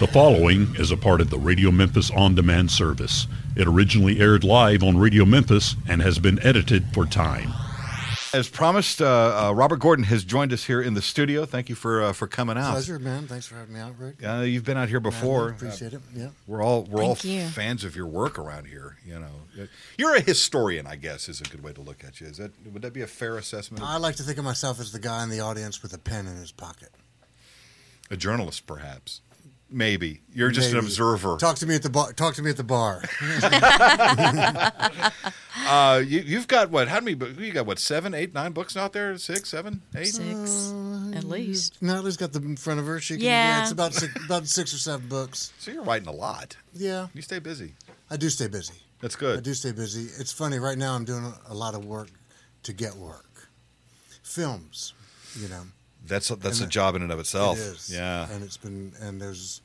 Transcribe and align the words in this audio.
The 0.00 0.06
following 0.06 0.74
is 0.76 0.90
a 0.90 0.96
part 0.96 1.20
of 1.20 1.28
the 1.28 1.38
Radio 1.38 1.70
Memphis 1.70 2.10
On 2.12 2.34
Demand 2.34 2.70
service. 2.70 3.26
It 3.54 3.66
originally 3.66 4.18
aired 4.18 4.44
live 4.44 4.82
on 4.82 4.96
Radio 4.96 5.26
Memphis 5.26 5.76
and 5.86 6.00
has 6.00 6.18
been 6.18 6.42
edited 6.42 6.86
for 6.94 7.04
time. 7.04 7.52
As 8.32 8.48
promised, 8.48 9.02
uh, 9.02 9.48
uh, 9.48 9.52
Robert 9.52 9.76
Gordon 9.76 10.06
has 10.06 10.24
joined 10.24 10.54
us 10.54 10.64
here 10.64 10.80
in 10.80 10.94
the 10.94 11.02
studio. 11.02 11.44
Thank 11.44 11.68
you 11.68 11.74
for 11.74 12.02
uh, 12.02 12.12
for 12.14 12.26
coming 12.26 12.56
out. 12.56 12.70
Pleasure, 12.72 12.98
man. 12.98 13.26
Thanks 13.26 13.44
for 13.44 13.56
having 13.56 13.74
me 13.74 13.80
out, 13.80 13.92
Rick. 13.98 14.24
Uh, 14.26 14.40
you've 14.40 14.64
been 14.64 14.78
out 14.78 14.88
here 14.88 15.00
before. 15.00 15.50
I 15.50 15.50
appreciate 15.50 15.92
it. 15.92 16.00
Yeah. 16.14 16.28
We're 16.46 16.62
all 16.62 16.84
we're 16.84 17.02
all 17.02 17.18
you. 17.20 17.42
fans 17.48 17.84
of 17.84 17.94
your 17.94 18.06
work 18.06 18.38
around 18.38 18.68
here. 18.68 18.96
You 19.04 19.18
know, 19.18 19.66
you're 19.98 20.14
a 20.14 20.22
historian, 20.22 20.86
I 20.86 20.96
guess, 20.96 21.28
is 21.28 21.42
a 21.42 21.44
good 21.44 21.62
way 21.62 21.74
to 21.74 21.82
look 21.82 22.04
at 22.04 22.22
you. 22.22 22.26
Is 22.26 22.38
that 22.38 22.52
would 22.72 22.80
that 22.80 22.94
be 22.94 23.02
a 23.02 23.06
fair 23.06 23.36
assessment? 23.36 23.84
I 23.84 23.98
like 23.98 24.16
to 24.16 24.22
think 24.22 24.38
of 24.38 24.44
myself 24.44 24.80
as 24.80 24.92
the 24.92 24.98
guy 24.98 25.22
in 25.22 25.28
the 25.28 25.40
audience 25.40 25.82
with 25.82 25.92
a 25.92 25.98
pen 25.98 26.26
in 26.26 26.36
his 26.36 26.52
pocket. 26.52 26.88
a 28.10 28.16
journalist, 28.16 28.66
perhaps. 28.66 29.20
Maybe 29.72 30.20
you're 30.34 30.50
just 30.50 30.72
an 30.72 30.78
observer. 30.78 31.36
Talk 31.36 31.56
to 31.58 31.66
me 31.66 31.76
at 31.76 31.82
the 31.82 31.90
bar. 31.90 32.12
Talk 32.12 32.34
to 32.34 32.42
me 32.42 32.50
at 32.50 32.56
the 32.56 32.64
bar. 32.64 33.02
Uh, 35.66 36.02
you, 36.04 36.20
you've 36.20 36.48
got 36.48 36.70
what? 36.70 36.88
How 36.88 37.00
many? 37.00 37.14
bu- 37.14 37.34
You 37.38 37.52
got 37.52 37.66
what? 37.66 37.78
Seven, 37.78 38.14
eight, 38.14 38.32
nine 38.34 38.52
books 38.52 38.76
out 38.76 38.92
there? 38.92 39.16
Six, 39.18 39.50
seven, 39.50 39.82
eight? 39.94 40.06
Six, 40.06 40.72
at 41.14 41.24
least. 41.24 41.80
Natalie's 41.82 42.16
got 42.16 42.32
them 42.32 42.44
in 42.46 42.56
front 42.56 42.80
of 42.80 42.86
her. 42.86 42.98
She 42.98 43.16
can, 43.16 43.24
Yeah. 43.24 43.62
it's 43.62 43.70
about 43.70 43.94
six, 43.94 44.12
about 44.24 44.46
six 44.48 44.74
or 44.74 44.78
seven 44.78 45.06
books. 45.08 45.52
So 45.58 45.70
you're 45.70 45.84
writing 45.84 46.08
a 46.08 46.12
lot. 46.12 46.56
Yeah, 46.72 47.08
You 47.14 47.22
stay 47.22 47.38
busy. 47.38 47.74
I 48.10 48.16
do 48.16 48.30
stay 48.30 48.48
busy. 48.48 48.74
That's 49.00 49.16
good. 49.16 49.32
I 49.32 49.34
good. 49.36 49.44
do 49.44 49.54
stay 49.54 49.72
busy. 49.72 50.08
It's 50.20 50.32
funny. 50.32 50.58
Right 50.58 50.78
now, 50.78 50.94
I'm 50.94 51.04
doing 51.04 51.32
a 51.48 51.54
lot 51.54 51.74
of 51.74 51.84
work 51.84 52.08
to 52.64 52.72
get 52.72 52.94
work. 52.96 53.48
Films, 54.22 54.94
you 55.38 55.48
know. 55.48 55.62
That's 56.10 56.30
a, 56.30 56.36
that's 56.36 56.60
And 56.60 56.66
a 56.68 56.70
job 56.70 56.94
in 56.96 57.02
and 57.02 57.10
of 57.10 57.18
itself. 57.18 57.56
It 57.58 57.62
is. 57.62 57.90
Yeah. 57.94 58.28
And 58.30 58.44
it's 58.44 58.58
been 58.58 58.92
and 59.00 59.18
there's 59.20 59.62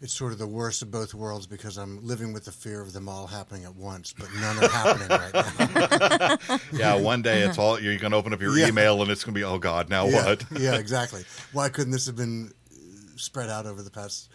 it's 0.00 0.12
sort 0.12 0.30
of 0.32 0.38
the 0.38 0.46
worst 0.46 0.80
of 0.82 0.92
both 0.92 1.12
worlds 1.12 1.48
because 1.48 1.76
I'm 1.76 2.06
living 2.06 2.32
with 2.32 2.44
the 2.44 2.52
fear 2.52 2.80
of 2.80 2.92
them 2.92 3.08
all 3.08 3.26
happening 3.26 3.64
at 3.64 3.74
once, 3.74 4.14
but 4.16 4.28
none 4.40 4.56
are 4.62 4.68
happening 4.68 5.08
right 5.08 6.38
now. 6.48 6.58
Yeah, 6.72 6.94
one 7.00 7.20
day 7.22 7.42
it's 7.42 7.58
all 7.58 7.80
you're 7.80 7.98
going 7.98 8.12
to 8.12 8.16
open 8.16 8.32
up 8.32 8.40
your 8.40 8.56
Yeah. 8.56 8.68
email 8.68 9.02
and 9.02 9.10
it's 9.10 9.24
going 9.24 9.34
to 9.34 9.38
be, 9.40 9.42
oh 9.42 9.58
God, 9.58 9.90
now 9.90 10.06
yeah, 10.06 10.24
what? 10.24 10.44
yeah, 10.60 10.76
exactly. 10.76 11.24
Why 11.52 11.68
couldn't 11.68 11.90
this 11.90 12.06
have 12.06 12.14
been 12.14 12.52
uh, 12.72 12.76
spread 13.16 13.50
out 13.50 13.66
over 13.66 13.82
the 13.82 13.90
past 13.90 14.28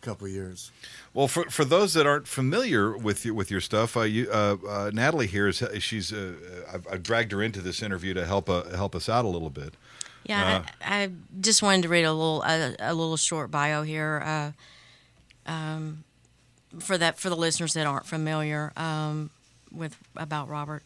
couple 0.00 0.26
of 0.28 0.32
years? 0.32 0.70
Well, 1.12 1.28
for 1.28 1.44
for 1.50 1.64
those 1.66 1.92
that 1.92 2.06
aren't 2.06 2.26
familiar 2.26 2.96
with 2.96 3.24
your, 3.26 3.34
with 3.34 3.50
your 3.50 3.60
stuff, 3.60 3.96
uh, 3.98 4.00
you, 4.02 4.30
uh, 4.30 4.56
uh, 4.66 4.90
Natalie 4.94 5.26
here 5.26 5.46
is 5.48 5.62
she's 5.80 6.10
uh, 6.12 6.32
I've, 6.72 6.86
I've 6.90 7.02
dragged 7.02 7.32
her 7.32 7.42
into 7.42 7.60
this 7.60 7.82
interview 7.82 8.14
to 8.14 8.24
help 8.24 8.48
uh, 8.48 8.64
help 8.74 8.94
us 8.94 9.08
out 9.10 9.24
a 9.26 9.28
little 9.28 9.50
bit. 9.50 9.74
Yeah, 10.24 10.64
I, 10.82 11.02
I 11.04 11.10
just 11.40 11.62
wanted 11.62 11.82
to 11.82 11.88
read 11.88 12.04
a 12.04 12.12
little 12.12 12.42
a, 12.42 12.74
a 12.80 12.94
little 12.94 13.16
short 13.16 13.50
bio 13.50 13.82
here 13.82 14.22
uh, 15.46 15.50
um, 15.50 16.04
for 16.80 16.98
that 16.98 17.18
for 17.18 17.28
the 17.30 17.36
listeners 17.36 17.74
that 17.74 17.86
aren't 17.86 18.06
familiar 18.06 18.72
um, 18.76 19.30
with 19.70 19.96
about 20.16 20.48
Robert. 20.48 20.82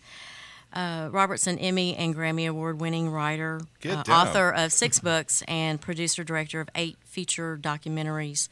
Uh, 0.72 1.08
Robert's 1.10 1.46
an 1.48 1.58
Emmy 1.58 1.96
and 1.96 2.14
Grammy 2.14 2.48
Award 2.48 2.80
winning 2.80 3.10
writer, 3.10 3.60
uh, 3.84 4.04
author 4.08 4.50
of 4.50 4.72
six 4.72 5.00
books, 5.00 5.42
and 5.48 5.80
producer 5.80 6.22
director 6.22 6.60
of 6.60 6.68
eight 6.76 6.96
feature 7.04 7.58
documentaries. 7.60 8.48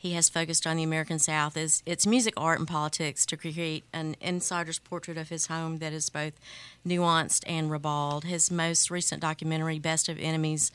He 0.00 0.14
has 0.14 0.30
focused 0.30 0.66
on 0.66 0.78
the 0.78 0.82
American 0.82 1.18
South 1.18 1.58
is 1.58 1.82
its 1.84 2.06
music, 2.06 2.32
art, 2.34 2.58
and 2.58 2.66
politics 2.66 3.26
to 3.26 3.36
create 3.36 3.84
an 3.92 4.16
insider's 4.18 4.78
portrait 4.78 5.18
of 5.18 5.28
his 5.28 5.48
home 5.48 5.76
that 5.80 5.92
is 5.92 6.08
both 6.08 6.32
nuanced 6.86 7.44
and 7.46 7.70
ribald. 7.70 8.24
His 8.24 8.50
most 8.50 8.90
recent 8.90 9.20
documentary, 9.20 9.78
Best 9.78 10.08
of 10.08 10.18
Enemies, 10.18 10.72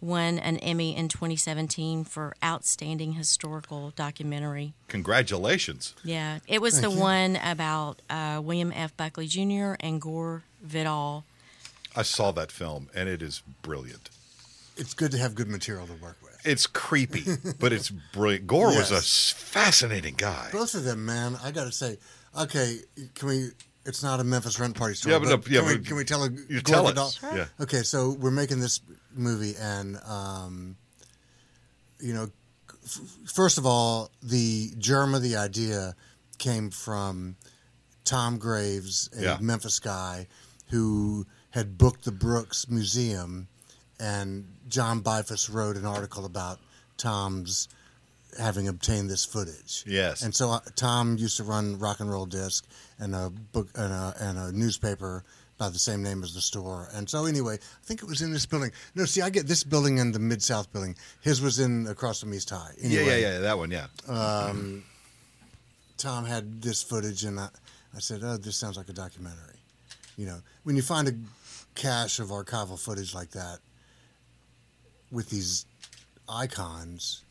won 0.00 0.38
an 0.38 0.56
Emmy 0.56 0.96
in 0.96 1.08
2017 1.08 2.04
for 2.04 2.34
Outstanding 2.42 3.12
Historical 3.12 3.90
Documentary. 3.94 4.72
Congratulations! 4.88 5.94
Yeah, 6.02 6.38
it 6.48 6.62
was 6.62 6.80
the 6.80 6.90
one 6.90 7.36
about 7.44 8.00
uh, 8.08 8.40
William 8.42 8.72
F. 8.72 8.96
Buckley 8.96 9.26
Jr. 9.26 9.74
and 9.80 10.00
Gore 10.00 10.44
Vidal. 10.62 11.24
I 11.94 12.00
saw 12.00 12.32
that 12.32 12.50
film 12.50 12.88
and 12.94 13.06
it 13.06 13.20
is 13.20 13.42
brilliant. 13.60 14.08
It's 14.78 14.94
good 14.94 15.10
to 15.10 15.18
have 15.18 15.34
good 15.34 15.48
material 15.48 15.86
to 15.86 15.92
work 15.92 16.16
with. 16.21 16.21
It's 16.44 16.66
creepy, 16.66 17.24
but 17.60 17.72
it's 17.72 17.90
brilliant. 17.90 18.46
Gore 18.46 18.68
was 18.68 18.90
a 18.90 19.00
fascinating 19.00 20.14
guy. 20.16 20.48
Both 20.52 20.74
of 20.74 20.84
them, 20.84 21.04
man. 21.04 21.36
I 21.42 21.50
got 21.50 21.64
to 21.64 21.72
say, 21.72 21.98
okay, 22.38 22.78
can 23.14 23.28
we? 23.28 23.48
It's 23.84 24.02
not 24.02 24.20
a 24.20 24.24
Memphis 24.24 24.60
rent 24.60 24.76
party 24.76 24.94
story. 24.94 25.12
Yeah, 25.14 25.18
but 25.18 25.28
no, 25.28 25.42
yeah, 25.52 25.60
can, 25.60 25.78
we, 25.80 25.84
can 25.84 25.96
we 25.96 26.04
tell 26.04 26.22
a 26.22 26.30
you 26.48 26.60
Gore 26.62 26.74
tell 26.74 26.86
Vidal- 26.86 27.06
us. 27.06 27.18
Sure. 27.18 27.36
Yeah. 27.36 27.46
Okay, 27.60 27.82
so 27.82 28.10
we're 28.18 28.30
making 28.30 28.60
this 28.60 28.80
movie, 29.14 29.54
and 29.60 29.98
um, 30.06 30.76
you 32.00 32.14
know, 32.14 32.28
f- 32.84 33.00
first 33.32 33.58
of 33.58 33.66
all, 33.66 34.10
the 34.22 34.70
germ 34.78 35.14
of 35.14 35.22
the 35.22 35.36
idea 35.36 35.94
came 36.38 36.70
from 36.70 37.36
Tom 38.04 38.38
Graves, 38.38 39.10
a 39.18 39.22
Yeah. 39.22 39.38
Memphis 39.40 39.78
guy 39.80 40.26
who 40.70 41.26
had 41.50 41.76
booked 41.76 42.04
the 42.04 42.12
Brooks 42.12 42.68
Museum, 42.68 43.48
and 44.02 44.44
John 44.68 45.00
Beifuss 45.00 45.52
wrote 45.52 45.76
an 45.76 45.86
article 45.86 46.24
about 46.24 46.58
Tom's 46.98 47.68
having 48.38 48.66
obtained 48.66 49.08
this 49.08 49.24
footage. 49.24 49.84
Yes. 49.86 50.22
And 50.22 50.34
so 50.34 50.50
uh, 50.50 50.60
Tom 50.74 51.16
used 51.18 51.36
to 51.36 51.44
run 51.44 51.78
Rock 51.78 52.00
and 52.00 52.10
Roll 52.10 52.26
Disc 52.26 52.66
and 52.98 53.14
a 53.14 53.30
book 53.30 53.68
and 53.76 53.92
a, 53.92 54.14
and 54.20 54.38
a 54.38 54.52
newspaper 54.52 55.22
by 55.56 55.68
the 55.68 55.78
same 55.78 56.02
name 56.02 56.24
as 56.24 56.34
the 56.34 56.40
store. 56.40 56.88
And 56.94 57.08
so 57.08 57.26
anyway, 57.26 57.54
I 57.54 57.84
think 57.84 58.02
it 58.02 58.08
was 58.08 58.22
in 58.22 58.32
this 58.32 58.44
building. 58.44 58.72
No, 58.96 59.04
see, 59.04 59.22
I 59.22 59.30
get 59.30 59.46
this 59.46 59.62
building 59.62 60.00
and 60.00 60.12
the 60.12 60.18
Mid 60.18 60.42
South 60.42 60.72
building. 60.72 60.96
His 61.20 61.40
was 61.40 61.60
in 61.60 61.86
across 61.86 62.20
from 62.20 62.34
East 62.34 62.50
High. 62.50 62.72
Yeah, 62.78 63.00
Anyway, 63.00 63.22
yeah, 63.22 63.32
yeah. 63.34 63.38
That 63.38 63.58
one, 63.58 63.70
yeah. 63.70 63.86
Um, 64.08 64.82
Tom 65.96 66.24
had 66.24 66.60
this 66.60 66.82
footage, 66.82 67.22
and 67.22 67.38
I, 67.38 67.48
I 67.94 68.00
said, 68.00 68.22
"Oh, 68.24 68.36
this 68.36 68.56
sounds 68.56 68.76
like 68.76 68.88
a 68.88 68.92
documentary." 68.92 69.60
You 70.16 70.26
know, 70.26 70.38
when 70.64 70.74
you 70.74 70.82
find 70.82 71.06
a 71.06 71.12
cache 71.76 72.18
of 72.18 72.28
archival 72.30 72.76
footage 72.76 73.14
like 73.14 73.30
that 73.30 73.60
with 75.12 75.30
these 75.30 75.66
icons, 76.28 77.22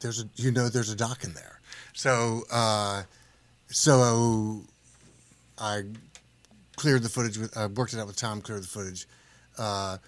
there's 0.00 0.22
a 0.22 0.28
you 0.36 0.50
know 0.50 0.68
there's 0.68 0.90
a 0.90 0.96
dock 0.96 1.24
in 1.24 1.34
there. 1.34 1.60
So, 1.92 2.42
uh, 2.50 3.02
so 3.68 4.62
I 5.58 5.82
cleared 6.76 7.02
the 7.02 7.08
footage 7.08 7.38
with, 7.38 7.56
I 7.56 7.66
worked 7.66 7.92
it 7.92 7.98
out 8.00 8.06
with 8.06 8.16
Tom, 8.16 8.40
cleared 8.40 8.62
the 8.62 8.68
footage. 8.68 9.06
Uh, 9.58 9.98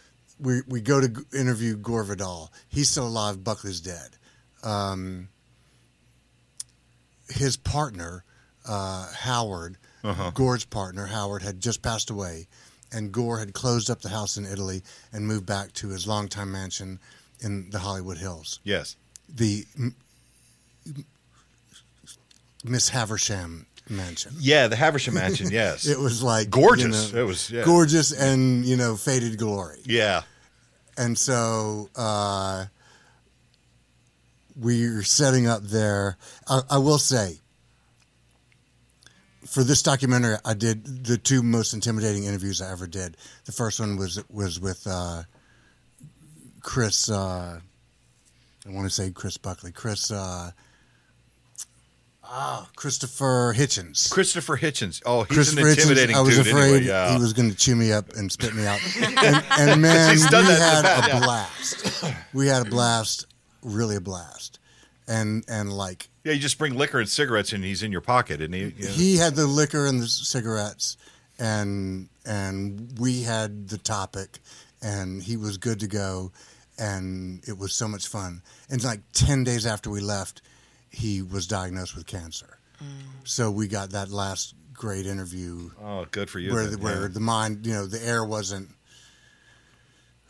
we 0.40 0.62
we 0.68 0.80
go 0.80 1.00
to 1.00 1.24
interview 1.36 1.76
Gore 1.76 2.04
Vidal. 2.04 2.52
He's 2.68 2.88
still 2.88 3.06
alive. 3.06 3.42
Buckley's 3.44 3.80
dead. 3.80 4.10
Um, 4.62 5.28
his 7.28 7.56
partner, 7.56 8.24
uh, 8.68 9.12
Howard, 9.12 9.78
Gore's 10.34 10.64
partner, 10.64 11.06
Howard, 11.06 11.42
had 11.42 11.60
just 11.60 11.82
passed 11.82 12.10
away, 12.10 12.46
and 12.96 13.12
Gore 13.12 13.38
had 13.38 13.52
closed 13.52 13.90
up 13.90 14.00
the 14.00 14.08
house 14.08 14.36
in 14.36 14.46
Italy 14.46 14.82
and 15.12 15.26
moved 15.26 15.46
back 15.46 15.72
to 15.74 15.88
his 15.90 16.06
longtime 16.06 16.50
mansion 16.50 16.98
in 17.40 17.70
the 17.70 17.78
Hollywood 17.80 18.18
Hills. 18.18 18.60
Yes. 18.64 18.96
The 19.28 19.64
M- 19.78 19.94
Miss 22.64 22.88
Havisham 22.88 23.66
mansion. 23.88 24.32
Yeah, 24.38 24.66
the 24.68 24.76
Havisham 24.76 25.14
Mansion. 25.14 25.48
Yes. 25.52 25.86
It 25.86 25.98
was 25.98 26.22
like 26.22 26.50
Gorgeous. 26.50 27.08
you 27.10 27.14
know, 27.16 27.22
It 27.22 27.26
was, 27.26 27.50
yeah. 27.50 27.64
gorgeous 27.64 28.12
and 28.12 28.64
you 28.64 28.76
know 28.76 28.96
faded 28.96 29.38
glory. 29.38 29.80
yeah. 29.84 30.22
And 30.98 31.18
so 31.18 31.90
uh, 31.94 32.64
we're 34.58 35.02
setting 35.02 35.46
up 35.46 35.62
there. 35.62 36.16
I, 36.48 36.62
I 36.70 36.78
will 36.78 36.96
say, 36.98 37.40
for 39.46 39.62
this 39.62 39.82
documentary, 39.82 40.36
I 40.44 40.54
did 40.54 41.04
the 41.04 41.18
two 41.18 41.42
most 41.42 41.72
intimidating 41.72 42.24
interviews 42.24 42.60
I 42.60 42.70
ever 42.70 42.86
did. 42.86 43.16
The 43.44 43.52
first 43.52 43.80
one 43.80 43.96
was 43.96 44.22
was 44.30 44.60
with 44.60 44.86
uh, 44.86 45.22
Chris. 46.60 47.10
Uh, 47.10 47.60
I 48.66 48.70
want 48.70 48.88
to 48.88 48.94
say 48.94 49.10
Chris 49.10 49.36
Buckley. 49.36 49.72
Chris. 49.72 50.10
Uh, 50.10 50.50
ah, 52.24 52.68
Christopher 52.76 53.54
Hitchens. 53.56 54.10
Christopher 54.10 54.56
Hitchens. 54.56 55.00
Oh, 55.06 55.22
he's 55.24 55.52
an 55.52 55.58
Hitchens, 55.58 55.70
intimidating 55.76 56.16
I 56.16 56.20
was 56.20 56.36
dude. 56.36 56.48
afraid 56.48 56.64
anyway. 56.64 56.86
Yeah. 56.86 57.12
he 57.12 57.18
was 57.18 57.32
going 57.32 57.50
to 57.50 57.56
chew 57.56 57.76
me 57.76 57.92
up 57.92 58.12
and 58.14 58.30
spit 58.30 58.54
me 58.54 58.66
out. 58.66 58.80
and, 59.00 59.44
and 59.58 59.82
man, 59.82 60.16
we 60.16 60.22
had 60.22 61.14
a 61.14 61.20
blast. 61.20 62.04
We 62.34 62.46
had 62.48 62.66
a 62.66 62.70
blast, 62.70 63.26
really 63.62 63.96
a 63.96 64.00
blast. 64.00 64.58
And 65.08 65.44
and 65.46 65.72
like 65.72 66.08
yeah, 66.26 66.32
you 66.32 66.40
just 66.40 66.58
bring 66.58 66.74
liquor 66.74 66.98
and 66.98 67.08
cigarettes 67.08 67.52
and 67.52 67.62
he's 67.62 67.84
in 67.84 67.92
your 67.92 68.00
pocket, 68.00 68.42
and 68.42 68.52
he. 68.52 68.60
You 68.60 68.84
know. 68.84 68.90
he 68.90 69.16
had 69.16 69.36
the 69.36 69.46
liquor 69.46 69.86
and 69.86 70.02
the 70.02 70.08
cigarettes, 70.08 70.96
and 71.38 72.08
and 72.24 72.92
we 72.98 73.22
had 73.22 73.68
the 73.68 73.78
topic, 73.78 74.40
and 74.82 75.22
he 75.22 75.36
was 75.36 75.56
good 75.56 75.78
to 75.80 75.86
go, 75.86 76.32
and 76.78 77.46
it 77.46 77.56
was 77.56 77.72
so 77.72 77.86
much 77.86 78.08
fun. 78.08 78.42
And 78.68 78.82
like 78.82 79.00
ten 79.12 79.44
days 79.44 79.66
after 79.66 79.88
we 79.88 80.00
left, 80.00 80.42
he 80.90 81.22
was 81.22 81.46
diagnosed 81.46 81.94
with 81.94 82.06
cancer. 82.06 82.58
Mm. 82.82 82.88
So 83.22 83.52
we 83.52 83.68
got 83.68 83.90
that 83.90 84.10
last 84.10 84.56
great 84.72 85.06
interview 85.06 85.70
oh, 85.82 86.06
good 86.10 86.28
for 86.28 86.40
you. 86.40 86.52
where 86.52 86.64
then, 86.64 86.72
the, 86.72 86.78
where 86.78 87.02
yeah. 87.02 87.08
the 87.08 87.20
mind, 87.20 87.64
you 87.64 87.72
know, 87.72 87.86
the 87.86 88.04
air 88.04 88.24
wasn't 88.24 88.68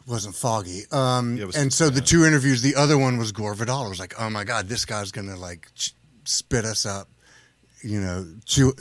wasn't 0.07 0.35
foggy. 0.35 0.85
Um, 0.93 1.39
It 1.39 1.47
was- 1.47 1.57
and 1.57 1.73
so 1.73 1.91
the 1.91 2.01
two 2.01 2.25
interviews, 2.25 2.63
the 2.63 2.77
other 2.77 2.97
one 2.97 3.19
was 3.19 3.33
Gore 3.33 3.55
Vidal. 3.55 3.85
I 3.85 3.89
was 3.89 3.99
like, 3.99 4.15
oh 4.19 4.31
my 4.31 4.45
god, 4.45 4.69
this 4.69 4.85
guy's 4.85 5.11
gonna 5.11 5.37
like 5.37 5.69
ch- 5.75 5.95
spit 6.25 6.65
us 6.65 6.87
up, 6.87 7.09
you 7.83 8.01
know. 8.01 8.27
Chew- 8.45 8.75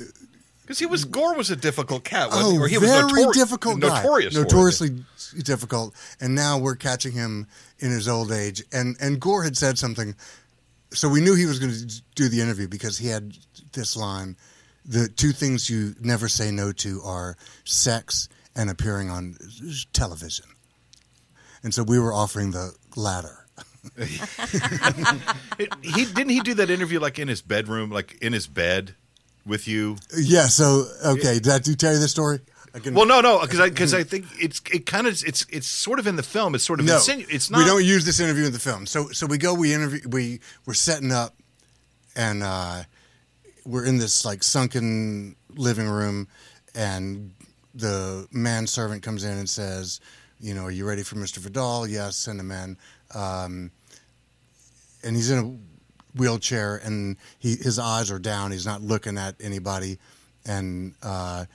Because 0.62 0.80
he 0.80 0.86
was 0.86 1.06
Gore 1.06 1.36
was 1.36 1.50
a 1.50 1.56
difficult 1.56 2.04
cat. 2.04 2.30
wasn't 2.30 2.46
oh, 2.46 2.52
he? 2.52 2.58
Or 2.60 2.68
he 2.68 2.78
was 2.78 2.90
very 2.90 3.12
notori- 3.24 3.34
difficult 3.34 3.80
guy, 3.80 4.02
notorious, 4.02 4.36
notoriously 4.36 5.04
difficult. 5.44 5.94
And 6.20 6.36
now 6.36 6.58
we're 6.58 6.76
catching 6.76 7.12
him 7.14 7.48
in 7.80 7.92
his 7.92 8.08
old 8.08 8.32
age. 8.32 8.64
And 8.72 8.96
and 9.00 9.20
Gore 9.20 9.44
had 9.44 9.58
said 9.58 9.78
something, 9.78 10.16
so 10.94 11.10
we 11.10 11.22
knew 11.22 11.36
he 11.36 11.46
was 11.46 11.60
going 11.60 11.72
to 11.72 12.02
do 12.16 12.30
the 12.30 12.42
interview 12.42 12.68
because 12.68 12.98
he 12.98 13.08
had 13.08 13.36
this 13.74 13.96
line: 13.96 14.38
the 14.86 15.08
two 15.08 15.32
things 15.32 15.70
you 15.70 15.96
never 16.00 16.28
say 16.28 16.52
no 16.52 16.72
to 16.72 17.02
are 17.04 17.36
sex 17.64 18.30
and 18.56 18.70
appearing 18.70 19.10
on 19.10 19.38
television. 19.94 20.46
And 21.66 21.74
so 21.74 21.82
we 21.82 21.98
were 22.00 22.14
offering 22.14 22.52
the 22.52 22.74
latter. 22.96 23.48
He 25.82 26.06
didn't 26.06 26.30
he 26.30 26.42
do 26.42 26.54
that 26.56 26.70
interview 26.70 27.00
like 27.00 27.18
in 27.18 27.28
his 27.28 27.42
bedroom, 27.42 27.90
like 27.90 28.18
in 28.22 28.34
his 28.34 28.46
bed 28.46 28.94
with 29.46 29.68
you. 29.68 29.98
Yeah. 30.16 30.48
So 30.48 30.86
okay, 31.06 31.40
did 31.40 31.48
I 31.48 31.60
do 31.60 31.76
tell 31.76 31.94
you 31.94 32.00
this 32.00 32.12
story? 32.12 32.40
Can, 32.84 32.94
Well, 32.94 33.06
no, 33.06 33.22
no, 33.22 33.40
because 33.40 33.60
I 33.60 33.70
because 33.70 33.94
I 33.94 34.04
think 34.04 34.26
it's 34.38 34.62
it 34.72 34.86
kind 34.86 35.08
of 35.08 35.24
it's 35.26 35.46
it's 35.50 35.68
sort 35.68 36.00
of 36.00 36.08
in 36.08 36.18
the 36.18 36.24
film. 36.24 36.56
It's 36.56 36.64
sort 36.64 36.80
of 36.80 36.86
no, 36.86 36.98
insinu- 36.98 37.28
It's 37.30 37.50
not. 37.50 37.60
We 37.60 37.66
don't 37.66 37.86
use 37.86 38.06
this 38.06 38.20
interview 38.20 38.46
in 38.46 38.52
the 38.52 38.60
film. 38.60 38.86
So 38.86 39.10
so 39.10 39.26
we 39.28 39.38
go. 39.38 39.54
We 39.54 39.74
interview. 39.74 40.02
We 40.10 40.42
we're 40.66 40.74
setting 40.74 41.12
up, 41.12 41.36
and 42.16 42.44
uh, 42.44 42.84
we're 43.66 43.86
in 43.86 43.98
this 43.98 44.26
like 44.26 44.44
sunken 44.44 45.36
living 45.56 45.88
room, 45.88 46.28
and 46.76 47.32
the 47.74 48.28
manservant 48.32 49.04
comes 49.04 49.24
in 49.24 49.38
and 49.38 49.50
says, 49.50 50.02
"You 50.40 50.54
know, 50.54 50.66
are 50.66 50.72
you 50.72 50.88
ready 50.88 51.04
for 51.04 51.16
Mister 51.18 51.40
Vidal? 51.40 51.88
Yes, 51.88 52.16
send 52.16 52.40
him 52.40 52.52
in." 52.52 52.78
Um, 53.14 53.72
and 55.04 55.16
he's 55.16 55.30
in 55.30 55.38
a 55.40 56.18
wheelchair, 56.18 56.78
and 56.78 57.18
he 57.40 57.56
his 57.56 57.80
eyes 57.80 58.12
are 58.12 58.20
down. 58.20 58.52
He's 58.52 58.66
not 58.66 58.82
looking 58.82 59.18
at 59.18 59.36
anybody, 59.40 59.98
and. 60.46 60.94
Uh, 61.02 61.46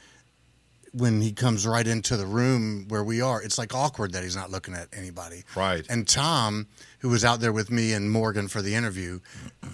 when 0.92 1.20
he 1.20 1.32
comes 1.32 1.66
right 1.66 1.86
into 1.86 2.16
the 2.16 2.26
room 2.26 2.86
where 2.88 3.04
we 3.04 3.20
are, 3.20 3.40
it's 3.40 3.58
like 3.58 3.74
awkward 3.74 4.12
that 4.12 4.22
he's 4.22 4.36
not 4.36 4.50
looking 4.50 4.74
at 4.74 4.88
anybody. 4.92 5.44
Right. 5.54 5.86
And 5.88 6.06
Tom, 6.06 6.66
who 6.98 7.08
was 7.08 7.24
out 7.24 7.40
there 7.40 7.52
with 7.52 7.70
me 7.70 7.92
and 7.92 8.10
Morgan 8.10 8.48
for 8.48 8.60
the 8.60 8.74
interview, 8.74 9.20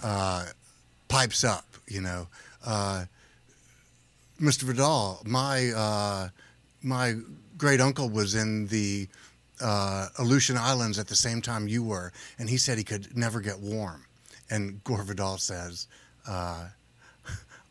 uh, 0.03 0.44
pipes 1.08 1.44
up, 1.44 1.64
you 1.88 2.00
know, 2.00 2.29
uh, 2.64 3.06
Mr. 4.41 4.64
Vidal, 4.64 5.23
my 5.25 5.70
uh, 5.70 6.29
my 6.82 7.14
great 7.56 7.81
uncle 7.81 8.08
was 8.08 8.35
in 8.35 8.67
the 8.69 9.08
uh, 9.61 10.08
Aleutian 10.19 10.56
Islands 10.56 10.99
at 10.99 11.08
the 11.08 11.17
same 11.17 11.41
time 11.41 11.69
you 11.69 11.82
were, 11.82 12.12
and 12.38 12.49
he 12.49 12.56
said 12.56 12.79
he 12.79 12.85
could 12.85 13.17
never 13.17 13.41
get 13.41 13.58
warm. 13.58 14.05
And 14.50 14.82
Gore 14.85 15.03
Vidal 15.03 15.38
says, 15.38 15.88
uh, 16.29 16.69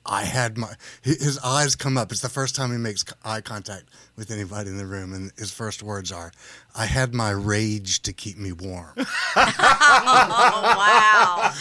I 0.08 0.24
had 0.24 0.58
my 0.58 0.74
his 1.02 1.40
eyes 1.44 1.76
come 1.76 1.98
up. 1.98 2.12
It's 2.12 2.22
the 2.22 2.30
first 2.30 2.56
time 2.56 2.72
he 2.72 2.78
makes 2.78 3.04
eye 3.24 3.42
contact 3.42 3.86
with 4.16 4.30
anybody 4.32 4.70
in 4.70 4.78
the 4.78 4.86
room, 4.86 5.14
and 5.14 5.32
his 5.38 5.52
first 5.52 5.82
words 5.82 6.12
are, 6.12 6.32
"I 6.76 6.86
had 6.86 7.14
my 7.14 7.32
rage 7.32 8.02
to 8.04 8.14
keep 8.14 8.38
me 8.38 8.52
warm." 8.52 8.94
Oh 9.38 10.76
wow! 10.78 11.52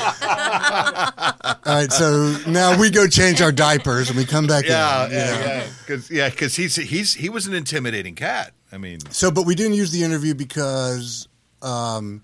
All 1.66 1.74
right, 1.74 1.92
so 1.92 2.36
now 2.46 2.78
we 2.78 2.90
go 2.90 3.06
change 3.06 3.40
our 3.40 3.52
diapers, 3.52 4.08
and 4.08 4.16
we 4.18 4.24
come 4.24 4.46
back 4.46 4.64
Yeah, 4.66 5.06
in. 5.06 5.10
you 5.12 5.16
yeah, 5.18 5.24
know. 5.30 5.40
yeah. 5.46 5.66
Because 5.80 6.10
yeah, 6.10 6.28
because 6.30 6.56
he's 6.56 6.76
he's 6.76 7.14
he 7.14 7.28
was 7.28 7.46
an 7.46 7.54
intimidating 7.54 8.14
cat. 8.14 8.52
I 8.72 8.78
mean, 8.78 8.98
So, 9.10 9.30
but 9.30 9.46
we 9.46 9.54
didn't 9.54 9.74
use 9.74 9.92
the 9.92 10.02
interview 10.02 10.34
because, 10.34 11.28
um, 11.62 12.22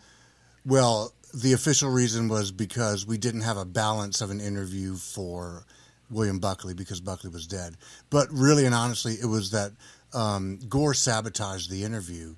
well, 0.67 1.13
the 1.33 1.53
official 1.53 1.91
reason 1.91 2.29
was 2.29 2.51
because 2.51 3.07
we 3.07 3.19
didn't 3.19 3.43
have 3.43 3.57
a 3.57 3.65
balance 3.65 4.21
of 4.21 4.31
an 4.31 4.41
interview 4.41 4.97
for 4.97 5.65
William 6.11 6.39
Buckley 6.39 6.75
because 6.75 7.01
Buckley 7.01 7.31
was 7.31 7.47
dead. 7.47 7.77
But 8.11 8.29
really 8.31 8.67
and 8.67 8.75
honestly, 8.75 9.15
it 9.15 9.27
was 9.27 9.51
that 9.53 9.73
um, 10.13 10.59
Gore 10.69 10.95
sabotaged 10.95 11.71
the 11.71 11.85
interview. 11.85 12.35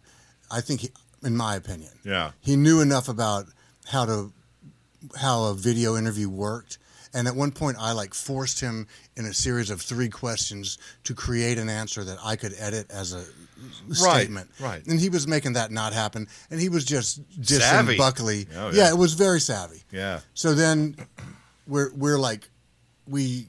I 0.51 0.61
think, 0.61 0.81
he, 0.83 0.91
in 1.25 1.37
my 1.37 1.57
opinion, 1.57 1.91
Yeah. 2.05 2.33
he 2.41 2.57
knew 2.57 2.81
enough 2.81 3.09
about 3.09 3.47
how 3.87 4.05
to 4.05 4.33
how 5.17 5.45
a 5.45 5.55
video 5.55 5.97
interview 5.97 6.29
worked. 6.29 6.79
And 7.15 7.27
at 7.29 7.35
one 7.35 7.51
point, 7.51 7.77
I 7.81 7.93
like 7.93 8.15
forced 8.15 8.61
him 8.61 8.87
in 9.17 9.27
a 9.27 9.35
series 9.35 9.69
of 9.69 9.83
three 9.83 10.09
questions 10.09 10.79
to 11.05 11.15
create 11.15 11.59
an 11.59 11.69
answer 11.69 12.05
that 12.05 12.19
I 12.25 12.37
could 12.37 12.55
edit 12.59 12.91
as 12.91 13.13
a 13.13 13.25
statement. 13.95 14.51
right. 14.61 14.85
And 14.87 14.99
he 14.99 15.09
was 15.11 15.27
making 15.27 15.53
that 15.55 15.71
not 15.71 15.93
happen. 15.93 16.27
And 16.51 16.61
he 16.61 16.69
was 16.71 16.85
just 16.85 17.21
dissing 17.41 17.61
Savvy. 17.61 17.99
Buckley. 17.99 18.47
Oh, 18.57 18.71
yeah. 18.71 18.85
yeah. 18.85 18.91
it 18.91 18.97
was 18.97 19.13
very 19.15 19.41
savvy. 19.41 19.83
yeah, 19.91 20.21
So 20.35 20.55
then 20.55 20.97
we're 21.67 21.93
we're 21.95 22.19
like 22.19 22.49
we 23.07 23.49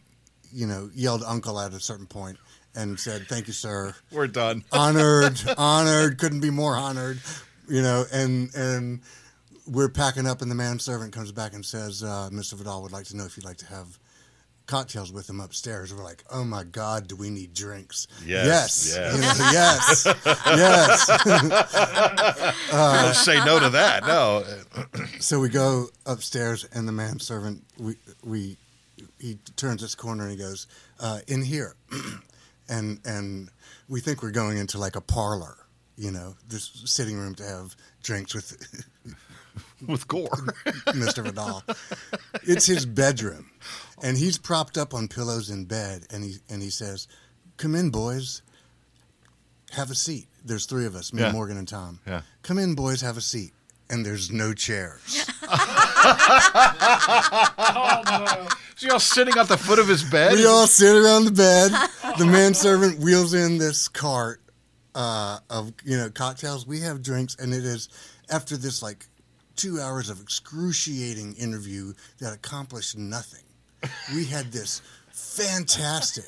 you 0.54 0.68
know 0.68 0.90
yelled 0.94 1.24
uncle 1.24 1.60
at 1.60 1.74
a 1.74 1.80
certain 1.80 2.06
point 2.06 2.38
and 2.76 3.00
said 3.00 3.26
thank 3.28 3.48
you 3.48 3.54
sir 3.54 3.94
we're 4.12 4.28
done. 4.28 4.64
honored 4.72 5.40
honored 5.58 6.18
couldn't 6.18 6.40
be 6.42 6.50
more 6.50 6.76
honored 6.76 7.20
you 7.68 7.82
know 7.82 8.06
and 8.12 8.54
and 8.56 9.02
we're 9.68 9.90
packing 9.90 10.28
up 10.28 10.42
and 10.42 10.52
the 10.52 10.56
manservant 10.56 11.14
comes 11.14 11.32
back 11.32 11.54
and 11.54 11.66
says 11.66 12.04
uh, 12.04 12.30
Mr. 12.32 12.54
Vidal 12.56 12.82
would 12.82 12.92
like 12.92 13.06
to 13.06 13.16
know 13.18 13.26
if 13.26 13.38
you'd 13.38 13.46
like 13.46 13.58
to 13.58 13.66
have 13.68 13.98
cocktails 14.66 15.12
with 15.12 15.30
him 15.30 15.40
upstairs 15.42 15.94
we're 15.94 16.04
like 16.04 16.24
oh 16.32 16.44
my 16.44 16.64
god 16.64 17.08
do 17.08 17.16
we 17.18 17.30
need 17.30 17.54
drinks 17.54 18.08
Yes, 18.26 18.94
yes 18.96 19.40
yes 19.54 20.06
yes, 20.48 21.08
Don't 22.72 23.16
say 23.16 23.44
no 23.46 23.60
to 23.60 23.70
that. 23.72 24.06
No. 24.08 24.44
So 25.20 25.40
we 25.40 25.50
go 25.50 25.88
upstairs, 26.06 26.66
and 26.74 26.88
the 26.88 26.92
manservant 26.92 27.64
we 27.78 27.96
we 28.24 28.58
he 29.20 29.38
turns 29.56 29.82
this 29.82 29.96
corner 29.96 30.24
and 30.24 30.32
he 30.32 30.38
goes 30.38 30.68
uh, 31.00 31.20
in 31.28 31.42
here, 31.44 31.76
and 32.70 33.00
and 33.06 33.50
we 33.90 34.00
think 34.00 34.22
we're 34.24 34.32
going 34.32 34.58
into 34.58 34.78
like 34.78 34.96
a 34.96 35.02
parlor, 35.02 35.58
you 35.98 36.12
know, 36.12 36.36
this 36.48 36.72
sitting 36.86 37.18
room 37.18 37.36
to 37.36 37.44
have 37.44 37.76
drinks 38.02 38.34
with 38.34 38.86
With 39.88 40.08
Gore. 40.08 40.30
Mr. 40.88 41.24
Vidal. 41.24 41.62
It's 42.44 42.66
his 42.66 42.86
bedroom, 42.88 43.52
and 44.02 44.18
he's 44.18 44.38
propped 44.40 44.78
up 44.78 44.94
on 44.96 45.08
pillows 45.08 45.50
in 45.52 45.66
bed, 45.66 46.06
and 46.10 46.24
he 46.24 46.38
and 46.50 46.62
he 46.62 46.70
says, 46.72 47.08
"Come 47.58 47.76
in, 47.76 47.90
boys. 47.92 48.42
Have 49.72 49.92
a 49.92 49.96
seat." 49.96 50.28
There's 50.46 50.66
three 50.66 50.86
of 50.86 50.96
us, 50.96 51.14
me, 51.14 51.22
Yeah. 51.22 51.32
Morgan, 51.32 51.58
and 51.58 51.68
Tom. 51.68 52.00
Yeah. 52.08 52.22
Come 52.42 52.58
in, 52.58 52.74
boys. 52.76 53.02
Have 53.02 53.16
a 53.18 53.22
seat. 53.22 53.54
And 53.90 54.06
there's 54.06 54.32
no 54.32 54.54
chairs. 54.54 55.30
So 58.76 58.88
y'all 58.88 59.00
sitting 59.00 59.38
at 59.38 59.48
the 59.48 59.58
foot 59.58 59.80
of 59.80 59.88
his 59.88 60.04
bed? 60.04 60.34
We 60.34 60.46
all 60.46 60.68
sit 60.68 60.96
around 60.96 61.26
the 61.26 61.32
bed. 61.32 61.72
The 62.18 62.26
manservant 62.26 63.00
wheels 63.00 63.34
in 63.34 63.58
this 63.58 63.88
cart 63.88 64.42
uh, 64.96 65.40
of 65.50 65.74
you 65.86 65.98
know 65.98 66.10
cocktails. 66.10 66.68
We 66.68 66.82
have 66.82 67.02
drinks, 67.02 67.36
and 67.40 67.54
it 67.54 67.64
is 67.64 67.90
after 68.30 68.58
this 68.58 68.82
like 68.84 69.06
two 69.56 69.80
hours 69.80 70.10
of 70.10 70.20
excruciating 70.20 71.36
interview 71.36 71.94
that 72.20 72.34
accomplished 72.34 72.98
nothing. 72.98 73.44
We 74.14 74.26
had 74.26 74.52
this 74.52 74.82
fantastic, 75.34 76.26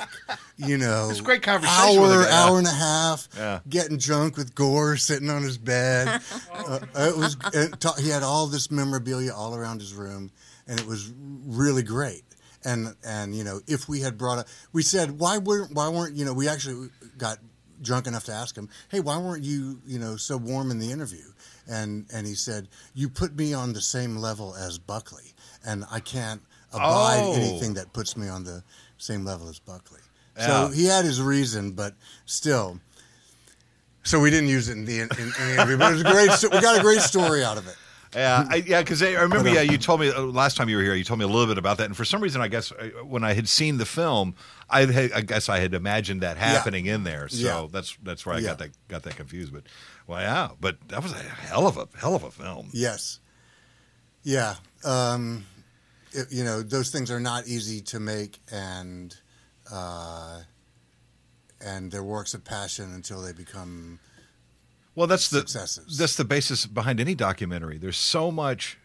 you 0.58 0.78
know, 0.78 1.10
It's 1.10 1.22
great 1.22 1.42
conversation 1.44 2.02
with 2.02 2.12
Hour, 2.12 2.18
the 2.20 2.26
guy. 2.26 2.32
hour 2.48 2.58
and 2.58 2.68
a 2.68 2.72
half, 2.72 3.28
Yeah. 3.36 3.60
getting 3.70 3.98
drunk 3.98 4.38
with 4.38 4.56
Gore 4.56 4.98
sitting 4.98 5.30
on 5.30 5.44
his 5.44 5.58
bed. 5.58 6.08
uh, 6.54 6.80
it 6.96 7.18
was. 7.18 7.38
It, 7.54 7.80
ta- 7.80 7.96
he 8.00 8.10
had 8.10 8.24
all 8.24 8.48
this 8.48 8.72
memorabilia 8.72 9.34
all 9.34 9.56
around 9.56 9.80
his 9.82 9.94
room, 9.94 10.32
and 10.68 10.80
it 10.80 10.86
was 10.88 11.12
really 11.46 11.84
great. 11.84 12.24
And 12.64 12.96
and 13.06 13.36
you 13.36 13.44
know, 13.44 13.60
if 13.68 13.88
we 13.88 14.02
had 14.02 14.18
brought 14.18 14.40
a, 14.40 14.46
we 14.74 14.82
said 14.82 15.20
why 15.20 15.38
weren't 15.38 15.74
why 15.74 15.88
weren't 15.90 16.16
you 16.16 16.26
know 16.26 16.34
we 16.34 16.48
actually 16.48 16.90
got 17.18 17.38
drunk 17.82 18.08
enough 18.08 18.24
to 18.26 18.32
ask 18.32 18.58
him, 18.58 18.70
hey, 18.90 19.00
why 19.02 19.18
weren't 19.18 19.44
you 19.44 19.80
you 19.86 20.00
know 20.00 20.16
so 20.16 20.38
warm 20.38 20.72
in 20.72 20.80
the 20.80 20.92
interview? 20.92 21.26
And 21.68 22.06
and 22.14 22.26
he 22.26 22.34
said, 22.34 22.68
you 22.96 23.10
put 23.10 23.36
me 23.36 23.54
on 23.54 23.74
the 23.74 23.82
same 23.82 24.18
level 24.18 24.56
as 24.56 24.80
Buckley, 24.80 25.34
and 25.66 25.86
I 25.92 26.00
can't 26.00 26.42
abide 26.74 27.20
Oh. 27.22 27.34
anything 27.36 27.76
that 27.76 27.94
puts 27.94 28.18
me 28.18 28.28
on 28.28 28.44
the 28.44 28.64
same 28.98 29.24
level 29.26 29.50
as 29.50 29.60
Buckley. 29.60 30.00
Yeah. 30.38 30.68
So 30.68 30.74
he 30.74 30.86
had 30.86 31.06
his 31.06 31.22
reason, 31.22 31.72
but 31.72 31.94
still. 32.26 32.80
So 34.04 34.20
we 34.20 34.30
didn't 34.30 34.50
use 34.50 34.70
it 34.70 34.74
in 34.74 34.86
the, 34.86 35.00
in, 35.00 35.10
in 35.18 35.30
the 35.32 35.54
interview, 35.54 35.78
but 35.78 35.92
it 35.92 35.96
was 35.96 36.02
a 36.02 36.12
great. 36.12 36.32
sto- 36.32 36.50
We 36.52 36.62
got 36.62 36.78
a 36.78 36.82
great 36.82 37.02
story 37.02 37.44
out 37.44 37.58
of 37.58 37.68
it. 37.68 37.76
Yeah, 38.14 38.46
I, 38.50 38.56
yeah, 38.58 38.82
because 38.82 39.02
I, 39.04 39.08
I 39.14 39.22
remember. 39.24 39.50
Yeah, 39.50 39.62
you 39.62 39.78
told 39.78 40.00
me 40.00 40.10
uh, 40.10 40.22
last 40.22 40.56
time 40.56 40.70
you 40.70 40.78
were 40.78 40.84
here. 40.84 40.94
You 40.94 41.04
told 41.04 41.20
me 41.20 41.26
a 41.26 41.28
little 41.28 41.48
bit 41.48 41.58
about 41.58 41.78
that, 41.80 41.86
and 41.86 41.98
for 41.98 42.06
some 42.06 42.22
reason, 42.22 42.40
I 42.40 42.48
guess 42.48 42.72
uh, 42.72 42.90
when 43.04 43.26
I 43.26 43.34
had 43.34 43.50
seen 43.50 43.78
the 43.78 43.86
film, 43.86 44.36
I, 44.70 44.86
had, 44.86 45.12
I 45.12 45.20
guess 45.22 45.50
I 45.50 45.60
had 45.60 45.74
imagined 45.74 46.22
that 46.22 46.38
happening 46.38 46.86
in 46.86 47.04
there. 47.04 47.28
So 47.28 47.46
Yeah. 47.46 47.68
that's 47.70 47.98
that's 48.04 48.26
where 48.26 48.36
I 48.36 48.40
Yeah. 48.40 48.50
got 48.50 48.60
that 48.60 48.70
got 48.88 49.04
that 49.04 49.18
confused. 49.18 49.52
But 49.52 49.64
well, 50.08 50.22
yeah, 50.22 50.50
but 50.62 50.78
that 50.90 51.04
was 51.04 51.12
a 51.12 51.18
hell 51.18 51.68
of 51.68 51.76
a 51.78 51.88
hell 51.98 52.16
of 52.16 52.24
a 52.24 52.32
film. 52.32 52.70
Yes. 52.72 53.20
Yeah. 54.24 54.56
Um, 54.86 55.46
it, 56.16 56.28
you 56.32 56.44
know, 56.44 56.62
those 56.62 56.90
things 56.90 57.12
are 57.12 57.20
not 57.20 57.48
easy 57.48 57.82
to 57.82 58.00
make, 58.00 58.40
and 58.52 59.16
uh, 59.72 60.42
and 61.62 61.92
they're 61.92 62.04
works 62.04 62.34
of 62.34 62.44
passion 62.44 62.94
until 62.94 63.22
they 63.22 63.34
become 63.34 64.00
Well, 64.96 65.08
that's 65.08 65.30
the 65.30 65.42
that's 65.98 66.16
the 66.16 66.26
basis 66.26 66.66
behind 66.66 67.00
any 67.00 67.16
documentary. 67.16 67.78
There's 67.78 67.98
so 67.98 68.32
much 68.32 68.78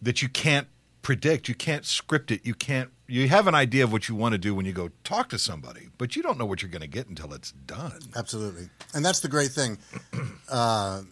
that 0.00 0.22
you 0.22 0.28
can't 0.28 0.68
predict. 1.02 1.48
You 1.48 1.54
can't 1.54 1.84
script 1.84 2.30
it. 2.30 2.44
You 2.44 2.54
can't. 2.54 2.90
You 3.06 3.28
have 3.28 3.46
an 3.46 3.54
idea 3.54 3.84
of 3.84 3.92
what 3.92 4.08
you 4.08 4.14
want 4.14 4.32
to 4.32 4.38
do 4.38 4.54
when 4.54 4.66
you 4.66 4.72
go 4.72 4.90
talk 5.04 5.30
to 5.30 5.38
somebody, 5.38 5.88
but 5.96 6.14
you 6.14 6.22
don't 6.22 6.38
know 6.38 6.44
what 6.44 6.62
you're 6.62 6.70
going 6.70 6.82
to 6.82 6.88
get 6.88 7.08
until 7.08 7.32
it's 7.32 7.52
done. 7.52 8.00
Absolutely, 8.14 8.68
and 8.94 9.04
that's 9.04 9.20
the 9.20 9.28
great 9.28 9.50
thing. 9.50 9.78
Uh, 10.50 11.02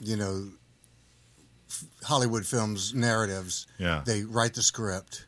you 0.00 0.14
know, 0.14 0.46
Hollywood 2.04 2.46
films 2.46 2.94
narratives. 2.94 3.66
Yeah. 3.78 4.02
they 4.06 4.22
write 4.22 4.54
the 4.54 4.62
script, 4.62 5.26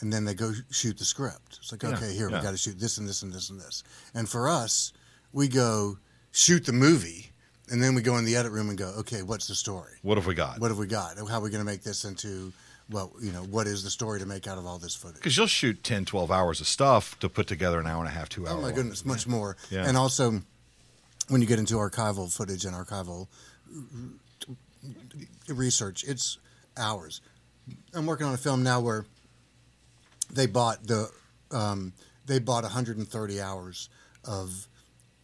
and 0.00 0.12
then 0.12 0.24
they 0.24 0.34
go 0.34 0.52
shoot 0.70 0.98
the 0.98 1.04
script. 1.04 1.58
It's 1.60 1.72
like, 1.72 1.82
Yeah, 1.82 1.90
okay, 1.90 2.14
here 2.14 2.30
yeah. 2.30 2.38
we 2.38 2.42
got 2.42 2.52
to 2.52 2.56
shoot 2.58 2.78
this 2.78 2.98
and 2.98 3.08
this 3.08 3.22
and 3.22 3.32
this 3.32 3.50
and 3.50 3.60
this. 3.60 3.82
And 4.14 4.28
for 4.28 4.48
us, 4.48 4.92
we 5.32 5.48
go 5.48 5.98
shoot 6.32 6.64
the 6.66 6.72
movie, 6.72 7.30
and 7.70 7.82
then 7.82 7.94
we 7.94 8.02
go 8.02 8.16
in 8.16 8.24
the 8.24 8.36
edit 8.36 8.52
room 8.52 8.68
and 8.68 8.78
go, 8.78 8.88
okay, 8.98 9.22
what's 9.22 9.46
the 9.48 9.54
story? 9.54 9.92
What 10.02 10.16
have 10.16 10.26
we 10.26 10.34
got? 10.34 10.58
What 10.60 10.70
have 10.70 10.78
we 10.78 10.86
got? 10.86 11.16
How 11.18 11.38
are 11.38 11.40
we 11.40 11.50
going 11.50 11.60
to 11.64 11.70
make 11.70 11.82
this 11.82 12.04
into? 12.04 12.52
Well, 12.88 13.12
you 13.22 13.30
know, 13.30 13.42
what 13.44 13.68
is 13.68 13.84
the 13.84 13.90
story 13.90 14.18
to 14.18 14.26
make 14.26 14.48
out 14.48 14.58
of 14.58 14.66
all 14.66 14.78
this 14.78 14.96
footage? 14.96 15.16
Because 15.18 15.36
you'll 15.36 15.46
shoot 15.46 15.84
10, 15.84 16.06
12 16.06 16.32
hours 16.32 16.60
of 16.60 16.66
stuff 16.66 17.16
to 17.20 17.28
put 17.28 17.46
together 17.46 17.78
an 17.78 17.86
hour 17.86 18.00
and 18.00 18.08
a 18.08 18.10
half, 18.10 18.28
two 18.28 18.48
hours. 18.48 18.56
Oh 18.58 18.62
my 18.62 18.72
goodness, 18.72 19.04
much 19.04 19.28
more. 19.28 19.56
Yeah. 19.70 19.86
And 19.86 19.96
also, 19.96 20.42
when 21.28 21.40
you 21.40 21.46
get 21.46 21.60
into 21.60 21.74
archival 21.74 22.32
footage 22.36 22.64
and 22.64 22.74
archival 22.74 23.28
research, 25.48 26.04
it's 26.04 26.38
hours. 26.76 27.20
I'm 27.94 28.06
working 28.06 28.26
on 28.26 28.34
a 28.34 28.38
film 28.38 28.62
now 28.62 28.80
where 28.80 29.04
they 30.32 30.46
bought 30.46 30.86
the 30.86 31.08
um, 31.50 31.92
they 32.26 32.38
bought 32.38 32.62
130 32.62 33.40
hours 33.40 33.88
of 34.24 34.68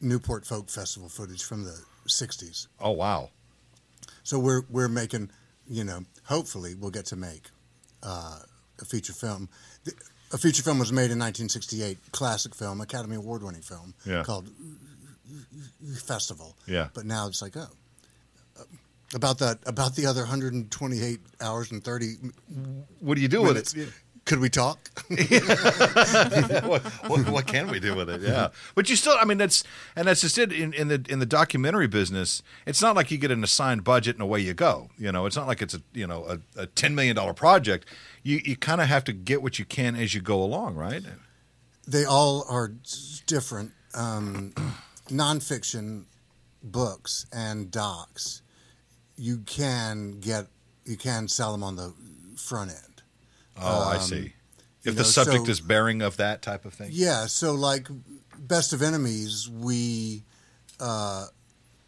Newport 0.01 0.45
Folk 0.47 0.69
Festival 0.69 1.09
footage 1.09 1.45
from 1.45 1.65
the 1.65 1.79
60s. 2.09 2.67
Oh 2.81 2.91
wow. 2.93 3.31
So 4.23 4.39
we're 4.39 4.63
we're 4.71 4.89
making, 4.89 5.31
you 5.69 5.85
know, 5.85 6.05
hopefully 6.25 6.75
we'll 6.75 6.91
get 6.91 7.07
to 7.07 7.17
make 7.17 7.51
uh, 8.03 8.39
a 8.81 8.85
feature 8.85 9.13
film. 9.13 9.49
The, 9.85 9.93
a 10.33 10.39
feature 10.39 10.63
film 10.65 10.81
was 10.81 10.93
made 10.93 11.13
in 11.13 11.19
1968, 11.21 11.99
classic 12.11 12.53
film, 12.55 12.81
Academy 12.81 13.15
Award 13.15 13.45
winning 13.45 13.63
film 13.63 13.95
Yeah. 14.05 14.25
called 14.25 14.49
Festival. 16.05 16.57
Yeah. 16.67 16.89
But 16.95 17.07
now 17.07 17.29
it's 17.29 17.41
like, 17.43 17.57
oh, 17.57 17.69
about 19.15 19.39
that 19.39 19.59
about 19.67 19.95
the 19.95 20.07
other 20.07 20.21
128 20.23 21.21
hours 21.41 21.71
and 21.71 21.85
30 21.85 22.15
What 23.01 23.15
do 23.15 23.21
you 23.21 23.29
do 23.29 23.43
with 23.43 23.53
minutes. 23.53 23.75
it? 23.75 23.89
Could 24.25 24.41
we 24.41 24.51
talk? 24.51 24.91
what, 26.65 26.83
what, 27.07 27.29
what 27.29 27.47
can 27.47 27.71
we 27.71 27.79
do 27.79 27.95
with 27.95 28.11
it? 28.11 28.23
Yeah, 28.23 28.49
but 28.75 28.91
you 28.91 28.97
still, 28.97 29.15
I 29.17 29.25
mean, 29.25 29.39
that's 29.39 29.63
and 29.95 30.09
that's 30.09 30.21
just 30.21 30.37
it. 30.37 30.53
In, 30.53 30.73
in 30.73 30.89
the 30.89 31.05
in 31.09 31.21
the 31.21 31.27
documentary 31.27 31.87
business, 31.87 32.43
it's 32.67 32.83
not 32.83 32.97
like 32.97 33.13
you 33.13 33.19
get 33.19 33.31
an 33.31 33.45
assigned 33.45 33.85
budget 33.85 34.17
and 34.17 34.23
away 34.23 34.41
you 34.41 34.53
go. 34.53 34.89
You 34.99 35.13
know, 35.13 35.27
it's 35.27 35.37
not 35.37 35.47
like 35.47 35.63
it's 35.63 35.75
a 35.75 35.83
you 35.93 36.09
know 36.09 36.25
a, 36.25 36.63
a 36.63 36.67
ten 36.67 36.97
million 36.97 37.15
dollar 37.15 37.35
project. 37.35 37.87
You 38.25 38.41
you 38.45 38.57
kind 38.57 38.81
of 38.81 38.89
have 38.89 39.05
to 39.05 39.13
get 39.13 39.43
what 39.43 39.61
you 39.61 39.65
can 39.65 39.95
as 39.95 40.13
you 40.13 40.21
go 40.21 40.43
along, 40.43 40.75
right? 40.75 41.05
they 41.87 42.05
all 42.05 42.45
are 42.51 42.73
different. 43.29 43.71
Um, 43.95 44.53
nonfiction 45.09 46.07
books 46.65 47.27
and 47.33 47.71
docs, 47.71 48.43
you 49.17 49.39
can 49.39 50.21
get 50.21 50.47
you 50.85 50.97
can 50.97 51.27
sell 51.29 51.51
them 51.53 51.63
on 51.63 51.77
the 51.77 51.93
front 52.37 52.71
end. 52.71 53.03
Oh, 53.61 53.89
I 53.89 53.97
Um, 53.97 54.03
see. 54.03 54.35
If 54.85 54.95
the 54.95 55.03
know, 55.03 55.09
subject 55.09 55.47
so- 55.47 55.51
is 55.51 55.61
bearing 55.61 56.01
of 56.03 56.17
that 56.19 56.43
type 56.43 56.65
of 56.65 56.75
thing. 56.75 56.91
Yeah, 56.93 57.27
so 57.27 57.55
like 57.55 57.89
Best 58.39 58.73
of 58.73 58.83
Enemies, 58.83 59.49
we 59.49 60.23
uh, 60.79 61.27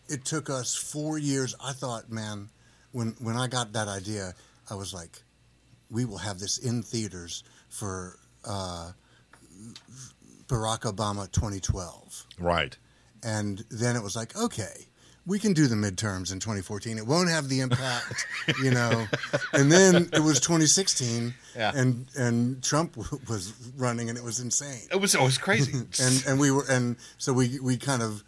it 0.09 0.25
took 0.25 0.51
us 0.51 0.75
four 0.75 1.19
years. 1.19 1.55
I 1.63 1.73
thought, 1.73 2.11
man, 2.11 2.49
when 2.93 3.15
when 3.21 3.37
I 3.37 3.47
got 3.47 3.73
that 3.75 3.87
idea, 3.89 4.35
I 4.71 4.75
was 4.75 4.93
like, 4.93 5.23
we 5.91 6.05
will 6.05 6.19
have 6.19 6.41
this 6.41 6.59
in 6.59 6.83
theaters 6.83 7.45
for 7.69 8.19
uh, 8.45 8.93
Barack 10.49 10.81
Obama 10.81 11.31
2012. 11.31 12.27
Right. 12.41 12.77
And 13.23 13.65
then 13.71 13.95
it 13.97 14.03
was 14.03 14.17
like, 14.17 14.37
okay, 14.37 14.88
we 15.29 15.39
can 15.39 15.53
do 15.53 15.67
the 15.69 15.77
midterms 15.77 16.33
in 16.33 16.41
2014. 16.41 16.97
It 16.97 17.07
won't 17.07 17.29
have 17.29 17.49
the 17.51 17.61
impact, 17.61 18.27
you 18.65 18.71
know. 18.71 19.07
And 19.53 19.71
then 19.71 20.09
it 20.13 20.21
was 20.21 20.41
2016, 20.41 21.35
Yeah. 21.55 21.71
and 21.75 22.07
and 22.17 22.63
Trump 22.65 22.97
w- 22.97 23.23
was 23.29 23.53
running, 23.77 24.09
and 24.09 24.17
it 24.19 24.25
was 24.25 24.41
insane. 24.41 24.89
It 24.91 25.01
was 25.01 25.15
always 25.15 25.37
crazy. 25.39 25.73
And 26.03 26.25
and 26.27 26.41
we 26.41 26.51
were 26.51 26.65
and 26.69 26.97
so 27.19 27.33
we 27.33 27.61
we 27.61 27.77
kind 27.77 28.03
of 28.03 28.25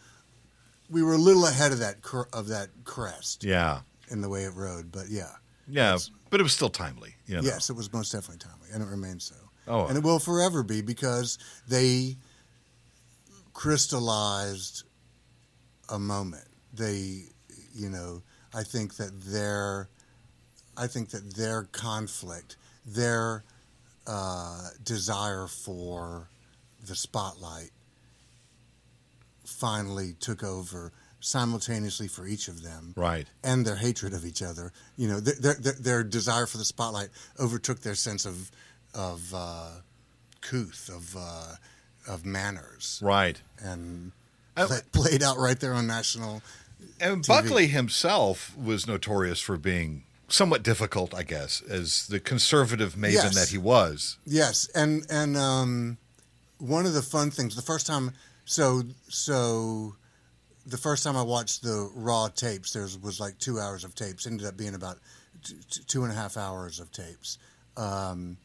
we 0.90 1.02
were 1.02 1.14
a 1.14 1.18
little 1.28 1.46
ahead 1.46 1.72
of 1.72 1.78
that 1.78 2.02
cr- 2.02 2.28
of 2.32 2.48
that 2.48 2.68
crest 2.84 3.44
yeah, 3.44 3.80
in 4.10 4.20
the 4.20 4.28
way 4.28 4.44
it 4.44 4.54
rode, 4.54 4.92
but 4.92 5.08
yeah, 5.08 5.32
yeah, 5.66 5.96
but 6.28 6.38
it 6.38 6.42
was 6.42 6.52
still 6.52 6.68
timely. 6.70 7.14
You 7.26 7.36
know? 7.36 7.42
yes, 7.42 7.70
it 7.70 7.76
was 7.76 7.92
most 7.92 8.12
definitely 8.12 8.38
timely, 8.38 8.68
and 8.74 8.82
it 8.82 8.88
remains 8.88 9.24
so. 9.24 9.36
Oh. 9.68 9.86
and 9.86 9.96
it 9.96 10.02
will 10.02 10.18
forever 10.18 10.62
be 10.64 10.82
because 10.82 11.38
they 11.68 12.16
crystallized 13.52 14.82
a 15.88 15.98
moment. 15.98 16.49
They, 16.72 17.24
you 17.74 17.88
know, 17.88 18.22
I 18.54 18.62
think 18.62 18.96
that 18.96 19.20
their, 19.22 19.88
I 20.76 20.86
think 20.86 21.10
that 21.10 21.34
their 21.34 21.64
conflict, 21.64 22.56
their 22.86 23.44
uh, 24.06 24.68
desire 24.84 25.46
for 25.46 26.28
the 26.86 26.94
spotlight, 26.94 27.70
finally 29.44 30.14
took 30.20 30.42
over 30.42 30.92
simultaneously 31.20 32.08
for 32.08 32.26
each 32.26 32.48
of 32.48 32.62
them 32.62 32.94
Right. 32.96 33.26
and 33.44 33.66
their 33.66 33.76
hatred 33.76 34.14
of 34.14 34.24
each 34.24 34.42
other. 34.42 34.72
You 34.96 35.08
know, 35.08 35.20
their, 35.20 35.54
their, 35.54 35.72
their, 35.74 36.02
desire 36.04 36.46
for 36.46 36.56
the 36.56 36.64
spotlight 36.64 37.08
overtook 37.38 37.80
their 37.80 37.94
sense 37.94 38.24
of 38.24 38.50
of 38.94 39.32
uh, 39.34 39.68
couth, 40.40 40.88
of 40.92 41.14
uh, 41.16 41.54
of 42.12 42.24
manners, 42.24 43.00
Right. 43.04 43.40
and 43.62 44.12
pla- 44.56 44.78
played 44.92 45.22
out 45.22 45.36
right 45.38 45.58
there 45.60 45.74
on 45.74 45.86
national. 45.86 46.42
And 47.00 47.22
TV. 47.22 47.26
Buckley 47.28 47.66
himself 47.68 48.56
was 48.56 48.86
notorious 48.86 49.40
for 49.40 49.56
being 49.56 50.04
somewhat 50.28 50.62
difficult, 50.62 51.14
I 51.14 51.22
guess, 51.22 51.60
as 51.62 52.06
the 52.06 52.20
conservative 52.20 52.94
maven 52.94 53.12
Yes. 53.14 53.34
that 53.34 53.48
he 53.48 53.58
was. 53.58 54.18
Yes, 54.26 54.68
and 54.74 55.04
and 55.10 55.36
um, 55.36 55.98
one 56.58 56.86
of 56.86 56.92
the 56.92 57.02
fun 57.02 57.30
things, 57.30 57.56
the 57.56 57.62
first 57.62 57.86
time, 57.86 58.12
so 58.44 58.82
so. 59.08 59.96
The 60.66 60.76
first 60.76 61.02
time 61.02 61.16
I 61.16 61.22
watched 61.22 61.62
the 61.62 61.90
raw 61.94 62.28
tapes, 62.28 62.74
there 62.74 62.86
was 63.02 63.18
like 63.18 63.38
two 63.38 63.58
hours 63.58 63.82
of 63.82 63.94
tapes. 63.94 64.26
Ended 64.26 64.46
up 64.46 64.56
being 64.58 64.74
about 64.74 64.98
t- 65.42 65.54
t- 65.70 65.80
two 65.86 66.02
and 66.04 66.12
a 66.12 66.14
half 66.14 66.36
hours 66.36 66.78
of 66.80 66.92
tapes. 66.92 67.38
Um, 67.78 68.36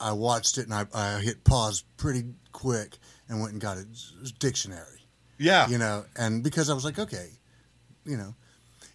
I 0.00 0.12
watched 0.12 0.56
it 0.58 0.64
and 0.64 0.74
I, 0.74 0.86
I 0.94 1.20
hit 1.20 1.44
pause 1.44 1.84
pretty 1.98 2.24
quick 2.52 2.96
and 3.28 3.38
went 3.40 3.52
and 3.52 3.60
got 3.60 3.76
a 3.76 3.84
dictionary. 4.38 4.97
Yeah. 5.38 5.68
you 5.68 5.78
know, 5.78 6.04
and 6.16 6.42
because 6.42 6.68
I 6.70 6.74
was 6.74 6.84
like, 6.84 6.98
okay, 6.98 7.28
you 8.04 8.16
know, 8.16 8.34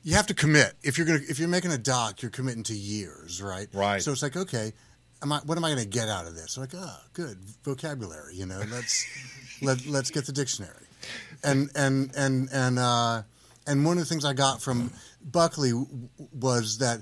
you 0.04 0.16
have 0.16 0.28
to 0.28 0.34
commit 0.34 0.74
if 0.84 0.98
you're 0.98 1.08
gonna 1.08 1.22
if 1.30 1.40
you're 1.40 1.48
making 1.48 1.72
a 1.72 1.78
doc, 1.78 2.22
you're 2.22 2.32
committing 2.32 2.64
to 2.64 2.74
years, 2.76 3.42
right? 3.42 3.68
Right. 3.74 4.02
So 4.02 4.12
it's 4.12 4.22
like, 4.22 4.36
okay, 4.36 4.74
am 5.22 5.32
I 5.32 5.40
what 5.46 5.58
am 5.58 5.64
I 5.64 5.70
going 5.70 5.82
to 5.84 5.88
get 5.90 6.10
out 6.10 6.28
of 6.28 6.36
this? 6.36 6.58
I'm 6.58 6.64
Like, 6.64 6.74
oh, 6.76 6.98
good 7.14 7.38
vocabulary, 7.64 8.36
you 8.36 8.46
know. 8.46 8.62
Let's 8.70 9.06
let 9.62 9.86
let's 9.86 10.12
get 10.12 10.26
the 10.26 10.34
dictionary, 10.34 10.88
and 11.44 11.70
and 11.76 12.12
and 12.18 12.50
and 12.52 12.78
uh, 12.80 13.22
and 13.66 13.86
one 13.86 13.98
of 13.98 14.04
the 14.04 14.10
things 14.10 14.26
I 14.26 14.34
got 14.34 14.62
from 14.62 14.92
Buckley 15.24 15.72
w- 15.72 15.88
was 16.34 16.80
that 16.80 17.02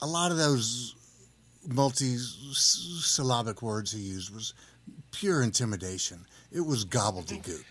a 0.00 0.06
lot 0.06 0.30
of 0.30 0.38
those 0.38 0.94
multi-syllabic 1.66 3.60
words 3.62 3.92
he 3.92 4.00
used 4.00 4.32
was 4.34 4.54
pure 5.10 5.42
intimidation. 5.42 6.24
It 6.50 6.60
was 6.60 6.84
gobbledygook, 6.86 7.64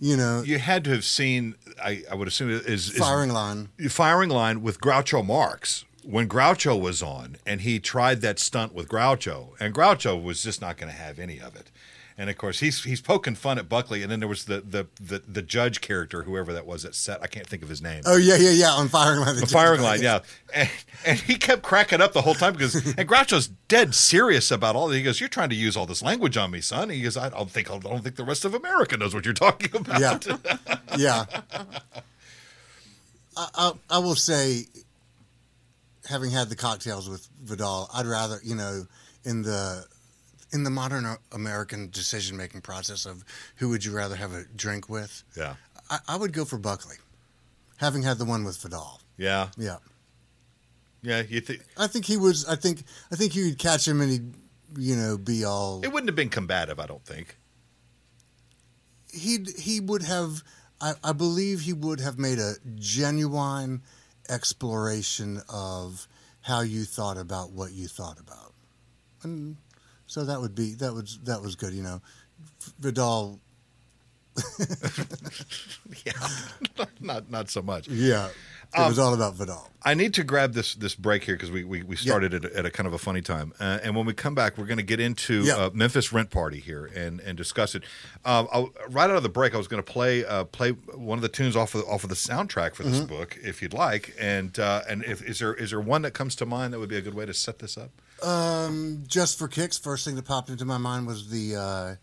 you 0.00 0.16
know. 0.16 0.42
You 0.42 0.58
had 0.58 0.84
to 0.84 0.90
have 0.90 1.04
seen, 1.04 1.54
I, 1.82 2.02
I 2.10 2.14
would 2.14 2.28
assume, 2.28 2.50
is, 2.50 2.66
is 2.66 2.90
Firing 2.90 3.30
line. 3.30 3.68
firing 3.88 4.30
line 4.30 4.62
with 4.62 4.80
Groucho 4.80 5.24
Marx 5.24 5.84
when 6.04 6.28
Groucho 6.28 6.78
was 6.80 7.02
on, 7.02 7.36
and 7.46 7.62
he 7.62 7.78
tried 7.80 8.20
that 8.20 8.38
stunt 8.38 8.74
with 8.74 8.88
Groucho, 8.88 9.50
and 9.58 9.74
Groucho 9.74 10.22
was 10.22 10.42
just 10.42 10.60
not 10.60 10.76
going 10.76 10.92
to 10.92 10.98
have 10.98 11.18
any 11.18 11.40
of 11.40 11.56
it. 11.56 11.70
And 12.16 12.30
of 12.30 12.38
course, 12.38 12.60
he's 12.60 12.84
he's 12.84 13.00
poking 13.00 13.34
fun 13.34 13.58
at 13.58 13.68
Buckley, 13.68 14.02
and 14.02 14.10
then 14.10 14.20
there 14.20 14.28
was 14.28 14.44
the 14.44 14.60
the 14.60 14.86
the, 15.00 15.20
the 15.26 15.42
judge 15.42 15.80
character, 15.80 16.22
whoever 16.22 16.52
that 16.52 16.64
was 16.64 16.84
that 16.84 16.94
set. 16.94 17.20
I 17.22 17.26
can't 17.26 17.46
think 17.46 17.64
of 17.64 17.68
his 17.68 17.82
name. 17.82 18.02
Oh 18.06 18.16
yeah, 18.16 18.36
yeah, 18.36 18.50
yeah. 18.50 18.70
On 18.70 18.86
firing 18.88 19.20
line. 19.20 19.34
The 19.34 19.46
firing 19.46 19.82
line, 19.82 20.00
yeah, 20.00 20.20
and, 20.54 20.70
and 21.04 21.18
he 21.18 21.34
kept 21.34 21.62
cracking 21.62 22.00
up 22.00 22.12
the 22.12 22.22
whole 22.22 22.34
time 22.34 22.52
because 22.52 22.76
and 22.76 23.08
Groucho's 23.08 23.48
dead 23.66 23.96
serious 23.96 24.52
about 24.52 24.76
all. 24.76 24.86
That. 24.88 24.96
He 24.96 25.02
goes, 25.02 25.18
"You're 25.18 25.28
trying 25.28 25.48
to 25.48 25.56
use 25.56 25.76
all 25.76 25.86
this 25.86 26.02
language 26.02 26.36
on 26.36 26.52
me, 26.52 26.60
son." 26.60 26.88
He 26.88 27.02
goes, 27.02 27.16
"I 27.16 27.30
don't 27.30 27.50
think 27.50 27.68
I 27.68 27.78
don't 27.78 28.04
think 28.04 28.14
the 28.14 28.24
rest 28.24 28.44
of 28.44 28.54
America 28.54 28.96
knows 28.96 29.12
what 29.12 29.24
you're 29.24 29.34
talking 29.34 29.74
about." 29.80 30.24
Yeah, 30.24 30.36
yeah. 30.96 31.24
I, 33.36 33.48
I, 33.56 33.72
I 33.90 33.98
will 33.98 34.14
say, 34.14 34.66
having 36.08 36.30
had 36.30 36.48
the 36.48 36.54
cocktails 36.54 37.08
with 37.08 37.28
Vidal, 37.42 37.90
I'd 37.92 38.06
rather 38.06 38.38
you 38.44 38.54
know 38.54 38.86
in 39.24 39.42
the 39.42 39.84
in 40.54 40.62
the 40.62 40.70
modern 40.70 41.16
American 41.32 41.90
decision 41.90 42.36
making 42.36 42.60
process 42.60 43.04
of 43.04 43.24
who 43.56 43.68
would 43.68 43.84
you 43.84 43.94
rather 43.94 44.14
have 44.14 44.32
a 44.32 44.44
drink 44.56 44.88
with, 44.88 45.24
yeah. 45.36 45.56
I, 45.90 45.98
I 46.08 46.16
would 46.16 46.32
go 46.32 46.44
for 46.44 46.58
Buckley. 46.58 46.96
having 47.78 48.04
had 48.04 48.18
the 48.18 48.24
one 48.24 48.44
with 48.44 48.56
Vidal. 48.62 49.00
Yeah, 49.18 49.48
Yeah, 49.58 49.76
yeah. 51.02 51.22
You 51.28 51.40
think 51.40 51.62
I 51.76 51.88
think 51.88 52.06
he 52.06 52.16
was. 52.16 52.46
I 52.46 52.56
think 52.56 52.84
I 53.12 53.16
think 53.16 53.34
you'd 53.34 53.58
catch 53.58 53.86
him 53.86 54.00
and 54.00 54.10
he'd 54.10 54.34
you 54.78 54.96
know 54.96 55.18
be 55.18 55.44
all. 55.44 55.82
it 55.84 55.92
wouldn't 55.92 56.08
have 56.08 56.16
been 56.16 56.30
combative? 56.30 56.78
I 56.78 56.86
don't 56.86 57.04
think. 57.04 57.36
He'd. 59.12 59.50
he 59.58 59.80
would 59.80 60.02
have. 60.02 60.42
I, 60.80 60.94
I 61.02 61.12
believe 61.12 61.60
he 61.60 61.72
would 61.72 62.00
have 62.00 62.18
made 62.18 62.38
a 62.38 62.54
genuine 62.76 63.82
exploration 64.28 65.42
of 65.48 66.08
how 66.42 66.60
you 66.60 66.84
thought 66.84 67.16
about 67.18 67.52
what 67.52 67.72
you 67.72 67.86
thought 67.86 68.18
about, 68.18 68.54
and 69.22 69.56
so 70.06 70.24
that 70.24 70.40
would 70.40 70.54
be 70.54 70.74
that 70.74 70.92
was 70.94 71.18
that 71.24 71.40
was 71.42 71.54
good. 71.56 71.72
You 71.74 71.82
know, 71.82 72.02
Vidal. 72.80 73.40
Yeah, 76.04 76.12
not 77.00 77.30
not 77.30 77.50
so 77.50 77.62
much. 77.62 77.88
Yeah, 77.88 78.28
it 78.76 78.86
was 78.88 78.98
all 78.98 79.14
about 79.14 79.34
Vidal. 79.34 79.70
I 79.82 79.94
need 79.94 80.14
to 80.14 80.24
grab 80.24 80.52
this 80.54 80.74
this 80.74 80.94
break 80.94 81.24
here 81.24 81.34
because 81.36 81.50
we, 81.50 81.62
we, 81.64 81.82
we 81.82 81.94
started 81.96 82.34
at, 82.34 82.44
a, 82.44 82.56
at 82.58 82.66
a 82.66 82.70
kind 82.70 82.86
of 82.86 82.92
a 82.94 82.98
funny 82.98 83.20
time, 83.20 83.52
uh, 83.60 83.78
and 83.82 83.94
when 83.94 84.06
we 84.06 84.12
come 84.12 84.34
back, 84.34 84.58
we're 84.58 84.66
going 84.66 84.78
to 84.78 84.82
get 84.82 84.98
into 85.00 85.42
Yeah. 85.44 85.56
uh, 85.56 85.70
Memphis 85.72 86.12
Rent 86.12 86.30
Party 86.30 86.58
here 86.58 86.86
and, 86.94 87.20
and 87.20 87.36
discuss 87.38 87.74
it. 87.74 87.84
Um, 88.24 88.48
I'll, 88.52 88.70
right 88.88 89.08
out 89.08 89.16
of 89.16 89.22
the 89.22 89.28
break, 89.28 89.54
I 89.54 89.58
was 89.58 89.68
going 89.68 89.82
to 89.82 89.90
play 89.92 90.24
uh, 90.24 90.44
play 90.44 90.70
one 90.70 91.16
of 91.18 91.22
the 91.22 91.28
tunes 91.28 91.54
off 91.56 91.74
of 91.74 91.84
off 91.88 92.02
of 92.02 92.10
the 92.10 92.16
soundtrack 92.16 92.74
for 92.74 92.82
this 92.82 92.98
Mm-hmm. 92.98 93.06
book, 93.06 93.38
if 93.42 93.62
you'd 93.62 93.74
like. 93.74 94.14
And 94.18 94.58
uh, 94.58 94.82
and 94.88 95.04
if 95.04 95.22
is 95.22 95.38
there 95.38 95.54
is 95.54 95.70
there 95.70 95.80
one 95.80 96.02
that 96.02 96.12
comes 96.12 96.34
to 96.36 96.46
mind 96.46 96.72
that 96.72 96.80
would 96.80 96.88
be 96.88 96.96
a 96.96 97.02
good 97.02 97.14
way 97.14 97.26
to 97.26 97.34
set 97.34 97.58
this 97.60 97.78
up? 97.78 97.90
Um, 98.22 99.04
just 99.06 99.38
for 99.38 99.48
kicks, 99.48 99.76
first 99.78 100.04
thing 100.04 100.14
that 100.16 100.24
popped 100.24 100.48
into 100.50 100.64
my 100.64 100.78
mind 100.78 101.06
was 101.06 101.28
the 101.28 101.56
uh, 101.56 101.94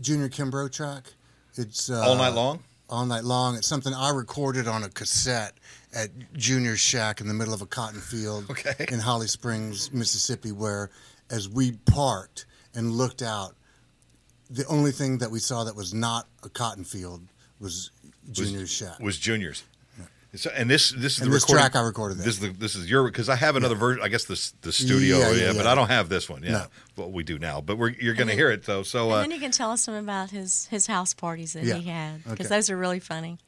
Junior 0.00 0.28
Kimbrough 0.28 0.72
track. 0.72 1.12
It's 1.56 1.90
uh, 1.90 2.00
All 2.02 2.16
night 2.16 2.30
long. 2.34 2.60
all 2.88 3.04
night 3.06 3.24
long. 3.24 3.56
It's 3.56 3.66
something 3.66 3.92
I 3.94 4.10
recorded 4.10 4.66
on 4.66 4.84
a 4.84 4.88
cassette 4.88 5.54
at 5.94 6.08
Junior's 6.32 6.80
shack 6.80 7.20
in 7.20 7.28
the 7.28 7.34
middle 7.34 7.52
of 7.54 7.60
a 7.62 7.66
cotton 7.66 8.00
field 8.00 8.46
Okay. 8.50 8.86
in 8.88 8.98
Holly 8.98 9.26
Springs, 9.28 9.92
Mississippi, 9.92 10.50
where 10.52 10.90
as 11.30 11.48
we 11.48 11.72
parked 11.72 12.46
and 12.74 12.90
looked 12.90 13.22
out, 13.22 13.54
the 14.50 14.66
only 14.66 14.92
thing 14.92 15.18
that 15.18 15.30
we 15.30 15.38
saw 15.38 15.64
that 15.64 15.76
was 15.76 15.92
not 15.94 16.26
a 16.42 16.48
cotton 16.48 16.84
field 16.84 17.20
was 17.60 17.90
Junior's 18.32 18.70
shack. 18.70 18.98
was 18.98 19.18
Junior's. 19.18 19.62
So, 20.34 20.50
and 20.56 20.70
this 20.70 20.92
this 20.92 21.16
is 21.16 21.18
And 21.20 21.28
the 21.30 21.34
this 21.34 21.42
recording- 21.42 21.62
track 21.70 21.76
I 21.76 21.80
recorded 21.84 22.16
there. 22.16 22.24
This 22.24 22.36
is 22.36 22.40
the, 22.40 22.48
this 22.48 22.74
is 22.74 22.88
your 22.88 23.04
because 23.04 23.28
I 23.28 23.36
have 23.36 23.54
another 23.54 23.74
version. 23.74 24.02
I 24.02 24.08
guess 24.08 24.24
this 24.24 24.52
the 24.62 24.72
studio, 24.72 25.18
Yeah, 25.18 25.30
yeah, 25.32 25.44
yeah, 25.48 25.52
but. 25.54 25.66
I 25.66 25.74
don't 25.74 25.88
have 25.90 26.08
this 26.08 26.26
one. 26.30 26.42
Yeah, 26.42 26.50
No. 26.52 26.66
well 26.96 27.10
we 27.12 27.22
do 27.22 27.38
now, 27.38 27.60
but 27.60 27.76
we're 27.76 27.90
you're 27.90 28.14
going 28.14 28.28
to 28.28 28.34
hear 28.34 28.50
it 28.50 28.64
though. 28.64 28.82
So 28.82 29.04
And 29.08 29.12
uh, 29.12 29.20
then 29.20 29.30
you 29.30 29.40
can 29.40 29.50
tell 29.50 29.70
us 29.72 29.82
some 29.82 29.94
about 29.94 30.30
his, 30.30 30.66
his 30.68 30.86
house 30.86 31.12
parties 31.12 31.52
that 31.52 31.64
Yeah. 31.64 31.74
he 31.74 31.90
had 31.90 32.24
because 32.24 32.46
Okay. 32.46 32.54
those 32.56 32.70
are 32.70 32.78
really 32.78 33.00
funny. 33.00 33.38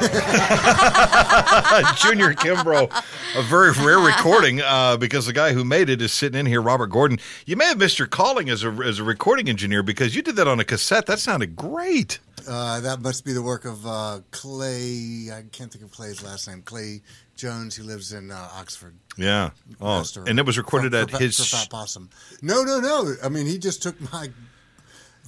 Junior 1.96 2.32
Kimbrough, 2.34 2.90
a 3.36 3.42
very 3.42 3.72
rare 3.72 3.98
recording 3.98 4.60
uh, 4.60 4.96
because 4.96 5.26
the 5.26 5.32
guy 5.32 5.52
who 5.52 5.64
made 5.64 5.88
it 5.90 6.00
is 6.00 6.12
sitting 6.12 6.38
in 6.40 6.46
here, 6.46 6.62
Robert 6.62 6.88
Gordon. 6.88 7.18
You 7.46 7.56
may 7.56 7.66
have 7.66 7.78
missed 7.78 7.98
your 7.98 8.08
calling 8.08 8.48
as 8.48 8.64
a, 8.64 8.70
as 8.84 8.98
a 8.98 9.04
recording 9.04 9.48
engineer 9.48 9.82
because 9.82 10.16
you 10.16 10.22
did 10.22 10.36
that 10.36 10.48
on 10.48 10.58
a 10.60 10.64
cassette. 10.64 11.06
That 11.06 11.18
sounded 11.18 11.56
great. 11.56 12.18
Uh, 12.48 12.80
that 12.80 13.00
must 13.02 13.24
be 13.24 13.32
the 13.32 13.42
work 13.42 13.64
of 13.64 13.86
uh, 13.86 14.20
Clay. 14.30 15.28
I 15.32 15.42
can't 15.52 15.70
think 15.70 15.84
of 15.84 15.90
Clay's 15.92 16.22
last 16.24 16.48
name. 16.48 16.62
Clay 16.62 17.02
Jones. 17.36 17.76
who 17.76 17.84
lives 17.84 18.12
in 18.12 18.30
uh, 18.30 18.48
Oxford. 18.54 18.94
Yeah. 19.16 19.50
Oh, 19.80 20.04
and 20.26 20.38
it 20.38 20.46
was 20.46 20.56
recorded 20.56 20.92
For- 20.92 20.98
at 20.98 21.10
for, 21.10 21.18
his. 21.18 21.36
for 21.36 21.56
Fat 21.56 21.68
Possum. 21.70 22.08
No, 22.42 22.62
no, 22.62 22.80
no. 22.80 23.14
I 23.22 23.28
mean, 23.28 23.46
he 23.46 23.58
just 23.58 23.82
took 23.82 24.00
my. 24.12 24.28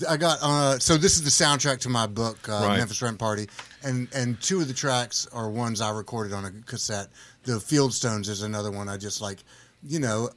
I 0.08 0.16
got 0.16 0.38
uh, 0.42 0.78
so 0.78 0.96
this 0.96 1.16
is 1.16 1.22
the 1.24 1.30
soundtrack 1.44 1.80
to 1.80 1.88
my 1.88 2.06
book, 2.06 2.48
uh, 2.48 2.52
Right. 2.66 2.78
Memphis 2.78 3.00
Rent 3.02 3.18
Party, 3.18 3.48
and 3.84 4.08
and 4.14 4.40
two 4.40 4.60
of 4.60 4.68
the 4.68 4.74
tracks 4.74 5.26
are 5.32 5.48
ones 5.50 5.80
I 5.80 5.90
recorded 5.90 6.32
on 6.32 6.44
a 6.44 6.50
cassette. 6.66 7.08
The 7.44 7.52
Fieldstones 7.54 8.28
is 8.28 8.42
another 8.42 8.70
one. 8.70 8.88
I 8.88 8.96
just 8.96 9.20
like, 9.20 9.38
you 9.86 9.98
know, 10.00 10.30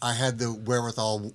I 0.00 0.12
had 0.14 0.38
the 0.38 0.52
wherewithal 0.52 1.32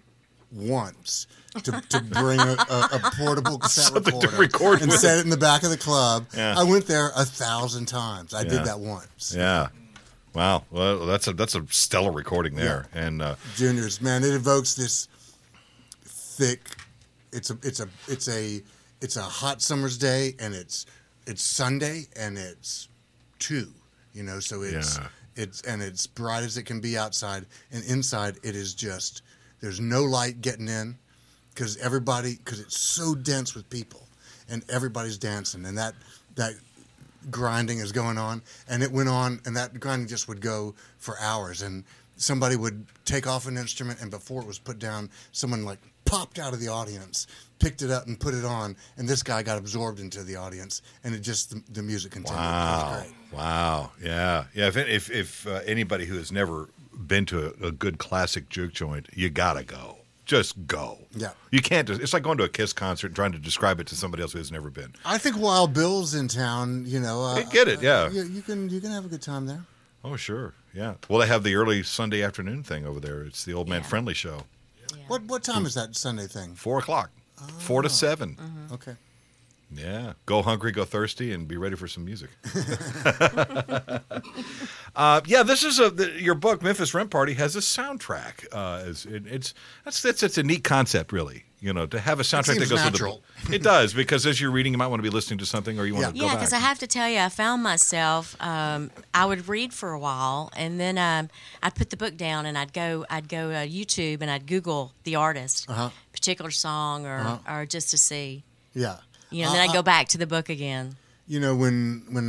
once 0.51 1.27
to, 1.63 1.71
to 1.89 2.01
bring 2.01 2.39
a, 2.39 2.51
a, 2.69 2.89
a 2.93 3.11
portable 3.17 3.57
cassette 3.59 3.85
Something 3.93 4.13
recorder 4.19 4.37
record 4.37 4.81
and 4.81 4.91
with. 4.91 4.99
set 4.99 5.17
it 5.17 5.23
in 5.23 5.29
the 5.31 5.37
back 5.37 5.63
of 5.63 5.71
the 5.71 5.77
club. 5.77 6.27
Yeah. 6.35 6.55
I 6.57 6.63
went 6.63 6.85
there 6.87 7.11
a 7.15 7.25
thousand 7.25 7.87
times. 7.87 8.33
I 8.33 8.41
Yeah. 8.43 8.49
did 8.49 8.65
that 8.65 8.79
once. 8.79 9.33
Yeah. 9.35 9.69
Wow. 10.35 10.63
Well, 10.71 11.05
that's 11.05 11.27
a 11.27 11.33
that's 11.33 11.53
a 11.55 11.65
stellar 11.69 12.11
recording 12.11 12.55
there, 12.55 12.87
and 12.93 13.21
uh, 13.21 13.35
juniors 13.55 14.01
man 14.01 14.23
it 14.23 14.33
evokes 14.33 14.73
this 14.75 15.07
thick 16.05 16.59
it's 17.33 17.49
a 17.49 17.57
it's 17.63 17.79
a 17.79 17.87
it's 18.07 18.27
a 18.29 18.61
it's 19.01 19.17
a 19.17 19.21
hot 19.21 19.61
summer's 19.61 19.97
day 19.97 20.35
and 20.39 20.53
it's 20.53 20.85
it's 21.27 21.41
sunday 21.41 22.03
and 22.15 22.37
it's 22.37 22.87
two 23.39 23.67
you 24.13 24.23
know 24.23 24.39
so 24.39 24.61
it's 24.61 24.97
Yeah. 24.97 25.07
it's 25.35 25.61
and 25.63 25.81
it's 25.81 26.07
bright 26.07 26.43
as 26.43 26.57
it 26.57 26.63
can 26.63 26.79
be 26.79 26.97
outside 26.97 27.45
and 27.71 27.83
inside 27.85 28.37
it 28.43 28.55
is 28.55 28.73
just 28.73 29.21
there's 29.61 29.79
no 29.79 30.03
light 30.03 30.41
getting 30.41 30.67
in 30.67 30.97
because 31.53 31.77
everybody 31.77 32.35
because 32.35 32.59
it's 32.59 32.77
so 32.79 33.15
dense 33.15 33.55
with 33.55 33.69
people 33.69 34.07
and 34.49 34.63
everybody's 34.69 35.17
dancing 35.17 35.65
and 35.65 35.77
that 35.77 35.93
that 36.35 36.53
grinding 37.31 37.79
is 37.79 37.91
going 37.91 38.17
on 38.17 38.41
and 38.67 38.83
it 38.83 38.91
went 38.91 39.07
on 39.09 39.39
and 39.45 39.55
that 39.55 39.79
grinding 39.79 40.07
just 40.07 40.27
would 40.27 40.41
go 40.41 40.75
for 40.97 41.17
hours 41.19 41.61
and 41.61 41.83
somebody 42.17 42.55
would 42.55 42.85
take 43.05 43.27
off 43.27 43.47
an 43.47 43.57
instrument 43.57 44.01
and 44.01 44.11
before 44.11 44.41
it 44.41 44.47
was 44.47 44.59
put 44.59 44.77
down 44.77 45.09
someone 45.31 45.63
like 45.63 45.79
popped 46.13 46.39
out 46.39 46.53
of 46.53 46.59
the 46.59 46.67
audience 46.67 47.27
picked 47.59 47.81
it 47.81 47.91
up 47.91 48.07
and 48.07 48.19
put 48.19 48.33
it 48.33 48.43
on 48.45 48.75
and 48.97 49.07
this 49.07 49.23
guy 49.23 49.41
got 49.41 49.57
absorbed 49.57 49.99
into 49.99 50.23
the 50.23 50.35
audience 50.35 50.81
and 51.03 51.15
it 51.15 51.19
just 51.19 51.49
the, 51.51 51.63
the 51.73 51.81
music 51.83 52.11
continued 52.11 52.39
wow, 52.39 52.91
was 52.91 53.03
great 53.03 53.15
wow, 53.31 53.91
yeah, 54.01 54.45
yeah. 54.53 54.67
If 54.67 54.77
if, 54.77 55.11
if 55.11 55.47
uh, 55.47 55.61
anybody 55.65 56.05
who 56.05 56.17
has 56.17 56.31
never 56.31 56.69
been 56.93 57.25
to 57.27 57.53
a, 57.61 57.67
a 57.67 57.71
good 57.71 57.97
classic 57.97 58.49
juke 58.49 58.73
joint, 58.73 59.07
you 59.13 59.29
gotta 59.29 59.63
go. 59.63 59.97
Just 60.25 60.67
go. 60.67 60.99
Yeah. 61.13 61.31
You 61.51 61.61
can't. 61.61 61.85
Just, 61.85 61.99
it's 61.99 62.13
like 62.13 62.23
going 62.23 62.37
to 62.37 62.45
a 62.45 62.49
Kiss 62.49 62.71
concert 62.71 63.07
and 63.07 63.15
trying 63.15 63.33
to 63.33 63.39
describe 63.39 63.81
it 63.81 63.87
to 63.87 63.95
somebody 63.95 64.23
else 64.23 64.31
who 64.31 64.37
has 64.37 64.53
never 64.53 64.69
been. 64.69 64.93
i 65.03 65.17
think 65.17 65.35
while 65.35 65.67
bill's 65.67 66.15
in 66.15 66.29
town 66.29 66.85
you 66.87 66.99
know 66.99 67.21
uh, 67.23 67.35
I 67.35 67.43
get 67.43 67.67
it, 67.67 67.81
yeah. 67.81 68.09
you, 68.09 68.23
you 68.23 68.41
can 68.41 68.69
you 68.69 68.79
can 68.79 68.91
have 68.91 69.05
a 69.05 69.09
good 69.09 69.21
time 69.21 69.47
there 69.47 69.63
Oh, 70.05 70.15
sure. 70.17 70.53
Yeah. 70.73 70.95
Well, 71.07 71.19
they 71.19 71.27
have 71.27 71.43
the 71.43 71.55
early 71.55 71.81
Sunday 71.81 72.21
afternoon 72.21 72.63
thing 72.63 72.85
over 72.85 72.99
there. 72.99 73.21
It's 73.21 73.45
the 73.45 73.53
Old 73.53 73.69
Man 73.69 73.81
Yeah. 73.81 73.87
Friendly 73.87 74.13
show. 74.13 74.43
What 75.07 75.23
what 75.23 75.43
time 75.43 75.65
is 75.65 75.73
that 75.73 75.95
sunday 75.95 76.27
thing 76.27 76.55
Four 76.55 76.79
o'clock. 76.79 77.09
Four 77.59 77.81
to 77.81 77.89
7 77.89 78.37
okay 78.71 78.95
Yeah. 79.75 80.13
Go 80.25 80.41
hungry, 80.43 80.71
go 80.71 80.85
thirsty, 80.85 81.33
and 81.33 81.47
be 81.47 81.57
ready 81.57 81.75
for 81.75 81.87
some 81.87 82.05
music. 82.05 82.29
uh, 84.95 85.21
yeah, 85.25 85.43
this 85.43 85.63
is 85.63 85.79
a 85.79 85.89
the, 85.89 86.21
your 86.21 86.35
book. 86.35 86.61
Memphis 86.61 86.93
Rent 86.93 87.09
Party 87.09 87.33
has 87.33 87.55
a 87.55 87.59
soundtrack. 87.59 88.45
Uh, 88.51 88.83
it's, 88.85 89.05
it, 89.05 89.23
it's 89.25 89.53
that's 89.83 90.01
that's 90.01 90.21
it's 90.21 90.37
a 90.37 90.43
neat 90.43 90.63
concept, 90.63 91.11
really. 91.11 91.45
You 91.63 91.71
know, 91.71 91.85
to 91.85 91.97
have 91.99 92.19
a 92.19 92.23
soundtrack 92.23 92.59
that 92.59 92.69
goes 92.69 92.83
natural. 92.83 93.21
with 93.37 93.47
the. 93.47 93.55
It 93.55 93.63
does 93.63 93.93
because 93.93 94.25
as 94.25 94.41
you're 94.41 94.51
reading, 94.51 94.73
you 94.73 94.77
might 94.77 94.87
want 94.87 94.99
to 94.99 95.09
be 95.09 95.13
listening 95.17 95.39
to 95.39 95.45
something, 95.45 95.79
or 95.79 95.85
you 95.85 95.93
want 95.93 96.03
Yeah. 96.07 96.11
to 96.11 96.19
go 96.19 96.25
Yeah, 96.25 96.33
because 96.35 96.51
I 96.51 96.59
have 96.59 96.77
to 96.79 96.87
tell 96.87 97.07
you, 97.07 97.19
I 97.19 97.29
found 97.29 97.63
myself. 97.63 98.35
Um, 98.41 98.91
I 99.13 99.23
would 99.25 99.47
read 99.47 99.73
for 99.73 99.91
a 99.91 99.99
while, 99.99 100.51
and 100.57 100.77
then 100.77 100.97
um, 100.97 101.29
I'd 101.63 101.73
put 101.73 101.89
the 101.89 101.95
book 101.95 102.17
down, 102.17 102.45
and 102.45 102.57
I'd 102.57 102.73
go, 102.73 103.05
I'd 103.09 103.29
go 103.29 103.51
uh, 103.51 103.65
YouTube, 103.65 104.21
and 104.21 104.29
I'd 104.29 104.45
Google 104.45 104.91
the 105.05 105.15
artist, 105.15 105.69
Uh-huh. 105.69 105.89
particular 106.11 106.51
song, 106.51 107.05
or 107.05 107.19
Uh-huh. 107.19 107.53
or 107.59 107.65
just 107.65 107.89
to 107.91 107.97
see. 107.97 108.43
yeah 108.73 108.97
You 109.31 109.43
know, 109.45 109.51
then 109.53 109.61
Uh, 109.61 109.63
I'd 109.71 109.73
go 109.73 109.83
back 109.83 110.09
to 110.09 110.17
the 110.17 110.27
book 110.27 110.49
again. 110.49 110.97
You 111.29 111.39
know, 111.39 111.55
when 111.55 112.03
when 112.11 112.27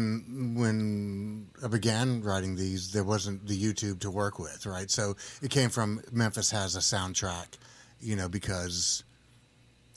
when 0.63 1.49
I 1.65 1.67
began 1.67 2.23
writing 2.23 2.55
these, 2.57 2.93
there 2.93 3.03
wasn't 3.05 3.49
the 3.49 3.59
YouTube 3.61 3.99
to 4.01 4.11
work 4.13 4.39
with, 4.39 4.65
right? 4.67 4.89
So 4.91 5.17
it 5.43 5.51
came 5.51 5.71
from 5.71 6.01
Memphis 6.13 6.51
has 6.53 6.77
a 6.77 6.81
soundtrack, 6.95 7.59
you 8.01 8.15
know, 8.15 8.29
because 8.29 9.03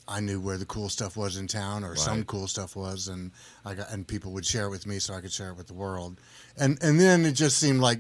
I 0.08 0.20
knew 0.22 0.39
where 0.39 0.58
the 0.58 0.65
cool 0.65 0.89
stuff 0.89 1.17
was 1.17 1.36
in 1.38 1.48
town, 1.48 1.84
or 1.84 1.96
some 1.96 2.24
cool 2.24 2.48
stuff 2.48 2.76
was, 2.76 3.08
and 3.10 3.32
I 3.65 3.74
got 3.74 3.91
and 3.91 4.08
people 4.08 4.32
would 4.34 4.46
share 4.46 4.65
it 4.67 4.70
with 4.70 4.86
me, 4.88 5.00
so 5.00 5.13
I 5.13 5.22
could 5.22 5.34
share 5.34 5.50
it 5.50 5.58
with 5.58 5.67
the 5.67 5.74
world, 5.74 6.20
and 6.58 6.78
and 6.82 7.00
then 7.00 7.26
it 7.26 7.34
just 7.34 7.58
seemed 7.58 7.80
like, 7.82 8.00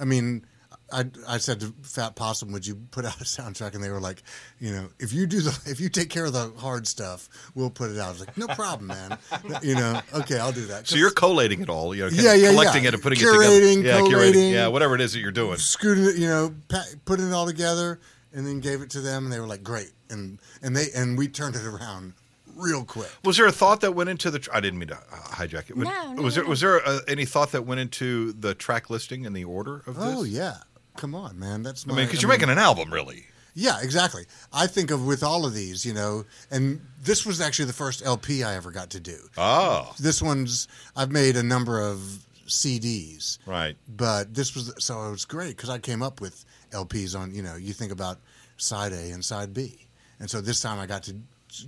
I 0.00 0.04
mean. 0.04 0.44
I, 0.92 1.06
I 1.26 1.38
said 1.38 1.60
to 1.60 1.72
Fat 1.82 2.14
Possum, 2.14 2.52
"Would 2.52 2.66
you 2.66 2.74
put 2.90 3.06
out 3.06 3.18
a 3.18 3.24
soundtrack?" 3.24 3.74
And 3.74 3.82
they 3.82 3.88
were 3.88 4.00
like, 4.00 4.22
"You 4.60 4.70
know, 4.70 4.88
if 5.00 5.14
you 5.14 5.26
do 5.26 5.40
the, 5.40 5.58
if 5.66 5.80
you 5.80 5.88
take 5.88 6.10
care 6.10 6.26
of 6.26 6.34
the 6.34 6.52
hard 6.58 6.86
stuff, 6.86 7.28
we'll 7.54 7.70
put 7.70 7.90
it 7.90 7.98
out." 7.98 8.08
I 8.08 8.10
was 8.10 8.20
like, 8.20 8.36
"No 8.36 8.46
problem, 8.48 8.88
man. 8.88 9.18
you 9.62 9.74
know, 9.76 10.00
okay, 10.12 10.38
I'll 10.38 10.52
do 10.52 10.66
that." 10.66 10.86
so 10.86 10.96
you're 10.96 11.10
collating 11.10 11.62
it 11.62 11.70
all, 11.70 11.94
you 11.94 12.02
know, 12.02 12.08
Yeah, 12.12 12.34
yeah, 12.34 12.50
collecting 12.50 12.82
yeah. 12.82 12.88
it 12.88 12.94
and 12.94 13.02
putting 13.02 13.18
Curating, 13.18 13.72
it 13.72 13.76
together. 13.76 14.02
Yeah, 14.04 14.10
collating. 14.10 14.50
yeah, 14.52 14.66
whatever 14.68 14.94
it 14.94 15.00
is 15.00 15.14
that 15.14 15.20
you're 15.20 15.32
doing. 15.32 15.56
screwed 15.56 15.98
it, 15.98 16.16
you 16.16 16.28
know, 16.28 16.54
pa- 16.68 16.84
putting 17.06 17.28
it 17.28 17.32
all 17.32 17.46
together, 17.46 17.98
and 18.34 18.46
then 18.46 18.60
gave 18.60 18.82
it 18.82 18.90
to 18.90 19.00
them, 19.00 19.24
and 19.24 19.32
they 19.32 19.40
were 19.40 19.46
like, 19.46 19.62
"Great!" 19.62 19.92
And 20.10 20.38
and 20.62 20.76
they 20.76 20.86
and 20.94 21.16
we 21.16 21.28
turned 21.28 21.56
it 21.56 21.64
around 21.64 22.14
real 22.56 22.84
quick. 22.84 23.10
Was 23.24 23.36
there 23.36 23.46
a 23.46 23.52
thought 23.52 23.80
that 23.82 23.92
went 23.94 24.10
into 24.10 24.30
the? 24.30 24.38
Tr- 24.40 24.50
I 24.52 24.60
didn't 24.60 24.78
mean 24.78 24.88
to 24.88 24.96
uh, 24.96 25.16
hijack 25.30 25.70
it. 25.70 25.76
No, 25.76 26.12
no, 26.12 26.22
was 26.22 26.34
there 26.34 26.44
no. 26.44 26.50
was 26.50 26.60
there 26.60 26.86
uh, 26.86 27.00
any 27.08 27.24
thought 27.24 27.52
that 27.52 27.62
went 27.66 27.80
into 27.80 28.32
the 28.32 28.54
track 28.54 28.90
listing 28.90 29.26
and 29.26 29.34
the 29.34 29.44
order 29.44 29.82
of 29.86 29.94
this? 29.96 30.04
Oh 30.04 30.24
yeah, 30.24 30.58
come 30.96 31.14
on, 31.14 31.38
man. 31.38 31.62
That's 31.62 31.84
I 31.88 31.94
mean, 31.94 32.06
because 32.06 32.22
you're 32.22 32.30
making 32.30 32.50
an 32.50 32.58
album, 32.58 32.92
really. 32.92 33.26
Yeah, 33.56 33.78
exactly. 33.82 34.24
I 34.52 34.66
think 34.66 34.90
of 34.90 35.06
with 35.06 35.22
all 35.22 35.46
of 35.46 35.54
these, 35.54 35.86
you 35.86 35.94
know, 35.94 36.24
and 36.50 36.80
this 37.00 37.24
was 37.24 37.40
actually 37.40 37.66
the 37.66 37.72
first 37.72 38.04
LP 38.04 38.42
I 38.42 38.56
ever 38.56 38.72
got 38.72 38.90
to 38.90 38.98
do. 39.00 39.16
Oh, 39.38 39.94
This 40.00 40.20
one's 40.20 40.66
I've 40.96 41.12
made 41.12 41.36
a 41.36 41.42
number 41.44 41.80
of 41.80 42.00
CDs, 42.48 43.38
right. 43.46 43.76
but 43.88 44.34
this 44.34 44.56
was 44.56 44.74
so 44.84 45.06
it 45.06 45.10
was 45.12 45.24
great 45.24 45.56
because 45.56 45.70
I 45.70 45.78
came 45.78 46.02
up 46.02 46.20
with 46.20 46.44
LPs 46.74 47.18
on 47.18 47.34
you 47.34 47.42
know 47.42 47.56
you 47.56 47.72
think 47.72 47.92
about 47.92 48.18
side 48.56 48.92
A 48.92 49.10
and 49.10 49.24
side 49.24 49.54
B, 49.54 49.86
and 50.20 50.30
so 50.30 50.40
this 50.40 50.60
time 50.60 50.78
I 50.78 50.86
got 50.86 51.04
to 51.04 51.16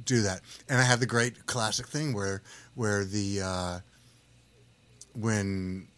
do 0.05 0.23
that, 0.23 0.41
and 0.69 0.79
I 0.79 0.83
had 0.83 1.01
the 1.01 1.07
great 1.07 1.47
classic 1.47 1.87
thing 1.87 2.13
where 2.13 2.43
where 2.75 3.05
the 3.05 3.41
uh, 3.43 3.79
when 5.15 5.89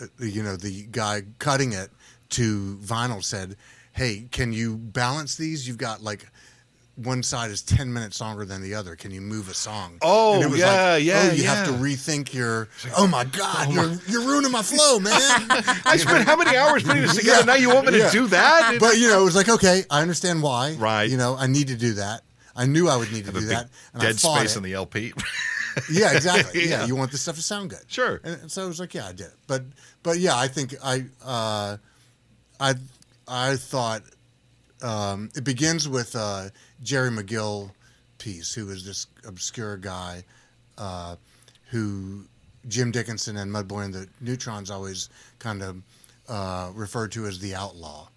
uh, 0.00 0.06
you 0.18 0.42
know 0.42 0.56
the 0.56 0.86
guy 0.90 1.22
cutting 1.38 1.72
it 1.72 1.90
to 2.30 2.78
vinyl 2.82 3.22
said, 3.22 3.56
"Hey, 3.92 4.28
can 4.30 4.52
you 4.52 4.76
balance 4.76 5.36
these? 5.36 5.66
You've 5.66 5.78
got 5.78 6.02
like." 6.02 6.26
One 6.96 7.22
side 7.22 7.50
is 7.50 7.60
ten 7.62 7.92
minutes 7.92 8.20
longer 8.22 8.46
than 8.46 8.62
the 8.62 8.74
other. 8.74 8.96
Can 8.96 9.10
you 9.10 9.20
move 9.20 9.50
a 9.50 9.54
song? 9.54 9.98
Oh, 10.00 10.34
And 10.36 10.44
it 10.44 10.50
was 10.50 10.58
yeah, 10.60 10.92
like, 10.94 11.04
yeah, 11.04 11.28
Oh, 11.30 11.34
you 11.34 11.44
have 11.44 11.66
to 11.66 11.72
rethink 11.74 12.32
your. 12.32 12.68
Oh 12.96 13.06
my 13.06 13.24
God, 13.24 13.70
you're 13.70 13.92
you're 14.08 14.26
ruining 14.26 14.50
my 14.50 14.62
flow, 14.62 14.98
man. 15.00 15.12
I 15.84 15.98
spent 15.98 16.26
how 16.26 16.36
many 16.36 16.56
hours 16.56 16.84
putting 16.84 17.02
this 17.02 17.16
together? 17.16 17.40
Yeah. 17.40 17.44
Now 17.44 17.54
you 17.56 17.68
want 17.68 17.86
me 17.86 17.92
to 18.00 18.08
do 18.10 18.26
that? 18.28 18.76
but 18.80 18.96
you 18.96 19.08
know, 19.08 19.20
it 19.20 19.24
was 19.24 19.36
like, 19.36 19.48
okay, 19.50 19.84
I 19.90 20.00
understand 20.00 20.42
why. 20.42 20.72
Right. 20.78 21.04
You 21.10 21.18
know, 21.18 21.36
I 21.36 21.46
need 21.46 21.68
to 21.68 21.76
do 21.76 21.92
that. 21.94 22.22
I 22.56 22.64
knew 22.64 22.88
I 22.88 22.96
would 22.96 23.12
need 23.12 23.26
to 23.26 23.32
do 23.32 23.40
that. 23.40 23.68
And 23.92 24.00
dead 24.02 24.18
space 24.18 24.54
it. 24.54 24.56
on 24.56 24.62
the 24.62 24.72
LP. 24.72 25.12
Yeah, 25.92 26.12
exactly. 26.14 26.62
yeah. 26.62 26.80
Yeah. 26.80 26.86
you 26.86 26.96
want 26.96 27.12
this 27.12 27.20
stuff 27.20 27.36
to 27.36 27.42
sound 27.42 27.68
good. 27.68 27.84
Sure. 27.86 28.18
And, 28.24 28.40
and 28.40 28.50
so 28.50 28.64
I 28.64 28.66
was 28.66 28.80
like, 28.80 28.94
yeah, 28.94 29.06
I 29.08 29.12
did 29.12 29.26
it. 29.26 29.34
But 29.46 29.62
but 30.02 30.18
yeah, 30.18 30.34
I 30.34 30.48
think 30.48 30.74
I 30.82 31.04
uh, 31.22 31.76
I 32.58 32.74
I 33.28 33.56
thought 33.56 34.00
um, 34.82 35.28
it 35.34 35.44
begins 35.44 35.86
with 35.86 36.16
uh, 36.16 36.48
Jerry 36.82 37.10
McGill 37.10 37.70
piece, 38.18 38.54
who 38.54 38.70
is 38.70 38.84
this 38.84 39.06
obscure 39.26 39.76
guy 39.76 40.24
uh, 40.78 41.16
who 41.70 42.24
Jim 42.68 42.90
Dickinson 42.90 43.36
and 43.36 43.50
Mudboy 43.52 43.84
and 43.86 43.94
the 43.94 44.08
Neutrons 44.20 44.70
always 44.70 45.08
kind 45.38 45.62
of 45.62 45.82
uh, 46.28 46.70
referred 46.74 47.12
to 47.12 47.26
as 47.26 47.38
the 47.38 47.54
outlaw, 47.54 48.08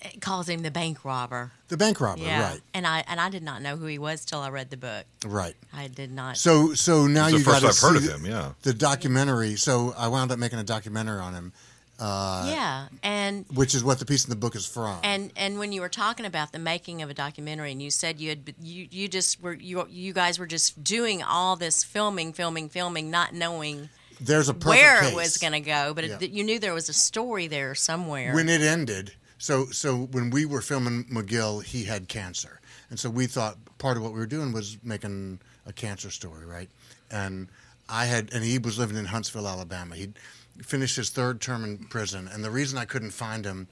It 0.00 0.20
calls 0.20 0.48
him 0.48 0.62
the 0.62 0.70
bank 0.70 1.04
robber. 1.04 1.52
the 1.68 1.76
bank 1.76 2.00
robber. 2.00 2.22
Yeah, 2.22 2.50
Right. 2.52 2.60
and 2.72 2.86
I 2.86 3.04
and 3.06 3.20
I 3.20 3.28
did 3.30 3.42
not 3.42 3.60
know 3.62 3.76
who 3.76 3.86
he 3.86 3.98
was 3.98 4.24
till 4.24 4.40
I 4.40 4.48
read 4.50 4.70
the 4.70 4.76
book. 4.76 5.04
Right. 5.26 5.54
I 5.72 5.88
did 5.88 6.10
not. 6.12 6.36
So 6.38 6.74
so 6.74 7.06
now 7.06 7.24
It's 7.26 7.32
the 7.34 7.38
you 7.40 7.44
got 7.44 7.62
first 7.62 7.80
to 7.80 7.86
I've 7.86 7.92
heard 7.94 8.02
see 8.02 8.08
of 8.12 8.20
him, 8.20 8.26
yeah. 8.30 8.52
the 8.62 8.72
documentary. 8.74 9.56
So 9.56 9.94
I 9.96 10.08
wound 10.08 10.30
up 10.32 10.38
making 10.38 10.58
a 10.58 10.64
documentary 10.64 11.20
on 11.20 11.34
him 11.34 11.52
Uh, 11.98 12.46
yeah, 12.50 12.88
and 13.04 13.44
which 13.54 13.74
is 13.74 13.84
what 13.84 13.98
the 14.00 14.04
piece 14.04 14.24
in 14.24 14.30
the 14.30 14.36
book 14.36 14.56
is 14.56 14.66
from. 14.66 14.98
and 15.04 15.30
and 15.36 15.58
when 15.60 15.70
you 15.72 15.80
were 15.80 15.88
talking 15.88 16.26
about 16.26 16.50
the 16.52 16.58
making 16.58 17.02
of 17.02 17.10
a 17.10 17.14
documentary, 17.14 17.70
and 17.70 17.80
you 17.80 17.90
said 17.90 18.20
you 18.20 18.30
had 18.30 18.54
you 18.60 18.88
you 18.90 19.06
just 19.08 19.40
were 19.40 19.52
you 19.54 19.86
you 19.88 20.12
guys 20.12 20.38
were 20.38 20.46
just 20.46 20.82
doing 20.82 21.22
all 21.22 21.54
this 21.56 21.84
filming, 21.84 22.32
filming, 22.32 22.68
filming, 22.68 23.10
not 23.10 23.32
knowing 23.32 23.88
There's 24.20 24.48
a 24.48 24.52
where 24.54 25.00
case. 25.02 25.10
it 25.12 25.14
was 25.14 25.36
going 25.36 25.52
to 25.52 25.60
go, 25.60 25.94
but 25.94 26.04
Yeah. 26.04 26.18
it, 26.20 26.30
you 26.30 26.42
knew 26.42 26.58
there 26.58 26.74
was 26.74 26.88
a 26.88 26.92
story 26.94 27.46
there 27.46 27.74
somewhere. 27.76 28.34
when 28.34 28.48
it 28.48 28.60
ended. 28.60 29.12
So 29.38 29.66
so 29.66 29.96
when 29.96 30.30
we 30.30 30.44
were 30.46 30.60
filming 30.62 31.04
McGill, 31.04 31.62
he 31.62 31.84
had 31.84 32.08
cancer, 32.08 32.60
and 32.90 32.98
so 32.98 33.08
we 33.08 33.26
thought 33.26 33.56
part 33.78 33.96
of 33.96 34.02
what 34.02 34.12
we 34.12 34.18
were 34.18 34.26
doing 34.26 34.52
was 34.52 34.78
making 34.82 35.38
a 35.64 35.72
cancer 35.72 36.10
story, 36.10 36.44
right? 36.44 36.68
And 37.10 37.48
I 37.88 38.06
had, 38.06 38.32
and 38.32 38.42
he 38.42 38.58
was 38.58 38.78
living 38.78 38.96
in 38.96 39.04
Huntsville, 39.04 39.46
Alabama. 39.46 39.94
He'd 39.94 40.14
finished 40.62 40.96
his 40.96 41.10
third 41.10 41.40
term 41.40 41.64
in 41.64 41.78
prison, 41.78 42.28
and 42.32 42.44
the 42.44 42.50
reason 42.50 42.78
I 42.78 42.84
couldn't 42.84 43.10
find 43.10 43.44
him 43.44 43.68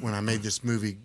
when 0.00 0.14
I 0.14 0.20
made 0.20 0.42
this 0.42 0.62
movie 0.64 0.98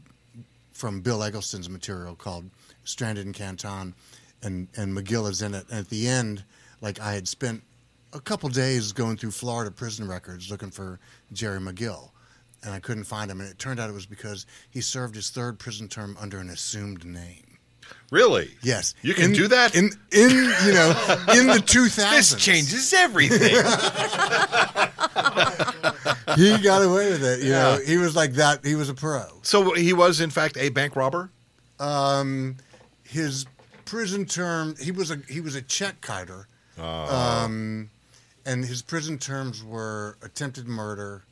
from 0.72 1.02
Bill 1.02 1.24
Eggleston's 1.24 1.70
material 1.70 2.16
called 2.16 2.50
Stranded 2.84 3.26
in 3.26 3.34
Canton, 3.34 3.94
and 4.42 4.68
and 4.76 4.98
McGill 4.98 5.30
is 5.30 5.42
in 5.42 5.54
it. 5.54 5.66
And 5.70 5.80
at 5.80 5.90
the 5.90 6.08
end, 6.08 6.44
like 6.82 7.00
I 7.00 7.14
had 7.14 7.28
spent 7.28 7.62
a 8.14 8.20
couple 8.20 8.50
days 8.50 8.92
going 8.92 9.18
through 9.18 9.32
Florida 9.32 9.72
prison 9.72 10.08
records 10.08 10.52
looking 10.52 10.72
for 10.72 11.00
Jerry 11.32 11.60
McGill, 11.60 12.10
and 12.64 12.74
I 12.74 12.80
couldn't 12.80 13.06
find 13.06 13.30
him. 13.30 13.40
And 13.42 13.50
it 13.50 13.60
turned 13.60 13.80
out 13.80 13.90
it 13.90 13.94
was 13.94 14.06
because 14.06 14.46
he 14.70 14.82
served 14.82 15.16
his 15.16 15.30
third 15.30 15.60
prison 15.60 15.88
term 15.88 16.18
under 16.20 16.40
an 16.40 16.50
assumed 16.50 17.06
name. 17.06 17.43
Really? 18.14 18.52
Yes, 18.62 18.94
You 19.02 19.16
can 19.16 19.32
In- 19.32 19.34
do 19.34 19.48
that? 19.48 19.76
in 19.76 19.86
in 20.12 20.30
you 20.30 20.74
know 20.74 20.90
in 21.36 21.48
the 21.48 21.62
two 21.66 21.88
thousands. 21.88 22.32
This 22.32 22.44
changes 22.46 22.94
everything. 22.94 23.56
He 26.36 26.58
got 26.60 26.82
away 26.82 27.12
with 27.12 27.24
it. 27.24 27.44
You 27.44 27.52
know, 27.52 27.78
Yeah. 27.80 27.86
he 27.86 27.98
was 27.98 28.16
like 28.16 28.34
that. 28.34 28.66
He 28.66 28.76
was 28.76 28.90
a 28.90 28.94
pro. 28.94 29.24
so 29.44 29.74
he 29.74 29.94
was, 29.94 30.20
in 30.20 30.30
fact, 30.30 30.58
a 30.58 30.70
bank 30.70 30.96
robber? 30.96 31.30
Um, 31.80 32.58
his 33.04 33.46
prison 33.86 34.26
term. 34.26 34.76
He 34.82 34.92
was 34.92 35.12
a 35.12 35.18
he 35.30 35.42
was 35.42 35.56
a 35.56 35.62
check 35.62 36.02
kiter. 36.02 36.48
Oh. 36.78 36.84
Um, 37.44 37.90
and 38.46 38.66
his 38.66 38.82
prison 38.82 39.18
terms 39.20 39.64
were 39.64 40.18
attempted 40.24 40.68
murder, 40.68 41.24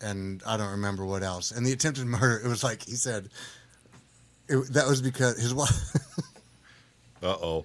and 0.00 0.42
I 0.46 0.56
don't 0.56 0.70
remember 0.70 1.04
what 1.04 1.22
else. 1.22 1.50
And 1.50 1.66
the 1.66 1.72
attempted 1.72 2.06
murder, 2.06 2.40
it 2.44 2.48
was 2.48 2.62
like 2.62 2.84
he 2.84 2.94
said, 2.94 3.28
it, 4.48 4.72
that 4.72 4.86
was 4.86 5.02
because 5.02 5.40
his 5.40 5.54
wife. 5.54 5.72
Uh-oh. 7.22 7.64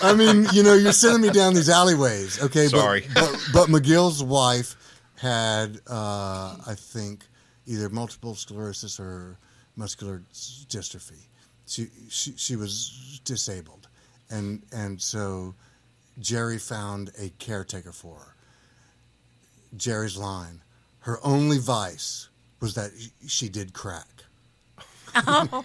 I 0.00 0.14
mean, 0.14 0.46
you 0.52 0.62
know, 0.62 0.74
you're 0.74 0.92
sending 0.92 1.22
me 1.22 1.30
down 1.30 1.54
these 1.54 1.68
alleyways, 1.68 2.42
okay? 2.42 2.68
but- 2.70 2.78
Sorry. 2.78 3.06
But, 3.12 3.48
but, 3.52 3.68
McGill's 3.68 4.22
wife 4.22 4.76
had, 5.16 5.80
uh, 5.88 6.56
I 6.66 6.74
think, 6.76 7.24
either 7.66 7.88
multiple 7.90 8.34
sclerosis 8.34 9.00
or 9.00 9.38
muscular 9.76 10.22
dystrophy. 10.68 11.26
She, 11.66 11.88
she, 12.08 12.34
she 12.36 12.56
was 12.56 13.20
disabled. 13.24 13.88
And, 14.30 14.62
and 14.72 15.00
so 15.00 15.54
Jerry 16.20 16.58
found 16.58 17.10
a 17.20 17.30
caretaker 17.38 17.92
for 17.92 18.16
her. 18.16 18.34
Jerry's 19.76 20.16
line 20.16 20.62
her 21.04 21.18
only 21.22 21.58
vice 21.58 22.30
was 22.60 22.74
that 22.74 22.90
she 23.26 23.50
did 23.50 23.74
crack. 23.74 24.24
Oh. 25.16 25.64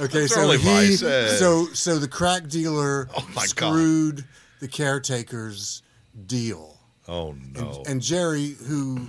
okay, 0.00 0.26
so 0.26 0.40
only 0.42 0.58
he, 0.58 0.96
so 0.96 1.66
so 1.72 1.98
the 1.98 2.08
crack 2.08 2.48
dealer 2.48 3.08
Oh, 3.16 3.26
my 3.34 3.42
God. 3.42 3.48
screwed 3.48 4.24
the 4.60 4.68
caretaker's 4.68 5.82
deal, 6.26 6.78
Oh, 7.08 7.30
and, 7.30 7.54
no. 7.54 7.82
and 7.86 8.00
Jerry, 8.00 8.54
who 8.66 9.08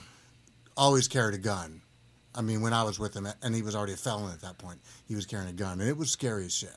always 0.75 1.07
carried 1.07 1.35
a 1.35 1.39
gun. 1.39 1.81
I 2.35 2.41
mean, 2.41 2.61
when 2.61 2.73
I 2.73 2.83
was 2.83 2.99
with 2.99 3.15
him, 3.15 3.27
and 3.41 3.55
he 3.55 3.61
was 3.63 3.75
already 3.75 3.93
a 3.93 3.97
felon 3.97 4.31
at 4.31 4.41
that 4.41 4.57
point, 4.57 4.79
he 5.07 5.15
was 5.15 5.25
carrying 5.25 5.49
a 5.49 5.53
gun, 5.53 5.79
and 5.79 5.89
it 5.89 5.97
was 5.97 6.11
scary 6.11 6.45
as 6.45 6.53
shit. 6.53 6.75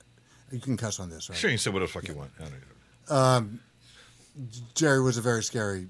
You 0.51 0.59
can 0.61 0.77
cuss 0.77 0.99
on 1.01 1.11
this, 1.11 1.29
right? 1.29 1.37
sure, 1.39 1.51
you 1.51 1.55
can 1.57 1.61
say 1.61 1.71
what 1.71 1.81
the 1.81 1.87
fuck 1.89 2.09
you 2.09 2.15
want. 2.15 2.31
I 2.39 2.43
don't 2.45 2.53
know. 2.53 3.15
Um, 3.15 3.61
Jerry 4.75 5.03
was 5.03 5.19
a 5.19 5.21
very 5.21 5.43
scary. 5.43 5.89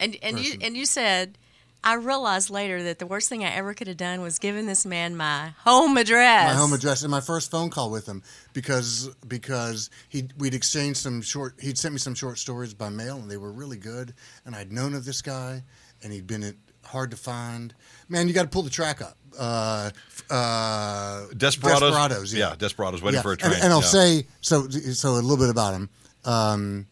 and 0.00 0.16
and 0.22 0.38
you 0.38 0.56
and 0.62 0.76
you 0.76 0.86
said, 0.86 1.36
I 1.82 1.94
realized 1.94 2.50
later 2.50 2.82
that 2.82 2.98
the 2.98 3.06
worst 3.06 3.28
thing 3.28 3.42
I 3.44 3.50
ever 3.54 3.72
could 3.74 3.86
have 3.86 3.96
done 3.96 4.20
was 4.20 4.38
given 4.38 4.66
this 4.66 4.84
man 4.84 5.16
my 5.16 5.54
home 5.64 5.96
address. 5.96 6.52
my 6.52 6.58
home 6.58 6.72
address 6.72 7.02
and 7.02 7.10
my 7.10 7.20
first 7.22 7.50
phone 7.50 7.70
call 7.70 7.90
with 7.90 8.06
him 8.06 8.22
because 8.52 9.08
because 9.26 9.88
he 10.08 10.28
we'd 10.38 10.52
exchanged 10.54 10.98
some 10.98 11.22
short 11.22 11.54
he'd 11.58 11.78
sent 11.78 11.94
me 11.94 11.98
some 11.98 12.14
short 12.14 12.38
stories 12.38 12.74
by 12.74 12.90
mail 12.90 13.16
and 13.16 13.30
they 13.30 13.38
were 13.38 13.50
really 13.52 13.78
good 13.78 14.12
and 14.44 14.54
I'd 14.54 14.70
known 14.72 14.94
of 14.94 15.04
this 15.06 15.22
guy 15.22 15.62
and 16.02 16.12
he'd 16.12 16.26
been 16.26 16.54
hard 16.84 17.10
to 17.12 17.16
find. 17.16 17.74
Man, 18.08 18.26
you 18.28 18.34
got 18.34 18.42
to 18.42 18.48
pull 18.48 18.62
the 18.62 18.70
track 18.70 19.00
up. 19.00 19.16
Uh, 19.38 19.90
uh, 20.28 21.26
Desperados? 21.36 21.80
Desperados, 21.80 22.34
yeah. 22.34 22.50
Yeah, 22.50 22.54
Desperados, 22.56 23.00
waiting 23.02 23.18
Yeah, 23.18 23.22
for 23.22 23.28
a 23.30 23.32
and- 23.32 23.40
train. 23.40 23.54
And, 23.62 23.72
I'll 23.72 23.80
yeah. 23.80 23.86
say 23.86 24.26
so. 24.40 24.68
So 24.68 25.10
a 25.10 25.14
little 25.14 25.36
bit 25.36 25.50
about 25.50 25.74
him. 25.74 25.88
Um, 26.24 26.86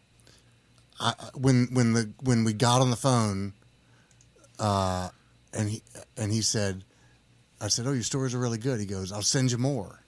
I, 1.00 1.14
when 1.34 1.68
when 1.72 1.92
the 1.94 2.10
when 2.22 2.44
we 2.44 2.52
got 2.52 2.80
on 2.80 2.90
the 2.90 2.96
phone, 2.96 3.52
uh, 4.58 5.08
and 5.52 5.68
he 5.68 5.82
and 6.16 6.32
he 6.32 6.42
said, 6.42 6.84
I 7.60 7.68
said, 7.68 7.86
"Oh, 7.86 7.92
your 7.92 8.02
stories 8.02 8.34
are 8.34 8.38
really 8.38 8.58
good." 8.58 8.80
He 8.80 8.86
goes, 8.86 9.12
"I'll 9.12 9.22
send 9.22 9.50
you 9.52 9.58
more. 9.58 10.00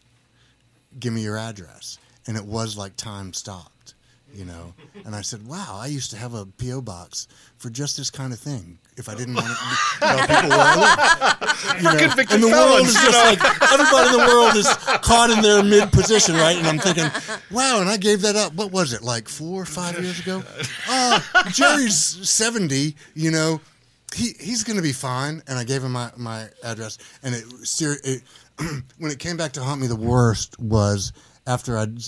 Give 0.99 1.13
me 1.13 1.23
your 1.23 1.37
address." 1.37 1.99
And 2.27 2.37
it 2.37 2.45
was 2.45 2.77
like 2.77 2.97
time 2.97 3.33
stopped, 3.33 3.95
you 4.35 4.45
know. 4.45 4.75
And 5.05 5.15
I 5.15 5.23
said, 5.23 5.47
"Wow, 5.47 5.79
I 5.81 5.87
used 5.87 6.11
to 6.11 6.17
have 6.17 6.35
a 6.35 6.47
PO 6.47 6.83
box 6.83 7.27
for 7.57 7.71
just 7.71 7.97
this 7.97 8.11
kind 8.11 8.33
of 8.33 8.39
thing. 8.39 8.79
If 8.97 9.09
I 9.09 9.15
didn't 9.15 9.35
want 9.35 9.47
to 9.47 9.55
people 10.27 10.51
where 10.51 10.61
I 10.61 11.47
lived, 11.71 11.79
you 11.79 11.83
know, 11.85 11.97
convicted 11.97 12.35
and 12.35 12.43
the 12.43 12.49
world 12.49 12.81
is 12.87 12.95
you 12.95 13.01
just 13.01 13.13
know. 13.13 13.31
like 13.31 13.73
everybody 13.73 14.09
in 14.09 14.13
the 14.13 14.27
world 14.27 14.57
is 14.57 14.69
caught 15.03 15.31
in 15.31 15.43
their 15.43 15.63
mid 15.63 15.91
position, 15.91 16.35
right? 16.35 16.57
And 16.57 16.67
I'm 16.67 16.79
thinking, 16.79 17.11
wow, 17.51 17.81
and 17.81 17.89
I 17.89 17.97
gave 17.97 18.21
that 18.23 18.37
up. 18.37 18.55
What 18.55 18.73
was 18.73 18.93
it, 18.93 19.03
like 19.03 19.29
four 19.29 19.63
or 19.63 19.65
five 19.65 19.99
years 19.99 20.21
ago? 20.21 20.43
Uh, 20.89 21.21
Jerry's 21.51 21.97
70, 21.97 22.95
you 23.15 23.31
know, 23.31 23.61
he 24.14 24.35
he's 24.40 24.64
to 24.64 24.83
be 24.83 24.92
fine. 24.92 25.42
And 25.46 25.59
I 25.59 25.64
gave 25.64 25.83
him 25.83 25.92
my, 25.92 26.11
my 26.16 26.49
address. 26.64 26.99
And 27.23 27.35
it, 27.35 27.44
it 28.05 28.23
when 28.99 29.11
it 29.11 29.18
came 29.18 29.37
back 29.37 29.53
to 29.53 29.62
haunt 29.62 29.81
me, 29.81 29.87
the 29.87 29.96
worst 29.96 30.59
was 30.59 31.12
after 31.46 31.79
I'd, 31.79 31.99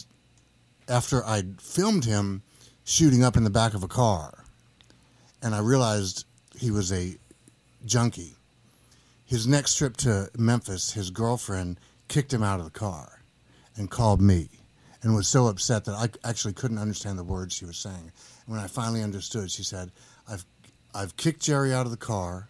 after 0.88 1.24
I'd 1.24 1.60
filmed 1.60 2.04
him 2.04 2.42
shooting 2.84 3.22
up 3.22 3.36
in 3.36 3.44
the 3.44 3.50
back 3.50 3.74
of 3.74 3.82
a 3.82 3.88
car. 3.88 4.44
And 5.42 5.54
I 5.54 5.60
realized 5.60 6.24
he 6.58 6.70
was 6.70 6.92
a 6.92 7.16
junkie 7.84 8.36
his 9.32 9.46
next 9.46 9.76
trip 9.76 9.96
to 9.96 10.28
Memphis, 10.36 10.92
his 10.92 11.08
girlfriend 11.08 11.80
kicked 12.08 12.34
him 12.34 12.42
out 12.42 12.58
of 12.58 12.66
the 12.66 12.78
car 12.78 13.22
and 13.78 13.90
called 13.90 14.20
me 14.20 14.50
and 15.02 15.14
was 15.14 15.26
so 15.26 15.46
upset 15.46 15.86
that 15.86 15.94
I 15.94 16.10
actually 16.28 16.52
couldn't 16.52 16.76
understand 16.76 17.18
the 17.18 17.24
words 17.24 17.54
she 17.54 17.64
was 17.64 17.78
saying. 17.78 18.12
And 18.44 18.54
when 18.54 18.60
I 18.60 18.66
finally 18.66 19.02
understood, 19.02 19.50
she 19.50 19.62
said, 19.62 19.90
I've, 20.94 21.16
kicked 21.16 21.40
Jerry 21.42 21.72
out 21.72 21.86
of 21.86 21.90
the 21.90 21.96
car. 21.98 22.48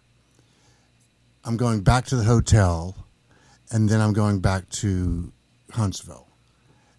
I'm 1.45 1.57
going 1.57 1.81
back 1.81 2.05
to 2.07 2.15
the 2.15 2.23
hotel, 2.23 2.95
and 3.71 3.89
then 3.89 3.99
I'm 4.01 4.13
going 4.13 4.39
back 4.39 4.69
to 4.69 5.31
Huntsville. 5.71 6.27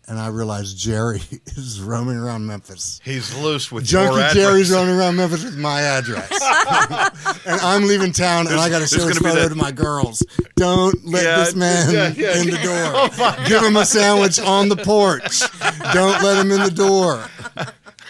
And 0.07 0.19
I 0.19 0.29
realized 0.29 0.77
Jerry 0.77 1.23
is 1.47 1.81
roaming 1.81 2.19
around 2.19 2.47
Memphis. 2.47 3.01
He's 3.03 3.35
loose 3.39 3.73
with 3.73 3.91
your 3.91 4.03
Junkie 4.03 4.21
address. 4.21 4.35
Jerry's 4.35 4.71
running 4.71 4.95
around 4.95 5.17
Memphis 5.17 5.45
with 5.45 5.57
my 5.57 5.81
address, 5.81 6.31
and 7.47 7.59
I'm 7.63 7.87
leaving 7.87 8.13
town, 8.13 8.47
and 8.49 8.57
I 8.61 8.69
got 8.69 8.75
to 8.75 8.79
There's 8.81 8.91
show 8.91 9.09
his 9.09 9.19
gonna 9.19 9.33
be 9.33 9.41
photo 9.41 9.49
that- 9.49 9.55
to 9.55 9.55
my 9.55 9.73
girls. 9.73 10.23
Don't 10.57 11.07
let 11.07 11.25
Yeah, 11.25 11.37
this 11.39 11.55
man 11.55 11.93
yeah, 11.95 12.09
yeah. 12.17 12.39
in 12.41 12.51
the 12.51 12.59
door. 12.59 12.93
Oh 12.95 13.45
Give 13.49 13.63
him 13.63 13.77
a 13.77 13.87
sandwich 13.87 14.39
on 14.39 14.69
the 14.69 14.77
porch. 14.77 15.41
Don't 15.95 16.23
let 16.23 16.37
him 16.45 16.53
in 16.53 16.61
the 16.63 16.71
door. 16.71 17.25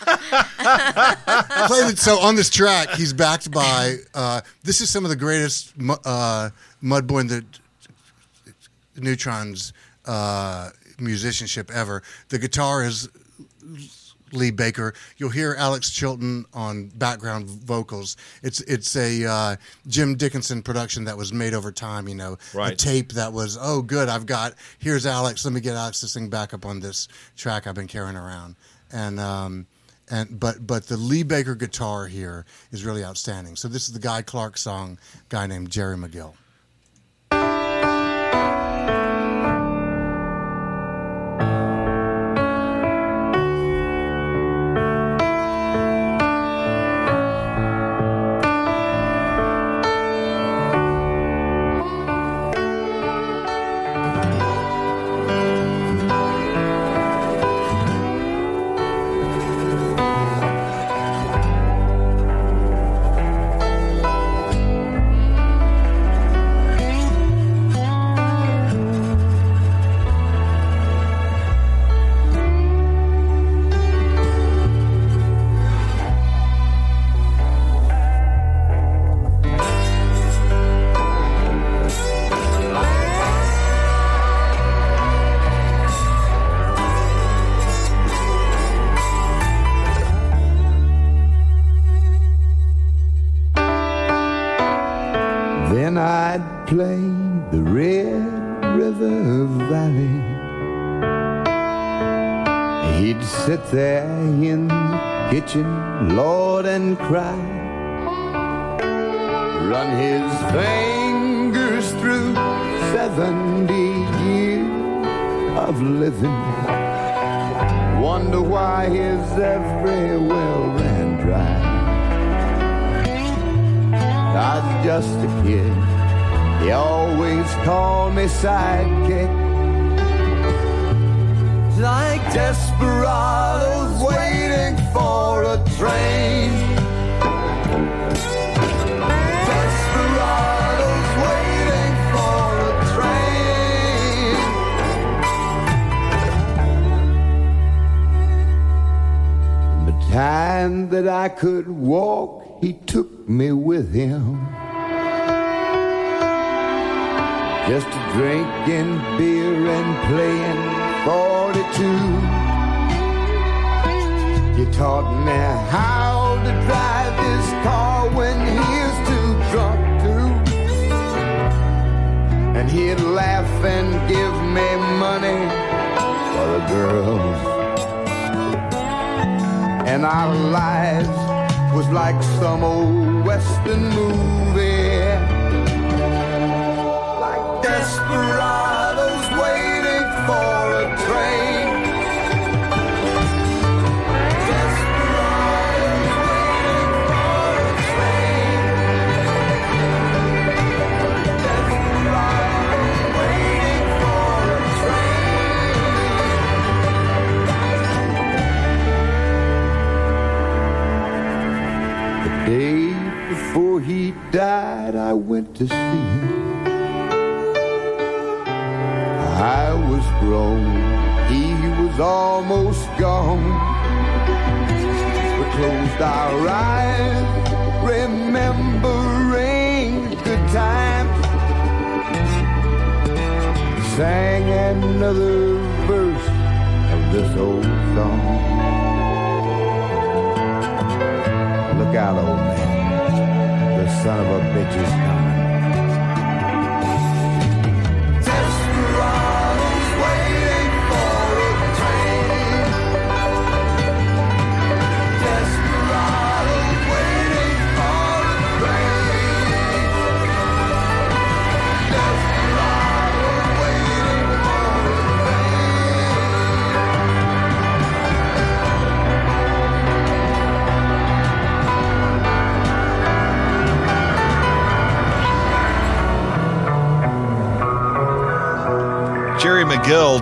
Play 0.05 1.91
the- 1.91 1.95
so 1.97 2.19
on 2.21 2.35
this 2.37 2.51
track, 2.51 2.91
he's 2.91 3.13
backed 3.13 3.51
by. 3.51 3.97
Uh, 4.15 4.41
this 4.63 4.81
is 4.81 4.91
some 4.91 5.05
of 5.05 5.11
the 5.11 5.17
greatest 5.17 5.73
uh, 6.05 6.51
Mudboy 6.83 7.21
and 7.23 7.31
the 7.31 7.45
Neutrons 8.97 9.73
uh, 10.07 10.71
musicianship 10.99 11.71
ever. 11.73 12.03
The 12.29 12.39
guitar 12.39 12.85
is 12.85 13.09
Lee 14.33 14.51
Baker. 14.51 14.95
You'll 15.17 15.31
hear 15.31 15.55
Alex 15.59 15.91
Chilton 15.91 16.45
on 16.55 16.89
background 16.89 17.49
vocals. 17.49 18.17
It's 18.43 18.61
it's 18.63 18.95
a 18.97 19.25
uh, 19.25 19.57
Jim 19.87 20.17
Dickinson 20.17 20.63
production 20.63 21.05
that 21.05 21.17
was 21.17 21.33
made 21.33 21.55
over 21.55 21.73
time. 21.73 22.09
You 22.09 22.15
know, 22.15 22.39
a 22.73 22.77
tape 22.77 23.13
that 23.13 23.33
was 23.33 23.59
oh 23.61 23.83
good. 23.83 24.09
I've 24.09 24.27
got 24.27 24.55
here's 24.79 25.07
Alex. 25.07 25.45
Let 25.45 25.55
me 25.55 25.61
get 25.61 25.75
Alex 25.77 26.01
to 26.01 26.09
sing 26.09 26.29
back 26.29 26.53
up 26.55 26.67
on 26.67 26.81
this 26.81 27.09
track 27.37 27.67
I've 27.67 27.75
been 27.75 27.87
carrying 27.89 28.17
around. 28.17 28.57
And 28.93 29.19
um, 29.19 29.67
and 30.11 30.39
but 30.39 30.67
but 30.67 30.87
the 30.87 30.97
Lee 30.97 31.23
Baker 31.23 31.55
guitar 31.55 32.07
here 32.07 32.45
is 32.71 32.85
really 32.85 33.05
outstanding. 33.05 33.57
So 33.57 33.69
this 33.69 33.89
is 33.89 33.95
the 33.95 34.01
Guy 34.01 34.23
Clark 34.23 34.59
song, 34.59 34.99
guy 35.29 35.47
named 35.47 35.71
Jerry 35.71 35.97
McGill. 35.97 36.35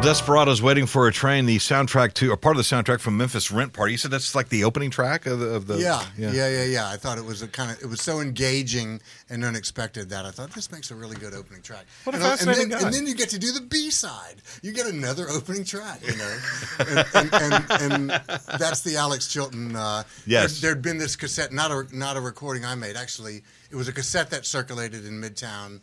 Desperados 0.03 0.61
Waiting 0.61 0.87
for 0.87 1.07
a 1.07 1.13
Train, 1.13 1.47
the 1.47 1.59
soundtrack 1.59 2.13
to, 2.15 2.31
or 2.33 2.37
part 2.37 2.57
of 2.57 2.59
the 2.59 2.65
soundtrack 2.77 2.99
from 2.99 3.17
Memphis 3.17 3.53
Rent 3.53 3.73
Party. 3.73 3.93
You 3.93 3.99
said 3.99 4.11
that's 4.11 4.35
like 4.35 4.49
the 4.49 4.65
opening 4.65 4.91
track 4.91 5.27
of 5.27 5.39
the. 5.39 5.47
Of 5.55 5.69
the 5.69 5.79
Yeah, 5.79 6.05
yeah, 6.19 6.33
yeah, 6.33 6.65
yeah, 6.65 6.89
I 6.89 6.97
thought 6.97 7.19
it 7.19 7.25
was 7.25 7.41
a 7.43 7.47
kind 7.47 7.71
of 7.71 7.81
it 7.81 7.87
was 7.87 8.01
so 8.03 8.21
engaging 8.21 9.01
and 9.31 9.45
unexpected 9.45 10.11
that 10.11 10.25
I 10.27 10.33
thought 10.33 10.51
this 10.51 10.73
makes 10.73 10.91
a 10.91 10.97
really 10.97 11.15
good 11.17 11.35
opening 11.35 11.63
track. 11.63 11.87
What 12.03 12.15
a 12.15 12.19
and, 12.19 12.25
I- 12.27 12.31
and 12.31 12.39
fascinating 12.41 12.69
then, 12.71 12.81
guy. 12.81 12.87
and 12.87 12.95
then 12.95 13.07
you 13.07 13.15
get 13.15 13.29
to 13.29 13.39
do 13.39 13.53
the 13.53 13.61
B 13.61 13.91
side. 13.91 14.43
You 14.61 14.73
get 14.73 14.87
another 14.87 15.29
opening 15.29 15.63
track, 15.65 16.01
you 16.05 16.17
know, 16.17 16.39
and, 16.81 16.99
and, 17.15 17.33
and, 17.71 17.93
and 17.93 18.11
that's 18.59 18.81
the 18.81 18.97
Alex 18.97 19.29
Chilton. 19.33 19.77
Uh, 19.77 20.03
Yes. 20.27 20.61
there, 20.61 20.71
had 20.75 20.83
been 20.83 20.99
this 20.99 21.15
cassette, 21.15 21.53
not 21.53 21.71
a 21.71 21.87
not 21.97 22.17
a 22.17 22.21
recording 22.21 22.65
I 22.65 22.75
made. 22.75 22.97
Actually, 22.97 23.43
it 23.71 23.77
was 23.77 23.87
a 23.87 23.93
cassette 23.93 24.31
that 24.31 24.47
circulated 24.47 25.07
in 25.07 25.21
Midtown, 25.21 25.81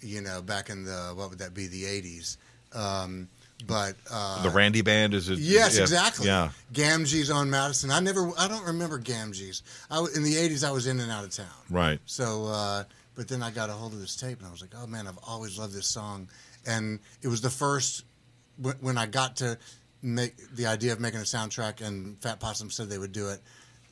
you 0.00 0.20
know, 0.22 0.42
back 0.42 0.70
in 0.70 0.84
the 0.84 1.12
what 1.14 1.30
would 1.30 1.38
that 1.38 1.54
be, 1.54 1.68
the 1.68 1.86
eighties. 1.86 2.36
Um, 2.72 3.28
but 3.66 3.94
uh, 4.10 4.42
The 4.42 4.50
Randy 4.50 4.82
Band 4.82 5.14
is 5.14 5.28
it? 5.28 5.38
Yes, 5.38 5.76
yeah, 5.76 5.82
exactly. 5.82 6.26
Yeah. 6.26 6.50
Gamgee's 6.72 7.30
on 7.30 7.50
Madison. 7.50 7.90
I 7.90 8.00
never, 8.00 8.30
I 8.38 8.48
don't 8.48 8.64
remember 8.64 8.98
Gamgee's. 8.98 9.62
I 9.90 9.98
in 10.14 10.22
the 10.22 10.34
'80s, 10.34 10.66
I 10.66 10.70
was 10.70 10.86
in 10.86 11.00
and 11.00 11.10
out 11.10 11.24
of 11.24 11.30
town. 11.30 11.46
Right. 11.70 12.00
So, 12.06 12.46
uh, 12.46 12.84
but 13.14 13.28
then 13.28 13.42
I 13.42 13.50
got 13.50 13.70
a 13.70 13.72
hold 13.72 13.92
of 13.92 14.00
this 14.00 14.16
tape, 14.16 14.38
and 14.38 14.46
I 14.46 14.50
was 14.50 14.60
like, 14.60 14.72
oh 14.76 14.86
man, 14.86 15.06
I've 15.06 15.18
always 15.26 15.58
loved 15.58 15.74
this 15.74 15.86
song. 15.86 16.28
And 16.66 17.00
it 17.22 17.28
was 17.28 17.40
the 17.40 17.50
first 17.50 18.04
when, 18.58 18.76
when 18.80 18.98
I 18.98 19.06
got 19.06 19.36
to 19.36 19.58
make 20.02 20.36
the 20.54 20.66
idea 20.66 20.92
of 20.92 21.00
making 21.00 21.20
a 21.20 21.24
soundtrack, 21.24 21.86
and 21.86 22.18
Fat 22.22 22.40
Possum 22.40 22.70
said 22.70 22.88
they 22.88 22.98
would 22.98 23.12
do 23.12 23.28
it. 23.28 23.40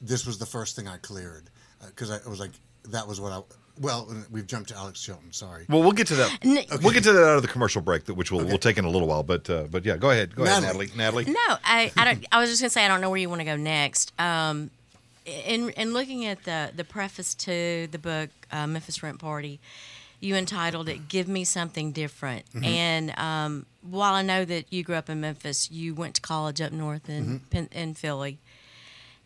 This 0.01 0.27
was 0.27 0.39
the 0.39 0.47
first 0.47 0.77
thing 0.77 0.87
I 0.87 0.97
cleared 0.99 1.51
because 1.87 2.11
I 2.11 2.27
was 2.29 2.41
like, 2.41 2.53
that 2.87 3.07
was 3.07 3.21
what 3.21 3.33
I. 3.33 3.41
Well, 3.81 4.12
we've 4.31 4.47
jumped 4.47 4.68
to 4.70 4.76
Alex 4.76 5.01
Chilton. 5.03 5.33
Sorry. 5.33 5.64
Well, 5.68 5.81
we'll 5.83 5.93
get 5.93 6.07
to 6.09 6.14
that. 6.16 6.39
N- 6.43 6.64
We'll 6.83 6.93
get 6.93 7.05
to 7.05 7.12
that 7.12 7.22
out 7.24 7.37
of 7.37 7.43
the 7.43 7.49
commercial 7.49 7.81
break, 7.83 8.05
that 8.07 8.14
which 8.14 8.31
we'll 8.33 8.45
we'll 8.45 8.59
take 8.59 8.79
in 8.79 8.85
a 8.85 8.91
little 8.91 9.09
while. 9.09 9.22
But 9.22 9.49
uh, 9.49 9.64
but 9.70 9.85
yeah, 9.85 9.97
go 9.97 10.11
ahead, 10.11 10.35
go 10.35 10.45
ahead, 10.45 10.62
Natalie. 10.62 10.91
Natalie. 10.97 11.24
Natalie. 11.24 11.33
No, 11.49 11.57
I, 11.64 11.93
I 11.97 12.05
don't. 12.05 12.26
I 12.33 12.41
was 12.41 12.51
just 12.51 12.61
gonna 12.62 12.70
say 12.70 12.85
I 12.85 12.89
don't 12.89 13.01
know 13.01 13.11
where 13.11 13.18
you 13.20 13.29
want 13.29 13.41
to 13.41 13.45
go 13.45 13.57
next. 13.57 14.12
Um, 14.20 14.70
in 15.26 15.70
in 15.70 15.93
looking 15.93 16.24
at 16.26 16.45
the 16.45 16.70
the 16.74 16.85
preface 16.85 17.35
to 17.37 17.87
the 17.91 17.99
book 17.99 18.31
uh, 18.51 18.66
Memphis 18.66 19.03
Rent 19.03 19.18
Party, 19.18 19.61
you 20.20 20.35
entitled 20.37 20.89
it 20.89 21.09
"Give 21.09 21.29
Me 21.29 21.45
Something 21.45 21.93
Different." 21.93 22.45
And 22.62 23.16
um, 23.18 23.66
while 23.83 24.14
I 24.14 24.22
know 24.22 24.45
that 24.45 24.72
you 24.72 24.83
grew 24.83 24.95
up 24.97 25.09
in 25.11 25.20
Memphis, 25.20 25.70
you 25.70 25.95
went 25.95 26.14
to 26.16 26.20
college 26.20 26.61
up 26.61 26.72
north 26.72 27.09
in 27.09 27.41
Pen- 27.51 27.68
in 27.72 27.95
Philly. 27.95 28.39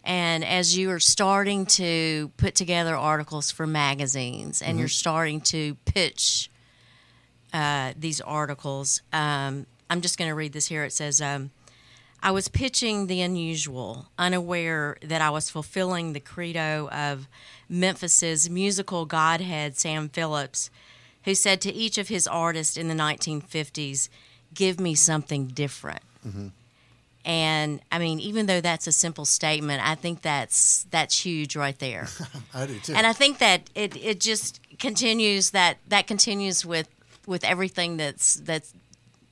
And 0.05 0.45
as 0.45 0.77
you 0.77 0.91
are 0.91 1.01
starting 1.01 1.67
to 1.67 2.31
put 2.37 2.55
together 2.55 2.97
articles 2.97 3.51
for 3.51 3.67
magazines, 3.67 4.61
and 4.61 4.79
you're 4.79 4.89
starting 4.89 5.41
to 5.43 5.77
pitch 5.85 6.51
uh, 7.53 7.93
these 7.97 8.21
articles, 8.21 9.03
um, 9.13 9.67
I'm 9.89 10.01
just 10.01 10.19
going 10.19 10.29
to 10.29 10.35
read 10.35 10.53
this 10.53 10.67
here. 10.67 10.85
It 10.85 10.93
says. 10.93 11.21
Um, 11.21 11.51
I 12.25 12.31
was 12.31 12.47
pitching 12.47 13.09
the 13.09 13.21
unusual, 13.21 14.07
unaware 14.17 14.97
that 15.03 15.21
I 15.21 15.31
was 15.31 15.51
fulfilling 15.51 16.13
the 16.13 16.21
credo 16.21 16.89
of 16.91 17.27
Memphis's 17.69 18.49
musical 18.49 19.07
godhead, 19.07 19.77
Sam 19.77 20.09
Phillips, 20.09 20.71
who 21.25 21.35
said 21.35 21.61
to 21.63 21.73
each 21.73 21.99
of 21.99 22.07
his 22.07 22.29
artists 22.29 22.77
in 22.77 22.87
the 22.87 22.95
1950s, 22.95 24.09
Give 24.55 24.79
me 24.79 24.95
something 24.95 25.49
different. 25.49 26.03
And 27.25 27.81
I 27.93 27.99
mean, 27.99 28.19
even 28.21 28.47
though 28.47 28.61
that's 28.61 28.87
a 28.87 28.93
simple 28.93 29.25
statement, 29.25 29.81
I 29.87 29.95
think 29.95 30.23
that's 30.23 30.87
that's 30.91 31.25
huge 31.25 31.55
right 31.57 31.79
there. 31.79 32.09
I 32.55 32.67
do 32.67 32.79
too. 32.81 32.95
And 32.95 33.07
I 33.07 33.13
think 33.13 33.39
that 33.39 33.71
it, 33.75 33.97
it 33.97 34.21
just 34.21 34.61
continues 34.79 35.51
that 35.51 35.79
that 35.89 36.07
continues 36.09 36.67
with 36.67 36.89
with 37.27 37.45
everything 37.45 37.97
that's 37.97 38.35
that's 38.37 38.73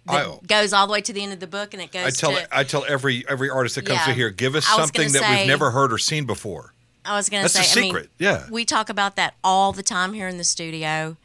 that 0.06 0.26
I- 0.26 0.38
goes 0.46 0.72
all 0.72 0.86
the 0.86 0.92
way 0.92 1.00
to 1.00 1.12
the 1.12 1.22
end 1.22 1.32
of 1.32 1.40
the 1.40 1.46
book, 1.48 1.74
and 1.74 1.82
it 1.82 1.90
goes. 1.90 2.06
I 2.06 2.10
tell 2.10 2.32
to, 2.32 2.56
I 2.56 2.62
tell 2.62 2.84
every 2.88 3.24
every 3.28 3.50
artist 3.50 3.74
that 3.74 3.86
comes 3.86 3.98
Yeah. 3.98 4.04
through 4.04 4.14
here, 4.14 4.30
give 4.30 4.54
us 4.54 4.66
something 4.66 5.10
that 5.12 5.22
say- 5.22 5.38
we've 5.38 5.46
never 5.48 5.72
heard 5.72 5.92
or 5.92 5.98
seen 5.98 6.26
before. 6.26 6.72
I 7.04 7.16
was 7.16 7.28
going 7.30 7.44
to 7.46 7.52
That's 7.52 7.66
say, 7.68 7.74
the 7.74 7.80
I 7.80 7.82
mean, 7.82 7.92
secret, 7.94 8.10
yeah. 8.18 8.46
we 8.50 8.64
talk 8.66 8.90
about 8.90 9.16
that 9.16 9.34
all 9.42 9.72
the 9.72 9.82
time 9.82 10.12
here 10.12 10.28
in 10.28 10.36
the 10.36 10.44
studio, 10.44 11.16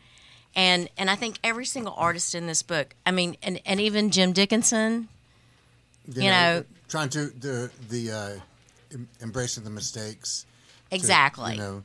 and 0.55 0.89
and 0.97 1.09
I 1.11 1.15
think 1.15 1.37
every 1.43 1.65
single 1.65 1.93
artist 1.97 2.33
in 2.33 2.47
this 2.47 2.63
book, 2.63 2.95
I 3.05 3.11
mean, 3.11 3.37
and 3.43 3.59
and 3.65 3.79
even 3.79 4.09
Jim 4.09 4.31
Dickinson, 4.33 5.09
you 6.07 6.29
know- 6.29 6.63
trying 6.87 7.09
to 7.09 7.25
the 7.27 7.71
the 7.89 8.11
uh, 8.11 8.97
embracing 9.21 9.63
the 9.63 9.69
mistakes. 9.69 10.45
to, 10.89 10.95
exactly, 10.95 11.53
you 11.53 11.57
know, 11.59 11.83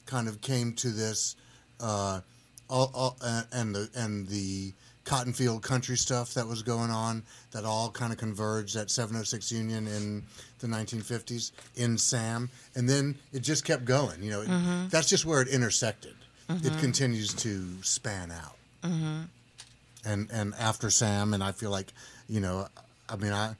kind 0.06 0.28
of 0.28 0.40
came 0.40 0.72
to 0.74 0.90
this 0.90 1.36
uh, 1.80 2.20
all, 2.68 2.90
all, 2.94 3.16
uh, 3.20 3.42
and 3.52 3.74
the 3.74 3.88
and 3.94 4.28
the 4.28 4.72
cotton 5.04 5.32
field 5.32 5.62
country 5.62 5.96
stuff 5.96 6.34
that 6.34 6.46
was 6.46 6.62
going 6.62 6.90
on 6.90 7.22
that 7.50 7.64
all 7.64 7.90
kind 7.90 8.12
of 8.12 8.18
converged 8.18 8.76
at 8.76 8.90
706 8.90 9.50
Union 9.50 9.86
in 9.86 10.22
the 10.60 10.66
1950s 10.66 11.52
in 11.76 11.98
Sam. 11.98 12.48
And 12.74 12.88
then 12.88 13.16
it 13.32 13.40
just 13.40 13.64
kept 13.64 13.84
going 13.84 14.22
you 14.22 14.30
know 14.30 14.42
it, 14.42 14.48
mm-hmm. 14.48 14.88
that's 14.88 15.08
just 15.08 15.24
where 15.24 15.42
it 15.42 15.48
intersected. 15.48 16.14
It 16.48 16.54
mm-hmm. 16.54 16.80
continues 16.80 17.32
to 17.34 17.66
span 17.82 18.30
out. 18.30 18.56
Mm-hmm. 18.82 19.22
And 20.04 20.28
and 20.32 20.54
after 20.58 20.90
Sam, 20.90 21.32
and 21.34 21.42
I 21.42 21.52
feel 21.52 21.70
like, 21.70 21.92
you 22.28 22.40
know, 22.40 22.66
I 23.08 23.16
mean, 23.16 23.32
I, 23.32 23.54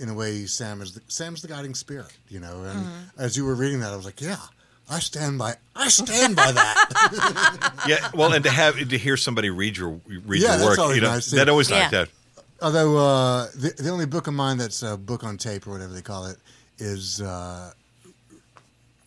in 0.00 0.08
a 0.08 0.14
way, 0.14 0.46
Sam 0.46 0.80
is 0.80 0.94
the, 0.94 1.02
Sam's 1.08 1.42
the 1.42 1.48
guiding 1.48 1.74
spirit, 1.74 2.16
you 2.28 2.40
know. 2.40 2.64
And 2.64 2.86
as 3.18 3.36
you 3.36 3.44
were 3.44 3.54
reading 3.54 3.80
that, 3.80 3.92
I 3.92 3.96
was 3.96 4.04
like, 4.04 4.20
yeah, 4.20 4.38
I 4.90 5.00
stand 5.00 5.38
by, 5.38 5.54
I 5.76 5.88
stand 5.88 6.34
by 6.36 6.50
that. 6.52 7.72
Yeah. 7.88 8.10
Well, 8.14 8.32
and 8.32 8.42
to 8.44 8.50
have 8.50 8.76
to 8.88 8.98
hear 8.98 9.16
somebody 9.16 9.50
read 9.50 9.76
your 9.76 10.00
read 10.06 10.42
Yeah, 10.42 10.48
your 10.50 10.58
that's 10.58 10.64
work, 10.64 10.78
always 10.78 10.96
you 10.96 11.02
know, 11.02 11.10
nice, 11.14 11.30
that 11.30 11.48
always 11.48 11.70
Yeah. 11.70 11.78
like 11.80 11.90
that. 11.90 12.08
Although 12.60 12.96
uh, 12.98 13.46
the 13.54 13.74
the 13.78 13.90
only 13.90 14.06
book 14.06 14.26
of 14.26 14.34
mine 14.34 14.58
that's 14.58 14.82
a 14.82 14.96
book 14.96 15.24
on 15.24 15.36
tape 15.38 15.66
or 15.66 15.70
whatever 15.72 15.92
they 15.92 16.02
call 16.02 16.26
it 16.26 16.36
is 16.78 17.20
uh, 17.20 17.72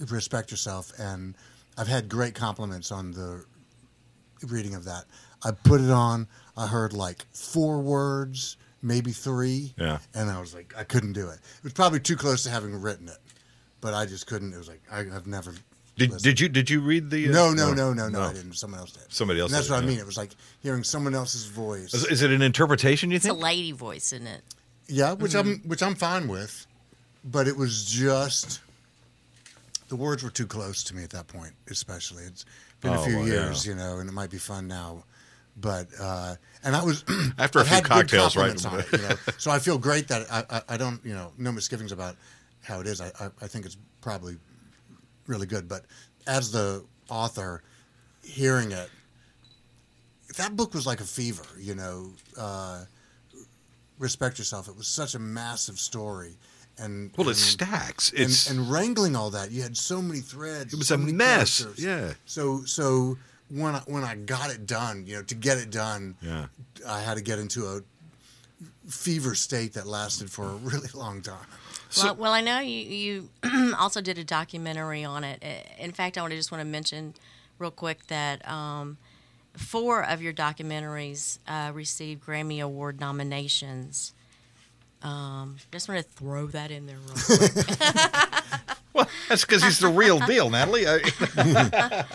Respect 0.10 0.52
Yourself, 0.52 0.92
and 1.00 1.36
I've 1.78 1.88
had 1.88 2.10
great 2.10 2.34
compliments 2.36 2.92
on 2.92 3.12
the 3.12 3.44
reading 4.48 4.74
of 4.76 4.86
that. 4.86 5.06
I 5.44 5.52
put 5.52 5.82
it 5.82 5.90
on. 5.92 6.28
I 6.58 6.68
heard 6.68 6.94
like 6.94 7.26
four 7.34 7.80
words, 7.80 8.58
maybe 8.82 9.12
three. 9.12 9.74
Yeah. 9.78 10.00
And 10.14 10.30
I 10.30 10.40
was 10.40 10.54
like, 10.54 10.74
I 10.78 10.84
couldn't 10.84 11.14
do 11.14 11.30
it. 11.30 11.36
It 11.58 11.64
was 11.64 11.74
probably 11.74 12.00
too 12.00 12.16
close 12.16 12.44
to 12.44 12.50
having 12.50 12.80
written 12.82 13.08
it, 13.08 13.18
but 13.80 13.94
I 13.94 14.06
just 14.06 14.28
couldn't. 14.28 14.54
It 14.54 14.58
was 14.58 14.70
like 14.70 14.82
I, 14.92 15.00
I've 15.00 15.28
never. 15.28 15.54
Did, 16.02 16.12
listened. 16.12 16.24
did 16.24 16.40
you 16.40 16.50
did 16.50 16.70
you 16.70 16.82
read 16.82 17.10
the? 17.10 17.30
uh, 17.30 17.32
No, 17.32 17.54
no, 17.54 17.74
no, 17.74 17.94
no, 17.94 18.10
no, 18.10 18.22
I 18.22 18.34
didn't. 18.34 18.54
Someone 18.54 18.80
else 18.80 18.92
did. 18.92 19.04
Somebody 19.12 19.40
else 19.40 19.52
And 19.52 19.58
that's 19.58 19.68
did, 19.68 19.74
what 19.74 19.84
I 19.84 19.86
mean. 19.88 20.00
It 20.00 20.06
was 20.06 20.18
like 20.18 20.32
hearing 20.62 20.84
someone 20.84 21.16
else's 21.16 21.46
voice. 21.46 21.94
Is, 21.94 22.06
is 22.06 22.22
it 22.22 22.32
an 22.32 22.42
interpretation? 22.42 23.12
You 23.12 23.20
think 23.20 23.34
it's 23.34 23.42
a 23.42 23.44
lady 23.44 23.72
voice, 23.72 24.12
isn't 24.14 24.28
it? 24.28 24.42
Yeah, 24.88 25.14
which 25.14 25.36
I'm 25.36 25.46
Mm-hmm. 25.58 25.70
which 25.70 25.82
I'm 25.84 25.96
fine 25.96 26.28
with, 26.28 26.68
but 27.24 27.48
it 27.48 27.56
was 27.56 27.86
just 27.86 28.60
the 29.90 29.96
words 29.96 30.24
were 30.24 30.30
too 30.30 30.48
close 30.48 30.84
to 30.86 30.96
me 30.96 31.04
at 31.04 31.10
that 31.12 31.28
point. 31.28 31.54
Especially, 31.70 32.24
it's 32.24 32.46
been 32.82 32.94
Oh, 32.94 33.02
a 33.02 33.06
few 33.06 33.18
well, 33.20 33.28
years, 33.28 33.66
yeah. 33.66 33.74
you 33.74 33.78
know, 33.78 34.00
and 34.00 34.10
it 34.10 34.14
might 34.14 34.30
be 34.32 34.38
fun 34.38 34.68
now, 34.68 35.04
but 35.58 35.88
uh, 36.00 36.36
and 36.64 36.76
I 36.76 36.84
was 36.84 37.04
After 37.38 37.60
a 37.60 37.62
I've 37.62 37.68
few 37.70 37.82
cocktails, 37.82 38.36
right? 38.36 38.56
compliments 38.58 38.66
on 38.66 38.80
it, 38.80 38.92
you 39.02 39.08
know, 39.10 39.16
so 39.38 39.52
I 39.52 39.60
feel 39.60 39.78
great 39.78 40.08
that 40.10 40.26
I, 40.32 40.44
I 40.50 40.62
I 40.70 40.78
don't 40.78 41.04
you 41.06 41.14
know 41.14 41.32
no 41.38 41.52
misgivings 41.52 41.92
about 41.92 42.16
how 42.64 42.80
it 42.80 42.88
is. 42.88 43.02
I 43.02 43.08
I, 43.20 43.30
I 43.42 43.48
think 43.48 43.66
it's 43.66 43.78
probably 44.02 44.38
really 45.28 45.46
good, 45.48 45.68
but 45.68 45.86
as 46.28 46.52
the 46.52 46.84
author, 47.10 47.62
hearing 48.24 48.72
it. 48.72 48.90
That 50.38 50.56
book 50.56 50.74
was 50.74 50.86
like 50.86 51.02
a 51.02 51.06
fever, 51.06 51.44
you 51.60 51.76
know. 51.76 52.12
Uh, 52.38 52.86
respect 54.00 54.38
yourself. 54.40 54.68
It 54.68 54.76
was 54.78 54.88
such 54.88 55.14
a 55.16 55.20
massive 55.20 55.78
story, 55.78 56.38
and 56.78 57.12
Well, 57.18 57.28
it 57.30 57.38
and, 57.38 57.60
Stax. 57.70 58.12
and, 58.12 58.22
It's 58.22 58.50
and 58.50 58.72
wrangling 58.72 59.16
all 59.16 59.30
that. 59.32 59.52
You 59.52 59.62
had 59.62 59.76
so 59.76 60.02
many 60.02 60.22
threads. 60.22 60.74
It 60.74 60.78
was 60.78 60.88
so 60.88 60.96
a 60.96 60.98
mess, 61.00 61.60
characters. 61.62 61.84
yeah. 61.84 62.14
So 62.26 62.64
so 62.66 63.18
when 63.50 63.76
I, 63.76 63.80
when 63.88 64.04
I 64.06 64.16
got 64.16 64.50
it 64.52 64.66
done, 64.66 65.06
you 65.06 65.16
know, 65.18 65.24
to 65.24 65.36
get 65.36 65.58
it 65.58 65.70
done, 65.70 66.16
Yeah. 66.22 66.46
I 66.88 67.02
had 67.02 67.18
to 67.18 67.22
get 67.24 67.38
into 67.38 67.66
a 67.68 67.82
fever 68.88 69.36
state 69.36 69.74
that 69.74 69.86
lasted 69.86 70.32
for 70.32 70.46
a 70.50 70.56
really 70.70 70.90
long 70.94 71.22
time. 71.22 71.46
Well, 71.98 72.16
well, 72.16 72.32
I 72.34 72.42
know 72.42 72.60
you, 72.60 73.30
you 73.44 73.74
also 73.80 74.02
did 74.02 74.18
a 74.18 74.24
documentary 74.24 75.04
on 75.04 75.24
it. 75.24 75.44
In 75.78 75.92
fact, 75.92 76.18
I 76.18 76.22
want 76.22 76.32
to 76.32 76.38
just 76.38 76.52
want 76.52 76.62
to 76.62 76.66
mention 76.66 77.14
real 77.60 77.72
quick 77.72 78.08
that 78.08 78.48
um, 78.48 78.98
four 79.56 80.04
of 80.04 80.22
your 80.22 80.34
documentaries 80.34 81.40
uh, 81.48 81.72
received 81.74 82.26
Grammy 82.26 82.62
Award 82.62 83.00
nominations. 83.00 84.14
Um, 85.04 85.58
just 85.72 85.90
want 85.90 86.06
to 86.06 86.12
throw 86.12 86.48
that 86.48 86.72
in 86.72 86.86
there 86.86 86.98
real 86.98 87.16
quick. 87.16 87.68
well, 88.94 89.08
that's 89.30 89.46
because 89.46 89.64
he's 89.64 89.80
the 89.80 89.88
real 89.88 90.20
deal, 90.20 90.50
Natalie. 90.50 90.86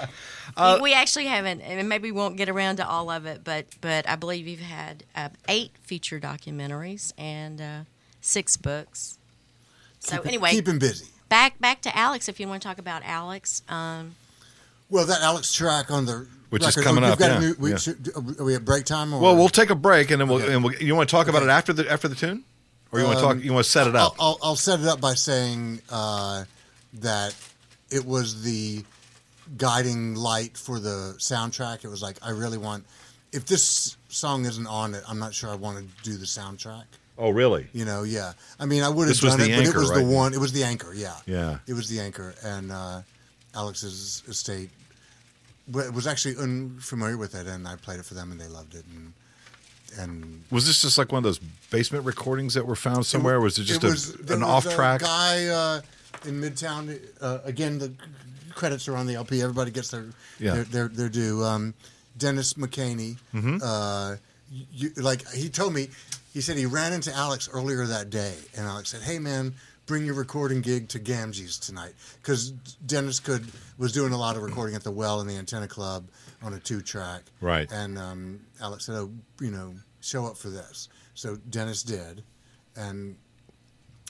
Uh, 0.57 0.79
we 0.81 0.95
actually 0.95 1.27
haven't, 1.27 1.61
and 1.61 1.87
maybe 1.87 2.11
we 2.11 2.19
won't 2.19 2.39
get 2.39 2.49
around 2.49 2.77
to 2.77 2.89
all 2.89 3.11
of 3.11 3.27
it, 3.27 3.43
but 3.45 3.67
but 3.83 4.09
I 4.09 4.17
believe 4.17 4.47
you've 4.47 4.61
had 4.61 5.05
uh, 5.15 5.29
eight 5.49 5.73
feature 5.83 6.19
documentaries 6.19 7.13
and 7.19 7.61
uh, 7.61 7.81
six 8.23 8.57
books. 8.57 9.16
So 10.07 10.17
Keep- 10.19 10.27
anyway, 10.27 10.51
keep 10.53 10.69
him 10.69 10.79
busy. 10.79 11.07
back 11.29 11.59
back 11.61 11.83
to 11.83 11.97
Alex. 11.97 12.29
If 12.29 12.39
you 12.41 12.47
want 12.49 12.63
to 12.63 12.69
talk 12.69 12.79
about 12.79 13.03
Alex, 13.05 13.63
um, 13.69 14.15
Well, 14.89 15.05
that 15.07 15.21
Alex 15.21 15.53
track 15.53 15.91
on 15.91 16.07
the 16.07 16.27
Which 16.51 16.65
is 16.67 16.77
coming 16.77 17.03
we've 17.03 17.13
up, 17.13 17.19
got 17.19 17.31
a 17.31 17.35
yeah, 17.35 17.41
new- 17.41 17.57
we, 17.59 17.71
yeah. 17.71 17.77
should- 17.77 18.13
are 18.39 18.45
we 18.45 18.55
at 18.55 18.65
break 18.65 18.85
time? 18.85 19.13
Or? 19.13 19.21
well, 19.21 19.37
we'll 19.37 19.49
take 19.49 19.71
a 19.71 19.75
break 19.75 20.11
and 20.13 20.21
then 20.21 20.29
we'll. 20.29 20.43
Okay. 20.43 20.55
And 20.55 20.63
we'll 20.63 20.75
you 20.75 20.95
want 20.95 21.09
to 21.09 21.15
talk 21.17 21.27
about 21.29 21.43
it 21.43 21.49
after 21.49 21.73
the 21.73 21.91
after 21.91 22.07
the 22.09 22.15
tune, 22.15 22.45
or 22.93 23.01
you 23.01 23.05
want 23.07 23.19
to 23.19 23.25
talk? 23.25 23.43
You 23.43 23.53
want 23.53 23.65
to 23.65 23.71
set 23.71 23.87
it 23.89 23.97
I'll, 23.97 24.07
up? 24.07 24.15
I'll, 24.21 24.39
I'll 24.43 24.57
set 24.57 24.79
it 24.81 24.87
up 24.87 25.01
by 25.01 25.15
saying 25.15 25.83
uh, 25.91 26.45
that 26.95 27.35
it 27.91 28.05
was 28.07 28.43
the 28.45 28.85
guiding 29.59 30.15
light 30.15 30.57
for 30.57 30.79
the 30.79 31.15
soundtrack. 31.19 31.85
It 31.85 31.89
was 31.89 32.01
like 32.03 32.17
I 32.23 32.31
really 32.31 32.59
want. 32.59 32.85
If 33.33 33.45
this 33.47 33.97
song 34.09 34.45
isn't 34.47 34.67
on 34.69 34.95
it, 34.95 35.03
I'm 35.09 35.19
not 35.19 35.35
sure 35.35 35.51
I 35.51 35.57
want 35.57 35.79
to 35.79 35.85
do 36.09 36.17
the 36.17 36.25
soundtrack. 36.27 36.85
Oh, 37.19 37.31
really? 37.31 37.67
You 37.73 37.85
know, 37.85 38.03
yeah. 38.03 38.33
I 38.61 38.67
mean, 38.67 38.83
I 38.83 38.89
would 38.89 39.09
have 39.09 39.19
done 39.19 39.41
it, 39.41 39.49
but 39.57 39.67
it 39.67 39.75
was 39.75 39.91
right? 39.91 40.05
the 40.05 40.11
one. 40.11 40.35
It 40.35 40.41
was 40.41 40.53
the 40.53 40.65
anchor. 40.65 40.93
Yeah. 40.95 41.17
Yeah. 41.27 41.59
It 41.67 41.75
was 41.75 41.89
the 41.89 42.01
anchor, 42.01 42.35
and 42.43 42.73
uh, 42.73 43.03
Alex's 43.55 44.23
estate 44.29 44.71
was 45.71 46.07
actually 46.07 46.37
unfamiliar 46.37 47.17
with 47.17 47.35
it, 47.35 47.47
and 47.47 47.67
I 47.67 47.77
played 47.77 47.99
it 47.99 48.05
for 48.05 48.15
them, 48.15 48.31
and 48.31 48.41
they 48.41 48.47
loved 48.49 48.75
it, 48.75 48.85
and 48.95 49.13
and 49.99 50.43
Was 50.51 50.67
this 50.67 50.83
just 50.83 50.99
like 50.99 51.11
one 51.13 51.19
of 51.19 51.25
those 51.25 51.39
basement 51.71 52.05
recordings 52.05 52.55
that 52.55 52.67
were 52.67 52.77
found 52.77 53.07
somewhere? 53.07 53.37
or 53.37 53.41
was 53.41 53.59
it 53.59 53.65
just 53.65 53.83
was- 53.83 54.15
a, 54.15 54.35
an 54.35 54.41
was 54.41 54.67
off 54.67 54.75
track? 54.75 55.01
Guy 55.01 55.47
uh, 55.47 55.81
in 56.27 56.41
Midtown. 56.41 56.99
Uh, 57.21 57.39
again, 57.45 57.79
the 57.79 57.93
credits 58.55 58.89
are 58.89 58.97
on 58.97 59.07
the 59.07 59.15
LP. 59.15 59.41
Everybody 59.43 59.71
gets 59.71 59.91
their 59.91 60.07
Yeah. 60.39 60.55
their, 60.55 60.65
their, 60.65 60.89
their 60.89 61.09
due. 61.09 61.43
Um, 61.45 61.73
Dennis 62.19 62.55
McCaney. 62.55 63.17
Mm-hmm. 63.35 63.59
Uh, 63.63 64.17
you, 64.51 64.91
like 64.97 65.29
he 65.31 65.49
told 65.49 65.75
me, 65.75 65.89
he 66.33 66.41
said 66.41 66.57
he 66.57 66.67
ran 66.67 66.93
into 66.93 67.13
Alex 67.15 67.49
earlier 67.53 67.85
that 67.87 68.11
day, 68.11 68.35
and 68.57 68.67
Alex 68.67 68.91
said, 68.91 69.03
"Hey 69.03 69.19
man." 69.19 69.55
Bring 69.87 70.05
your 70.05 70.17
recording 70.17 70.63
gig 70.63 70.89
to 70.89 70.99
Gamgee's 70.99 71.61
tonight 71.61 71.93
because 72.21 72.51
Dennis 72.51 73.21
could 73.21 73.47
was 73.79 73.93
doing 73.93 74.13
a 74.13 74.19
lot 74.19 74.35
of 74.35 74.43
recording 74.43 74.75
at 74.75 74.83
the 74.83 74.91
Well 74.91 75.21
and 75.21 75.31
the 75.31 75.37
Antenna 75.37 75.69
Club 75.69 76.09
on 76.43 76.55
a 76.55 76.59
two 76.59 76.81
track. 76.81 77.23
Right. 77.41 77.71
And 77.71 77.97
um, 77.97 78.41
Alex 78.61 78.87
said, 78.87 78.97
"Oh, 78.97 79.13
you 79.41 79.53
know, 79.53 79.77
show 80.01 80.27
up 80.27 80.37
for 80.37 80.49
this." 80.49 80.89
So 81.15 81.37
Dennis 81.37 81.85
did, 81.85 82.25
and 82.75 83.15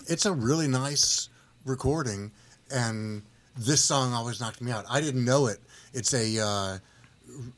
it's 0.09 0.25
a 0.25 0.33
really 0.33 0.69
nice 0.69 1.29
recording 1.65 2.31
and 2.71 3.23
this 3.57 3.81
song 3.81 4.13
always 4.13 4.41
knocked 4.41 4.61
me 4.61 4.71
out 4.71 4.85
i 4.89 5.01
didn't 5.01 5.25
know 5.25 5.47
it 5.47 5.59
it's 5.93 6.15
a 6.15 6.39
uh, 6.39 6.79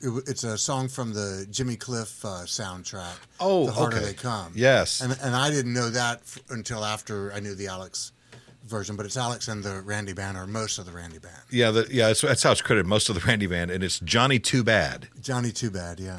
it, 0.01 0.25
it's 0.27 0.45
a 0.45 0.59
song 0.59 0.89
from 0.89 1.13
the 1.13 1.47
Jimmy 1.51 1.77
Cliff 1.77 2.25
uh, 2.25 2.45
soundtrack. 2.45 3.17
Oh, 3.41 3.67
the 3.67 3.73
harder 3.73 3.97
okay. 3.97 4.07
they 4.07 4.15
come. 4.15 4.53
Yes. 4.55 5.01
and 5.01 5.17
and 5.23 5.35
I 5.35 5.51
didn't 5.51 5.73
know 5.73 5.91
that 5.91 6.19
f- 6.19 6.39
until 6.51 6.85
after 6.85 7.33
I 7.33 7.41
knew 7.41 7.55
the 7.55 7.69
Alex 7.69 8.13
version. 8.67 8.97
But 8.97 9.07
it's 9.07 9.17
Alex 9.17 9.49
and 9.49 9.63
the 9.63 9.81
Randy 9.83 10.13
Band, 10.13 10.37
or 10.37 10.47
most 10.47 10.79
of 10.79 10.87
the 10.87 10.93
Randy 10.93 11.19
Band. 11.19 11.35
Yeah, 11.51 11.71
the, 11.71 11.87
yeah, 11.91 12.09
that's, 12.09 12.21
that's 12.21 12.43
how 12.43 12.53
it's 12.53 12.63
credited. 12.63 12.87
Most 12.87 13.09
of 13.09 13.15
the 13.15 13.21
Randy 13.23 13.47
band, 13.47 13.71
and 13.71 13.83
it's 13.83 13.99
Johnny 14.01 14.39
Too 14.39 14.63
Bad. 14.63 15.09
Johnny 15.21 15.51
Too 15.51 15.71
Bad, 15.71 16.01
yeah. 16.01 16.19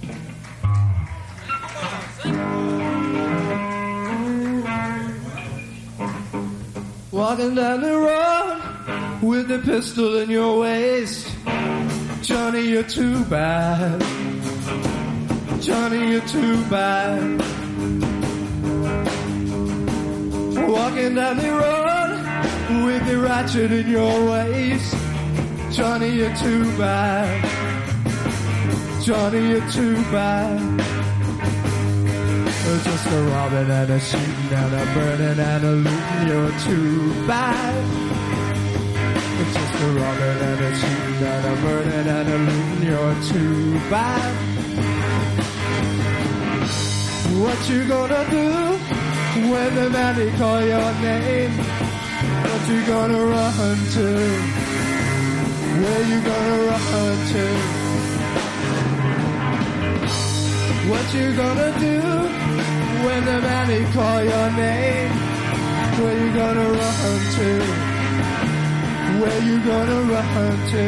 Walking 7.12 7.56
down 7.56 7.82
the 7.82 7.98
road 7.98 9.20
with 9.22 9.48
the 9.50 9.60
pistol 9.60 10.18
in 10.18 10.30
your 10.30 10.60
waist. 10.60 11.28
Johnny, 12.22 12.62
you're 12.62 12.84
too 12.84 13.24
bad. 13.26 14.02
Johnny, 15.62 16.12
you're 16.12 16.28
too 16.28 16.64
bad. 16.66 17.42
Walking 20.70 21.16
down 21.16 21.38
the 21.38 21.52
road 21.52 22.86
with 22.86 23.08
the 23.08 23.18
ratchet 23.18 23.72
in 23.72 23.90
your 23.90 24.30
waist. 24.30 24.96
Johnny, 25.72 26.10
you're 26.10 26.36
too 26.36 26.66
bad. 26.78 27.46
Johnny, 29.04 29.50
you're 29.50 29.72
too 29.72 29.96
bad. 30.12 30.80
Just 32.84 33.08
a 33.08 33.22
robbing 33.24 33.72
and 33.72 33.90
a 33.90 34.00
shooting 34.00 34.52
and 34.52 34.74
a 34.74 34.94
burning 34.94 35.40
and 35.40 35.64
a 35.64 35.72
looting, 35.72 36.28
you're 36.28 36.60
too 36.60 37.28
bad. 37.28 38.29
Just 39.40 39.56
a 39.56 39.88
robbing 39.88 40.42
and 40.50 40.62
a 40.62 40.76
shooting 40.76 41.24
and 41.24 41.46
a 41.46 41.62
burning 41.62 42.08
and 42.08 42.28
a 42.28 42.38
looting, 42.40 42.84
you're 42.84 43.16
too 43.32 43.80
bad. 43.90 44.36
What 47.40 47.70
you 47.70 47.88
gonna 47.88 48.30
do 48.30 48.50
when 49.50 49.76
the 49.76 49.90
man 49.92 50.38
call 50.38 50.62
your 50.62 50.92
name? 51.00 51.52
What 52.50 52.68
you 52.68 52.86
gonna 52.86 53.26
run 53.26 53.78
to? 53.96 54.08
Where 55.80 56.04
you 56.12 56.20
gonna 56.22 56.58
run 56.68 57.18
to? 57.32 57.46
What 60.92 61.14
you 61.14 61.34
gonna 61.34 61.80
do 61.80 62.02
when 63.06 63.24
the 63.24 63.38
he 63.72 63.94
call 63.94 64.22
your 64.22 64.52
name? 64.52 65.12
Where 65.98 66.26
you 66.26 66.34
gonna 66.34 66.70
run 66.72 67.20
to? 67.36 67.89
Where 69.20 69.42
you 69.44 69.60
gonna 69.60 70.02
run 70.14 70.58
to? 70.72 70.86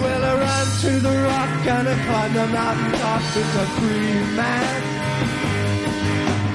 Well, 0.00 0.24
I 0.24 0.34
ran 0.44 0.66
to 0.80 0.92
the 1.00 1.14
rock 1.28 1.66
and 1.66 1.88
I 1.88 2.04
climbed 2.06 2.34
the 2.34 2.46
mountain 2.46 2.92
top 2.98 3.20
as 3.20 3.56
a 3.62 3.66
free 3.76 4.14
man. 4.34 4.82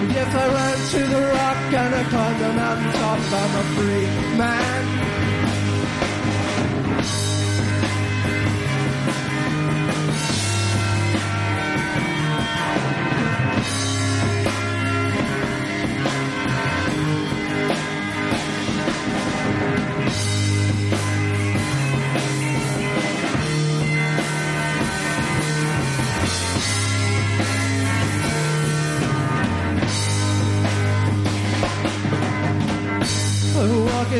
Yes, 0.09 0.33
I 0.33 0.47
ran 0.57 0.77
to 0.93 1.01
the 1.13 1.21
rock 1.37 1.73
and 1.81 1.95
I 1.95 2.03
climbed 2.09 2.39
the 2.41 2.51
mountain 2.53 2.91
top. 2.93 3.19
I'm 3.41 3.55
a 3.55 3.63
free 3.75 4.37
man. 4.39 5.08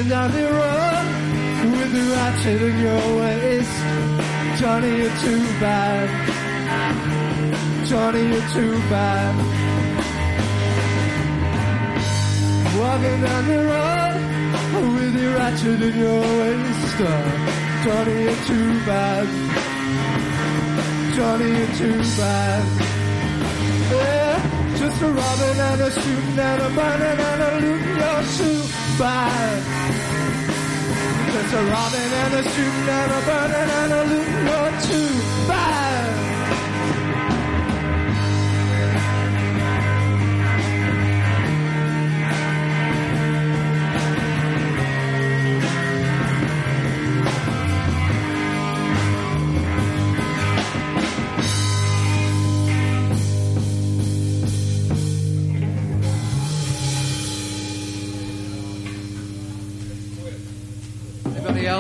Down 0.08 0.32
the 0.32 0.42
road 0.42 1.08
with 1.78 1.92
the 1.92 2.04
ratchet 2.16 2.62
in 2.62 2.80
your 2.80 3.04
waist. 3.20 3.78
Johnny, 4.60 4.96
you're 4.98 5.18
too 5.18 5.44
bad. 5.60 6.08
Johnny, 7.86 8.22
you're 8.32 8.50
too 8.50 8.80
bad. 8.90 9.36
Walking 12.80 13.22
down 13.22 13.48
the 13.50 13.60
road 13.72 14.20
with 14.96 15.14
the 15.20 15.28
ratchet 15.36 15.82
in 15.82 15.98
your 16.00 16.22
waist. 16.22 17.02
Uh, 17.02 17.84
Johnny, 17.84 18.24
you're 18.24 18.44
too 18.48 18.70
bad. 18.86 19.28
Johnny, 21.16 21.50
you're 21.58 21.76
too 21.76 22.00
bad. 22.18 22.64
Yeah, 23.92 24.78
just 24.78 25.02
a 25.02 25.08
robbing 25.08 25.60
and 25.60 25.82
a 25.82 25.92
shooting 25.92 26.40
and 26.40 26.62
a 26.62 26.70
burning 26.70 27.20
and 27.30 27.42
a 27.42 27.50
looting, 27.60 27.98
you're 27.98 28.24
too 28.38 28.89
bad. 29.00 29.64
Just 31.32 31.54
a 31.54 31.64
robbing 31.72 32.12
and 32.22 32.34
a 32.34 32.44
shooting 32.44 32.90
and 33.00 33.12
a 33.12 33.22
burning 33.26 33.70
and 33.80 33.94
a 33.94 34.04
looting, 34.12 34.48
you're 34.48 34.82
too 34.82 35.48
bad. 35.48 35.89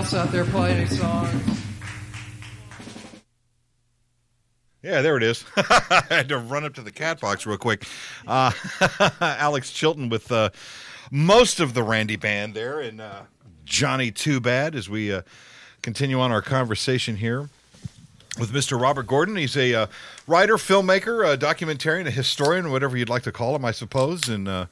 Else 0.09 0.25
out 0.25 0.31
there 0.31 0.45
play 0.45 0.71
any 0.71 0.87
songs? 0.87 1.61
Yeah, 4.81 5.03
there 5.03 5.17
it 5.17 5.21
is. 5.21 5.45
I 5.55 6.03
had 6.09 6.29
to 6.29 6.39
run 6.39 6.65
up 6.65 6.73
to 6.75 6.81
the 6.81 6.91
cat 6.91 7.19
box 7.19 7.45
real 7.45 7.59
quick. 7.59 7.85
Uh, 8.25 8.51
Alex 9.21 9.71
Chilton 9.71 10.09
with 10.09 10.31
uh, 10.31 10.49
most 11.11 11.59
of 11.59 11.75
the 11.75 11.83
Randy 11.83 12.15
band 12.15 12.55
there, 12.55 12.79
and 12.79 12.99
uh, 12.99 13.21
Johnny 13.65 14.09
Too 14.09 14.39
Bad 14.39 14.73
as 14.73 14.89
we 14.89 15.13
uh, 15.13 15.21
continue 15.83 16.19
on 16.19 16.31
our 16.31 16.41
conversation 16.41 17.17
here 17.17 17.47
with 18.39 18.51
Mr. 18.51 18.81
Robert 18.81 19.05
Gordon. 19.05 19.35
He's 19.35 19.55
a 19.55 19.75
uh, 19.75 19.87
writer, 20.25 20.55
filmmaker, 20.55 21.31
a 21.31 21.37
documentarian, 21.37 22.07
a 22.07 22.11
historian, 22.11 22.71
whatever 22.71 22.97
you'd 22.97 23.09
like 23.09 23.23
to 23.23 23.31
call 23.31 23.55
him, 23.55 23.63
I 23.63 23.71
suppose. 23.71 24.27
And 24.27 24.47
uh, 24.47 24.65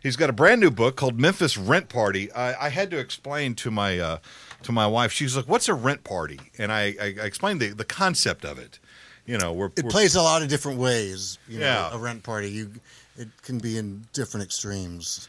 he's 0.00 0.14
got 0.14 0.30
a 0.30 0.32
brand 0.32 0.60
new 0.60 0.70
book 0.70 0.94
called 0.94 1.18
Memphis 1.18 1.56
Rent 1.58 1.88
Party. 1.88 2.30
I, 2.30 2.66
I 2.66 2.68
had 2.68 2.88
to 2.92 2.98
explain 2.98 3.56
to 3.56 3.72
my 3.72 3.98
uh, 3.98 4.18
to 4.62 4.72
my 4.72 4.86
wife. 4.86 5.12
She's 5.12 5.36
like, 5.36 5.46
"What's 5.48 5.68
a 5.68 5.74
rent 5.74 6.04
party?" 6.04 6.40
And 6.58 6.72
I, 6.72 6.94
I, 7.00 7.14
I 7.20 7.24
explained 7.24 7.60
the, 7.60 7.68
the 7.70 7.84
concept 7.84 8.44
of 8.44 8.58
it. 8.58 8.78
You 9.26 9.38
know, 9.38 9.52
we're, 9.52 9.66
It 9.66 9.78
we're- 9.84 9.90
plays 9.90 10.14
a 10.14 10.22
lot 10.22 10.42
of 10.42 10.48
different 10.48 10.78
ways. 10.78 11.38
You 11.48 11.58
know, 11.60 11.66
Yeah. 11.66 11.94
a 11.94 11.98
rent 11.98 12.22
party. 12.22 12.48
You, 12.50 12.70
it 13.16 13.28
can 13.42 13.58
be 13.58 13.76
in 13.78 14.06
different 14.12 14.44
extremes. 14.44 15.28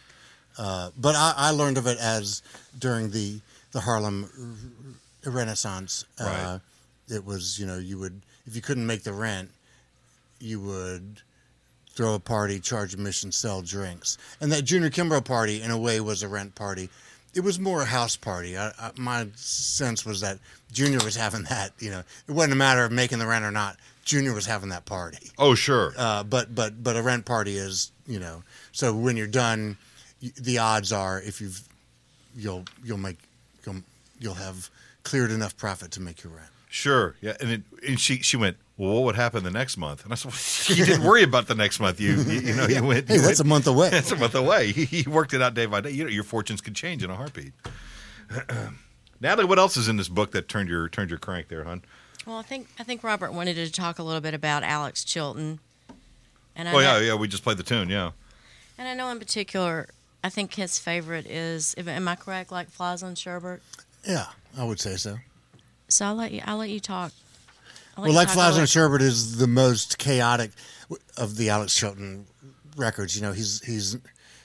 Uh, 0.58 0.90
but 0.98 1.16
I, 1.16 1.34
I 1.38 1.50
learned 1.52 1.78
of 1.78 1.88
it 1.88 1.98
as 2.00 2.42
during 2.80 3.12
the 3.12 3.40
the 3.72 3.80
Harlem 3.80 4.30
Renaissance. 5.26 6.06
Uh, 6.20 6.24
Right. 6.24 6.60
It 7.10 7.24
was 7.26 7.58
you 7.58 7.66
know 7.66 7.78
you 7.78 7.98
would 8.00 8.22
if 8.46 8.56
you 8.56 8.62
couldn't 8.62 8.86
make 8.86 9.04
the 9.04 9.14
rent, 9.14 9.50
you 10.40 10.60
would 10.60 11.22
throw 11.92 12.16
a 12.16 12.20
party, 12.20 12.60
charge 12.60 12.94
admission, 12.94 13.32
sell 13.32 13.62
drinks, 13.62 14.18
and 14.42 14.52
that 14.52 14.64
Junior 14.64 14.90
Kimbrough 14.90 15.24
party 15.26 15.62
in 15.62 15.72
a 15.72 15.78
way 15.78 16.00
was 16.02 16.22
a 16.22 16.28
rent 16.28 16.54
party. 16.56 16.90
It 17.38 17.44
was 17.44 17.60
more 17.60 17.84
a 17.84 17.86
house 17.86 18.16
party. 18.18 18.58
I, 18.58 18.70
I, 18.80 18.92
my 18.98 19.28
sense 19.36 20.06
was 20.06 20.22
that 20.22 20.40
Junior 20.72 21.00
was 21.06 21.16
having 21.16 21.44
that. 21.44 21.72
You 21.80 21.92
know, 21.92 22.00
it 22.28 22.32
wasn't 22.32 22.54
a 22.54 22.58
matter 22.58 22.84
of 22.84 22.92
making 22.92 23.20
the 23.20 23.28
rent 23.28 23.46
or 23.46 23.52
not. 23.52 23.78
Junior 24.04 24.34
was 24.34 24.46
having 24.48 24.70
that 24.70 24.86
party. 24.86 25.32
oh 25.38 25.54
sure, 25.54 25.94
Uh, 25.98 26.24
but 26.24 26.56
but 26.56 26.84
but 26.84 26.96
a 26.98 27.02
rent 27.04 27.26
party 27.26 27.56
is 27.58 27.92
you 28.08 28.20
know. 28.20 28.42
So 28.72 28.94
when 28.96 29.18
you're 29.18 29.28
done, 29.28 29.78
the 30.22 30.58
odds 30.58 30.92
are 30.92 31.22
if 31.22 31.40
you've 31.42 31.62
you'll 32.36 32.64
you'll 32.84 32.98
make 32.98 33.18
you'll 33.66 33.84
you'll 34.20 34.34
have 34.36 34.70
cleared 35.04 35.30
enough 35.32 35.56
profit 35.58 35.92
to 35.92 36.02
make 36.02 36.24
your 36.24 36.34
rent. 36.34 36.50
sure, 36.70 37.16
yeah. 37.22 37.36
And 37.40 37.52
it, 37.52 37.62
and 37.88 38.00
she 38.00 38.18
she 38.20 38.36
went, 38.38 38.58
well, 38.78 38.94
what 38.94 39.04
would 39.06 39.16
happen 39.16 39.44
the 39.44 39.52
next 39.52 39.76
month? 39.76 40.04
And 40.04 40.14
I 40.14 40.16
said, 40.16 40.32
well, 40.32 40.78
you 40.78 40.86
didn't 40.86 41.04
worry 41.04 41.24
about 41.24 41.48
the 41.48 41.56
next 41.56 41.80
month. 41.80 42.00
You 42.00 42.16
you, 42.16 42.40
you 42.42 42.54
know 42.56 42.68
you 42.68 42.84
went. 42.88 43.08
Hey, 43.08 43.16
you 43.16 43.22
that's 43.22 43.40
a 43.40 43.44
month 43.44 43.66
away. 43.66 43.90
That's 43.90 44.12
a 44.12 44.16
month 44.16 44.36
away. 44.36 44.72
He, 44.78 44.86
he 44.86 45.10
worked 45.10 45.34
it 45.34 45.42
out 45.42 45.56
day 45.56 45.66
by 45.66 45.82
day. 45.82 45.90
You 45.90 46.04
know, 46.04 46.10
your 46.10 46.24
fortunes 46.24 46.62
could 46.62 46.76
change 46.76 47.04
in 47.04 47.10
a 47.10 47.16
heartbeat. 47.16 47.54
Natalie, 49.22 49.46
what 49.46 49.58
else 49.58 49.76
is 49.78 49.88
in 49.88 49.98
this 49.98 50.10
book 50.10 50.32
that 50.32 50.48
turned 50.48 50.70
your 50.70 50.88
turned 50.88 51.10
your 51.10 51.18
crank 51.18 51.48
there, 51.48 51.64
hon? 51.64 51.82
Well, 52.28 52.38
I 52.38 52.44
think 52.44 52.68
I 52.78 52.84
think 52.84 53.04
Robert 53.04 53.34
wanted 53.34 53.56
to 53.56 53.72
talk 53.72 53.98
a 53.98 54.04
little 54.04 54.22
bit 54.22 54.36
about 54.36 54.62
Alex 54.64 55.04
Chilton. 55.04 55.60
And 56.56 56.70
I 56.70 56.74
Oh 56.74 56.76
know, 56.76 56.82
yeah, 56.82 57.00
yeah. 57.00 57.16
We 57.16 57.28
just 57.28 57.44
played 57.44 57.58
the 57.58 57.64
tune. 57.64 57.90
Yeah. 57.90 58.12
And 58.78 58.88
I 58.88 58.94
know 58.94 59.10
in 59.10 59.18
particular, 59.18 59.88
I 60.24 60.30
think 60.30 60.54
his 60.54 60.78
favorite 60.78 61.26
is. 61.26 61.74
Am 61.78 62.08
I 62.08 62.16
correct? 62.16 62.52
Like 62.52 62.70
flies 62.70 63.02
on 63.02 63.16
sherbet. 63.16 63.62
Yeah, 64.08 64.28
I 64.58 64.64
would 64.64 64.80
say 64.80 64.98
so. 64.98 65.18
So 65.88 66.06
I'll 66.06 66.16
let 66.16 66.32
you. 66.32 66.42
I'll 66.46 66.58
let 66.58 66.70
you 66.70 66.80
talk 66.80 67.12
I'll 67.12 67.12
let 67.12 67.27
Well, 67.98 68.14
like 68.14 68.30
Flies 68.30 68.56
about 68.56 68.58
on 68.58 68.64
it. 68.64 68.68
Sherbert 68.68 69.02
is 69.02 69.38
the 69.38 69.48
most 69.48 69.98
chaotic 69.98 70.52
of 71.18 71.36
the 71.36 71.50
Alex 71.50 71.76
Chilton 71.76 72.28
records. 72.76 73.16
You 73.16 73.24
know, 73.24 73.32
he's 73.32 73.62
he's 73.64 73.98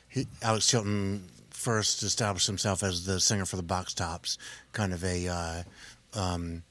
he, 0.08 0.26
Alex 0.42 0.66
Chilton 0.66 1.28
first 1.50 2.02
established 2.02 2.46
himself 2.46 2.82
as 2.82 3.06
the 3.06 3.20
singer 3.20 3.44
for 3.44 3.56
the 3.56 3.62
Box 3.62 3.94
Tops, 3.94 4.38
kind 4.72 4.92
of 4.92 5.04
a 5.04 5.28
uh, 5.28 5.62
um, 6.14 6.62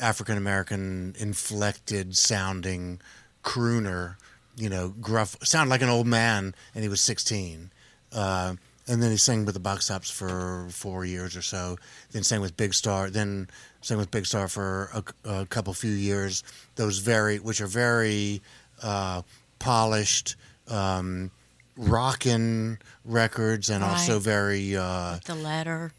African 0.00 0.38
American 0.38 1.14
inflected 1.18 2.16
sounding 2.16 3.00
crooner. 3.42 4.16
You 4.56 4.68
know, 4.68 4.94
gruff, 5.00 5.36
sounded 5.42 5.70
like 5.70 5.82
an 5.82 5.88
old 5.88 6.06
man, 6.06 6.54
and 6.74 6.82
he 6.82 6.88
was 6.88 7.00
sixteen. 7.00 7.72
Uh, 8.12 8.54
and 8.88 9.02
then 9.02 9.10
he 9.10 9.16
sang 9.16 9.44
with 9.44 9.54
the 9.54 9.60
Box 9.60 9.86
Tops 9.88 10.10
for 10.10 10.66
four 10.70 11.04
years 11.04 11.36
or 11.36 11.42
so. 11.42 11.78
Then 12.10 12.22
sang 12.22 12.40
with 12.40 12.56
Big 12.56 12.74
Star. 12.74 13.10
Then 13.10 13.48
sang 13.82 13.98
with 13.98 14.10
Big 14.10 14.26
Star 14.26 14.48
for 14.48 14.90
a, 14.94 15.30
a 15.42 15.46
couple 15.46 15.72
few 15.74 15.90
years. 15.90 16.42
Those 16.76 16.98
very, 16.98 17.38
which 17.38 17.60
are 17.60 17.66
very 17.66 18.40
uh, 18.82 19.22
polished, 19.58 20.36
um, 20.68 21.30
rockin' 21.76 22.78
records, 23.04 23.70
and 23.70 23.84
also 23.84 24.18
very 24.18 24.76
uh, 24.76 25.18
The 25.26 25.34
letter. 25.34 25.92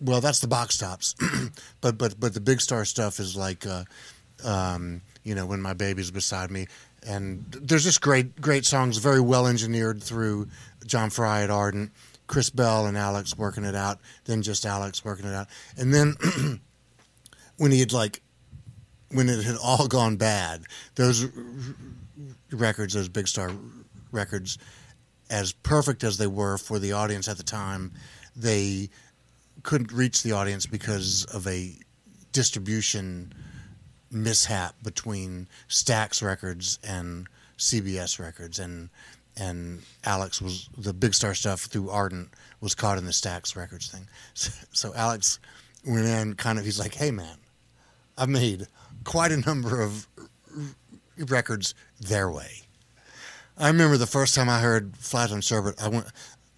well. 0.00 0.20
That's 0.20 0.40
the 0.40 0.48
Box 0.48 0.78
Tops, 0.78 1.14
but 1.80 1.98
but 1.98 2.18
but 2.18 2.34
the 2.34 2.40
Big 2.40 2.60
Star 2.60 2.84
stuff 2.84 3.20
is 3.20 3.36
like, 3.36 3.66
uh, 3.66 3.84
um, 4.44 5.02
you 5.24 5.34
know, 5.34 5.46
when 5.46 5.60
my 5.60 5.74
baby's 5.74 6.10
beside 6.10 6.50
me. 6.50 6.66
And 7.06 7.44
there's 7.62 7.84
just 7.84 8.00
great, 8.00 8.40
great 8.40 8.66
songs, 8.66 8.98
very 8.98 9.20
well 9.20 9.46
engineered 9.46 10.02
through 10.02 10.48
John 10.84 11.10
Fry 11.10 11.42
at 11.42 11.50
Ardent, 11.50 11.92
Chris 12.26 12.50
Bell 12.50 12.86
and 12.86 12.98
Alex 12.98 13.38
working 13.38 13.64
it 13.64 13.76
out, 13.76 14.00
then 14.24 14.42
just 14.42 14.66
Alex 14.66 15.04
working 15.04 15.24
it 15.24 15.32
out. 15.32 15.46
And 15.76 15.94
then 15.94 16.16
when 17.58 17.70
he 17.70 17.80
had 17.80 17.92
like, 17.92 18.22
when 19.12 19.28
it 19.28 19.44
had 19.44 19.56
all 19.62 19.86
gone 19.86 20.16
bad, 20.16 20.62
those 20.94 21.28
records, 22.50 22.94
those 22.94 23.08
Big 23.08 23.28
Star 23.28 23.52
records, 24.10 24.58
as 25.30 25.52
perfect 25.52 26.04
as 26.04 26.16
they 26.16 26.26
were 26.26 26.56
for 26.56 26.78
the 26.78 26.92
audience 26.92 27.28
at 27.28 27.36
the 27.36 27.42
time, 27.42 27.92
they 28.34 28.88
couldn't 29.62 29.92
reach 29.92 30.22
the 30.22 30.32
audience 30.32 30.66
because 30.66 31.24
of 31.26 31.46
a 31.46 31.74
distribution 32.32 33.32
mishap 34.10 34.74
between 34.82 35.46
Stax 35.68 36.22
Records 36.22 36.78
and 36.82 37.26
CBS 37.58 38.18
Records, 38.18 38.58
and 38.58 38.88
and 39.36 39.82
Alex 40.04 40.42
was 40.42 40.68
the 40.76 40.92
Big 40.92 41.14
Star 41.14 41.34
stuff 41.34 41.62
through 41.62 41.90
Ardent 41.90 42.30
was 42.60 42.74
caught 42.74 42.98
in 42.98 43.04
the 43.04 43.12
Stax 43.12 43.56
Records 43.56 43.88
thing. 43.88 44.06
So, 44.34 44.52
so 44.72 44.94
Alex 44.94 45.38
went 45.86 46.06
in, 46.06 46.34
kind 46.34 46.58
of. 46.58 46.64
He's 46.64 46.78
like, 46.78 46.94
"Hey, 46.94 47.10
man, 47.10 47.36
I've 48.18 48.28
made 48.28 48.66
quite 49.04 49.32
a 49.32 49.38
number 49.38 49.80
of 49.80 50.06
records 51.16 51.74
their 52.00 52.30
way." 52.30 52.62
I 53.56 53.68
remember 53.68 53.96
the 53.96 54.06
first 54.06 54.34
time 54.34 54.48
I 54.48 54.60
heard 54.60 54.96
Flies 54.96 55.32
on 55.32 55.40
Sherbet, 55.40 55.82
I 55.82 55.88
went, 55.88 56.06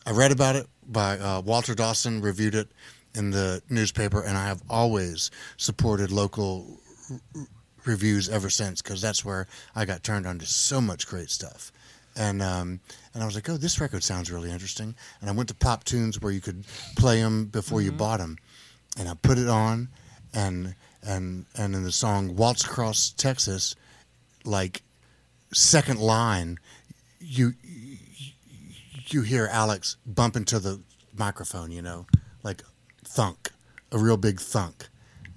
I 0.05 0.11
read 0.11 0.33
about 0.33 0.57
it 0.57 0.67
by 0.87 1.19
uh, 1.19 1.41
Walter 1.41 1.75
Dawson, 1.75 2.21
reviewed 2.21 2.55
it 2.55 2.69
in 3.15 3.31
the 3.31 3.63
newspaper, 3.71 4.23
and 4.23 4.37
I 4.37 4.47
have 4.47 4.63
always 4.69 5.31
supported 5.57 6.13
local 6.13 6.79
r- 7.11 7.47
reviews 7.87 8.29
ever 8.29 8.51
since 8.51 8.83
because 8.83 9.01
that's 9.01 9.25
where 9.25 9.47
I 9.75 9.85
got 9.85 10.03
turned 10.03 10.27
on 10.27 10.39
to 10.41 10.47
so 10.47 10.81
much 10.81 11.07
great 11.07 11.31
stuff. 11.31 11.73
And 12.17 12.43
um, 12.43 12.81
and 13.15 13.23
I 13.23 13.27
was 13.27 13.35
like, 13.35 13.49
oh, 13.49 13.57
this 13.57 13.81
record 13.81 14.03
sounds 14.03 14.31
really 14.31 14.51
interesting. 14.51 14.95
And 15.21 15.31
I 15.31 15.33
went 15.33 15.49
to 15.49 15.55
Pop 15.55 15.85
Tunes 15.85 16.21
where 16.21 16.33
you 16.33 16.41
could 16.41 16.65
play 16.97 17.23
them 17.23 17.47
before 17.47 17.81
you 17.81 17.93
bought 17.93 18.19
them, 18.19 18.37
and 18.99 19.09
I 19.09 19.15
put 19.15 19.39
it 19.39 19.49
on, 19.49 19.89
and 20.35 20.75
and 21.03 21.47
and 21.57 21.75
in 21.75 21.83
the 21.85 21.93
song 21.93 22.37
"Waltz 22.37 22.65
Across 22.65 23.11
Texas," 23.13 23.75
like 24.45 24.83
second 25.53 26.01
line, 26.01 26.59
you 27.21 27.55
you 29.09 29.23
hear 29.23 29.49
Alex 29.51 29.97
bump 30.07 30.37
into 30.37 30.59
the 30.59 30.81
microphone, 31.17 31.71
you 31.73 31.83
know, 31.83 32.07
like 32.43 32.63
thunk, 33.05 33.51
a 33.93 33.99
real 33.99 34.17
big 34.17 34.41
thunk. 34.41 34.89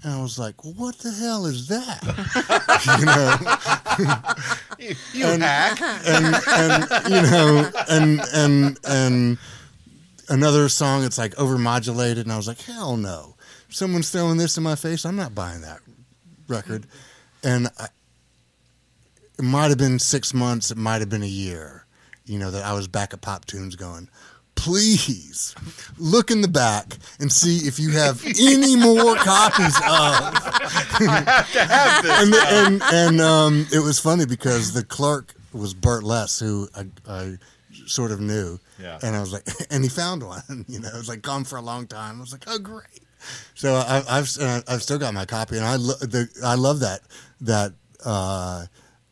And 0.03 0.14
I 0.14 0.22
was 0.22 0.38
like, 0.38 0.64
well, 0.66 0.74
what 0.74 0.97
the 0.99 1.11
hell 1.11 1.45
is 1.45 1.70
that? 1.70 2.03
you 2.99 3.05
know, 3.05 4.95
You 5.14 5.26
And- 5.28 5.41
hack. 5.43 5.82
and 6.05 6.36
and 6.47 6.88
you 7.09 7.22
know, 7.22 7.72
and 7.89 8.22
and 8.34 8.80
and 8.86 9.38
another 10.30 10.68
song, 10.70 11.03
it's 11.05 11.18
like 11.18 11.34
overmodulated, 11.36 12.22
and 12.22 12.32
I 12.34 12.38
was 12.38 12.47
like, 12.47 12.61
hell 12.61 12.97
no, 12.97 13.36
someone's 13.74 14.10
throwing 14.10 14.38
this 14.38 14.58
in 14.58 14.64
my 14.64 14.76
face. 14.76 15.06
I'm 15.06 15.16
not 15.16 15.36
buying 15.36 15.62
that 15.62 15.80
record. 16.48 16.86
And 17.44 17.68
I, 17.80 17.88
it 19.38 19.44
might 19.44 19.70
have 19.70 19.78
been 19.78 20.00
six 20.00 20.34
months, 20.34 20.72
it 20.72 20.78
might 20.78 21.02
have 21.02 21.10
been 21.10 21.24
a 21.24 21.28
year, 21.28 21.86
you 22.26 22.40
know, 22.40 22.52
that 22.52 22.64
I 22.64 22.74
was 22.74 22.88
back 22.88 23.14
at 23.14 23.22
Pop 23.22 23.46
Tunes 23.46 23.76
going, 23.76 24.10
please 24.56 25.56
look 25.98 26.30
in 26.30 26.42
the 26.42 26.48
back 26.48 26.98
and 27.20 27.32
see 27.32 27.68
if 27.68 27.80
you 27.80 27.92
have 27.92 28.24
any 28.40 28.76
more 28.76 29.16
copies 29.16 29.76
of. 29.78 31.02
and 32.06 32.34
and, 32.34 32.82
and 32.84 33.22
um, 33.22 33.66
it 33.74 33.80
was 33.80 34.00
funny 34.00 34.26
because 34.26 34.74
the 34.74 34.84
clerk 34.84 35.34
was 35.52 35.74
Bert 35.74 36.04
Less, 36.04 36.40
who 36.40 36.70
I, 36.76 36.86
I 37.08 37.38
sort 37.88 38.12
of 38.12 38.20
knew. 38.20 38.60
Yeah. 38.80 39.00
And 39.02 39.16
I 39.16 39.20
was 39.20 39.34
like, 39.34 39.48
and 39.72 39.84
he 39.84 39.90
found 39.90 40.24
one, 40.24 40.66
you 40.68 40.80
know, 40.80 40.90
it 40.90 40.98
was 40.98 41.10
like 41.10 41.22
gone 41.22 41.44
for 41.44 41.58
a 41.58 41.62
long 41.62 41.88
time. 41.88 42.18
I 42.18 42.22
was 42.22 42.32
like, 42.32 42.44
oh, 42.48 42.60
great. 42.60 43.02
So 43.56 43.76
I, 43.76 44.04
I've 44.10 44.30
uh, 44.40 44.62
I've 44.68 44.82
still 44.84 44.98
got 45.00 45.14
my 45.14 45.26
copy, 45.26 45.58
and 45.58 45.66
I 45.66 45.76
lo- 45.76 45.96
the, 46.02 46.28
I 46.44 46.56
love 46.56 46.80
that 46.82 47.02
that 47.42 47.74
uh, 48.06 48.66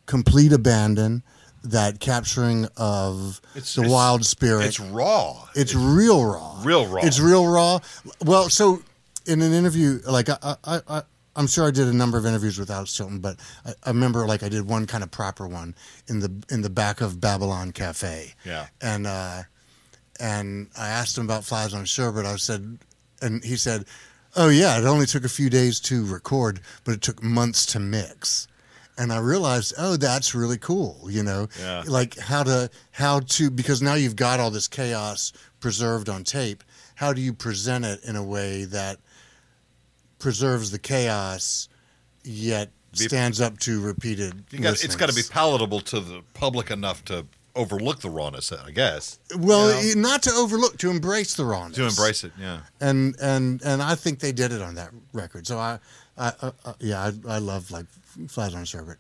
complete 0.06 0.52
abandon, 0.54 1.24
that 1.64 2.00
capturing 2.00 2.68
of 2.78 3.40
It's- 3.56 3.76
the 3.76 3.82
it's- 3.82 3.92
wild 3.94 4.26
spirit. 4.26 4.66
It's 4.66 4.80
raw. 4.80 5.48
It's 5.56 5.74
real 5.76 6.26
raw. 6.26 6.62
Real 6.64 6.88
raw. 6.88 7.02
It's 7.04 7.20
real 7.20 7.48
raw. 7.48 7.80
Well, 8.26 8.50
so 8.50 8.82
in 9.26 9.42
an 9.42 9.54
interview, 9.54 10.00
like 10.08 10.30
I, 10.30 10.56
I, 10.64 10.82
I 10.88 11.02
I'm 11.36 11.48
sure 11.48 11.66
I 11.66 11.72
did 11.72 11.88
a 11.88 11.94
number 11.94 12.18
of 12.18 12.26
interviews 12.26 12.60
with 12.60 12.70
Alex 12.70 12.94
Chilton, 12.94 13.20
but 13.20 13.38
I, 13.66 13.74
I 13.84 13.90
remember 13.92 14.26
like 14.28 14.44
I 14.44 14.50
did 14.50 14.68
one 14.68 14.86
kind 14.88 15.04
of 15.04 15.12
proper 15.12 15.48
one 15.48 15.76
in 16.08 16.20
the 16.20 16.32
in 16.50 16.62
the 16.62 16.70
back 16.70 17.00
of 17.00 17.22
Babylon 17.22 17.72
Cafe. 17.72 18.34
Yeah. 18.44 18.68
And 18.82 19.08
uh, 19.08 19.44
and 20.20 20.70
I 20.78 20.90
asked 20.90 21.18
him 21.18 21.24
about 21.26 21.46
Flies 21.46 21.74
on 21.74 21.86
Sherbet. 21.86 22.26
I 22.26 22.36
said, 22.36 22.78
and 23.22 23.44
he 23.44 23.56
said, 23.58 23.86
"Oh 24.36 24.50
yeah, 24.50 24.78
it 24.80 24.86
only 24.86 25.06
took 25.06 25.24
a 25.26 25.30
few 25.30 25.50
days 25.50 25.80
to 25.82 26.06
record, 26.06 26.62
but 26.84 26.94
it 26.96 27.02
took 27.02 27.22
months 27.24 27.66
to 27.68 27.80
mix." 27.80 28.48
And 28.98 29.12
I 29.12 29.18
realized, 29.20 29.74
oh, 29.78 29.96
that's 29.96 30.36
really 30.36 30.58
cool. 30.58 31.08
You 31.10 31.24
know, 31.24 31.48
Yeah. 31.60 31.84
like 31.88 32.18
how 32.20 32.44
to 32.44 32.70
how 32.92 33.22
to 33.22 33.50
because 33.50 33.82
now 33.82 33.94
you've 33.96 34.18
got 34.18 34.40
all 34.40 34.52
this 34.52 34.68
chaos 34.68 35.32
preserved 35.60 36.10
on 36.10 36.24
tape. 36.24 36.64
How 36.96 37.14
do 37.14 37.22
you 37.22 37.34
present 37.34 37.86
it 37.86 38.04
in 38.04 38.16
a 38.16 38.24
way 38.24 38.66
that 38.66 39.00
preserves 40.20 40.72
the 40.72 40.78
chaos 40.80 41.68
yet 42.24 42.70
stands 42.94 43.42
up 43.42 43.58
to 43.60 43.82
repeated? 43.82 44.46
Got, 44.62 44.84
it's 44.84 44.96
got 44.96 45.10
to 45.10 45.16
be 45.16 45.24
palatable 45.24 45.80
to 45.82 46.00
the 46.00 46.22
public 46.34 46.70
enough 46.70 47.04
to 47.06 47.26
overlook 47.56 48.00
the 48.02 48.10
rawness, 48.10 48.52
I 48.52 48.72
guess. 48.72 49.20
well, 49.38 49.84
you 49.84 49.96
not 49.96 50.24
to 50.24 50.32
overlook, 50.32 50.78
to 50.80 50.90
embrace 50.90 51.36
the 51.36 51.46
rawness, 51.46 51.78
To 51.78 51.86
embrace 51.88 52.24
it, 52.24 52.32
yeah. 52.40 52.62
and 52.80 53.16
and 53.22 53.62
and 53.64 53.82
I 53.82 53.96
think 53.96 54.20
they 54.20 54.32
did 54.32 54.52
it 54.52 54.62
on 54.62 54.76
that 54.76 54.90
record. 55.14 55.46
So 55.48 55.58
I, 55.58 55.80
I, 56.18 56.28
uh, 56.42 56.52
uh, 56.66 56.74
yeah, 56.80 57.12
I, 57.28 57.36
I 57.36 57.38
love 57.40 57.72
like 57.72 57.86
Flies 58.28 58.54
on 58.56 58.64
Sherbet. 58.66 58.98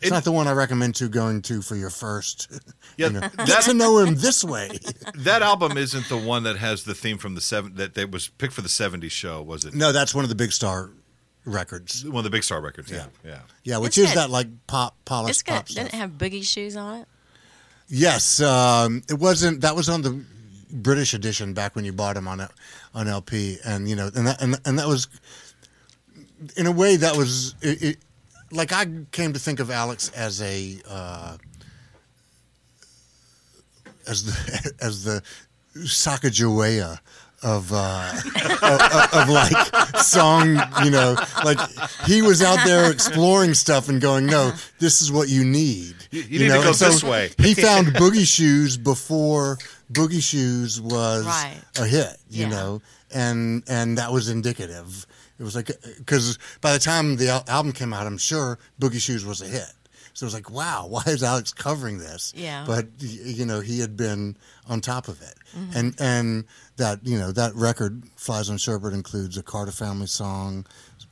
It's 0.00 0.08
It- 0.08 0.14
not 0.14 0.24
the 0.24 0.32
one 0.32 0.48
I 0.48 0.52
recommend 0.52 0.94
to 0.96 1.08
going 1.08 1.42
to 1.42 1.60
for 1.62 1.76
your 1.76 1.90
first. 1.90 2.48
Yeah, 2.96 3.06
you 3.06 3.12
know, 3.14 3.20
get 3.20 3.36
that- 3.46 3.62
to 3.64 3.74
know 3.74 3.98
him 3.98 4.14
this 4.16 4.42
way. 4.44 4.78
That 5.14 5.42
album 5.42 5.76
isn't 5.78 6.08
the 6.08 6.16
one 6.18 6.42
that 6.42 6.56
has 6.56 6.84
the 6.84 6.94
theme 6.94 7.16
from 7.18 7.34
the 7.34 7.40
seven 7.40 7.74
that, 7.76 7.94
that 7.94 8.10
was 8.10 8.28
picked 8.28 8.52
for 8.52 8.62
the 8.62 8.68
'70s 8.68 9.10
show, 9.10 9.40
was 9.42 9.64
it? 9.64 9.74
no, 9.74 9.92
that's 9.92 10.14
one 10.14 10.24
of 10.24 10.28
the 10.28 10.34
big 10.34 10.52
star 10.52 10.90
records. 11.46 12.04
One 12.04 12.16
of 12.18 12.24
the 12.24 12.30
Big 12.30 12.44
Star 12.44 12.60
records. 12.60 12.90
Yeah, 12.90 13.06
yeah. 13.24 13.40
Yeah, 13.64 13.78
which 13.78 13.96
Isn't 13.96 14.04
is 14.04 14.12
it- 14.12 14.14
that 14.16 14.30
like 14.30 14.48
pop 14.66 14.94
It's 14.98 15.04
polished 15.06 15.44
got 15.46 15.54
pop 15.54 15.68
stuff. 15.68 15.84
didn't 15.84 15.94
it 15.94 15.98
have 15.98 16.10
boogie 16.12 16.44
shoes 16.44 16.76
on 16.76 17.00
it? 17.00 17.08
Yes, 17.90 18.40
um, 18.40 19.02
it 19.10 19.18
wasn't. 19.18 19.62
That 19.62 19.74
was 19.74 19.88
on 19.88 20.02
the 20.02 20.24
British 20.70 21.12
edition 21.12 21.54
back 21.54 21.74
when 21.74 21.84
you 21.84 21.92
bought 21.92 22.14
them 22.14 22.28
on 22.28 22.46
on 22.94 23.08
LP, 23.08 23.58
and 23.64 23.88
you 23.88 23.96
know, 23.96 24.10
and 24.14 24.28
that 24.28 24.40
and, 24.40 24.60
and 24.64 24.78
that 24.78 24.86
was 24.86 25.08
in 26.56 26.66
a 26.66 26.72
way 26.72 26.96
that 26.96 27.16
was 27.16 27.56
it, 27.60 27.82
it, 27.82 27.96
like 28.52 28.72
I 28.72 28.86
came 29.10 29.32
to 29.32 29.40
think 29.40 29.58
of 29.58 29.72
Alex 29.72 30.08
as 30.10 30.40
a 30.40 30.78
uh, 30.88 31.36
as 34.06 34.24
the 34.24 34.72
as 34.80 35.02
the 35.02 35.22
Sacagawea 35.76 37.00
of, 37.42 37.72
uh, 37.72 38.12
of, 38.62 38.62
of, 38.62 39.14
of 39.14 39.28
like 39.30 39.96
song, 39.96 40.60
you 40.84 40.90
know, 40.90 41.16
like 41.44 41.58
he 42.04 42.22
was 42.22 42.42
out 42.42 42.58
there 42.66 42.90
exploring 42.90 43.54
stuff 43.54 43.88
and 43.88 44.00
going, 44.00 44.26
no, 44.26 44.52
this 44.78 45.00
is 45.00 45.10
what 45.10 45.28
you 45.28 45.44
need. 45.44 45.94
You- 46.10 46.22
you 46.22 46.38
need 46.40 46.48
to 46.48 46.54
go 46.62 46.72
so 46.72 46.86
this 46.90 47.02
way. 47.04 47.30
he 47.38 47.54
found 47.66 47.88
Boogie 47.88 48.26
Shoes 48.26 48.76
before 48.76 49.58
Boogie 49.92 50.22
Shoes 50.22 50.80
was 50.80 51.24
Right. 51.26 51.56
a 51.78 51.86
hit, 51.86 52.16
you 52.28 52.42
Yeah. 52.44 52.48
know, 52.50 52.82
and 53.12 53.62
and 53.68 53.98
that 53.98 54.12
was 54.12 54.28
indicative. 54.28 55.06
It 55.38 55.42
was 55.44 55.54
like 55.54 55.70
uh, 55.70 55.74
because 55.98 56.38
by 56.60 56.72
the 56.72 56.78
time 56.78 57.16
the 57.16 57.28
al- 57.30 57.44
album 57.48 57.72
came 57.72 57.92
out, 57.92 58.06
I'm 58.06 58.18
sure 58.18 58.58
Boogie 58.80 59.00
Shoes 59.00 59.24
was 59.24 59.40
a 59.40 59.46
hit. 59.46 59.72
So 60.12 60.24
it 60.24 60.26
was 60.26 60.34
like, 60.34 60.50
wow, 60.50 60.86
why 60.90 61.02
is 61.06 61.22
Alex 61.22 61.52
covering 61.52 61.98
this? 61.98 62.32
Yeah. 62.36 62.64
But 62.66 62.88
you 62.98 63.46
know, 63.46 63.60
he 63.60 63.78
had 63.80 63.96
been 63.96 64.36
on 64.68 64.80
top 64.80 65.08
of 65.08 65.22
it, 65.22 65.34
mm-hmm. 65.56 65.76
and 65.78 65.94
and 66.00 66.44
that 66.76 67.06
you 67.06 67.18
know 67.18 67.30
that 67.32 67.54
record, 67.54 68.02
Flies 68.16 68.50
on 68.50 68.56
Sherbert, 68.56 68.92
includes 68.92 69.38
a 69.38 69.42
Carter 69.42 69.72
Family 69.72 70.06
song, 70.08 70.66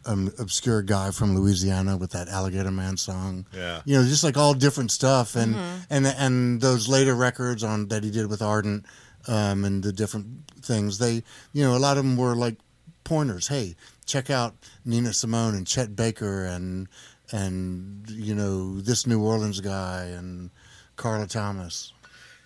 an 0.08 0.32
obscure 0.38 0.82
guy 0.82 1.10
from 1.10 1.36
Louisiana 1.36 1.96
with 1.96 2.10
that 2.12 2.28
Alligator 2.28 2.70
Man 2.70 2.96
song. 2.96 3.46
Yeah. 3.54 3.82
You 3.84 3.98
know, 3.98 4.04
just 4.04 4.24
like 4.24 4.36
all 4.36 4.54
different 4.54 4.90
stuff, 4.90 5.36
and 5.36 5.54
and 5.90 6.06
and 6.06 6.60
those 6.60 6.88
later 6.88 7.14
records 7.14 7.62
on 7.62 7.88
that 7.88 8.02
he 8.02 8.10
did 8.10 8.28
with 8.28 8.42
Ardent, 8.42 8.86
um, 9.28 9.64
and 9.64 9.82
the 9.82 9.92
different 9.92 10.26
things. 10.62 10.98
They, 10.98 11.22
you 11.52 11.62
know, 11.62 11.76
a 11.76 11.78
lot 11.78 11.98
of 11.98 12.04
them 12.04 12.16
were 12.16 12.34
like 12.34 12.56
pointers. 13.04 13.48
Hey, 13.48 13.76
check 14.06 14.30
out 14.30 14.56
Nina 14.84 15.12
Simone 15.12 15.54
and 15.54 15.66
Chet 15.66 15.94
Baker 15.94 16.44
and 16.44 16.88
and 17.30 18.08
you 18.10 18.34
know 18.34 18.80
this 18.80 19.06
New 19.06 19.22
Orleans 19.22 19.60
guy 19.60 20.04
and 20.04 20.50
Carla 20.96 21.26
Thomas. 21.26 21.92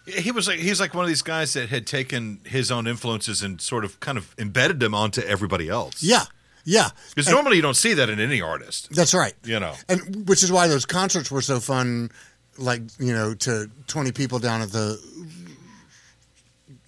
He 0.07 0.33
was 0.33 0.49
like 0.49 0.59
he's 0.59 0.81
like 0.81 0.95
one 0.95 1.05
of 1.05 1.09
these 1.09 1.23
guys 1.23 1.53
that 1.53 1.69
had 1.69 1.87
taken 1.87 2.41
his 2.45 2.73
own 2.73 2.89
influences 2.89 3.43
and 3.43 3.61
sort 3.61 3.85
of 3.85 4.01
kind 4.01 4.19
of 4.19 4.35
embedded 4.37 4.81
them 4.81 4.95
onto 4.95 5.21
everybody 5.21 5.69
else. 5.69 6.03
Yeah, 6.03 6.25
yeah. 6.65 6.91
Because 7.15 7.31
normally 7.31 7.57
you 7.57 7.63
don't 7.63 7.77
see 7.77 7.95
that 7.95 8.09
in 8.11 8.21
any 8.21 8.41
artist. 8.41 8.89
That's 8.95 9.15
right. 9.15 9.35
You 9.45 9.61
know. 9.61 9.75
and 9.89 10.29
which 10.29 10.43
is 10.43 10.51
why 10.53 10.69
those 10.69 10.85
concerts 10.87 11.31
were 11.31 11.43
so 11.43 11.61
fun. 11.61 12.11
Like 12.59 12.83
you 12.99 13.13
know, 13.15 13.35
to 13.35 13.71
twenty 13.87 14.13
people 14.13 14.39
down 14.39 14.61
at 14.61 14.71
the 14.73 14.99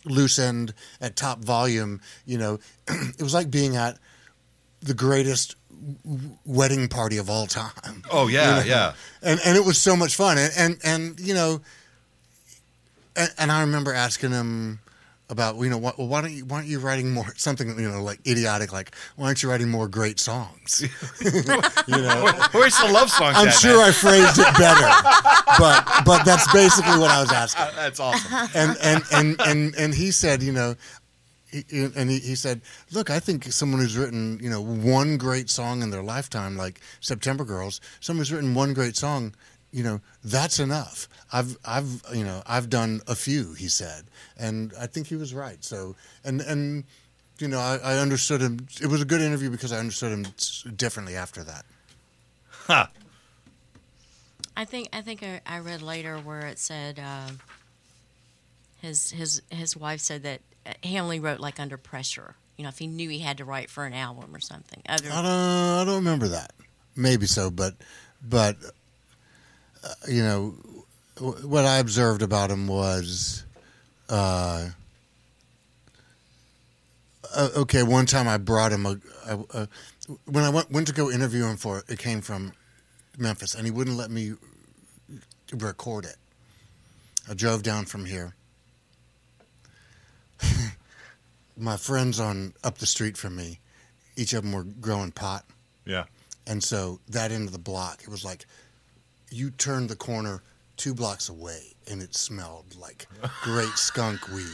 loose 0.05 0.39
end 0.39 0.75
at 1.01 1.16
top 1.16 1.39
volume. 1.41 2.01
You 2.27 2.39
know, 2.39 2.59
it 2.89 3.22
was 3.22 3.35
like 3.35 3.51
being 3.51 3.77
at 3.77 3.99
the 4.83 4.95
greatest 4.95 5.57
wedding 6.45 6.89
party 6.89 7.16
of 7.18 7.29
all 7.31 7.47
time. 7.47 8.03
Oh 8.11 8.29
yeah, 8.29 8.59
You 8.59 8.61
know? 8.61 8.66
yeah. 8.77 8.93
and 9.22 9.41
and 9.45 9.57
it 9.57 9.64
was 9.64 9.79
so 9.79 9.97
much 9.97 10.16
fun. 10.16 10.39
And 10.39 10.53
and, 10.57 10.79
and 10.85 11.20
you 11.20 11.35
know, 11.35 11.61
and, 13.16 13.31
and 13.39 13.53
I 13.53 13.62
remember 13.62 13.93
asking 13.93 14.31
him 14.33 14.81
about 15.31 15.57
you 15.57 15.70
know 15.70 15.79
why, 15.79 15.91
why 15.97 16.20
don't 16.20 16.33
you 16.33 16.45
why 16.45 16.57
aren't 16.57 16.68
you 16.68 16.79
writing 16.79 17.11
more 17.12 17.25
something 17.37 17.68
you 17.79 17.91
know 17.91 18.03
like 18.03 18.20
idiotic 18.27 18.72
like 18.75 18.95
why 19.16 19.27
aren't 19.27 19.43
you 19.43 19.49
writing 19.51 19.70
more 19.70 19.89
great 19.89 20.20
songs? 20.20 20.83
you 21.22 21.33
know, 21.97 22.31
Where's 22.53 22.77
the 22.79 22.91
love 22.93 23.11
songs? 23.11 23.37
I'm 23.37 23.49
at, 23.49 23.55
sure 23.55 23.79
man? 23.79 23.89
I 23.89 23.93
phrased 23.93 24.39
it 24.39 24.59
better, 24.59 24.91
but 25.59 26.05
but 26.05 26.25
that's 26.25 26.51
basically 26.53 26.99
what 26.99 27.11
I 27.11 27.20
was 27.22 27.33
asking. 27.33 27.62
Uh, 27.64 27.72
that's 27.77 28.01
awesome. 28.01 28.49
And 28.55 28.77
and 28.83 29.03
and 29.12 29.41
and 29.41 29.75
and 29.77 29.95
he 29.95 30.11
said, 30.11 30.43
you 30.43 30.53
know. 30.53 30.75
he- 31.51 31.64
And 31.97 32.11
he, 32.11 32.18
he 32.18 32.35
said, 32.35 32.61
"Look, 32.91 33.11
I 33.11 33.20
think 33.20 33.45
someone 33.53 33.81
who's 33.81 33.97
written, 33.97 34.41
you 34.43 34.51
know, 34.51 34.61
one 34.61 35.16
great 35.16 35.49
song 35.49 35.83
in 35.83 35.91
their 35.91 36.03
lifetime, 36.03 36.57
like 36.57 36.81
September 37.01 37.45
Girls, 37.45 37.81
someone 38.01 38.20
who's 38.22 38.33
written 38.33 38.55
one 38.55 38.75
great 38.75 38.97
song, 38.97 39.33
you 39.75 39.83
know, 39.83 40.01
that's 40.22 40.61
enough. 40.61 41.09
I've, 41.33 41.59
I've, 41.64 42.03
you 42.14 42.25
know, 42.25 42.43
I've 42.47 42.70
done 42.70 43.01
a 43.09 43.14
few." 43.14 43.55
He 43.55 43.68
said, 43.68 44.05
and 44.39 44.72
I 44.81 44.87
think 44.87 45.09
he 45.09 45.16
was 45.16 45.35
right. 45.35 45.62
So, 45.64 45.97
and 46.25 46.41
and 46.41 46.85
you 47.39 47.49
know, 47.49 47.59
I, 47.59 47.79
I 47.83 47.99
understood 47.99 48.41
him. 48.41 48.66
It 48.81 48.87
was 48.87 49.03
a 49.03 49.05
good 49.05 49.20
interview 49.20 49.51
because 49.51 49.72
I 49.72 49.79
understood 49.79 50.12
him 50.12 50.27
differently 50.77 51.16
after 51.16 51.43
that. 51.45 51.64
Huh. 52.51 52.87
I 54.57 54.64
think 54.64 54.89
I 54.93 55.03
think 55.03 55.22
I, 55.22 55.41
I 55.45 55.59
read 55.59 55.83
later 55.83 56.16
where 56.18 56.47
it 56.47 56.59
said 56.59 57.01
um 57.01 57.41
his 58.81 59.11
his 59.11 59.43
his 59.51 59.77
wife 59.77 60.01
said 60.01 60.22
that 60.22 60.41
uh, 60.66 60.72
he 60.83 60.99
only 60.99 61.18
wrote 61.18 61.41
like 61.41 61.59
under 61.59 61.77
pressure. 61.77 62.37
You 62.57 62.62
know, 62.62 62.68
if 62.68 62.79
he 62.79 62.87
knew 62.87 63.09
he 63.09 63.18
had 63.18 63.39
to 63.39 63.45
write 63.45 63.68
for 63.68 63.85
an 63.85 63.95
album 63.95 64.35
or 64.35 64.41
something. 64.41 64.81
Other, 64.89 65.09
I 65.11 65.22
don't, 65.22 65.27
I 65.27 65.85
don't 65.85 65.97
remember 65.97 66.29
that. 66.29 66.53
Maybe 66.95 67.27
so, 67.27 67.51
but, 67.51 67.75
but, 68.22 68.57
you 70.09 70.22
know, 70.22 70.55
w- 71.16 71.47
what 71.49 71.64
I 71.64 71.78
observed 71.78 72.22
about 72.22 72.51
him 72.51 72.66
was, 72.66 73.45
uh, 74.09 74.68
uh, 77.35 77.49
okay. 77.57 77.82
One 77.82 78.07
time 78.07 78.28
I 78.28 78.37
brought 78.37 78.72
him 78.72 78.87
a, 78.87 78.97
a, 79.26 79.39
a 79.51 79.68
when 80.26 80.45
I 80.45 80.51
went 80.51 80.70
went 80.70 80.87
to 80.89 80.93
go 80.93 81.11
interview 81.11 81.45
him 81.45 81.57
for 81.57 81.78
it. 81.78 81.85
It 81.89 81.99
came 81.99 82.20
from 82.20 82.53
Memphis, 83.18 83.55
and 83.55 83.64
he 83.64 83.70
wouldn't 83.70 83.97
let 83.97 84.11
me 84.11 84.35
record 85.53 86.05
it. 86.05 86.16
I 87.28 87.35
drove 87.35 87.62
down 87.62 87.87
from 87.87 88.05
here. 88.05 88.35
My 91.57 91.76
friends 91.76 92.18
on 92.20 92.53
up 92.62 92.78
the 92.78 92.87
street 92.87 93.16
from 93.16 93.37
me, 93.37 93.61
each 94.16 94.32
of 94.35 94.43
them 94.43 94.53
were 94.53 94.64
growing 94.64 95.12
pot. 95.12 95.45
Yeah. 95.85 96.05
And 96.47 96.62
so 96.62 97.01
that 97.09 97.32
end 97.32 97.47
of 97.47 97.53
the 97.53 97.59
block, 97.59 98.03
it 98.03 98.09
was 98.09 98.24
like 98.24 98.45
you 99.31 99.51
turned 99.51 99.89
the 99.89 99.97
corner 99.97 100.43
two 100.77 100.95
blocks 100.95 101.29
away 101.29 101.75
and 101.91 102.03
it 102.03 102.14
smelled 102.14 102.75
like 102.77 103.07
great 103.43 103.77
skunk 103.77 104.27
weed. 104.29 104.47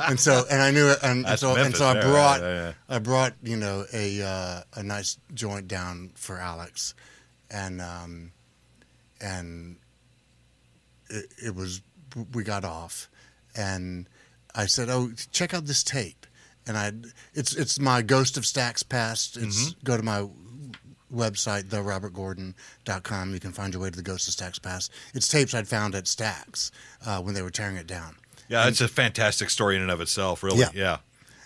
And 0.00 0.18
so, 0.20 0.44
and 0.48 0.62
I 0.62 0.70
knew 0.70 0.90
it, 0.90 0.98
and, 1.02 1.26
and 1.26 1.38
so, 1.38 1.56
and 1.56 1.74
so 1.74 1.86
I 1.86 2.00
brought, 2.00 2.40
yeah, 2.40 2.54
yeah. 2.54 2.72
I 2.88 3.00
brought, 3.00 3.34
you 3.42 3.56
know, 3.56 3.84
a 3.92 4.22
uh, 4.22 4.60
a 4.74 4.82
nice 4.84 5.18
joint 5.34 5.66
down 5.66 6.12
for 6.14 6.38
Alex, 6.38 6.94
and 7.50 7.80
um, 7.80 8.30
and 9.20 9.76
it, 11.10 11.26
it 11.46 11.54
was 11.56 11.82
we 12.32 12.44
got 12.44 12.64
off, 12.64 13.08
and 13.56 14.08
I 14.54 14.66
said, 14.66 14.88
"Oh, 14.88 15.10
check 15.32 15.52
out 15.52 15.66
this 15.66 15.82
tape," 15.82 16.26
and 16.64 16.76
I 16.76 16.92
it's 17.34 17.52
it's 17.54 17.80
my 17.80 18.02
Ghost 18.02 18.36
of 18.36 18.44
Stax 18.44 18.88
Past. 18.88 19.36
It's 19.36 19.74
go 19.82 19.96
to 19.96 20.02
my 20.04 20.28
website 21.16 21.64
therobertgordon.com 21.64 23.32
you 23.34 23.40
can 23.40 23.52
find 23.52 23.72
your 23.74 23.82
way 23.82 23.90
to 23.90 23.96
the 23.96 24.02
ghost 24.02 24.28
of 24.28 24.34
Stax 24.34 24.60
Past. 24.62 24.92
it's 25.14 25.28
tapes 25.28 25.54
i'd 25.54 25.68
found 25.68 25.94
at 25.94 26.04
Stax 26.04 26.70
uh, 27.04 27.20
when 27.20 27.34
they 27.34 27.42
were 27.42 27.50
tearing 27.50 27.76
it 27.76 27.86
down 27.86 28.16
Yeah, 28.48 28.68
it's 28.68 28.80
a 28.80 28.88
fantastic 28.88 29.50
story 29.50 29.76
in 29.76 29.82
and 29.82 29.90
of 29.90 30.00
itself, 30.00 30.42
really. 30.42 30.60
Yeah. 30.60 30.70
Yeah. 30.74 30.96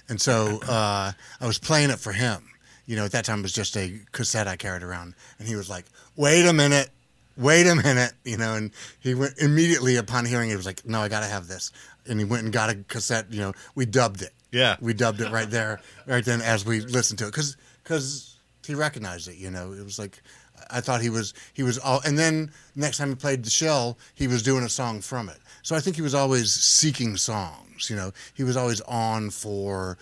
and 0.08 0.20
so 0.20 0.60
uh, 0.68 1.12
I 1.40 1.46
was 1.46 1.58
playing 1.58 1.90
it 1.90 1.98
for 1.98 2.12
him. 2.12 2.46
You 2.86 2.96
know, 2.96 3.04
at 3.04 3.12
that 3.12 3.24
time 3.24 3.38
it 3.38 3.42
was 3.42 3.52
just 3.52 3.76
a 3.76 4.00
cassette 4.12 4.48
I 4.48 4.56
carried 4.56 4.82
around, 4.82 5.14
and 5.38 5.46
he 5.46 5.54
was 5.54 5.70
like, 5.70 5.84
"Wait 6.16 6.44
a 6.44 6.52
minute, 6.52 6.88
wait 7.36 7.66
a 7.68 7.74
minute," 7.76 8.12
you 8.24 8.36
know. 8.36 8.54
And 8.56 8.72
he 8.98 9.14
went 9.14 9.38
immediately 9.38 9.94
upon 9.96 10.24
hearing 10.26 10.48
it. 10.48 10.52
He 10.52 10.56
was 10.56 10.66
like, 10.66 10.84
"No, 10.84 11.00
I 11.00 11.08
got 11.08 11.20
to 11.20 11.26
have 11.26 11.46
this," 11.46 11.70
and 12.08 12.18
he 12.18 12.24
went 12.24 12.42
and 12.42 12.52
got 12.52 12.68
a 12.68 12.74
cassette. 12.88 13.26
You 13.30 13.40
know, 13.42 13.52
we 13.76 13.86
dubbed 13.86 14.22
it. 14.22 14.32
Yeah. 14.50 14.74
we 14.80 14.92
dubbed 14.92 15.20
it 15.20 15.30
right 15.30 15.48
there, 15.48 15.80
right 16.06 16.24
then 16.24 16.40
as 16.42 16.64
we 16.66 16.80
listened 16.80 17.20
to 17.20 17.26
it, 17.26 17.30
because 17.30 17.56
because 17.84 18.36
he 18.66 18.74
recognized 18.74 19.28
it. 19.28 19.36
You 19.36 19.50
know, 19.50 19.72
it 19.72 19.84
was 19.84 19.98
like. 19.98 20.22
I 20.70 20.82
thought 20.82 21.00
he 21.00 21.08
was 21.08 21.32
he 21.54 21.62
was 21.62 21.78
all, 21.78 22.02
and 22.04 22.18
then 22.18 22.52
next 22.76 22.98
time 22.98 23.08
he 23.08 23.14
played 23.14 23.44
the 23.44 23.50
shell, 23.50 23.96
he 24.14 24.28
was 24.28 24.42
doing 24.42 24.62
a 24.62 24.68
song 24.68 25.00
from 25.00 25.30
it. 25.30 25.38
So 25.62 25.74
I 25.74 25.80
think 25.80 25.96
he 25.96 26.02
was 26.02 26.14
always 26.14 26.52
seeking 26.52 27.16
songs. 27.16 27.88
You 27.88 27.96
know, 27.96 28.12
he 28.34 28.44
was 28.44 28.58
always 28.58 28.82
on 28.82 29.30
for 29.30 29.96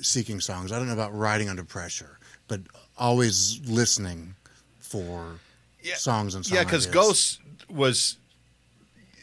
seeking 0.00 0.40
songs. 0.40 0.72
I 0.72 0.78
don't 0.78 0.86
know 0.86 0.94
about 0.94 1.14
writing 1.14 1.50
under 1.50 1.62
pressure, 1.62 2.18
but 2.48 2.62
always 2.96 3.60
listening 3.68 4.34
for 4.80 5.40
Yeah. 5.82 5.96
songs 5.96 6.34
and 6.34 6.44
songs. 6.44 6.56
Yeah, 6.56 6.64
because 6.64 6.86
Ghost 6.86 7.40
was 7.68 8.16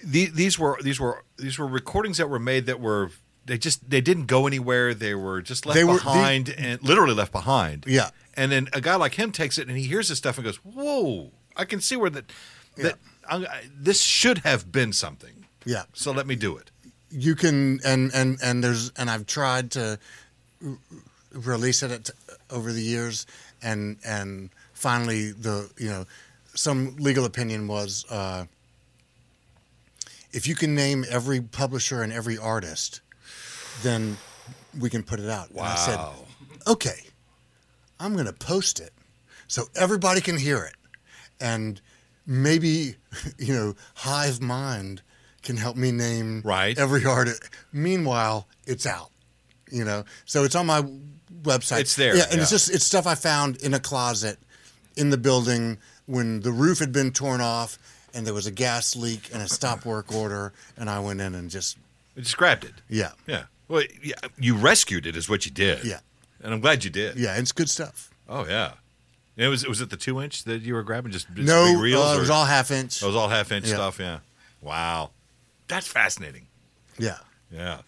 the, 0.04 0.28
these 0.28 0.60
were 0.60 0.78
these 0.84 1.00
were 1.00 1.24
these 1.38 1.58
were 1.58 1.68
recordings 1.68 2.18
that 2.20 2.30
were 2.30 2.38
made 2.40 2.68
that 2.68 2.80
were 2.80 3.10
they 3.46 3.58
just 3.58 3.90
they 3.90 4.02
didn't 4.02 4.26
go 4.26 4.48
anywhere. 4.48 4.94
They 4.94 5.16
were 5.16 5.42
just 5.42 5.66
left 5.66 5.76
They 5.76 5.84
were- 5.84 5.94
behind 5.96 6.50
and 6.50 6.82
literally 6.84 7.14
left 7.14 7.32
behind. 7.32 7.86
Yeah. 7.88 8.10
And 8.36 8.52
then 8.52 8.68
a 8.74 8.82
guy 8.82 8.96
like 8.96 9.14
him 9.16 9.32
takes 9.32 9.58
it 9.58 9.68
and 9.68 9.78
he 9.78 9.84
hears 9.86 10.10
this 10.10 10.18
stuff 10.18 10.38
and 10.38 10.46
goes, 10.46 10.58
"Whoa! 10.58 11.32
I 11.56 11.64
can 11.66 11.80
see 11.82 11.96
where 11.96 12.10
that 12.10 12.32
that 12.78 12.98
I, 13.30 13.36
I- 13.38 13.64
this 13.74 14.02
should 14.02 14.40
have 14.40 14.72
been 14.72 14.92
something." 14.94 15.46
Yeah, 15.68 15.84
So 15.94 16.12
let 16.12 16.28
me 16.28 16.36
do 16.36 16.58
it. 16.58 16.70
you 17.10 17.34
can, 17.36 17.80
and 17.86 18.12
and 18.14 18.38
and 18.44 18.64
there's, 18.64 18.92
and 18.98 19.10
I've 19.10 19.26
tried 19.26 19.72
to 19.72 19.98
r- 20.64 20.78
release 21.32 21.82
it 21.82 21.92
at, 21.92 22.10
over 22.52 22.72
the 22.74 22.82
years, 22.84 23.26
and 23.64 23.98
and 24.06 24.50
finally 24.74 25.32
the 25.32 25.70
you 25.78 25.90
know 25.90 26.06
some 26.54 26.96
legal 26.98 27.26
opinion 27.26 27.68
was 27.68 28.06
uh, 28.12 28.46
if 30.32 30.48
you 30.48 30.56
can 30.56 30.76
name 30.76 31.06
every 31.10 31.42
publisher 31.42 32.02
and 32.04 32.12
every 32.14 32.38
artist, 32.38 33.02
then 33.84 34.18
we 34.80 34.90
can 34.90 35.04
put 35.04 35.20
it 35.20 35.30
out. 35.30 35.50
And 35.52 35.60
I 35.62 35.76
said, 35.76 36.00
okay, 36.68 37.00
I'm 38.00 38.14
going 38.14 38.26
to 38.26 38.34
post 38.34 38.80
it 38.80 38.92
so 39.48 39.64
everybody 39.76 40.22
can 40.22 40.38
hear 40.38 40.64
it. 40.64 40.76
And 41.40 41.80
maybe, 42.26 42.96
you 43.38 43.54
know, 43.54 43.76
Hive 43.96 44.42
Mind 44.42 45.02
can 45.44 45.58
help 45.58 45.76
me 45.78 45.92
name 45.92 46.42
Right. 46.44 46.78
every 46.78 47.06
artist. 47.06 47.44
Meanwhile, 47.72 48.48
it's 48.66 48.86
out, 48.86 49.12
you 49.72 49.86
know. 49.86 50.04
So 50.26 50.44
it's 50.44 50.56
on 50.56 50.66
my 50.66 50.82
website. 51.44 51.82
It's 51.82 51.96
there, 51.96 52.16
Yeah, 52.18 52.26
and 52.32 52.42
it's 52.42 52.50
just 52.50 52.74
it's 52.74 52.84
stuff 52.86 53.06
I 53.06 53.14
found 53.16 53.58
in 53.58 53.74
a 53.74 53.80
closet 53.80 54.40
in 54.98 55.10
the 55.12 55.18
building 55.18 55.78
when 56.08 56.42
the 56.42 56.52
roof 56.52 56.80
had 56.80 56.92
been 56.92 57.12
torn 57.12 57.42
off 57.42 57.78
and 58.14 58.26
there 58.26 58.34
was 58.34 58.48
a 58.48 58.52
gas 58.52 58.96
leak 58.96 59.30
and 59.34 59.42
a 59.44 59.48
stop 59.48 59.86
work 59.86 60.12
order 60.14 60.54
and 60.78 60.90
I 60.90 61.00
went 61.00 61.20
in 61.22 61.36
and 61.36 61.50
just 61.50 61.78
just 62.18 62.38
grabbed 62.38 62.64
it. 62.64 62.74
yeah. 62.90 63.12
Yeah. 63.28 63.44
Well, 63.68 63.84
yeah, 64.04 64.14
you 64.40 64.56
rescued 64.56 65.06
it 65.06 65.16
is 65.16 65.28
what 65.30 65.46
you 65.46 65.52
did. 65.52 65.84
Yeah. 65.84 66.00
And 66.44 66.54
I'm 66.54 66.60
glad 66.60 66.84
you 66.84 66.90
did. 66.90 67.18
Yeah, 67.18 67.32
and 67.32 67.42
it's 67.42 67.52
good 67.52 67.70
stuff. 67.70 68.12
Oh 68.30 68.46
yeah. 68.46 68.74
It 69.38 69.48
was 69.48 69.68
was 69.68 69.82
it 69.82 69.90
the 69.90 69.98
two 69.98 70.22
inch 70.22 70.44
that 70.46 70.62
you 70.62 70.74
were 70.76 70.84
grabbing? 70.84 71.12
Just, 71.12 71.28
just 71.34 71.48
no, 71.48 71.66
big 71.74 71.82
reels, 71.82 72.06
uh, 72.14 72.18
it 72.18 72.20
was 72.20 72.30
all 72.30 72.46
half 72.46 72.72
inch. 72.72 73.02
It 73.02 73.06
was 73.06 73.16
all 73.16 73.28
half 73.30 73.52
inch 73.52 73.68
Yeah. 73.68 73.74
stuff. 73.76 74.00
Yeah. 74.00 74.20
Wow, 74.62 75.12
that's 75.68 75.88
fascinating. 75.88 76.48
yeah. 76.98 77.18
Yeah. 77.52 77.80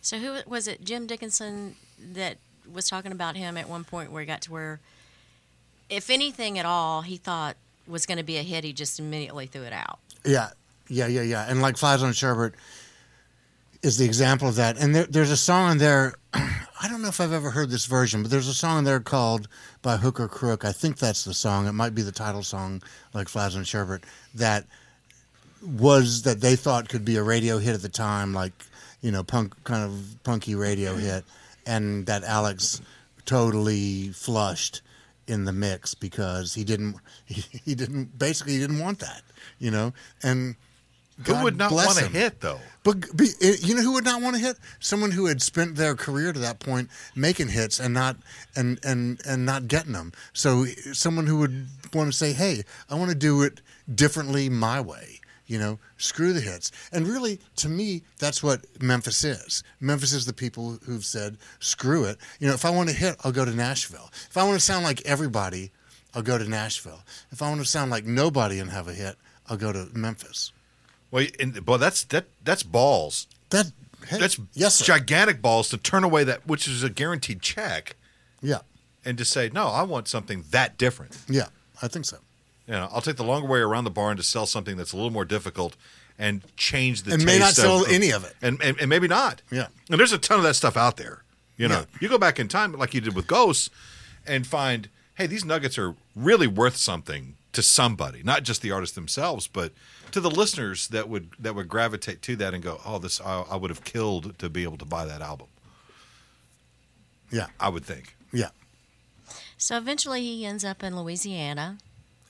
So 0.00 0.18
who 0.18 0.36
was 0.46 0.68
it? 0.68 0.84
Jim 0.84 1.06
Dickinson 1.06 1.74
that 2.12 2.36
was 2.72 2.88
talking 2.88 3.12
about 3.12 3.36
him 3.36 3.56
at 3.56 3.68
one 3.68 3.84
point 3.84 4.10
where 4.12 4.20
he 4.20 4.26
got 4.26 4.42
to 4.42 4.52
where, 4.52 4.80
if 5.90 6.10
anything 6.10 6.58
at 6.58 6.66
all, 6.66 7.02
he 7.02 7.16
thought 7.16 7.56
was 7.86 8.06
going 8.06 8.18
to 8.18 8.24
be 8.24 8.36
a 8.36 8.42
hit, 8.42 8.64
he 8.64 8.72
just 8.72 8.98
immediately 8.98 9.46
threw 9.46 9.62
it 9.62 9.72
out. 9.72 9.98
Yeah, 10.24 10.50
yeah, 10.88 11.06
yeah, 11.06 11.22
yeah. 11.22 11.46
And 11.48 11.60
like 11.62 11.76
Flies 11.76 12.02
on 12.02 12.12
Sherbert 12.12 12.52
is 13.86 13.96
the 13.96 14.04
example 14.04 14.48
of 14.48 14.56
that. 14.56 14.76
And 14.78 14.94
there, 14.94 15.06
there's 15.06 15.30
a 15.30 15.36
song 15.36 15.72
in 15.72 15.78
there. 15.78 16.14
I 16.34 16.88
don't 16.88 17.00
know 17.00 17.08
if 17.08 17.20
I've 17.20 17.32
ever 17.32 17.50
heard 17.50 17.70
this 17.70 17.86
version, 17.86 18.22
but 18.22 18.30
there's 18.30 18.48
a 18.48 18.54
song 18.54 18.80
in 18.80 18.84
there 18.84 19.00
called 19.00 19.48
by 19.80 19.96
Hook 19.96 20.20
or 20.20 20.28
Crook. 20.28 20.64
I 20.64 20.72
think 20.72 20.98
that's 20.98 21.24
the 21.24 21.32
song. 21.32 21.66
It 21.66 21.72
might 21.72 21.94
be 21.94 22.02
the 22.02 22.12
title 22.12 22.42
song, 22.42 22.82
like 23.14 23.28
Flies 23.28 23.56
on 23.56 23.62
Sherbert, 23.62 24.02
that 24.34 24.66
was 25.62 26.22
that 26.22 26.40
they 26.40 26.56
thought 26.56 26.88
could 26.88 27.04
be 27.04 27.16
a 27.16 27.22
radio 27.22 27.58
hit 27.58 27.74
at 27.74 27.82
the 27.82 27.88
time, 27.88 28.34
like 28.34 28.52
you 29.00 29.10
know, 29.10 29.22
punk 29.22 29.54
kind 29.64 29.84
of 29.84 30.16
punky 30.24 30.54
radio 30.54 30.92
mm-hmm. 30.92 31.00
hit, 31.00 31.24
and 31.66 32.06
that 32.06 32.24
Alex 32.24 32.82
totally 33.24 34.10
flushed 34.10 34.82
in 35.26 35.44
the 35.44 35.52
mix 35.52 35.94
because 35.94 36.54
he 36.54 36.64
didn't 36.64 36.96
he, 37.24 37.40
he 37.64 37.74
didn't 37.74 38.18
basically 38.18 38.54
he 38.54 38.58
didn't 38.58 38.80
want 38.80 38.98
that, 38.98 39.22
you 39.58 39.70
know, 39.70 39.92
and 40.22 40.56
Who 41.24 41.42
would 41.42 41.56
not 41.56 41.72
want 41.72 41.98
to 41.98 42.08
hit 42.08 42.40
though? 42.40 42.60
But 42.82 43.16
be, 43.16 43.28
eh, 43.40 43.56
you 43.60 43.74
know 43.74 43.82
who 43.82 43.92
would 43.92 44.04
not 44.04 44.20
want 44.20 44.36
to 44.36 44.42
hit? 44.42 44.58
Someone 44.80 45.10
who 45.10 45.26
had 45.26 45.40
spent 45.40 45.76
their 45.76 45.94
career 45.94 46.32
to 46.32 46.38
that 46.40 46.60
point 46.60 46.90
making 47.14 47.48
hits 47.48 47.80
and 47.80 47.94
not 47.94 48.16
and 48.54 48.78
and 48.84 49.20
and 49.26 49.46
not 49.46 49.66
getting 49.66 49.92
them. 49.92 50.12
So 50.34 50.64
eh, 50.64 50.74
someone 50.92 51.26
who 51.26 51.38
would 51.38 51.68
want 51.94 52.12
to 52.12 52.16
say, 52.16 52.32
"Hey, 52.32 52.64
I 52.90 52.96
want 52.96 53.10
to 53.10 53.16
do 53.16 53.42
it 53.42 53.60
differently 53.92 54.48
my 54.50 54.80
way." 54.80 55.20
You 55.46 55.58
know, 55.58 55.78
screw 55.96 56.32
the 56.32 56.40
hits. 56.40 56.72
And 56.92 57.06
really, 57.06 57.40
to 57.56 57.68
me, 57.68 58.02
that's 58.18 58.42
what 58.42 58.66
Memphis 58.82 59.22
is. 59.24 59.62
Memphis 59.80 60.12
is 60.12 60.26
the 60.26 60.32
people 60.32 60.78
who've 60.84 61.04
said, 61.04 61.38
"Screw 61.60 62.04
it." 62.04 62.18
You 62.40 62.48
know, 62.48 62.54
if 62.54 62.64
I 62.64 62.70
want 62.70 62.90
to 62.90 62.94
hit, 62.94 63.16
I'll 63.24 63.32
go 63.32 63.44
to 63.44 63.54
Nashville. 63.54 64.10
If 64.28 64.36
I 64.36 64.44
want 64.44 64.58
to 64.58 64.64
sound 64.64 64.84
like 64.84 65.00
everybody, 65.06 65.70
I'll 66.14 66.22
go 66.22 66.36
to 66.36 66.48
Nashville. 66.48 67.02
If 67.30 67.40
I 67.40 67.48
want 67.48 67.60
to 67.62 67.66
sound 67.66 67.90
like 67.90 68.04
nobody 68.04 68.58
and 68.58 68.70
have 68.70 68.88
a 68.88 68.92
hit, 68.92 69.16
I'll 69.48 69.56
go 69.56 69.72
to 69.72 69.88
Memphis. 69.94 70.52
Well, 71.10 71.26
and, 71.40 71.54
that's 71.54 72.04
that 72.04 72.26
that's 72.42 72.62
balls. 72.62 73.26
That 73.50 73.70
hey, 74.08 74.18
That's 74.18 74.38
yes, 74.54 74.76
sir. 74.76 74.84
gigantic 74.84 75.40
balls 75.40 75.68
to 75.70 75.76
turn 75.76 76.04
away 76.04 76.24
that 76.24 76.46
which 76.46 76.66
is 76.68 76.82
a 76.82 76.90
guaranteed 76.90 77.40
check 77.42 77.96
Yeah, 78.42 78.58
and 79.04 79.16
to 79.18 79.24
say 79.24 79.50
no, 79.52 79.68
I 79.68 79.82
want 79.82 80.08
something 80.08 80.44
that 80.50 80.76
different. 80.78 81.16
yeah, 81.28 81.46
I 81.82 81.88
think 81.88 82.04
so. 82.06 82.18
You 82.66 82.74
know, 82.74 82.88
I'll 82.92 83.00
take 83.00 83.16
the 83.16 83.24
longer 83.24 83.46
way 83.48 83.60
around 83.60 83.84
the 83.84 83.90
barn 83.90 84.16
to 84.16 84.22
sell 84.24 84.46
something 84.46 84.76
that's 84.76 84.92
a 84.92 84.96
little 84.96 85.12
more 85.12 85.24
difficult 85.24 85.76
and 86.18 86.42
change 86.56 87.02
the 87.02 87.10
taste. 87.12 87.20
And 87.22 87.26
may 87.26 87.38
not 87.38 87.52
sell 87.54 87.84
of- 87.84 87.90
any 87.92 88.10
of 88.10 88.24
it. 88.24 88.34
and, 88.42 88.60
and 88.62 88.76
and 88.80 88.88
maybe 88.90 89.06
not. 89.06 89.42
Yeah. 89.52 89.68
and 89.88 89.98
there's 90.00 90.12
a 90.12 90.18
ton 90.18 90.38
of 90.38 90.44
that 90.44 90.54
stuff 90.54 90.76
out 90.76 90.96
there. 90.96 91.22
You 91.56 91.68
know, 91.68 91.80
Yeah. 91.80 91.98
you 92.00 92.08
go 92.08 92.18
back 92.18 92.38
in 92.40 92.48
time 92.48 92.72
like 92.72 92.92
you 92.94 93.00
did 93.00 93.14
with 93.14 93.26
Ghosts, 93.28 93.70
and 94.26 94.44
find 94.46 94.88
hey, 95.14 95.26
these 95.26 95.44
nuggets 95.44 95.78
are 95.78 95.94
really 96.16 96.46
worth 96.48 96.76
something 96.76 97.36
to 97.56 97.62
somebody, 97.62 98.22
not 98.22 98.42
just 98.42 98.62
the 98.62 98.70
artists 98.70 98.94
themselves, 98.94 99.46
but 99.46 99.72
to 100.12 100.20
the 100.20 100.30
listeners 100.30 100.88
that 100.88 101.08
would 101.08 101.30
that 101.38 101.54
would 101.54 101.68
gravitate 101.68 102.22
to 102.22 102.36
that 102.36 102.54
and 102.54 102.62
go, 102.62 102.80
oh, 102.86 102.98
this 102.98 103.20
I, 103.20 103.44
I 103.50 103.56
would 103.56 103.70
have 103.70 103.82
killed 103.84 104.38
to 104.38 104.48
be 104.48 104.62
able 104.62 104.78
to 104.78 104.84
buy 104.84 105.04
that 105.06 105.20
album. 105.20 105.48
Yeah, 107.32 107.46
I 107.58 107.68
would 107.70 107.84
think. 107.84 108.14
yeah. 108.32 108.50
So 109.58 109.76
eventually 109.78 110.20
he 110.20 110.44
ends 110.44 110.64
up 110.64 110.82
in 110.82 110.94
Louisiana. 110.96 111.78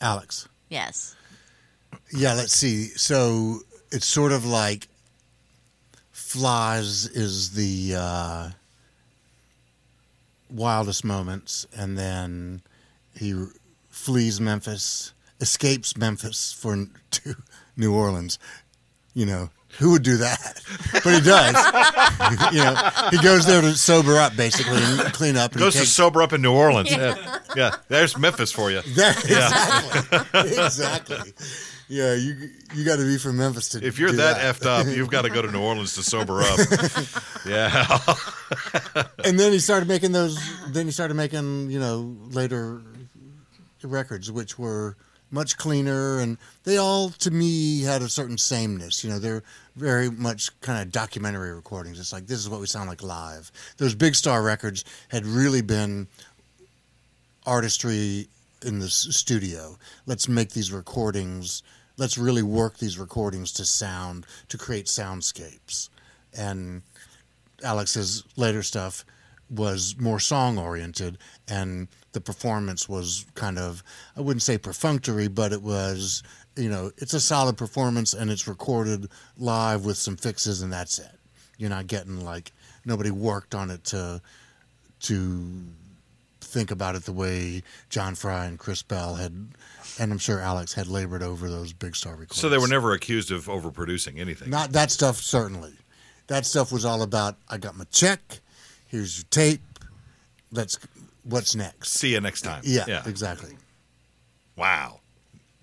Alex. 0.01 0.49
Yes. 0.69 1.17
Yeah, 2.13 2.35
let's 2.35 2.53
see. 2.53 2.85
So 2.85 3.61
it's 3.91 4.07
sort 4.07 4.33
of 4.33 4.47
like 4.47 4.89
Flies 6.13 7.07
is 7.07 7.53
the 7.53 7.95
uh, 7.99 8.51
wildest 10.51 11.05
moments, 11.05 11.67
and 11.77 11.97
then 11.99 12.63
he 13.19 13.47
flees 13.91 14.41
Memphis, 14.41 15.13
escapes 15.41 15.97
Memphis 15.97 16.53
for 16.53 16.87
to 17.13 17.35
New 17.77 17.95
Orleans. 17.95 18.39
You 19.15 19.27
know, 19.27 19.51
who 19.79 19.93
would 19.93 20.03
do 20.03 20.19
that? 20.19 20.61
But 20.93 21.15
he 21.15 21.21
does. 21.21 22.53
you 22.53 22.59
know, 22.59 22.91
he 23.11 23.19
goes 23.23 23.47
there 23.47 23.61
to 23.61 23.73
sober 23.75 24.19
up, 24.19 24.37
basically, 24.37 24.79
and 24.83 25.13
clean 25.13 25.37
up. 25.37 25.53
And 25.53 25.61
Goes 25.61 25.75
he 25.75 25.81
to 25.81 25.87
sober 25.87 26.23
up 26.23 26.33
in 26.33 26.43
New 26.43 26.53
Orleans. 26.53 26.91
Yeah, 26.91 27.39
yeah. 27.55 27.77
there's 27.89 28.17
Memphis 28.19 28.53
for 28.53 28.71
you. 28.71 28.81
That, 28.83 29.17
exactly. 29.25 30.51
exactly. 30.65 31.33
Yeah, 31.89 32.15
you 32.15 32.51
you 32.75 32.85
got 32.85 32.97
to 32.97 33.05
be 33.05 33.17
from 33.17 33.37
Memphis 33.37 33.71
to. 33.71 33.87
If 33.87 33.99
you're 33.99 34.11
do 34.11 34.17
that, 34.17 34.39
effed 34.39 34.67
up, 34.67 34.87
you've 34.87 35.11
got 35.11 35.23
to 35.23 35.31
go 35.31 35.41
to 35.43 35.51
New 35.51 35.63
Orleans 35.63 35.95
to 35.95 36.03
sober 36.03 36.41
up. 36.41 36.59
yeah. 37.47 37.99
and 39.25 39.39
then 39.39 39.53
he 39.53 39.59
started 39.59 39.89
making 39.89 40.13
those. 40.13 40.39
Then 40.69 40.87
he 40.87 40.93
started 40.93 41.15
making 41.15 41.71
you 41.71 41.79
know 41.79 42.17
later 42.31 42.83
records, 43.85 44.33
which 44.33 44.59
were 44.59 44.97
much 45.31 45.57
cleaner, 45.57 46.19
and 46.21 46.39
they 46.65 46.77
all 46.77 47.11
to 47.11 47.31
me 47.31 47.83
had 47.83 48.03
a 48.03 48.09
certain 48.09 48.39
sameness. 48.39 49.03
You 49.03 49.11
know, 49.11 49.19
they're 49.19 49.43
very 49.75 50.11
much 50.11 50.59
kind 50.61 50.81
of 50.81 50.93
documentary 50.93 51.53
recordings. 51.53 51.99
It's 51.99 52.13
like 52.13 52.27
this 52.27 52.39
is 52.39 52.49
what 52.49 52.61
we 52.61 52.67
sound 52.67 52.89
like 52.89 53.03
live. 53.03 53.51
Those 53.77 53.95
big 53.95 54.15
star 54.15 54.43
records 54.43 54.85
had 55.09 55.27
really 55.27 55.63
been 55.63 56.09
artistry 57.45 58.29
in 58.65 58.79
the 58.79 58.89
studio. 58.89 59.77
Let's 60.07 60.29
make 60.29 60.51
these 60.51 60.73
recordings. 60.73 61.63
Let's 61.97 62.19
really 62.19 62.43
work 62.43 62.79
these 62.79 62.99
recordings 62.99 63.53
to 63.53 63.65
sound 63.65 64.27
to 64.49 64.59
create 64.59 64.87
soundscapes. 64.87 65.89
And 66.37 66.83
Alex's 67.63 68.25
later 68.37 68.63
stuff 68.63 69.05
was 69.49 69.97
more 69.99 70.21
song 70.21 70.59
oriented, 70.59 71.19
and 71.49 71.89
the 72.17 72.21
performance 72.23 72.89
was 72.89 73.27
kind 73.35 73.59
of 73.59 73.83
I 74.17 74.23
wouldn't 74.23 74.43
say 74.43 74.57
perfunctory, 74.57 75.29
but 75.29 75.53
it 75.53 75.63
was 75.63 76.23
you 76.57 76.71
know 76.71 76.91
it's 76.97 77.13
a 77.13 77.21
solid 77.21 77.59
performance 77.59 78.15
and 78.15 78.31
it's 78.31 78.49
recorded 78.49 79.11
live 79.37 79.85
with 79.85 79.99
some 79.99 80.17
fixes 80.17 80.63
and 80.63 80.73
that's 80.73 80.99
it. 80.99 81.19
You're 81.59 81.69
not 81.69 81.89
getting 81.89 82.25
like 82.25 82.53
nobody 82.87 83.11
worked 83.11 83.55
on 83.55 83.71
it 83.71 83.85
to 83.85 84.23
to 85.01 85.63
think 86.41 86.71
about 86.71 86.95
it 86.95 87.05
the 87.05 87.13
way 87.13 87.63
John 87.91 88.15
Fry 88.15 88.47
and 88.47 88.59
Chris 88.59 88.81
Bell 88.83 89.15
had, 89.17 89.33
and 90.01 90.11
I'm 90.11 90.17
sure 90.17 90.41
Alex 90.41 90.73
had 90.73 90.87
labored 90.87 91.23
over 91.23 91.51
those 91.51 91.75
big 91.75 91.95
star 91.95 92.13
recordings. 92.13 92.41
So 92.41 92.49
they 92.49 92.57
were 92.57 92.67
never 92.69 92.95
accused 92.95 93.31
of 93.31 93.45
overproducing 93.45 94.19
anything. 94.19 94.49
Not 94.49 94.73
that 94.73 94.91
stuff, 94.91 95.19
certainly. 95.19 95.75
That 96.29 96.47
stuff 96.47 96.73
was 96.73 96.87
all 96.87 97.03
about 97.03 97.37
I 97.47 97.59
got 97.59 97.77
my 97.77 97.85
check, 97.91 98.41
here's 98.89 99.19
your 99.19 99.27
tape, 99.29 99.61
let's, 100.51 100.79
what's 101.29 101.55
next? 101.55 101.91
See 101.93 102.13
you 102.13 102.21
next 102.21 102.43
time. 102.43 102.63
Yeah, 102.65 102.85
Yeah. 102.89 103.03
exactly. 103.07 103.57
Wow. 104.57 105.01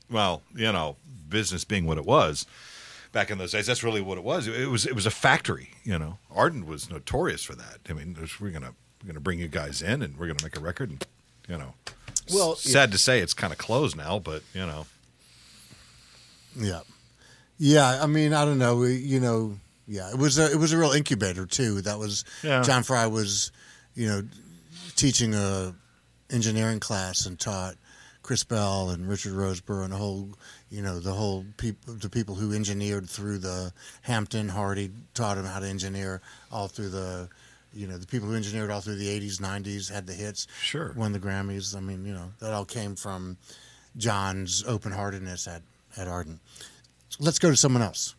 Well, 0.09 0.41
you 0.55 0.71
know, 0.71 0.97
business 1.29 1.63
being 1.63 1.85
what 1.85 1.97
it 1.97 2.05
was 2.05 2.45
back 3.11 3.31
in 3.31 3.37
those 3.37 3.51
days, 3.51 3.65
that's 3.65 3.83
really 3.83 4.01
what 4.01 4.17
it 4.17 4.23
was. 4.23 4.47
It 4.47 4.69
was 4.69 4.85
it 4.85 4.93
was 4.95 5.05
a 5.05 5.11
factory. 5.11 5.69
You 5.83 5.97
know, 5.97 6.17
Ardent 6.33 6.65
was 6.67 6.89
notorious 6.89 7.43
for 7.43 7.55
that. 7.55 7.79
I 7.89 7.93
mean, 7.93 8.15
we're 8.39 8.49
gonna 8.51 8.73
we're 9.01 9.07
gonna 9.07 9.19
bring 9.19 9.39
you 9.39 9.47
guys 9.47 9.81
in 9.81 10.01
and 10.01 10.17
we're 10.17 10.27
gonna 10.27 10.43
make 10.43 10.57
a 10.57 10.59
record, 10.61 10.89
and 10.91 11.05
you 11.49 11.57
know, 11.57 11.73
Well, 12.31 12.55
sad 12.55 12.91
to 12.91 12.97
say 12.97 13.19
it's 13.19 13.33
kind 13.33 13.51
of 13.51 13.57
closed 13.59 13.95
now, 13.97 14.19
but 14.19 14.43
you 14.53 14.65
know, 14.65 14.85
Yeah. 16.55 16.81
Yeah, 17.57 18.03
I 18.03 18.07
mean, 18.07 18.33
I 18.33 18.45
don't 18.45 18.57
know, 18.57 18.77
we- 18.77 18.97
you 18.97 19.19
know, 19.19 19.57
yeah, 19.87 20.09
it 20.09 20.17
was 20.17 20.37
a 20.37 20.51
it 20.51 20.57
was 20.57 20.73
a 20.73 20.77
real 20.77 20.91
incubator 20.91 21.45
too. 21.45 21.81
That 21.81 21.97
was 21.99 22.25
Yeah. 22.43 22.61
John 22.61 22.83
Fry 22.83 23.05
was, 23.07 23.51
you 23.95 24.07
know, 24.07 24.27
teaching 24.95 25.33
a 25.33 25.75
engineering 26.29 26.79
class 26.79 27.25
and 27.25 27.39
taught 27.39 27.75
Chris 28.21 28.43
Bell 28.43 28.89
and 28.89 29.07
Richard 29.07 29.33
Rosebrough 29.33 29.83
and 29.83 29.93
the 29.93 29.97
whole, 29.97 30.29
you 30.69 30.81
know, 30.81 30.99
the 30.99 31.11
whole 31.11 31.45
people 31.57 31.93
the 31.93 32.09
people 32.09 32.35
who 32.35 32.53
engineered 32.53 33.09
through 33.09 33.39
the 33.39 33.73
Hampton 34.01 34.49
Hardy 34.49 34.91
taught 35.13 35.37
him 35.37 35.45
how 35.45 35.59
to 35.59 35.67
engineer 35.67 36.21
all 36.51 36.67
through 36.67 36.89
the 36.89 37.29
you 37.73 37.87
know, 37.87 37.97
the 37.97 38.07
people 38.07 38.29
who 38.29 38.35
engineered 38.35 38.69
all 38.69 38.81
through 38.81 38.97
the 38.97 39.07
80s, 39.19 39.41
90s 39.41 39.91
had 39.91 40.05
the 40.05 40.13
hits. 40.13 40.47
Sure. 40.61 40.93
Won 40.95 41.11
the 41.11 41.19
Grammys. 41.19 41.75
I 41.75 41.79
mean, 41.79 42.05
you 42.05 42.13
know, 42.13 42.31
that 42.39 42.53
all 42.53 42.65
came 42.65 42.95
from 42.95 43.37
John's 43.97 44.63
open 44.67 44.91
heartedness 44.91 45.47
at, 45.47 45.63
at 45.97 46.07
Ardent. 46.07 46.39
Let's 47.19 47.39
go 47.39 47.49
to 47.49 47.57
someone 47.57 47.81
else. 47.81 48.15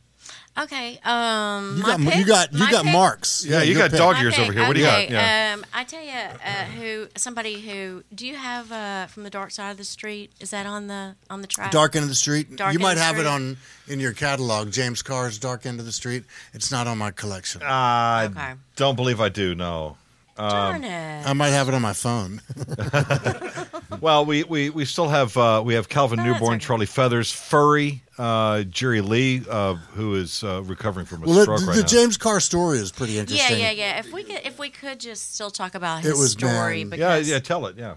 Okay. 0.56 1.00
Um, 1.04 1.76
You 1.78 1.82
my 1.82 1.88
got 1.96 2.00
you 2.16 2.24
got 2.24 2.52
you 2.52 2.70
got 2.70 2.84
pick- 2.84 2.92
marks. 2.92 3.44
Yeah, 3.44 3.62
you 3.62 3.74
got 3.74 3.90
pick. 3.90 3.98
dog 3.98 4.16
ears 4.22 4.38
over 4.38 4.52
here. 4.52 4.66
What 4.68 4.74
do 4.74 4.80
you 4.80 4.86
got? 4.86 5.10
Yeah. 5.10 5.54
Um, 5.56 5.64
I 5.74 5.82
tell 5.82 6.02
you, 6.02 6.12
uh, 6.12 6.64
who 6.76 7.08
somebody 7.16 7.60
who 7.60 8.04
do 8.14 8.24
you 8.24 8.36
have 8.36 8.70
uh, 8.70 9.06
from 9.06 9.24
the 9.24 9.30
dark 9.30 9.50
side 9.50 9.70
of 9.72 9.76
the 9.78 9.84
street? 9.84 10.30
Is 10.38 10.50
that 10.50 10.64
on 10.66 10.86
the 10.86 11.16
on 11.28 11.40
the 11.40 11.48
track? 11.48 11.72
Dark 11.72 11.96
End 11.96 12.04
of 12.04 12.08
the 12.08 12.14
Street. 12.14 12.54
Dark 12.54 12.72
you 12.72 12.78
End 12.78 12.82
might 12.82 12.92
of 12.92 12.98
the 12.98 13.04
have 13.04 13.18
it 13.18 13.26
on 13.26 13.56
in 13.88 13.98
your 13.98 14.12
catalog. 14.12 14.70
James 14.70 15.02
Carr's 15.02 15.38
Dark 15.40 15.66
End 15.66 15.80
of 15.80 15.86
the 15.86 15.92
Street. 15.92 16.22
It's 16.52 16.70
not 16.70 16.86
on 16.86 16.98
my 16.98 17.10
collection. 17.10 17.60
I 17.64 18.26
Okay. 18.26 18.52
don't 18.76 18.94
believe 18.94 19.20
I 19.20 19.30
do. 19.30 19.56
No. 19.56 19.96
Darn 20.36 20.82
it. 20.84 21.26
I 21.26 21.32
might 21.32 21.50
have 21.50 21.68
it 21.68 21.74
on 21.74 21.82
my 21.82 21.92
phone. 21.94 22.40
Well, 24.00 24.24
we, 24.24 24.42
we, 24.44 24.70
we 24.70 24.84
still 24.84 25.08
have 25.08 25.36
uh, 25.36 25.62
we 25.64 25.74
have 25.74 25.88
Calvin 25.88 26.18
That's 26.18 26.28
Newborn, 26.28 26.56
okay. 26.56 26.64
Charlie 26.64 26.86
Feathers, 26.86 27.30
Furry, 27.30 28.02
uh, 28.18 28.62
Jerry 28.64 29.00
Lee, 29.00 29.42
uh, 29.48 29.74
who 29.74 30.14
is 30.14 30.42
uh, 30.44 30.62
recovering 30.64 31.06
from 31.06 31.22
a 31.22 31.26
well, 31.26 31.42
stroke 31.42 31.60
the, 31.60 31.66
right 31.66 31.74
the 31.76 31.82
now. 31.82 31.86
James 31.86 32.16
Carr 32.16 32.40
story 32.40 32.78
is 32.78 32.92
pretty 32.92 33.18
interesting. 33.18 33.58
yeah, 33.58 33.70
yeah. 33.70 33.94
Yeah. 33.94 33.98
If 33.98 34.12
we 34.12 34.22
could, 34.24 34.40
if 34.44 34.58
we 34.58 34.70
could 34.70 35.00
just 35.00 35.34
still 35.34 35.50
talk 35.50 35.74
about 35.74 36.00
It 36.00 36.08
his 36.08 36.18
was, 36.18 36.32
story, 36.32 36.84
man- 36.84 36.98
yeah, 36.98 37.16
because 37.16 37.28
yeah, 37.28 37.38
tell 37.38 37.66
it, 37.66 37.76
yeah. 37.76 37.94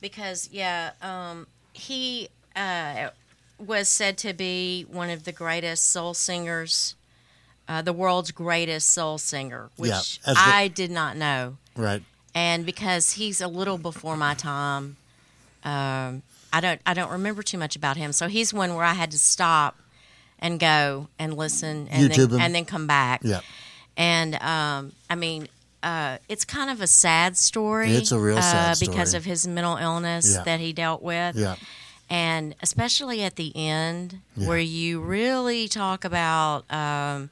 because 0.00 0.48
yeah, 0.52 0.90
um, 1.02 1.46
he 1.72 2.28
uh, 2.54 3.10
was 3.58 3.88
said 3.88 4.18
to 4.18 4.32
be 4.32 4.84
one 4.90 5.10
of 5.10 5.24
the 5.24 5.32
greatest 5.32 5.90
soul 5.90 6.14
singers, 6.14 6.94
uh, 7.68 7.82
the 7.82 7.92
world's 7.92 8.30
greatest 8.30 8.90
soul 8.90 9.18
singer, 9.18 9.70
which 9.76 9.90
Yeah, 10.26 10.32
the- 10.34 10.38
I 10.38 10.68
did 10.68 10.90
not 10.90 11.16
know. 11.16 11.56
Right. 11.76 12.02
And 12.34 12.66
because 12.66 13.12
he's 13.12 13.40
a 13.40 13.48
little 13.48 13.78
before 13.78 14.16
my 14.16 14.34
time, 14.34 14.96
um, 15.66 16.22
I 16.52 16.60
don't 16.60 16.80
I 16.86 16.94
don't 16.94 17.10
remember 17.10 17.42
too 17.42 17.58
much 17.58 17.76
about 17.76 17.96
him. 17.98 18.12
So 18.12 18.28
he's 18.28 18.54
one 18.54 18.74
where 18.74 18.84
I 18.84 18.94
had 18.94 19.10
to 19.10 19.18
stop 19.18 19.76
and 20.38 20.58
go 20.60 21.08
and 21.18 21.36
listen 21.36 21.88
and 21.90 22.10
YouTube 22.10 22.24
him. 22.24 22.30
then 22.30 22.40
and 22.40 22.54
then 22.54 22.64
come 22.64 22.86
back. 22.86 23.20
Yeah. 23.24 23.40
And 23.96 24.34
um, 24.36 24.92
I 25.10 25.14
mean, 25.16 25.48
uh, 25.82 26.18
it's 26.28 26.44
kind 26.44 26.70
of 26.70 26.80
a 26.80 26.86
sad 26.86 27.36
story. 27.36 27.90
It's 27.90 28.12
a 28.12 28.18
real 28.18 28.40
sad 28.40 28.76
uh, 28.76 28.80
because 28.80 29.10
story. 29.10 29.18
of 29.18 29.24
his 29.24 29.46
mental 29.48 29.76
illness 29.76 30.34
Yeah. 30.34 30.44
that 30.44 30.60
he 30.60 30.72
dealt 30.72 31.02
with. 31.02 31.36
Yeah. 31.36 31.56
And 32.08 32.54
especially 32.62 33.22
at 33.22 33.34
the 33.36 33.54
end, 33.56 34.20
Yeah. 34.36 34.48
where 34.48 34.58
you 34.58 35.00
really 35.00 35.66
talk 35.68 36.04
about, 36.04 36.70
um, 36.72 37.30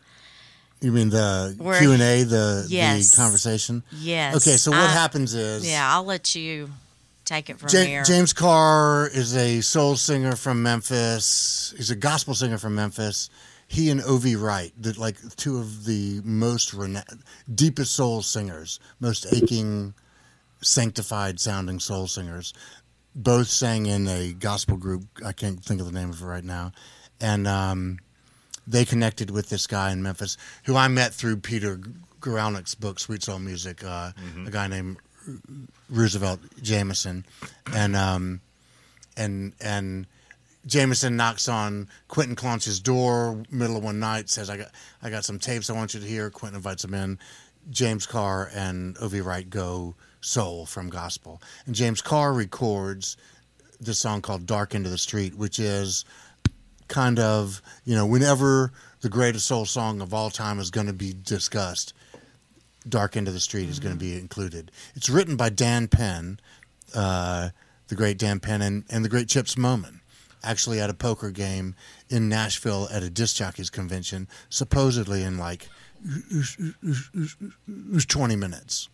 You 0.80 0.91
mean 0.93 1.11
the 1.11 1.55
Q 1.78 1.93
and 1.93 2.03
A, 2.03 2.24
the 2.24 2.66
Yes. 2.68 3.11
the 3.11 3.16
conversation? 3.16 3.82
yes. 3.93 4.35
Okay, 4.37 4.57
so 4.57 4.70
what 4.72 4.80
I- 4.80 4.93
happens 4.93 5.32
is 5.35 5.64
Yeah, 5.64 5.95
I'll 5.95 6.05
let 6.05 6.35
you 6.35 6.70
take 7.25 7.51
it 7.51 7.59
from 7.59 7.68
Ja- 7.72 7.81
here. 7.83 8.05
James 8.05 8.33
Carr 8.33 9.09
is 9.09 9.37
a 9.37 9.61
soul 9.61 9.97
singer 9.97 10.37
from 10.37 10.62
Memphis. 10.62 11.72
He's 11.77 11.91
a 11.91 11.97
gospel 11.97 12.35
singer 12.35 12.59
from 12.59 12.75
Memphis. 12.75 13.31
He 13.66 13.91
and 13.91 14.01
O.V. 14.03 14.37
Wright, 14.37 14.72
the, 14.79 14.99
like 15.01 15.16
two 15.37 15.59
of 15.59 15.85
the 15.85 16.20
most 16.25 16.75
rena- 16.75 17.05
deepest 17.53 17.95
soul 17.95 18.22
singers, 18.22 18.79
most 19.01 19.27
aching, 19.33 19.95
sanctified 20.61 21.41
sounding 21.41 21.81
soul 21.81 22.07
singers, 22.07 22.53
both 23.14 23.49
sang 23.49 23.87
in 23.87 24.07
a 24.09 24.33
gospel 24.35 24.77
group. 24.77 25.05
I 25.25 25.33
can't 25.33 25.62
think 25.64 25.81
of 25.81 25.87
the 25.87 25.93
name 25.93 26.11
of 26.11 26.20
it 26.20 26.25
right 26.27 26.45
now, 26.45 26.72
and 27.20 27.47
um, 27.47 27.99
they 28.66 28.85
connected 28.85 29.31
with 29.31 29.49
this 29.49 29.66
guy 29.66 29.91
in 29.93 30.03
Memphis 30.03 30.37
who 30.64 30.77
I 30.77 30.89
met 30.89 31.14
through 31.14 31.39
Peter 31.39 31.81
Guralnick's 32.20 32.75
book, 32.75 32.99
Sweet 33.01 33.22
Soul 33.22 33.39
Music. 33.39 33.83
Uh, 33.85 34.12
A 34.47 34.51
guy 34.51 34.66
named 34.68 34.97
Roosevelt 35.91 36.41
Jamison, 36.62 37.25
and 37.72 37.97
um, 37.97 38.41
and 39.16 39.53
and 39.61 40.07
Jamison 40.66 41.16
knocks 41.16 41.49
on 41.49 41.89
Quinton 42.09 42.37
Claunch's 42.37 42.81
door 42.81 43.43
middle 43.51 43.77
of 43.77 43.85
one 43.85 44.01
night, 44.01 44.29
says, 44.29 44.51
"I 44.51 44.57
got 44.57 44.70
I 45.03 45.11
got 45.11 45.25
some 45.25 45.39
tapes 45.39 45.70
I 45.70 45.75
want 45.75 45.95
you 45.95 46.01
to 46.01 46.07
hear." 46.07 46.31
Quinton 46.31 46.57
invites 46.57 46.85
him 46.85 46.95
in. 46.95 47.18
James 47.70 48.07
Carr 48.07 48.51
and 48.55 48.97
O.V. 49.01 49.20
Wright 49.22 49.49
go 49.49 49.95
soul 50.20 50.66
from 50.66 50.91
gospel, 50.91 51.41
and 51.66 51.75
James 51.75 52.03
Carr 52.03 52.33
records 52.33 53.16
this 53.81 53.99
song 53.99 54.22
called 54.22 54.47
"Dark 54.47 54.75
End 54.75 54.85
of 54.87 54.93
the 54.93 54.99
Street," 54.99 55.35
which 55.37 55.59
is 55.59 56.05
kind 56.89 57.18
of 57.18 57.62
you 57.85 57.95
know 57.95 58.07
whenever 58.07 58.72
the 59.01 59.09
greatest 59.09 59.47
soul 59.47 59.64
song 59.64 60.01
of 60.01 60.12
all 60.12 60.31
time 60.31 60.59
is 60.59 60.70
going 60.70 60.87
to 60.87 60.93
be 60.93 61.14
discussed 61.25 61.95
Dark 62.89 63.16
End 63.16 63.28
of 63.28 63.35
the 63.35 63.41
Street 63.41 63.68
is 63.68 63.80
going 63.80 63.95
to 63.95 63.99
be 63.99 64.18
included. 64.18 64.70
It's 64.95 65.09
written 65.09 65.37
by 65.37 65.49
Dan 65.51 65.89
Penn, 65.89 66.39
uh, 66.95 67.51
the 67.89 67.95
great 67.95 68.18
Dan 68.18 68.41
Penn, 68.41 68.62
and, 68.62 68.85
and 68.91 69.05
the 69.05 69.09
great 69.09 69.28
Chips 69.28 69.55
Moman, 69.55 70.01
actually 70.43 70.80
at 70.80 70.91
a 70.91 70.95
poker 70.95 71.30
game 71.30 71.74
in 72.09 72.28
Nashville 72.28 72.89
at 72.91 73.03
a 73.03 73.11
disc 73.11 73.37
jockeys 73.37 73.70
convention, 73.70 74.28
supposedly 74.49 75.22
in 75.22 75.39
like 75.39 75.68
20 78.09 78.37
minutes. 78.37 78.89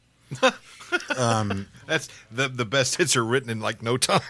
That's 1.86 2.08
the 2.30 2.48
the 2.48 2.64
best 2.64 2.96
hits 2.96 3.16
are 3.16 3.24
written 3.24 3.50
in 3.50 3.60
like 3.60 3.82
no 3.82 3.96
time. 3.96 4.20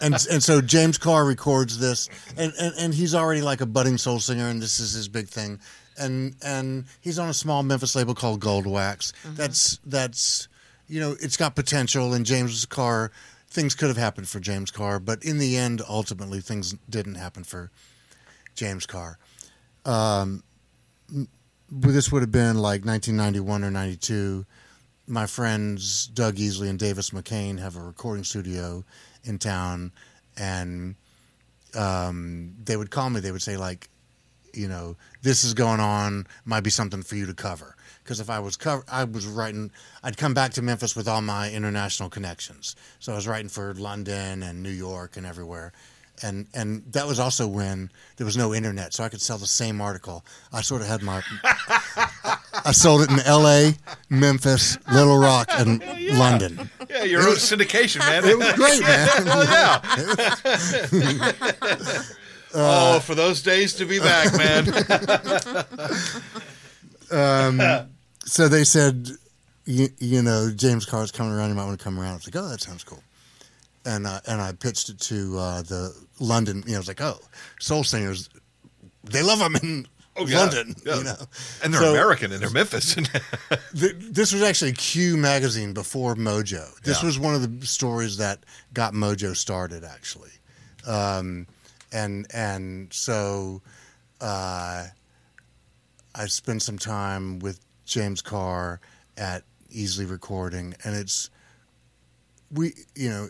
and 0.00 0.14
and 0.30 0.42
so 0.42 0.60
James 0.60 0.98
Carr 0.98 1.24
records 1.24 1.78
this, 1.78 2.08
and, 2.36 2.52
and 2.58 2.74
and 2.78 2.94
he's 2.94 3.14
already 3.14 3.42
like 3.42 3.60
a 3.60 3.66
budding 3.66 3.98
soul 3.98 4.18
singer, 4.18 4.48
and 4.48 4.62
this 4.62 4.80
is 4.80 4.92
his 4.94 5.08
big 5.08 5.28
thing, 5.28 5.60
and 5.98 6.36
and 6.44 6.84
he's 7.00 7.18
on 7.18 7.28
a 7.28 7.34
small 7.34 7.62
Memphis 7.62 7.94
label 7.94 8.14
called 8.14 8.40
Gold 8.40 8.66
Wax. 8.66 9.12
That's 9.24 9.78
that's 9.84 10.48
you 10.88 11.00
know 11.00 11.16
it's 11.20 11.36
got 11.36 11.54
potential, 11.54 12.14
and 12.14 12.24
James 12.24 12.66
Carr 12.66 13.12
things 13.48 13.74
could 13.74 13.88
have 13.88 13.96
happened 13.96 14.28
for 14.28 14.40
James 14.40 14.70
Carr, 14.70 14.98
but 14.98 15.24
in 15.24 15.38
the 15.38 15.56
end, 15.56 15.80
ultimately 15.88 16.40
things 16.40 16.74
didn't 16.90 17.14
happen 17.14 17.44
for 17.44 17.70
James 18.54 18.84
Carr. 18.86 19.18
Um, 19.84 20.42
this 21.70 22.12
would 22.12 22.22
have 22.22 22.32
been 22.32 22.56
like 22.56 22.84
1991 22.84 23.64
or 23.64 23.70
92 23.70 24.44
my 25.06 25.26
friends 25.26 26.06
Doug 26.08 26.36
Easley 26.36 26.68
and 26.68 26.78
Davis 26.78 27.10
McCain 27.10 27.58
have 27.58 27.76
a 27.76 27.80
recording 27.80 28.24
studio 28.24 28.84
in 29.24 29.38
town, 29.38 29.92
and 30.36 30.96
um, 31.74 32.54
they 32.64 32.76
would 32.76 32.90
call 32.90 33.10
me. 33.10 33.20
They 33.20 33.32
would 33.32 33.42
say 33.42 33.56
like, 33.56 33.88
you 34.56 34.68
know, 34.68 34.96
this 35.22 35.44
is 35.44 35.54
going 35.54 35.80
on. 35.80 36.26
Might 36.44 36.62
be 36.62 36.70
something 36.70 37.02
for 37.02 37.16
you 37.16 37.26
to 37.26 37.34
cover. 37.34 37.76
Because 38.02 38.20
if 38.20 38.30
I 38.30 38.38
was 38.38 38.56
cover, 38.56 38.84
I 38.90 39.04
was 39.04 39.26
writing. 39.26 39.70
I'd 40.02 40.16
come 40.16 40.32
back 40.34 40.52
to 40.52 40.62
Memphis 40.62 40.94
with 40.96 41.08
all 41.08 41.22
my 41.22 41.50
international 41.50 42.08
connections. 42.08 42.76
So 43.00 43.12
I 43.12 43.16
was 43.16 43.26
writing 43.26 43.48
for 43.48 43.74
London 43.74 44.42
and 44.42 44.62
New 44.62 44.70
York 44.70 45.16
and 45.16 45.26
everywhere. 45.26 45.72
And 46.22 46.46
and 46.54 46.82
that 46.92 47.06
was 47.06 47.18
also 47.20 47.46
when 47.46 47.90
there 48.16 48.24
was 48.24 48.36
no 48.38 48.54
internet, 48.54 48.94
so 48.94 49.04
I 49.04 49.10
could 49.10 49.20
sell 49.20 49.36
the 49.36 49.46
same 49.46 49.82
article. 49.82 50.24
I 50.50 50.62
sort 50.62 50.80
of 50.80 50.86
had 50.88 51.02
my 51.02 51.22
I 52.64 52.72
sold 52.72 53.02
it 53.02 53.10
in 53.10 53.20
L.A., 53.20 53.74
Memphis, 54.08 54.78
Little 54.90 55.18
Rock, 55.18 55.48
and 55.50 55.82
London. 56.18 56.70
yeah, 56.88 57.04
your 57.04 57.20
own 57.20 57.34
syndication, 57.36 57.98
man. 57.98 58.24
It 58.24 58.38
was 58.38 58.52
great, 58.54 58.80
man. 58.80 59.08
Hell 59.08 59.42
oh, 59.42 59.42
yeah. 61.84 62.02
oh, 62.54 63.00
for 63.00 63.14
those 63.14 63.42
days 63.42 63.74
to 63.74 63.84
be 63.84 63.98
back, 63.98 64.32
man. 64.36 64.66
So 68.28 68.48
they 68.48 68.64
said, 68.64 69.08
you, 69.66 69.88
you 69.98 70.20
know, 70.20 70.50
James 70.54 70.84
Carr's 70.84 71.12
coming 71.12 71.32
around. 71.32 71.50
You 71.50 71.54
might 71.54 71.66
want 71.66 71.78
to 71.78 71.84
come 71.84 71.98
around. 72.00 72.10
I 72.10 72.14
was 72.16 72.26
like, 72.26 72.42
oh, 72.42 72.48
that 72.48 72.60
sounds 72.60 72.82
cool. 72.82 73.02
And 73.84 74.04
uh, 74.04 74.18
and 74.26 74.40
I 74.42 74.50
pitched 74.52 74.88
it 74.88 74.98
to 75.02 75.38
uh, 75.38 75.62
the 75.62 75.94
London. 76.18 76.64
You 76.66 76.72
know, 76.72 76.76
I 76.76 76.78
was 76.78 76.88
like, 76.88 77.00
oh, 77.00 77.20
soul 77.60 77.84
singers, 77.84 78.28
they 79.04 79.22
love 79.22 79.38
them 79.38 79.54
in 79.56 79.86
Oh, 80.16 80.26
yeah, 80.26 80.38
London. 80.40 80.74
yeah. 80.84 80.96
You 80.96 81.04
know, 81.04 81.14
And 81.62 81.72
they're 81.74 81.80
So- 81.82 81.90
American 81.92 82.32
and 82.32 82.42
they're 82.42 82.50
Memphis. 82.50 82.94
Th- 83.78 83.94
this 84.00 84.32
was 84.32 84.42
actually 84.42 84.72
Q 84.72 85.16
magazine 85.16 85.72
before 85.72 86.16
Mojo. 86.16 86.64
This 86.80 87.00
Yeah. 87.02 87.06
was 87.06 87.18
one 87.18 87.34
of 87.36 87.60
the 87.60 87.66
stories 87.66 88.16
that 88.16 88.40
got 88.72 88.92
Mojo 88.94 89.36
started, 89.36 89.84
actually. 89.84 90.30
Um, 90.86 91.46
and 91.96 92.26
and 92.32 92.92
so 92.92 93.62
uh, 94.20 94.86
I 96.14 96.26
spent 96.26 96.62
some 96.62 96.78
time 96.78 97.38
with 97.38 97.60
James 97.84 98.22
Carr 98.22 98.80
at 99.16 99.44
Easley 99.70 100.10
Recording, 100.10 100.74
and 100.84 100.94
it's 100.94 101.30
we 102.50 102.74
you 102.94 103.08
know 103.08 103.28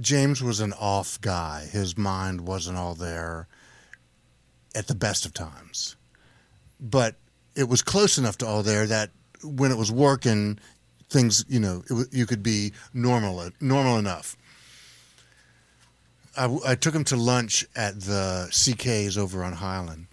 James 0.00 0.42
was 0.42 0.60
an 0.60 0.72
off 0.74 1.20
guy. 1.20 1.66
His 1.70 1.96
mind 1.96 2.42
wasn't 2.42 2.76
all 2.76 2.94
there 2.94 3.48
at 4.74 4.86
the 4.88 4.94
best 4.94 5.24
of 5.24 5.32
times 5.32 5.96
but 6.80 7.16
it 7.54 7.68
was 7.68 7.82
close 7.82 8.18
enough 8.18 8.38
to 8.38 8.46
all 8.46 8.62
there 8.62 8.86
that 8.86 9.10
when 9.42 9.70
it 9.70 9.78
was 9.78 9.90
working, 9.90 10.58
things 11.08 11.44
you 11.48 11.60
know 11.60 11.82
it, 11.88 12.08
you 12.12 12.26
could 12.26 12.42
be 12.42 12.72
normal 12.92 13.48
normal 13.60 13.98
enough. 13.98 14.36
I, 16.36 16.58
I 16.66 16.74
took 16.74 16.94
him 16.94 17.04
to 17.04 17.16
lunch 17.16 17.66
at 17.74 18.00
the 18.00 18.48
CK's 18.50 19.16
over 19.16 19.42
on 19.42 19.54
Highland, 19.54 20.06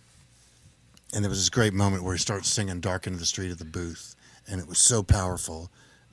and 1.13 1.24
there 1.24 1.30
was 1.30 1.39
this 1.39 1.49
great 1.49 1.74
moment 1.74 2.03
where 2.03 2.13
he 2.13 2.19
starts 2.19 2.49
singing 2.49 2.80
"Dark 2.80 3.07
End 3.07 3.15
of 3.15 3.19
the 3.19 3.26
Street" 3.26 3.51
at 3.51 3.59
the 3.59 3.65
booth, 3.65 4.15
and 4.47 4.59
it 4.59 4.67
was 4.67 4.80
so 4.80 5.03
powerful, 5.03 5.69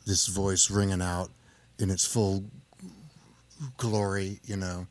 this 0.06 0.26
voice 0.26 0.70
ringing 0.70 1.02
out 1.02 1.30
in 1.78 1.90
its 1.90 2.04
full 2.04 2.44
glory, 3.76 4.40
you 4.44 4.56
know, 4.56 4.86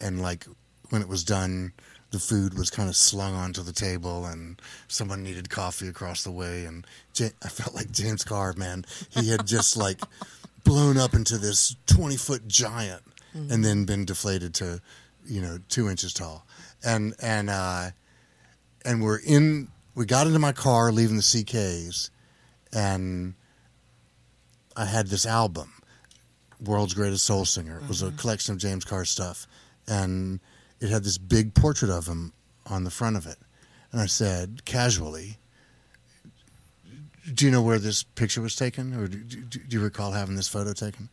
and 0.00 0.20
like 0.22 0.46
when 0.90 1.02
it 1.02 1.08
was 1.08 1.24
done 1.24 1.72
the 2.10 2.18
food 2.18 2.56
was 2.56 2.70
kind 2.70 2.88
of 2.88 2.96
slung 2.96 3.34
onto 3.34 3.62
the 3.62 3.72
table 3.72 4.24
and 4.24 4.60
someone 4.88 5.22
needed 5.22 5.50
coffee 5.50 5.88
across 5.88 6.24
the 6.24 6.30
way. 6.30 6.64
And 6.64 6.86
Ja- 7.14 7.28
i 7.42 7.48
felt 7.48 7.74
like 7.74 7.90
james 7.90 8.24
carr 8.24 8.54
man. 8.56 8.84
He 9.10 9.28
had 9.28 9.46
just 9.46 9.76
like 9.76 10.00
blown 10.64 10.96
up 10.96 11.14
into 11.14 11.38
this 11.38 11.76
20 11.86 12.16
foot 12.16 12.48
giant 12.48 13.02
and 13.34 13.64
then 13.64 13.84
been 13.84 14.04
deflated 14.04 14.54
to 14.54 14.80
you 15.26 15.40
know 15.40 15.58
two 15.68 15.88
inches 15.88 16.12
tall 16.12 16.46
and 16.84 17.14
and 17.20 17.50
uh 17.50 17.90
and 18.84 19.02
we're 19.02 19.18
in 19.18 19.68
we 19.94 20.06
got 20.06 20.26
into 20.26 20.38
my 20.38 20.52
car 20.52 20.90
leaving 20.90 21.16
the 21.16 21.22
ck's 21.22 22.10
and 22.72 23.34
I 24.78 24.84
had 24.84 25.08
this 25.08 25.26
album, 25.26 25.72
World's 26.62 26.94
Greatest 26.94 27.26
Soul 27.26 27.44
Singer. 27.44 27.80
It 27.82 27.88
was 27.88 28.02
a 28.02 28.12
collection 28.12 28.54
of 28.54 28.60
James 28.60 28.84
Carr 28.84 29.04
stuff, 29.04 29.48
and 29.88 30.38
it 30.80 30.88
had 30.88 31.02
this 31.02 31.18
big 31.18 31.52
portrait 31.52 31.90
of 31.90 32.06
him 32.06 32.32
on 32.64 32.84
the 32.84 32.90
front 32.90 33.16
of 33.16 33.26
it. 33.26 33.38
And 33.90 34.00
I 34.00 34.06
said 34.06 34.64
casually, 34.64 35.38
"Do 37.34 37.44
you 37.44 37.50
know 37.50 37.62
where 37.62 37.80
this 37.80 38.04
picture 38.04 38.40
was 38.40 38.54
taken, 38.54 38.94
or 38.94 39.08
do, 39.08 39.18
do, 39.18 39.42
do 39.42 39.76
you 39.76 39.82
recall 39.82 40.12
having 40.12 40.36
this 40.36 40.48
photo 40.48 40.72
taken?" 40.72 41.08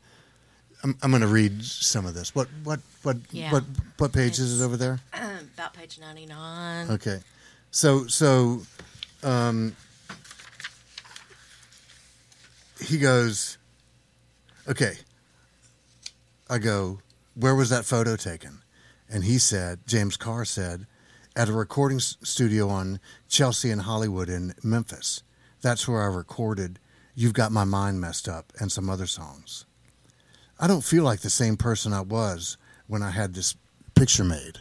I'm, 0.85 0.95
I'm 1.01 1.09
going 1.09 1.21
to 1.21 1.27
read 1.27 1.63
some 1.63 2.05
of 2.05 2.13
this. 2.13 2.35
What 2.35 2.47
what 2.63 2.79
what 3.01 3.17
Yeah. 3.31 3.51
what 3.51 3.63
what 3.97 4.13
page 4.13 4.37
is 4.37 4.61
it 4.61 4.63
over 4.63 4.77
there? 4.77 4.99
About 5.57 5.73
page 5.73 5.97
99. 5.99 6.91
Okay, 6.91 7.21
so 7.71 8.05
so, 8.05 8.61
um, 9.23 9.75
he 12.79 12.99
goes, 12.99 13.57
okay. 14.67 14.97
I 16.47 16.59
go, 16.59 16.99
where 17.33 17.55
was 17.55 17.71
that 17.71 17.85
photo 17.85 18.15
taken? 18.15 18.61
And 19.09 19.23
he 19.23 19.39
said, 19.39 19.79
James 19.87 20.17
Carr 20.17 20.45
said, 20.45 20.85
at 21.35 21.49
a 21.49 21.53
recording 21.53 21.99
studio 21.99 22.69
on 22.69 22.99
Chelsea 23.27 23.71
and 23.71 23.81
Hollywood 23.81 24.29
in 24.29 24.53
Memphis. 24.61 25.23
That's 25.61 25.87
where 25.87 26.03
I 26.03 26.15
recorded 26.15 26.77
"You've 27.15 27.33
Got 27.33 27.51
My 27.51 27.63
Mind 27.63 27.99
Messed 27.99 28.29
Up" 28.29 28.53
and 28.59 28.71
some 28.71 28.87
other 28.87 29.07
songs. 29.07 29.65
I 30.59 30.67
don't 30.67 30.83
feel 30.83 31.03
like 31.03 31.19
the 31.19 31.29
same 31.29 31.57
person 31.57 31.93
I 31.93 32.01
was 32.01 32.57
when 32.87 33.03
I 33.03 33.11
had 33.11 33.33
this 33.33 33.55
picture 33.95 34.23
made. 34.23 34.59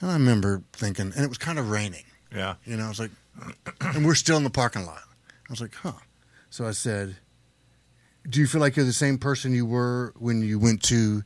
And 0.00 0.10
I 0.10 0.14
remember 0.14 0.62
thinking, 0.72 1.12
and 1.14 1.24
it 1.24 1.28
was 1.28 1.38
kind 1.38 1.58
of 1.58 1.70
raining. 1.70 2.04
Yeah. 2.34 2.54
You 2.64 2.76
know, 2.76 2.86
I 2.86 2.88
was 2.88 3.00
like, 3.00 3.10
and 3.80 4.04
we're 4.04 4.14
still 4.14 4.36
in 4.36 4.44
the 4.44 4.50
parking 4.50 4.86
lot. 4.86 5.02
I 5.48 5.52
was 5.52 5.60
like, 5.60 5.74
huh. 5.74 5.92
So 6.48 6.66
I 6.66 6.72
said, 6.72 7.16
do 8.28 8.40
you 8.40 8.46
feel 8.46 8.60
like 8.60 8.76
you're 8.76 8.86
the 8.86 8.92
same 8.92 9.18
person 9.18 9.54
you 9.54 9.66
were 9.66 10.12
when 10.18 10.42
you 10.42 10.58
went 10.58 10.82
to 10.84 11.22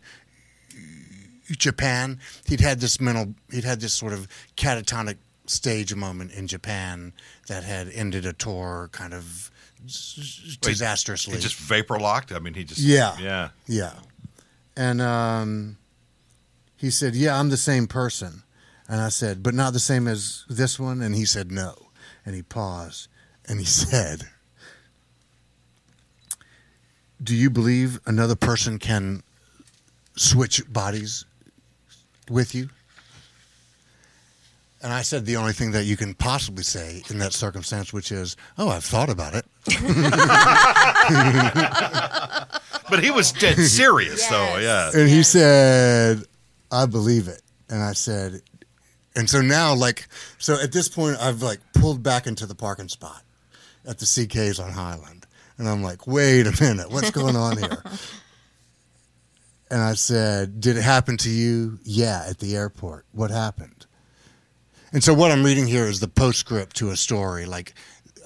Japan? 1.51 2.19
He'd 2.47 2.61
had 2.61 2.81
this 2.81 3.01
mental, 3.01 3.35
he'd 3.51 3.65
had 3.65 3.81
this 3.81 3.95
sort 3.95 4.13
of 4.13 4.29
catatonic 4.57 5.17
stage 5.47 5.95
moment 5.95 6.33
in 6.33 6.47
Japan 6.47 7.13
that 7.49 7.65
had 7.65 7.89
ended 7.91 8.27
a 8.27 8.33
tour 8.33 8.89
kind 8.93 9.13
of 9.13 9.51
disastrously. 10.61 11.35
He 11.35 11.41
just 11.41 11.57
vapor 11.57 11.99
locked. 11.99 12.33
I 12.33 12.39
mean, 12.39 12.55
he 12.55 12.65
just 12.65 12.81
Yeah. 12.81 13.17
yeah. 13.19 13.49
Yeah. 13.67 13.93
And 14.77 15.01
um, 15.01 15.77
he 16.77 16.91
said, 16.91 17.15
Yeah, 17.15 17.39
I'm 17.39 17.51
the 17.51 17.57
same 17.57 17.87
person. 17.87 18.43
And 18.89 19.01
I 19.01 19.09
said, 19.09 19.43
But 19.43 19.55
not 19.55 19.73
the 19.73 19.81
same 19.81 20.09
as 20.09 20.45
this 20.49 20.79
one? 20.79 21.01
And 21.03 21.15
he 21.15 21.25
said, 21.25 21.51
No. 21.53 21.75
And 22.27 22.35
he 22.35 22.43
paused 22.43 23.09
and 23.47 23.59
he 23.59 23.65
said, 23.83 24.25
Do 27.23 27.35
you 27.35 27.51
believe 27.51 28.01
another 28.07 28.35
person 28.37 28.79
can 28.79 29.23
switch 30.17 30.63
bodies 30.73 31.25
with 32.29 32.55
you? 32.55 32.69
And 34.85 34.93
I 34.93 35.01
said 35.03 35.25
the 35.25 35.37
only 35.37 35.53
thing 35.55 35.71
that 35.73 35.85
you 35.85 35.97
can 35.97 36.13
possibly 36.15 36.63
say 36.63 37.03
in 37.11 37.19
that 37.19 37.33
circumstance, 37.33 37.93
which 37.93 38.13
is, 38.13 38.37
Oh, 38.59 38.69
I've 38.69 38.85
thought 38.85 39.09
about 39.11 39.35
it. 39.35 39.47
But 42.91 43.03
he 43.03 43.11
was 43.11 43.33
dead 43.33 43.57
serious 43.59 44.25
though. 44.29 44.59
Yeah. 44.59 44.91
And 44.95 45.09
he 45.09 45.17
Yes. 45.17 45.29
said, 45.31 46.25
I 46.71 46.85
believe 46.87 47.29
it. 47.29 47.41
And 47.71 47.83
I 47.83 47.93
said, 47.95 48.43
and 49.17 49.29
so 49.29 49.41
now, 49.41 49.75
like, 49.75 50.07
so 50.39 50.61
at 50.61 50.73
this 50.73 50.89
point, 50.89 51.17
I've 51.19 51.41
like 51.43 51.61
pulled 51.73 52.03
back 52.03 52.27
into 52.27 52.45
the 52.47 52.55
parking 52.55 52.89
spot 52.89 53.23
at 53.87 53.99
the 54.01 54.05
CKs 54.05 54.63
on 54.63 54.73
Highland. 54.73 55.27
And 55.57 55.67
I'm 55.69 55.83
like, 55.83 56.07
wait 56.07 56.47
a 56.47 56.63
minute, 56.63 56.91
what's 56.91 57.11
going 57.11 57.37
on 57.37 57.57
here? 57.57 57.83
and 59.71 59.81
I 59.81 59.95
said, 59.95 60.61
Did 60.61 60.77
it 60.77 60.83
happen 60.83 61.17
to 61.19 61.31
you? 61.31 61.79
Yeah, 61.85 62.25
at 62.29 62.39
the 62.39 62.55
airport. 62.55 63.07
What 63.13 63.31
happened? 63.31 63.84
And 64.95 65.03
so 65.03 65.13
what 65.13 65.31
I'm 65.33 65.43
reading 65.45 65.67
here 65.67 65.85
is 65.87 65.99
the 66.01 66.09
postscript 66.09 66.77
to 66.77 66.91
a 66.91 66.97
story. 66.97 67.45
Like, 67.47 67.75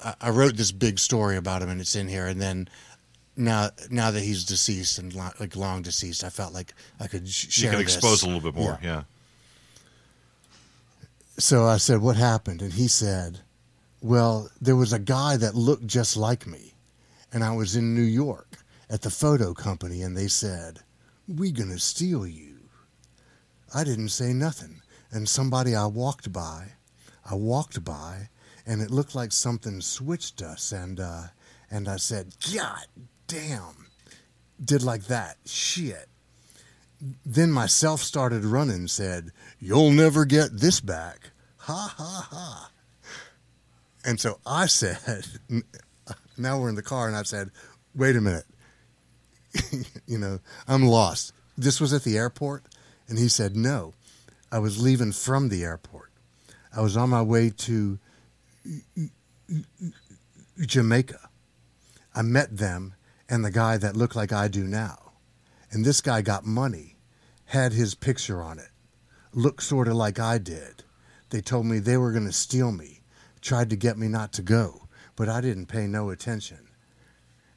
I- 0.05 0.15
I 0.21 0.31
wrote 0.31 0.57
this 0.57 0.71
big 0.71 0.99
story 0.99 1.37
about 1.37 1.63
him, 1.63 1.71
and 1.71 1.81
it's 1.81 1.97
in 1.97 2.09
here. 2.09 2.27
And 2.27 2.41
then 2.41 2.69
now, 3.37 3.71
now 3.91 4.11
that 4.11 4.23
he's 4.23 4.45
deceased 4.45 4.99
and 4.99 5.13
lo- 5.15 5.33
like 5.41 5.57
long 5.57 5.81
deceased, 5.83 6.23
I 6.23 6.29
felt 6.31 6.53
like 6.53 6.75
I 7.01 7.07
could 7.07 7.27
sh- 7.29 7.45
You 7.47 7.51
share. 7.51 7.71
can 7.73 7.83
this. 7.85 7.95
expose 7.97 8.23
a 8.23 8.27
little 8.27 8.43
bit 8.43 8.55
more. 8.55 8.79
Yeah. 8.83 9.05
So 11.39 11.67
I 11.67 11.79
said, 11.79 12.01
What 12.03 12.17
happened? 12.17 12.61
And 12.63 12.75
he 12.75 12.87
said, 12.87 13.41
Well, 14.03 14.51
there 14.61 14.77
was 14.77 14.93
a 14.93 14.99
guy 14.99 15.37
that 15.39 15.55
looked 15.55 15.87
just 15.87 16.17
like 16.17 16.47
me. 16.47 16.75
And 17.33 17.43
I 17.45 17.53
was 17.53 17.77
in 17.77 17.95
New 17.95 18.03
York 18.03 18.59
at 18.91 19.03
the 19.03 19.11
photo 19.11 19.55
company, 19.55 20.03
and 20.03 20.17
they 20.17 20.29
said, 20.29 20.81
We 21.27 21.51
gonna 21.51 21.79
steal 21.79 22.27
you. 22.27 22.59
I 23.75 23.85
didn't 23.85 24.11
say 24.11 24.33
nothing. 24.35 24.78
And 25.11 25.29
somebody 25.29 25.75
I 25.75 25.87
walked 25.87 26.33
by, 26.33 26.73
I 27.29 27.35
walked 27.35 27.85
by, 27.85 28.29
and 28.67 28.83
it 28.83 28.91
looked 28.91 29.15
like 29.15 29.33
something 29.33 29.81
switched 29.81 30.43
us. 30.43 30.73
And, 30.73 31.01
uh, 31.01 31.25
and 31.71 31.89
I 31.89 31.97
said, 31.97 32.35
God 32.55 32.87
damn. 33.27 33.87
Did 34.63 34.83
like 34.83 35.05
that. 35.05 35.37
Shit. 35.47 36.09
Then 37.25 37.53
myself 37.53 38.01
started 38.03 38.45
running, 38.45 38.89
said, 38.89 39.31
You'll 39.61 39.93
never 39.93 40.25
get 40.25 40.59
this 40.59 40.81
back. 40.81 41.31
Ha 41.59 41.95
ha 41.97 42.29
ha. 42.31 42.71
And 44.05 44.19
so 44.19 44.41
I 44.45 44.67
said, 44.67 45.25
Now 46.39 46.61
we're 46.61 46.69
in 46.69 46.75
the 46.75 46.83
car, 46.83 47.07
and 47.07 47.17
I 47.17 47.23
said, 47.23 47.51
Wait 47.95 48.17
a 48.17 48.21
minute. 48.21 48.47
you 50.07 50.19
know, 50.19 50.41
I'm 50.67 50.85
lost. 50.85 51.33
This 51.57 51.81
was 51.81 51.93
at 51.93 52.03
the 52.03 52.17
airport? 52.17 52.65
And 53.09 53.19
he 53.19 53.29
said, 53.29 53.55
No. 53.55 53.95
I 54.51 54.59
was 54.59 54.83
leaving 54.83 55.13
from 55.13 55.49
the 55.49 55.65
airport. 55.65 56.11
I 56.75 56.81
was 56.81 56.97
on 56.97 57.11
my 57.11 57.23
way 57.23 57.51
to 57.51 57.99
Jamaica. 60.61 61.29
I 62.15 62.23
met 62.23 62.57
them 62.57 62.95
and 63.29 63.45
the 63.45 63.51
guy 63.51 63.77
that 63.77 63.97
looked 63.97 64.17
like 64.17 64.33
I 64.33 64.49
do 64.49 64.65
now. 64.65 65.13
And 65.71 65.85
this 65.85 66.01
guy 66.01 66.23
got 66.23 66.47
money, 66.47 66.97
had 67.47 67.73
his 67.73 67.95
picture 67.95 68.41
on 68.41 68.59
it, 68.59 68.71
looked 69.33 69.63
sort 69.63 69.89
of 69.89 69.95
like 69.95 70.19
I 70.19 70.39
did. 70.39 70.85
They 71.31 71.41
told 71.43 71.67
me 71.67 71.79
they 71.79 71.99
were 71.99 72.13
going 72.13 72.25
to 72.25 72.33
steal 72.33 72.73
me, 72.73 73.03
tried 73.43 73.69
to 73.71 73.77
get 73.77 73.99
me 73.99 74.09
not 74.09 74.33
to 74.35 74.43
go, 74.43 74.89
but 75.15 75.29
I 75.29 75.43
didn't 75.43 75.67
pay 75.67 75.87
no 75.87 76.09
attention. 76.09 76.69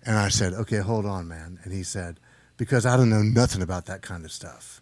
And 0.04 0.18
I 0.18 0.30
said, 0.30 0.54
okay, 0.54 0.80
hold 0.80 1.06
on, 1.06 1.28
man. 1.28 1.60
And 1.64 1.72
he 1.72 1.84
said, 1.84 2.20
because 2.58 2.86
I 2.86 2.98
don't 2.98 3.10
know 3.10 3.22
nothing 3.22 3.62
about 3.62 3.86
that 3.86 4.02
kind 4.02 4.26
of 4.26 4.32
stuff. 4.32 4.81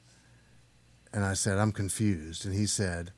And 1.13 1.23
I 1.25 1.33
said, 1.33 1.57
I'm 1.57 1.71
confused. 1.71 2.45
And 2.45 2.53
he 2.53 2.65
said, 2.65 3.11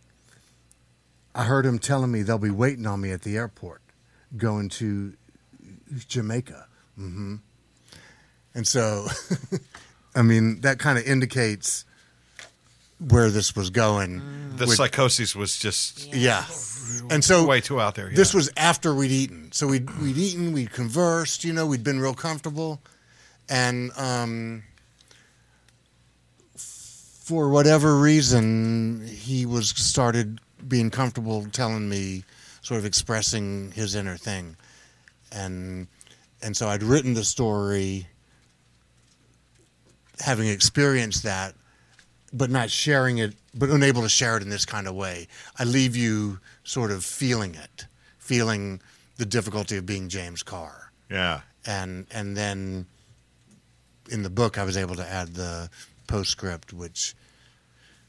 I 1.35 1.43
heard 1.45 1.65
him 1.65 1.79
telling 1.79 2.11
me 2.11 2.21
they'll 2.21 2.37
be 2.37 2.49
waiting 2.49 2.85
on 2.85 3.01
me 3.01 3.11
at 3.11 3.21
the 3.21 3.37
airport 3.37 3.81
going 4.37 4.69
to 4.69 5.13
Jamaica. 6.07 6.67
hmm 6.95 7.35
And 8.55 8.67
so, 8.67 9.07
I 10.15 10.21
mean, 10.21 10.61
that 10.61 10.79
kind 10.79 10.97
of 10.97 11.05
indicates 11.05 11.85
where 13.09 13.29
this 13.29 13.55
was 13.55 13.69
going. 13.69 14.21
The 14.57 14.67
with- 14.67 14.75
psychosis 14.75 15.35
was 15.35 15.57
just 15.57 16.13
yeah. 16.13 16.45
And 17.09 17.23
so 17.23 17.45
way 17.45 17.61
too 17.61 17.79
out 17.79 17.95
there. 17.95 18.09
Yeah. 18.09 18.15
this 18.15 18.33
was 18.33 18.51
after 18.57 18.93
we'd 18.93 19.11
eaten. 19.11 19.51
So 19.53 19.67
we'd, 19.67 19.89
we'd 20.01 20.17
eaten, 20.17 20.51
we'd 20.51 20.71
conversed, 20.71 21.43
you 21.45 21.53
know, 21.53 21.65
we'd 21.65 21.83
been 21.83 21.99
real 21.99 22.13
comfortable. 22.13 22.81
And 23.49 23.91
um, 23.97 24.63
for 27.21 27.49
whatever 27.49 27.97
reason, 27.97 29.05
he 29.07 29.45
was 29.45 29.69
started 29.69 30.41
being 30.67 30.89
comfortable 30.89 31.45
telling 31.51 31.87
me, 31.87 32.23
sort 32.63 32.79
of 32.79 32.85
expressing 32.85 33.71
his 33.71 33.93
inner 33.95 34.17
thing. 34.17 34.57
And 35.31 35.87
and 36.41 36.57
so 36.57 36.67
I'd 36.67 36.81
written 36.83 37.13
the 37.13 37.23
story 37.23 38.07
having 40.19 40.47
experienced 40.47 41.23
that, 41.23 41.53
but 42.33 42.49
not 42.49 42.71
sharing 42.71 43.19
it, 43.19 43.35
but 43.53 43.69
unable 43.69 44.01
to 44.01 44.09
share 44.09 44.37
it 44.37 44.43
in 44.43 44.49
this 44.49 44.65
kind 44.65 44.87
of 44.87 44.95
way. 44.95 45.27
I 45.59 45.63
leave 45.63 45.95
you 45.95 46.39
sort 46.63 46.89
of 46.91 47.05
feeling 47.05 47.53
it, 47.55 47.85
feeling 48.17 48.81
the 49.17 49.25
difficulty 49.25 49.77
of 49.77 49.85
being 49.85 50.09
James 50.09 50.41
Carr. 50.43 50.91
yeah. 51.09 51.41
And 51.67 52.07
and 52.11 52.35
then 52.35 52.87
in 54.09 54.23
the 54.23 54.31
book 54.31 54.57
I 54.57 54.63
was 54.63 54.75
able 54.75 54.95
to 54.95 55.07
add 55.07 55.35
the 55.35 55.69
postscript 56.11 56.73
which 56.73 57.15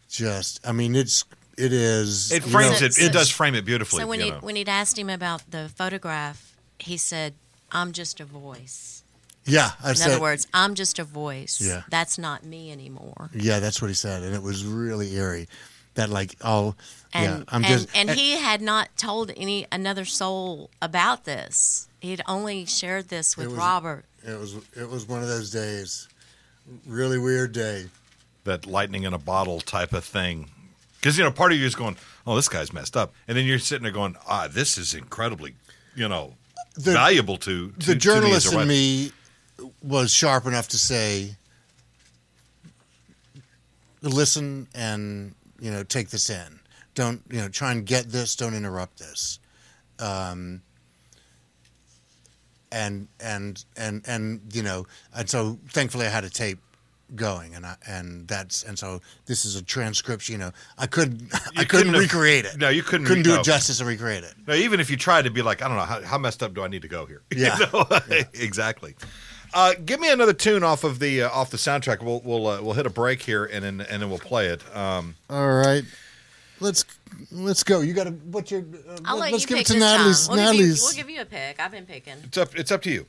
just 0.09 0.61
I 0.67 0.73
mean 0.73 0.95
it's 0.95 1.25
it 1.57 1.73
is 1.73 2.33
It 2.33 2.45
you 2.47 2.51
frames 2.53 2.81
know- 2.81 2.87
it. 2.87 2.99
It 2.99 3.13
does 3.13 3.31
frame 3.31 3.55
it 3.55 3.65
beautifully. 3.65 4.01
So 4.03 4.07
when 4.07 4.19
you 4.21 4.25
he 4.27 4.31
know. 4.33 4.39
when 4.41 4.57
he'd 4.57 4.69
asked 4.69 4.99
him 4.99 5.11
about 5.11 5.43
the 5.51 5.71
photograph, 5.77 6.57
he 6.79 6.97
said, 6.97 7.35
"I'm 7.71 7.93
just 7.93 8.21
a 8.21 8.25
voice." 8.25 9.03
Yeah, 9.45 9.73
I 9.83 9.91
In 9.91 9.97
said 9.97 10.13
other 10.13 10.21
words, 10.21 10.47
I'm 10.55 10.75
just 10.75 10.99
a 10.99 11.05
voice. 11.05 11.61
Yeah. 11.61 11.83
That's 11.91 12.17
not 12.17 12.45
me 12.45 12.71
anymore. 12.73 13.29
Yeah, 13.35 13.59
that's 13.61 13.83
what 13.83 13.89
he 13.89 13.95
said, 13.95 14.23
and 14.23 14.35
it 14.35 14.43
was 14.43 14.65
really 14.65 15.15
eerie. 15.15 15.49
that 15.95 16.09
like 16.09 16.37
oh 16.43 16.75
And, 17.13 17.25
yeah 17.41 17.45
I'm 17.49 17.65
and, 17.65 17.67
just 17.67 17.89
and 17.95 18.09
eh 18.11 18.15
he 18.15 18.31
had 18.39 18.63
not 18.63 18.89
told 18.97 19.31
any 19.37 19.67
another 19.71 20.07
soul 20.07 20.71
about 20.81 21.25
this. 21.27 21.87
He'd 22.01 22.23
only 22.27 22.65
shared 22.65 23.09
this 23.11 23.37
with 23.37 23.49
was- 23.49 23.57
Robert. 23.59 24.05
it 24.25 24.39
was 24.41 24.55
it 24.75 24.89
was 24.89 25.07
one 25.07 25.21
of 25.23 25.29
those 25.29 25.51
days, 25.51 26.09
really 26.87 27.19
weird 27.19 27.53
day. 27.53 27.87
that 28.45 28.67
lightning 28.67 29.05
in 29.05 29.13
a 29.15 29.19
bottle 29.19 29.61
type 29.61 29.93
of 29.93 30.05
thing. 30.05 30.51
Because 31.01 31.17
you 31.19 31.23
know, 31.25 31.31
part 31.31 31.53
of 31.53 31.59
you 31.59 31.65
is 31.67 31.75
going, 31.77 31.97
"Oh, 32.27 32.35
this 32.37 32.49
guy's 32.49 32.73
messed 32.73 32.97
up," 32.97 33.13
and 33.29 33.37
then 33.37 33.45
you're 33.47 33.59
sitting 33.59 33.83
there 33.85 33.93
going, 33.93 34.17
"Ah, 34.27 34.49
this 34.49 34.79
is 34.79 34.95
incredibly, 34.95 35.55
you 35.95 36.09
know, 36.09 36.37
The- 36.75 36.93
valuable 36.93 37.37
to, 37.39 37.71
to 37.71 37.77
the 37.79 37.85
to 37.87 37.95
me 37.95 37.99
journalist 37.99 38.53
a 38.53 38.61
in 38.61 38.69
me 38.69 39.13
was 39.83 40.13
sharp 40.13 40.47
enough 40.47 40.69
to 40.69 40.79
say, 40.79 41.37
listen 44.01 44.67
and 44.75 45.35
you 45.61 45.71
know 45.71 45.83
take 45.85 46.11
this 46.11 46.31
in. 46.31 46.61
Don't 46.95 47.23
you 47.31 47.39
know 47.41 47.49
try 47.49 47.73
and 47.73 47.87
get 47.87 48.11
this. 48.11 48.37
Don't 48.37 48.55
interrupt 48.55 48.99
this. 48.99 49.39
Um, 49.99 50.63
and 52.73 53.07
and 53.21 53.65
and 53.77 54.03
and 54.07 54.41
you 54.53 54.63
know 54.63 54.87
and 55.15 55.29
so 55.29 55.59
thankfully 55.69 56.07
I 56.07 56.11
had 56.11 56.25
a 56.25 56.31
tape 56.31 56.59
going 57.15 57.55
and 57.55 57.67
I 57.67 57.77
and 57.87 58.27
that's 58.27 58.63
and 58.63 58.79
so 58.79 59.03
this 59.27 59.45
is 59.45 59.55
a 59.55 59.63
transcription 59.63 60.33
you 60.33 60.39
know 60.39 60.51
I 60.79 60.87
could 60.87 61.21
I 61.33 61.61
You 61.61 61.67
couldn't 61.67 61.69
couldn't 61.69 61.95
have- 61.95 62.03
recreate 62.03 62.45
it 62.47 62.57
no, 62.57 62.71
you 62.71 62.83
couldn't 62.83 63.07
couldn't 63.07 63.25
re- 63.25 63.31
do 63.31 63.35
no. 63.35 63.41
it 63.41 63.45
justice 63.45 63.81
and 63.81 63.89
recreate 63.89 64.25
it 64.25 64.33
Now, 64.47 64.55
even 64.55 64.81
if 64.81 64.91
you 64.91 64.97
tried 64.97 65.25
to 65.27 65.31
be 65.31 65.43
like, 65.43 65.61
I 65.63 65.69
don't 65.69 65.77
know, 65.77 65.85
how, 65.85 66.01
how 66.03 66.17
messed 66.19 66.43
up 66.43 66.55
do 66.55 66.63
I 66.63 66.69
need 66.69 66.83
to 66.83 66.89
go 66.89 67.05
here? 67.05 67.21
You 67.31 67.45
Yeah. 67.47 68.23
exactly. 68.35 68.95
Uh, 69.55 69.75
give 69.85 70.01
me 70.01 70.11
another 70.11 70.33
tune 70.33 70.65
off 70.65 70.83
of 70.85 70.99
the 70.99 71.25
uh, 71.25 71.29
off 71.29 71.51
the 71.51 71.59
soundtrack. 71.59 72.03
We'll 72.03 72.23
we'll 72.25 72.47
uh, 72.47 72.63
we'll 72.63 72.73
hit 72.73 72.87
a 72.87 72.91
break 72.91 73.21
here 73.21 73.45
and 73.45 73.63
then 73.63 73.83
and 73.83 74.01
then 74.01 74.09
we'll 74.09 74.19
play 74.19 74.47
it. 74.47 74.63
Um, 74.75 75.15
All 75.29 75.53
right, 75.53 75.85
let's 76.59 76.87
let's 77.33 77.63
go. 77.65 77.81
You 77.81 77.93
got 77.95 78.05
to 78.05 78.11
what's 78.11 78.51
your? 78.51 78.61
Uh, 78.61 78.99
I'll 79.05 79.19
let 79.19 79.33
let's 79.33 79.43
you 79.45 79.49
give 79.49 79.59
pick 79.59 79.71
it 79.71 79.73
to 79.73 79.79
this 79.79 79.83
Natalie's. 79.83 80.27
time. 80.29 80.37
We'll 80.37 80.47
give, 80.47 80.55
you, 80.55 80.61
Natalie's. 80.63 80.83
we'll 80.83 80.93
give 80.95 81.11
you 81.11 81.21
a 81.23 81.25
pick. 81.25 81.61
I've 81.61 81.71
been 81.73 81.87
picking. 81.87 82.15
it's 82.25 82.39
up 82.39 82.55
it's 82.55 82.71
up 82.73 82.83
to 82.83 82.91
you. 82.91 83.07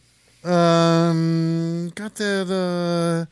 um, 0.50 1.92
got 1.96 2.16
the 2.16 2.44
the 2.48 3.28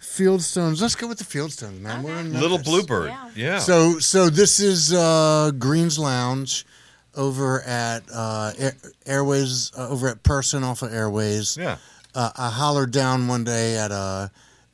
Fieldstones. 0.00 0.80
Let's 0.80 0.94
go 0.94 1.06
with 1.08 1.18
the 1.18 1.24
Fieldstones, 1.24 1.80
man. 1.80 2.02
We're 2.02 2.18
in 2.18 2.32
Little 2.32 2.58
Memphis. 2.58 2.68
Bluebird. 2.68 3.08
Yeah. 3.08 3.30
Yeah. 3.34 3.58
So 3.58 3.98
so 3.98 4.28
this 4.30 4.60
is 4.60 4.92
uh, 4.92 5.52
Green's 5.58 5.98
Lounge 5.98 6.66
over 7.14 7.62
at 7.62 8.02
uh, 8.12 8.52
Air, 8.58 8.72
Airways 9.06 9.70
uh, 9.76 9.88
over 9.88 10.08
at 10.08 10.22
Person 10.22 10.64
off 10.64 10.82
of 10.82 10.92
Airways. 10.92 11.56
yeah. 11.56 11.76
uh, 12.14 12.30
I 12.36 12.48
hollered 12.50 12.90
down 12.90 13.28
one 13.28 13.44
day 13.44 13.76
at 13.76 13.90
a 13.90 14.30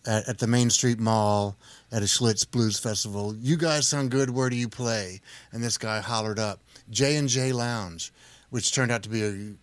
at, 0.06 0.28
at 0.28 0.38
the 0.38 0.46
Main 0.46 0.70
Street 0.70 0.98
Mall 0.98 1.56
at 1.90 2.02
a 2.02 2.06
Schlitz 2.06 2.48
Blues 2.48 2.78
Festival. 2.78 3.34
You 3.36 3.56
guys 3.56 3.86
sound 3.86 4.10
good. 4.10 4.30
Where 4.30 4.50
do 4.50 4.56
you 4.56 4.68
play? 4.68 5.20
And 5.52 5.62
this 5.62 5.78
guy 5.78 6.00
hollered 6.00 6.38
up 6.38 6.60
J 6.90 7.16
and 7.16 7.28
J 7.28 7.52
Lounge, 7.52 8.12
which 8.50 8.74
turned 8.74 8.90
out 8.90 9.02
to 9.04 9.08
be 9.08 9.22
a 9.22 9.54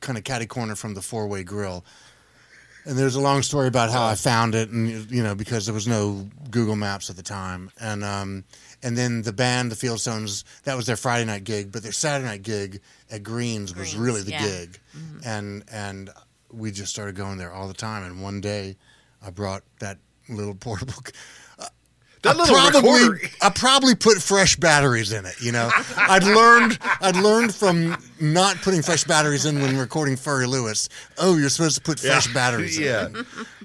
kind 0.00 0.18
of 0.18 0.24
catty 0.24 0.46
corner 0.46 0.74
from 0.74 0.94
the 0.94 1.02
Four 1.02 1.26
Way 1.26 1.42
Grill. 1.42 1.84
And 2.86 2.98
there's 2.98 3.14
a 3.14 3.20
long 3.20 3.40
story 3.40 3.66
about 3.66 3.90
how 3.90 4.04
I 4.04 4.14
found 4.14 4.54
it, 4.54 4.68
and 4.68 5.10
you 5.10 5.22
know 5.22 5.34
because 5.34 5.64
there 5.64 5.74
was 5.74 5.88
no 5.88 6.28
Google 6.50 6.76
Maps 6.76 7.08
at 7.08 7.16
the 7.16 7.22
time, 7.22 7.70
and 7.80 8.04
um, 8.04 8.44
and 8.82 8.94
then 8.94 9.22
the 9.22 9.32
band, 9.32 9.72
the 9.72 9.74
Fieldstones, 9.74 10.44
that 10.64 10.76
was 10.76 10.84
their 10.84 10.96
Friday 10.96 11.24
night 11.24 11.44
gig, 11.44 11.72
but 11.72 11.82
their 11.82 11.92
Saturday 11.92 12.28
night 12.28 12.42
gig 12.42 12.82
at 13.10 13.22
Greens 13.22 13.74
was 13.74 13.96
really 13.96 14.20
the 14.20 14.32
yeah. 14.32 14.46
gig, 14.46 14.78
and 15.24 15.64
and 15.72 16.10
we 16.52 16.70
just 16.70 16.92
started 16.92 17.14
going 17.14 17.38
there 17.38 17.54
all 17.54 17.68
the 17.68 17.74
time. 17.74 18.04
And 18.04 18.22
one 18.22 18.42
day, 18.42 18.76
I 19.24 19.30
brought 19.30 19.62
that 19.80 19.96
little 20.28 20.54
portable. 20.54 21.02
That 22.24 22.40
I 22.40 22.46
probably, 22.46 22.90
recorder. 22.90 23.20
I 23.42 23.50
probably 23.50 23.94
put 23.94 24.18
fresh 24.18 24.56
batteries 24.56 25.12
in 25.12 25.26
it. 25.26 25.40
You 25.40 25.52
know, 25.52 25.70
I'd 25.96 26.24
learned, 26.24 26.78
I'd 27.00 27.16
learned 27.16 27.54
from 27.54 27.96
not 28.20 28.56
putting 28.62 28.82
fresh 28.82 29.04
batteries 29.04 29.44
in 29.44 29.60
when 29.60 29.76
recording 29.78 30.16
Furry 30.16 30.46
Lewis. 30.46 30.88
Oh, 31.18 31.36
you're 31.36 31.50
supposed 31.50 31.76
to 31.76 31.82
put 31.82 32.00
fresh 32.00 32.32
batteries. 32.32 32.78
in. 32.78 32.84
yeah. 32.84 33.08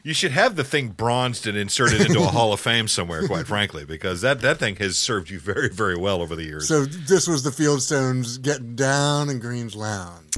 You 0.03 0.13
should 0.13 0.31
have 0.31 0.55
the 0.55 0.63
thing 0.63 0.89
bronzed 0.89 1.47
and 1.47 1.57
inserted 1.57 2.01
into 2.01 2.19
a 2.19 2.27
Hall 2.27 2.53
of 2.53 2.59
Fame 2.59 2.87
somewhere, 2.87 3.27
quite 3.27 3.47
frankly, 3.47 3.85
because 3.85 4.21
that, 4.21 4.41
that 4.41 4.57
thing 4.57 4.75
has 4.77 4.97
served 4.97 5.29
you 5.29 5.39
very, 5.39 5.69
very 5.69 5.97
well 5.97 6.21
over 6.21 6.35
the 6.35 6.43
years. 6.43 6.67
So 6.67 6.85
this 6.85 7.27
was 7.27 7.43
the 7.43 7.49
Fieldstones 7.49 8.41
getting 8.41 8.75
down 8.75 9.29
in 9.29 9.39
Green's 9.39 9.75
Lounge. 9.75 10.35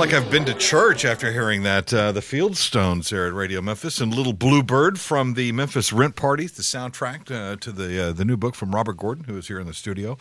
Like 0.00 0.14
I've 0.14 0.30
been 0.30 0.46
to 0.46 0.54
church 0.54 1.04
after 1.04 1.30
hearing 1.30 1.62
that. 1.64 1.92
Uh, 1.92 2.10
the 2.10 2.20
Fieldstones 2.20 3.10
there 3.10 3.26
at 3.26 3.34
Radio 3.34 3.60
Memphis 3.60 4.00
and 4.00 4.14
Little 4.14 4.32
Bluebird 4.32 4.98
from 4.98 5.34
the 5.34 5.52
Memphis 5.52 5.92
Rent 5.92 6.16
Party, 6.16 6.46
the 6.46 6.62
soundtrack 6.62 7.30
uh, 7.30 7.56
to 7.56 7.70
the 7.70 8.08
uh, 8.08 8.12
the 8.12 8.24
new 8.24 8.38
book 8.38 8.54
from 8.54 8.74
Robert 8.74 8.96
Gordon, 8.96 9.24
who 9.24 9.36
is 9.36 9.48
here 9.48 9.60
in 9.60 9.66
the 9.66 9.74
studio. 9.74 10.16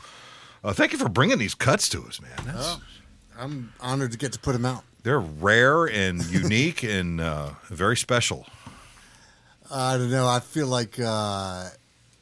Uh, 0.65 0.73
thank 0.73 0.91
you 0.91 0.97
for 0.97 1.07
bringing 1.07 1.37
these 1.37 1.55
cuts 1.55 1.87
to 1.89 2.03
us, 2.03 2.19
man. 2.19 2.53
Oh, 2.53 2.81
I'm 3.37 3.71
honored 3.79 4.11
to 4.11 4.17
get 4.17 4.33
to 4.33 4.39
put 4.39 4.51
them 4.51 4.65
out. 4.65 4.83
They're 5.03 5.21
rare 5.21 5.85
and 5.85 6.25
unique 6.29 6.83
and 6.83 7.21
uh, 7.21 7.51
very 7.69 7.95
special. 7.95 8.47
I 9.71 9.97
don't 9.97 10.11
know. 10.11 10.27
I 10.27 10.41
feel 10.41 10.67
like 10.67 10.99
uh, 10.99 11.69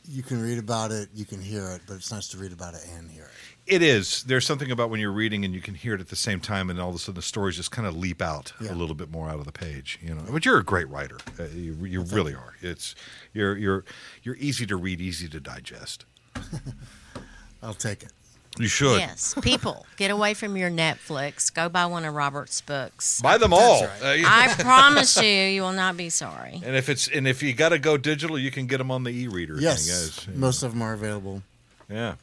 you 0.07 0.21
can 0.21 0.43
read 0.43 0.59
about 0.59 0.91
it, 0.91 1.09
you 1.15 1.25
can 1.25 1.41
hear 1.41 1.67
it, 1.71 1.81
but 1.87 1.95
it's 1.95 2.11
nice 2.11 2.27
to 2.27 2.37
read 2.37 2.53
about 2.53 2.75
it 2.75 2.81
and 2.95 3.09
hear 3.09 3.23
it. 3.23 3.26
It 3.67 3.81
is. 3.81 4.23
There's 4.23 4.45
something 4.45 4.71
about 4.71 4.89
when 4.89 4.99
you're 4.99 5.11
reading 5.11 5.43
and 5.43 5.53
you 5.53 5.59
can 5.61 5.73
hear 5.75 5.93
it 5.93 5.99
at 6.01 6.07
the 6.07 6.15
same 6.15 6.39
time, 6.39 6.69
and 6.69 6.79
all 6.79 6.89
of 6.89 6.95
a 6.95 6.99
sudden 6.99 7.15
the 7.15 7.21
stories 7.21 7.57
just 7.57 7.69
kind 7.71 7.87
of 7.87 7.95
leap 7.97 8.21
out 8.21 8.53
Yeah. 8.61 8.71
a 8.71 8.75
little 8.75 8.95
bit 8.95 9.11
more 9.11 9.27
out 9.29 9.39
of 9.39 9.45
the 9.45 9.51
page. 9.51 9.99
You 10.01 10.15
know, 10.15 10.23
but 10.31 10.45
you're 10.45 10.57
a 10.59 10.63
great 10.63 10.87
writer. 10.89 11.17
Uh, 11.39 11.43
you 11.53 11.73
you 11.85 12.01
really 12.01 12.33
are. 12.33 12.55
It's 12.61 12.95
you're 13.33 13.57
you're 13.57 13.83
you're 14.23 14.37
easy 14.37 14.65
to 14.67 14.75
read, 14.77 15.01
easy 15.01 15.27
to 15.27 15.39
digest. 15.39 16.05
I'll 17.61 17.73
take 17.73 18.03
it. 18.03 18.11
You 18.59 18.67
should 18.67 18.97
Yes, 18.99 19.35
people, 19.43 19.85
get 19.97 20.09
away 20.09 20.33
from 20.33 20.57
your 20.57 20.71
Netflix. 20.71 21.53
Go 21.53 21.69
buy 21.69 21.85
one 21.85 22.05
of 22.05 22.15
Robert's 22.15 22.59
books. 22.61 23.21
buy 23.21 23.37
them 23.37 23.53
all. 23.53 23.81
That's 23.81 24.01
Uh, 24.03 24.23
I 24.25 24.55
promise 24.59 25.15
you, 25.17 25.29
you 25.29 25.61
will 25.61 25.73
not 25.73 25.95
be 25.95 26.09
sorry. 26.09 26.61
and 26.65 26.75
if 26.75 26.89
it's 26.89 27.07
and 27.07 27.27
if 27.27 27.43
you 27.43 27.53
got 27.53 27.69
to 27.69 27.77
go 27.79 27.97
digital, 27.97 28.39
you 28.39 28.49
can 28.49 28.65
get 28.65 28.77
them 28.79 28.89
on 28.89 29.03
the 29.03 29.11
e-reader. 29.11 29.57
Yes, 29.59 29.85
thing, 30.25 30.33
guys. 30.33 30.39
most 30.39 30.63
of 30.63 30.71
them 30.71 30.81
are 30.81 30.93
available. 30.93 31.43
Yeah. 31.89 32.15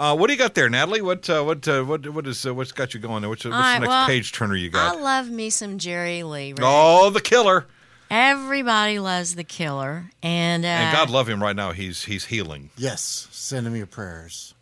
Uh, 0.00 0.16
what 0.16 0.28
do 0.28 0.32
you 0.32 0.38
got 0.38 0.54
there, 0.54 0.70
Natalie? 0.70 1.02
What 1.02 1.28
uh, 1.28 1.42
what 1.42 1.68
uh, 1.68 1.82
what 1.82 2.08
what 2.08 2.26
is 2.26 2.46
uh, 2.46 2.54
what's 2.54 2.72
got 2.72 2.94
you 2.94 3.00
going 3.00 3.20
there? 3.20 3.28
What's, 3.28 3.44
what's 3.44 3.54
All 3.54 3.60
right, 3.60 3.74
the 3.74 3.80
next 3.80 3.88
well, 3.90 4.06
page 4.06 4.32
turner 4.32 4.56
you 4.56 4.70
got? 4.70 4.96
I 4.96 4.98
love 4.98 5.28
me 5.28 5.50
some 5.50 5.76
Jerry 5.76 6.22
Lee. 6.22 6.52
Rick. 6.52 6.60
oh, 6.62 7.10
the 7.10 7.20
killer! 7.20 7.66
Everybody 8.10 8.98
loves 8.98 9.34
the 9.34 9.44
killer, 9.44 10.06
and 10.22 10.64
uh, 10.64 10.68
and 10.68 10.96
God 10.96 11.10
love 11.10 11.28
him 11.28 11.42
right 11.42 11.54
now. 11.54 11.72
He's 11.72 12.04
he's 12.04 12.24
healing. 12.24 12.70
Yes, 12.78 13.28
send 13.30 13.66
him 13.66 13.76
your 13.76 13.84
prayers. 13.84 14.54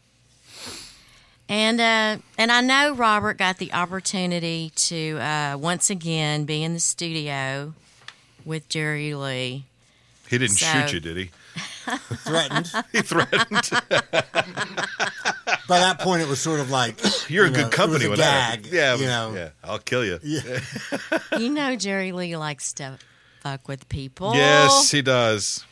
And 1.49 1.81
uh, 1.81 2.21
and 2.37 2.51
I 2.51 2.61
know 2.61 2.97
Robert 2.97 3.39
got 3.39 3.59
the 3.59 3.73
opportunity 3.73 4.73
to 4.75 5.19
uh, 5.21 5.57
once 5.57 5.89
again 5.89 6.47
be 6.47 6.65
in 6.65 6.75
the 6.75 6.81
studio 6.81 7.75
with 8.45 8.69
Jerry 8.69 9.15
Lee. 9.15 9.67
He 10.29 10.37
didn't 10.37 10.57
So- 10.57 10.67
shoot 10.67 10.95
you, 10.95 10.99
did 11.01 11.17
he? 11.17 11.31
Threatened. 12.25 12.71
He 12.93 13.01
threatened. 13.03 13.71
By 15.69 15.81
that 15.81 15.99
point, 16.01 16.23
it 16.23 16.29
was 16.29 16.41
sort 16.41 16.61
of 16.61 16.71
like 16.71 16.99
You're 17.31 17.45
you 17.47 17.53
in 17.53 17.53
good 17.55 17.73
company 17.73 18.05
it 18.07 18.11
was 18.11 18.19
a 18.19 18.23
that. 18.23 18.63
gag. 18.63 18.73
Yeah, 18.73 18.95
you 18.97 19.07
know. 19.07 19.33
yeah. 19.35 19.49
I'll 19.63 19.79
kill 19.79 20.05
you. 20.05 20.19
Yeah. 20.23 20.61
you 21.39 21.51
know 21.51 21.77
Jerry 21.77 22.13
Lee 22.13 22.37
likes 22.37 22.73
to 22.75 22.99
fuck 23.41 23.69
with 23.69 23.89
people. 23.89 24.35
Yes, 24.35 24.91
he 24.91 25.03
does. 25.03 25.65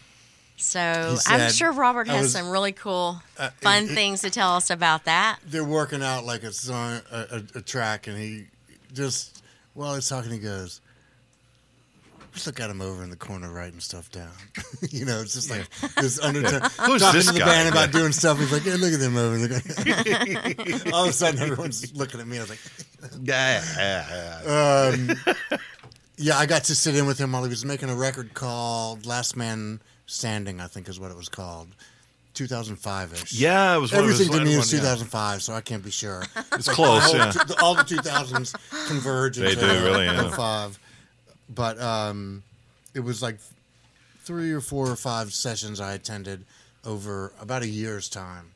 So 0.59 1.17
He 1.29 1.35
I'm 1.35 1.51
sure 1.53 1.73
Robert 1.73 2.09
has 2.09 2.23
was- 2.25 2.33
some 2.33 2.49
really 2.51 2.73
cool, 2.73 3.21
Uh, 3.39 3.51
fun 3.61 3.85
it- 3.85 3.91
it- 3.91 3.95
things 3.95 4.21
to 4.23 4.31
tell 4.31 4.55
us 4.57 4.71
about 4.71 5.05
that. 5.05 5.39
They're 5.47 5.65
working 5.65 6.03
out 6.03 6.25
like 6.25 6.43
a 6.43 6.53
song, 6.53 7.01
a, 7.11 7.43
a, 7.55 7.59
a 7.59 7.63
track, 7.63 8.07
and 8.07 8.17
he 8.19 8.47
just 8.93 9.43
while 9.75 9.95
he's 9.95 10.09
talking, 10.09 10.31
he 10.31 10.39
goes, 10.39 10.81
"Just 12.37 12.47
look 12.47 12.61
at 12.61 12.71
him 12.71 12.81
over 12.81 13.03
in 13.03 13.11
the 13.11 13.17
corner 13.17 13.53
writing 13.53 13.81
stuff 13.81 14.11
down." 14.13 14.31
you 14.91 15.05
know, 15.05 15.21
it's 15.21 15.35
just 15.35 15.51
like 15.51 15.69
this 15.97 16.21
undertone. 16.21 16.61
Who's 16.87 17.03
talking 17.03 17.19
this 17.19 17.27
to 17.27 17.33
the 17.33 17.41
guy? 17.41 17.47
band 17.47 17.69
about 17.71 17.91
doing 17.91 18.13
stuff. 18.13 18.39
He's 18.39 18.53
like, 18.53 18.63
"Hey, 18.63 18.77
look 18.77 18.93
at 18.93 19.01
them 19.01 19.17
over." 19.17 19.39
there." 19.39 19.61
All 20.95 21.05
of 21.05 21.11
a 21.11 21.13
sudden, 21.13 21.41
everyone's 21.41 21.93
looking 21.97 22.21
at 22.21 22.27
me. 22.29 22.37
I 22.39 22.41
was 22.43 22.51
like, 22.51 22.61
Yeah, 23.23 23.63
yeah, 23.77 24.41
yeah. 24.45 24.93
um, 24.95 25.59
"Yeah, 26.17 26.39
I 26.39 26.47
got 26.47 26.65
to 26.65 26.75
sit 26.75 26.95
in 26.95 27.07
with 27.07 27.19
him 27.19 27.33
while 27.33 27.43
he 27.43 27.49
was 27.51 27.65
making 27.65 27.91
a 27.91 27.95
record 27.97 28.35
called 28.35 29.07
Last 29.07 29.37
Man 29.37 29.81
Standing. 30.07 30.61
I 30.61 30.67
think 30.69 30.89
is 30.89 31.01
what 31.01 31.11
it 31.11 31.17
was 31.17 31.29
called." 31.29 31.69
2005 32.35 33.13
ish. 33.15 33.33
Yeah, 33.33 33.75
it 33.75 33.81
was 33.81 33.93
one 33.93 34.03
of 34.05 34.11
his 34.11 34.21
Everything 34.21 34.41
to 34.41 34.45
me 34.45 34.51
is 34.53 34.71
one, 34.71 34.81
yeah. 34.83 34.89
2005, 34.95 35.43
so 35.43 35.55
I 35.55 35.63
can't 35.63 35.83
be 35.83 35.91
sure. 35.91 36.23
It's 36.53 36.69
close. 36.69 37.03
all, 37.09 37.15
Yeah. 37.17 37.31
the, 37.33 37.57
all 37.63 37.75
the 37.75 37.83
2000s 37.83 38.55
converge 38.89 39.39
They 39.39 39.53
into 39.53 39.63
do, 39.63 39.85
really, 39.87 40.05
yeah. 40.05 40.29
05. 40.29 40.79
But 41.49 41.81
um, 41.81 42.43
it 42.95 43.01
was 43.01 43.23
like 43.23 43.39
three 44.25 44.53
or 44.53 44.61
four 44.61 44.91
or 44.91 44.97
five 44.97 45.33
sessions 45.33 45.81
I 45.81 45.95
attended 45.95 46.45
over 46.85 47.33
about 47.41 47.63
a 47.63 47.69
year's 47.69 48.09
time. 48.09 48.51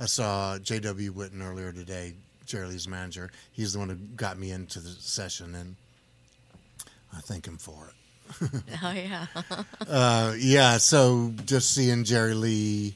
I 0.00 0.06
saw 0.06 0.58
J.W. 0.58 1.12
Whitten 1.12 1.42
earlier 1.42 1.72
today, 1.72 2.14
Jerry 2.46 2.68
Lee's 2.68 2.86
manager. 2.86 3.30
He's 3.52 3.72
the 3.72 3.78
one 3.78 3.88
who 3.88 3.96
got 3.96 4.38
me 4.38 4.50
into 4.50 4.78
the 4.80 4.90
session, 4.90 5.54
and 5.54 5.76
I 7.14 7.20
thank 7.20 7.46
him 7.46 7.56
for 7.58 7.88
it. 7.88 7.94
Oh 8.82 8.90
yeah. 8.92 9.26
Uh, 9.88 10.34
yeah, 10.38 10.76
so 10.76 11.32
just 11.46 11.70
seeing 11.74 12.04
Jerry 12.04 12.34
Lee 12.34 12.94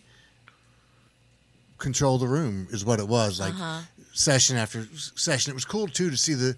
control 1.79 2.19
the 2.19 2.27
room 2.27 2.69
is 2.71 2.85
what 2.85 3.01
it 3.01 3.09
was 3.09 3.41
like 3.41 3.55
session 4.13 4.57
after 4.59 4.87
session. 4.95 5.51
It 5.51 5.55
was 5.55 5.65
cool 5.65 5.89
too 5.89 6.11
to 6.11 6.17
see 6.17 6.35
the 6.35 6.55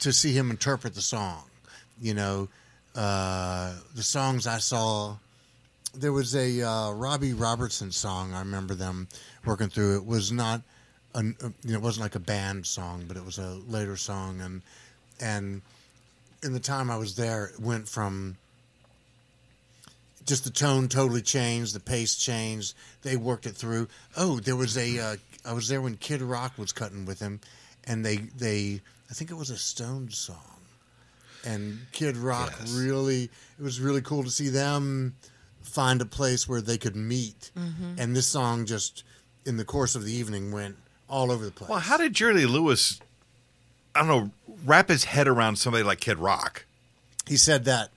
to 0.00 0.12
see 0.12 0.32
him 0.32 0.50
interpret 0.50 0.94
the 0.94 1.00
song. 1.02 1.44
You 2.00 2.14
know, 2.14 2.48
uh, 2.94 3.74
the 3.94 4.02
songs 4.02 4.46
I 4.46 4.58
saw. 4.58 5.16
There 5.92 6.12
was 6.12 6.36
a 6.36 6.62
uh, 6.62 6.92
Robbie 6.92 7.32
Robertson 7.32 7.90
song. 7.90 8.32
I 8.32 8.38
remember 8.38 8.74
them 8.74 9.08
working 9.44 9.68
through. 9.68 9.96
It 9.96 10.06
was 10.06 10.30
not, 10.30 10.62
an, 11.14 11.36
uh, 11.42 11.48
you 11.64 11.72
know, 11.72 11.78
it 11.78 11.82
wasn't 11.82 12.04
like 12.04 12.14
a 12.14 12.20
band 12.20 12.64
song, 12.66 13.04
but 13.08 13.16
it 13.16 13.24
was 13.24 13.38
a 13.38 13.58
later 13.66 13.96
song, 13.96 14.40
and 14.40 14.62
and 15.20 15.62
in 16.42 16.52
the 16.52 16.60
time 16.60 16.90
I 16.90 16.96
was 16.96 17.16
there, 17.16 17.46
it 17.46 17.60
went 17.60 17.88
from 17.88 18.36
just 20.24 20.44
the 20.44 20.50
tone 20.50 20.88
totally 20.88 21.22
changed, 21.22 21.74
the 21.74 21.80
pace 21.80 22.14
changed. 22.14 22.74
They 23.02 23.16
worked 23.16 23.46
it 23.46 23.56
through. 23.56 23.88
Oh, 24.16 24.38
there 24.38 24.56
was 24.56 24.78
a. 24.78 24.98
Uh, 24.98 25.16
I 25.44 25.52
was 25.52 25.68
there 25.68 25.80
when 25.80 25.96
Kid 25.96 26.22
Rock 26.22 26.56
was 26.56 26.72
cutting 26.72 27.04
with 27.04 27.18
him, 27.18 27.40
and 27.84 28.04
they 28.04 28.16
they 28.16 28.80
I 29.10 29.14
think 29.14 29.30
it 29.30 29.34
was 29.34 29.50
a 29.50 29.58
Stones 29.58 30.16
song, 30.16 30.49
and 31.44 31.78
Kid 31.92 32.16
Rock 32.16 32.54
Yes. 32.60 32.72
really 32.72 33.24
it 33.58 33.62
was 33.62 33.80
really 33.80 34.00
cool 34.02 34.24
to 34.24 34.30
see 34.30 34.48
them 34.48 35.14
find 35.62 36.00
a 36.00 36.06
place 36.06 36.48
where 36.48 36.60
they 36.60 36.78
could 36.78 36.96
meet, 36.96 37.50
and 37.56 38.16
this 38.16 38.26
song 38.26 38.66
just 38.66 39.04
in 39.46 39.56
the 39.56 39.64
course 39.64 39.94
of 39.94 40.04
the 40.04 40.12
evening 40.12 40.52
went 40.52 40.76
all 41.08 41.30
over 41.30 41.44
the 41.44 41.50
place. 41.50 41.68
Well, 41.70 41.78
how 41.80 41.96
did 41.96 42.12
Jerry 42.14 42.34
Lee 42.34 42.46
Lewis, 42.46 43.00
I 43.94 44.00
don't 44.00 44.08
know, 44.08 44.30
wrap 44.64 44.88
his 44.88 45.04
head 45.04 45.28
around 45.28 45.56
somebody 45.56 45.84
like 45.84 46.00
Kid 46.00 46.18
Rock? 46.18 46.64
he 47.28 47.36
said 47.36 47.64
that 47.66 47.90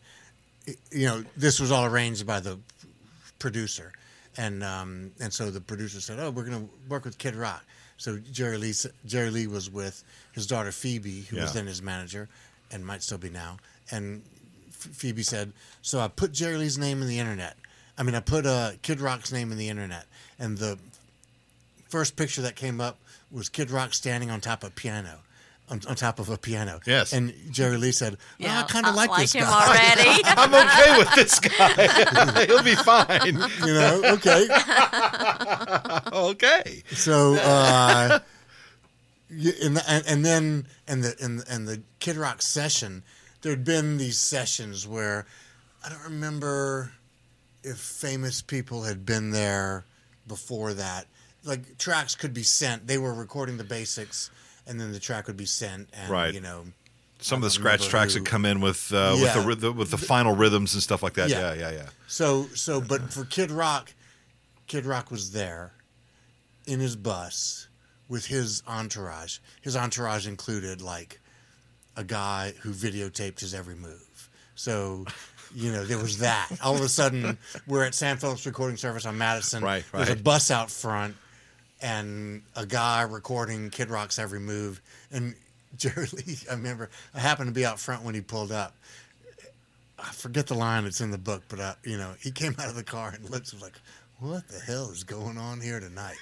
you 0.92 1.06
know 1.08 1.24
this 1.36 1.60
was 1.60 1.72
all 1.72 1.86
arranged 1.86 2.26
by 2.28 2.40
the 2.40 2.60
producer 3.40 3.92
and 4.38 4.64
um, 4.64 5.12
and 5.20 5.34
so 5.34 5.50
the 5.50 5.62
producer 5.62 6.00
said 6.02 6.20
oh 6.20 6.30
we're 6.30 6.44
going 6.46 6.68
to 6.68 6.74
work 6.90 7.04
with 7.06 7.18
kid 7.18 7.36
rock 7.36 7.64
so 7.98 8.18
jerry 8.32 8.58
lee 8.58 8.74
jerry 9.06 9.30
lee 9.30 9.48
was 9.48 9.70
with 9.70 10.04
his 10.34 10.46
daughter 10.48 10.72
phoebe 10.72 11.22
who 11.22 11.38
was 11.38 11.54
then 11.54 11.66
his 11.68 11.82
manager 11.82 12.30
and 12.74 12.86
might 12.86 13.02
still 13.04 13.18
be 13.18 13.30
now 13.30 13.58
and 13.92 14.24
phoebe 14.72 15.24
said 15.24 15.54
so 15.82 16.00
i 16.00 16.08
put 16.08 16.32
jerry 16.34 16.58
lee's 16.58 16.78
name 16.78 17.02
in 17.02 17.08
the 17.08 17.20
internet 17.20 17.56
i 17.98 18.04
mean 18.04 18.16
i 18.16 18.20
put 18.20 18.46
uh, 18.46 18.72
kid 18.82 19.00
rock's 19.00 19.32
name 19.32 19.52
in 19.52 19.58
the 19.58 19.70
internet 19.70 20.06
and 20.40 20.58
the 20.58 20.78
first 21.90 22.16
picture 22.16 22.42
that 22.42 22.56
came 22.56 22.82
up 22.82 23.00
was 23.32 23.48
kid 23.50 23.70
rock 23.72 23.94
standing 23.94 24.30
on 24.32 24.42
top 24.42 24.64
of 24.64 24.70
a 24.70 24.72
piano 24.74 25.20
on, 25.70 25.80
on 25.88 25.96
top 25.96 26.20
of 26.20 26.28
a 26.30 26.38
piano 26.38 26.80
Yes. 26.86 27.14
and 27.14 27.34
jerry 27.50 27.78
lee 27.78 27.94
said 27.94 28.18
well, 28.40 28.64
i 28.64 28.68
kind 28.68 28.86
of 28.86 28.96
like, 28.96 29.10
this 29.18 29.32
him 29.34 29.44
guy 29.44 29.96
already. 29.96 30.22
I'm 30.26 30.54
okay 30.54 30.98
with 30.98 31.16
this 31.16 31.40
guy. 31.40 32.46
He'll 32.48 32.64
be 32.64 32.76
fine. 32.76 33.38
you 33.66 33.74
know 33.74 34.02
okay 34.16 34.48
Okay. 36.12 36.84
so 36.92 37.36
uh 37.36 38.20
y- 38.20 38.22
and, 39.62 39.82
and 39.88 40.06
and 40.08 40.26
then 40.26 40.68
and 40.88 41.04
the 41.04 41.16
and, 41.22 41.44
and 41.50 41.68
the 41.68 41.82
kid 42.00 42.16
rock 42.16 42.42
session 42.42 43.04
there'd 43.42 43.64
been 43.64 43.98
these 43.98 44.18
sessions 44.18 44.88
where 44.88 45.26
i 45.86 45.90
don't 45.90 46.04
remember 46.04 46.92
if 47.64 47.78
famous 47.78 48.42
people 48.42 48.84
had 48.84 49.06
been 49.06 49.32
there 49.32 49.86
before 50.28 50.74
that 50.74 51.08
like 51.44 51.78
tracks 51.78 52.16
could 52.16 52.34
be 52.34 52.44
sent 52.44 52.88
they 52.88 52.98
were 52.98 53.14
recording 53.14 53.58
the 53.58 53.64
basics 53.64 54.30
and 54.68 54.80
then 54.80 54.92
the 54.92 55.00
track 55.00 55.28
would 55.28 55.38
be 55.38 55.46
sent 55.46 55.90
and 55.94 56.10
Right. 56.10 56.34
you 56.34 56.40
know 56.42 56.66
Some 57.20 57.38
of 57.38 57.44
the 57.44 57.50
scratch 57.50 57.88
tracks 57.88 58.14
who. 58.14 58.20
that 58.22 58.30
come 58.30 58.46
in 58.46 58.62
with 58.62 58.92
uh, 58.94 59.16
Yeah. 59.18 59.46
with 59.46 59.62
the, 59.62 59.72
with 59.72 59.92
the 59.92 59.98
final 59.98 60.36
rhythms 60.36 60.74
and 60.74 60.82
stuff 60.84 61.02
like 61.04 61.14
that. 61.14 61.30
Yeah, 61.30 61.54
Yeah. 61.54 61.70
yeah, 61.70 61.72
yeah. 61.72 61.90
So 62.08 62.48
so 62.54 62.80
but 62.82 63.12
for 63.14 63.26
Kid 63.26 63.52
Rock, 63.52 63.94
Kid 64.68 64.86
Rock 64.86 65.12
was 65.12 65.32
there 65.32 65.74
in 66.66 66.80
his 66.80 66.96
bus 66.96 67.68
with 68.08 68.26
his 68.26 68.64
entourage. 68.68 69.40
His 69.62 69.76
entourage 69.76 70.28
included 70.28 70.82
like 70.82 71.20
a 71.96 72.04
guy 72.04 72.54
who 72.62 72.72
videotaped 72.72 73.40
his 73.40 73.54
every 73.54 73.76
move. 73.76 74.30
So 74.56 75.06
you 75.56 75.72
know, 75.72 75.86
there 75.86 75.98
was 75.98 76.20
that. 76.20 76.50
All 76.64 76.76
of 76.76 76.82
a 76.82 76.90
sudden, 76.90 77.38
we're 77.68 77.84
at 77.84 77.94
Sam 77.94 78.18
Phillips 78.18 78.46
Recording 78.46 78.78
Service 78.78 79.06
on 79.06 79.18
Madison. 79.18 79.64
Right, 79.64 79.84
right. 79.94 80.06
There's 80.06 80.20
a 80.20 80.24
bus 80.24 80.52
out 80.52 80.72
front, 80.72 81.16
and 81.82 82.42
a 82.56 82.66
guy 82.66 83.04
recording 83.04 83.70
Kid 83.70 83.90
Rock's 83.90 84.20
every 84.20 84.40
move. 84.40 84.82
And 85.12 85.36
Jerry 85.78 86.08
Lee, 86.14 86.38
I 86.50 86.54
remember 86.54 86.90
I 87.14 87.20
happened 87.20 87.48
to 87.48 87.54
be 87.54 87.66
out 87.66 87.80
front 87.80 88.04
when 88.04 88.16
he 88.16 88.22
pulled 88.22 88.52
up. 88.52 88.76
I 89.98 90.12
forget 90.12 90.48
the 90.48 90.56
line 90.56 90.84
that's 90.84 91.02
in 91.02 91.12
the 91.12 91.18
book, 91.18 91.44
but 91.48 91.60
I, 91.60 91.76
you 91.84 91.98
know, 91.98 92.14
he 92.20 92.32
came 92.32 92.56
out 92.60 92.68
of 92.68 92.76
the 92.76 92.84
car 92.84 93.10
and 93.10 93.30
looked 93.30 93.54
was 93.54 93.62
like, 93.62 93.80
"What 94.24 94.48
the 94.48 94.60
hell 94.60 94.90
is 94.90 95.04
going 95.04 95.38
on 95.38 95.60
here 95.60 95.80
tonight?" 95.80 96.18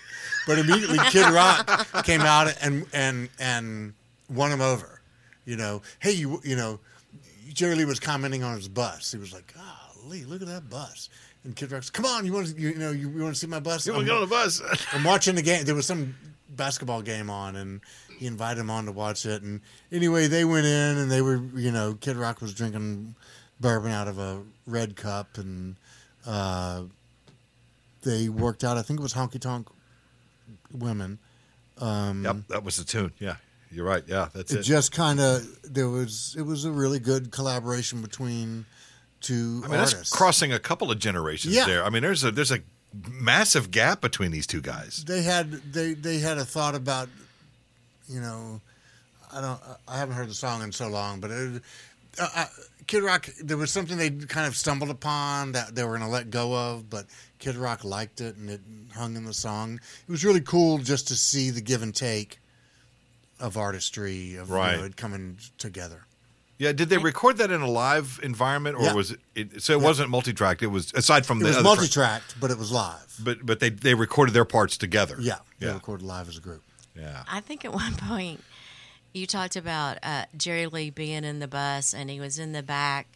But 0.47 0.59
immediately, 0.59 0.97
Kid 1.09 1.29
Rock 1.29 2.03
came 2.03 2.21
out 2.21 2.53
and 2.61 2.85
and 2.93 3.29
and 3.39 3.93
won 4.29 4.51
him 4.51 4.61
over. 4.61 5.01
You 5.45 5.57
know, 5.57 5.81
hey, 5.99 6.11
you 6.11 6.41
you 6.43 6.55
know, 6.55 6.79
Jerry 7.53 7.75
Lee 7.75 7.85
was 7.85 7.99
commenting 7.99 8.43
on 8.43 8.55
his 8.55 8.67
bus. 8.67 9.11
He 9.11 9.17
was 9.17 9.33
like, 9.33 9.53
"Golly, 9.53 10.23
look 10.25 10.41
at 10.41 10.47
that 10.47 10.69
bus." 10.69 11.09
And 11.43 11.55
Kid 11.55 11.71
Rock's, 11.71 11.89
"Come 11.89 12.05
on, 12.05 12.25
you 12.25 12.33
want 12.33 12.47
to 12.47 12.59
you, 12.59 12.69
you 12.69 12.75
know 12.75 12.91
you, 12.91 13.09
you 13.09 13.21
want 13.21 13.35
to 13.35 13.39
see 13.39 13.47
my 13.47 13.59
bus?" 13.59 13.85
You 13.85 13.93
want 13.93 14.05
to 14.05 14.11
get 14.11 14.15
on 14.15 14.21
the 14.21 14.27
bus? 14.27 14.61
I'm 14.93 15.03
watching 15.03 15.35
the 15.35 15.41
game. 15.41 15.63
There 15.63 15.75
was 15.75 15.85
some 15.85 16.15
basketball 16.49 17.01
game 17.01 17.29
on, 17.29 17.55
and 17.55 17.81
he 18.17 18.27
invited 18.27 18.59
him 18.59 18.69
on 18.69 18.85
to 18.85 18.91
watch 18.91 19.25
it. 19.25 19.41
And 19.41 19.61
anyway, 19.91 20.27
they 20.27 20.45
went 20.45 20.65
in, 20.65 20.97
and 20.97 21.11
they 21.11 21.21
were, 21.21 21.41
you 21.55 21.71
know, 21.71 21.93
Kid 21.99 22.17
Rock 22.17 22.41
was 22.41 22.53
drinking 22.53 23.15
bourbon 23.59 23.91
out 23.91 24.07
of 24.07 24.19
a 24.19 24.41
red 24.65 24.95
cup, 24.95 25.37
and 25.37 25.75
uh, 26.25 26.83
they 28.03 28.29
worked 28.29 28.63
out. 28.63 28.77
I 28.77 28.81
think 28.81 28.99
it 28.99 29.03
was 29.03 29.13
Honky 29.13 29.39
Tonk 29.39 29.67
Women. 30.73 31.19
Um, 31.77 32.23
yep, 32.23 32.35
that 32.49 32.63
was 32.63 32.77
the 32.77 32.83
tune. 32.83 33.13
Yeah, 33.19 33.35
you're 33.71 33.85
right. 33.85 34.03
Yeah, 34.07 34.29
that's 34.33 34.51
it. 34.53 34.59
it. 34.59 34.63
just 34.63 34.91
kind 34.91 35.19
of 35.19 35.45
there 35.63 35.89
was 35.89 36.35
it 36.37 36.43
was 36.43 36.65
a 36.65 36.71
really 36.71 36.99
good 36.99 37.31
collaboration 37.31 38.01
between 38.01 38.65
two 39.21 39.61
I 39.65 39.67
mean, 39.67 39.79
artists. 39.79 39.95
that's 39.99 40.09
crossing 40.13 40.51
a 40.53 40.59
couple 40.59 40.91
of 40.91 40.99
generations 40.99 41.55
Yeah. 41.55 41.65
there. 41.65 41.83
I 41.85 41.89
mean, 41.89 42.01
there's 42.03 42.23
a 42.23 42.31
there's 42.31 42.51
a 42.51 42.59
massive 43.09 43.71
gap 43.71 44.01
between 44.01 44.31
these 44.31 44.45
two 44.45 44.61
guys. 44.61 45.03
they 45.05 45.21
had 45.21 45.51
they 45.73 45.93
they 45.93 46.19
had 46.19 46.37
a 46.37 46.45
thought 46.45 46.75
about 46.75 47.07
you 48.07 48.19
know 48.19 48.59
I 49.33 49.39
don't 49.41 49.59
I 49.87 49.97
haven't 49.97 50.15
heard 50.15 50.29
the 50.29 50.33
song 50.33 50.61
in 50.61 50.71
so 50.73 50.89
long 50.89 51.21
but 51.21 51.31
it, 51.31 51.61
uh, 52.19 52.27
uh, 52.35 52.45
Kid 52.91 53.03
Rock 53.03 53.29
there 53.41 53.55
was 53.55 53.71
something 53.71 53.97
they 53.97 54.09
kind 54.09 54.45
of 54.45 54.53
stumbled 54.57 54.89
upon 54.89 55.53
that 55.53 55.75
they 55.75 55.83
were 55.85 55.91
going 55.97 56.01
to 56.01 56.13
let 56.13 56.29
go 56.29 56.53
of 56.53 56.89
but 56.89 57.05
Kid 57.39 57.55
Rock 57.55 57.85
liked 57.85 58.19
it 58.19 58.35
and 58.35 58.49
it 58.49 58.59
hung 58.93 59.15
in 59.15 59.23
the 59.23 59.33
song 59.33 59.75
it 60.05 60.11
was 60.11 60.25
really 60.25 60.41
cool 60.41 60.77
just 60.77 61.07
to 61.07 61.15
see 61.15 61.51
the 61.51 61.61
give 61.61 61.83
and 61.83 61.95
take 61.95 62.39
of 63.39 63.55
artistry 63.55 64.35
of 64.35 64.51
Right. 64.51 64.73
you 64.73 64.77
know, 64.79 64.83
it 64.83 64.97
coming 64.97 65.37
together 65.57 66.05
Yeah, 66.57 66.73
did 66.73 66.89
they 66.89 66.97
record 66.97 67.37
that 67.37 67.49
in 67.49 67.61
a 67.61 67.71
live 67.71 68.19
environment, 68.23 68.75
or 68.75 68.83
Yeah. 68.83 68.93
was 68.93 69.11
it, 69.11 69.19
it? 69.35 69.63
So 69.63 69.71
it 69.71 69.79
wasn't 69.81 70.09
multi-tracked. 70.09 70.61
It 70.61 70.67
was 70.67 70.91
aside 70.93 71.25
from 71.25 71.39
it 71.39 71.45
the 71.45 71.55
was 71.55 71.63
multi-tracked 71.63 72.35
but 72.41 72.51
it 72.51 72.57
was 72.57 72.73
live 72.73 73.15
but 73.23 73.45
but 73.45 73.61
they 73.61 73.69
they 73.69 73.93
recorded 73.93 74.33
their 74.33 74.43
parts 74.43 74.75
together. 74.75 75.15
yeah 75.17 75.37
they 75.59 75.71
recorded 75.71 76.05
live 76.05 76.27
as 76.27 76.37
a 76.37 76.41
group 76.41 76.61
yeah. 76.93 77.23
I 77.25 77.39
think 77.39 77.63
at 77.63 77.71
one 77.71 77.95
point 77.95 78.43
you 79.13 79.25
talked 79.27 79.55
about 79.55 79.97
uh, 80.03 80.25
Jerry 80.37 80.67
Lee 80.67 80.89
being 80.89 81.23
in 81.23 81.39
the 81.39 81.47
bus 81.47 81.93
and 81.93 82.09
he 82.09 82.19
was 82.19 82.39
in 82.39 82.51
the 82.53 82.63
back 82.63 83.07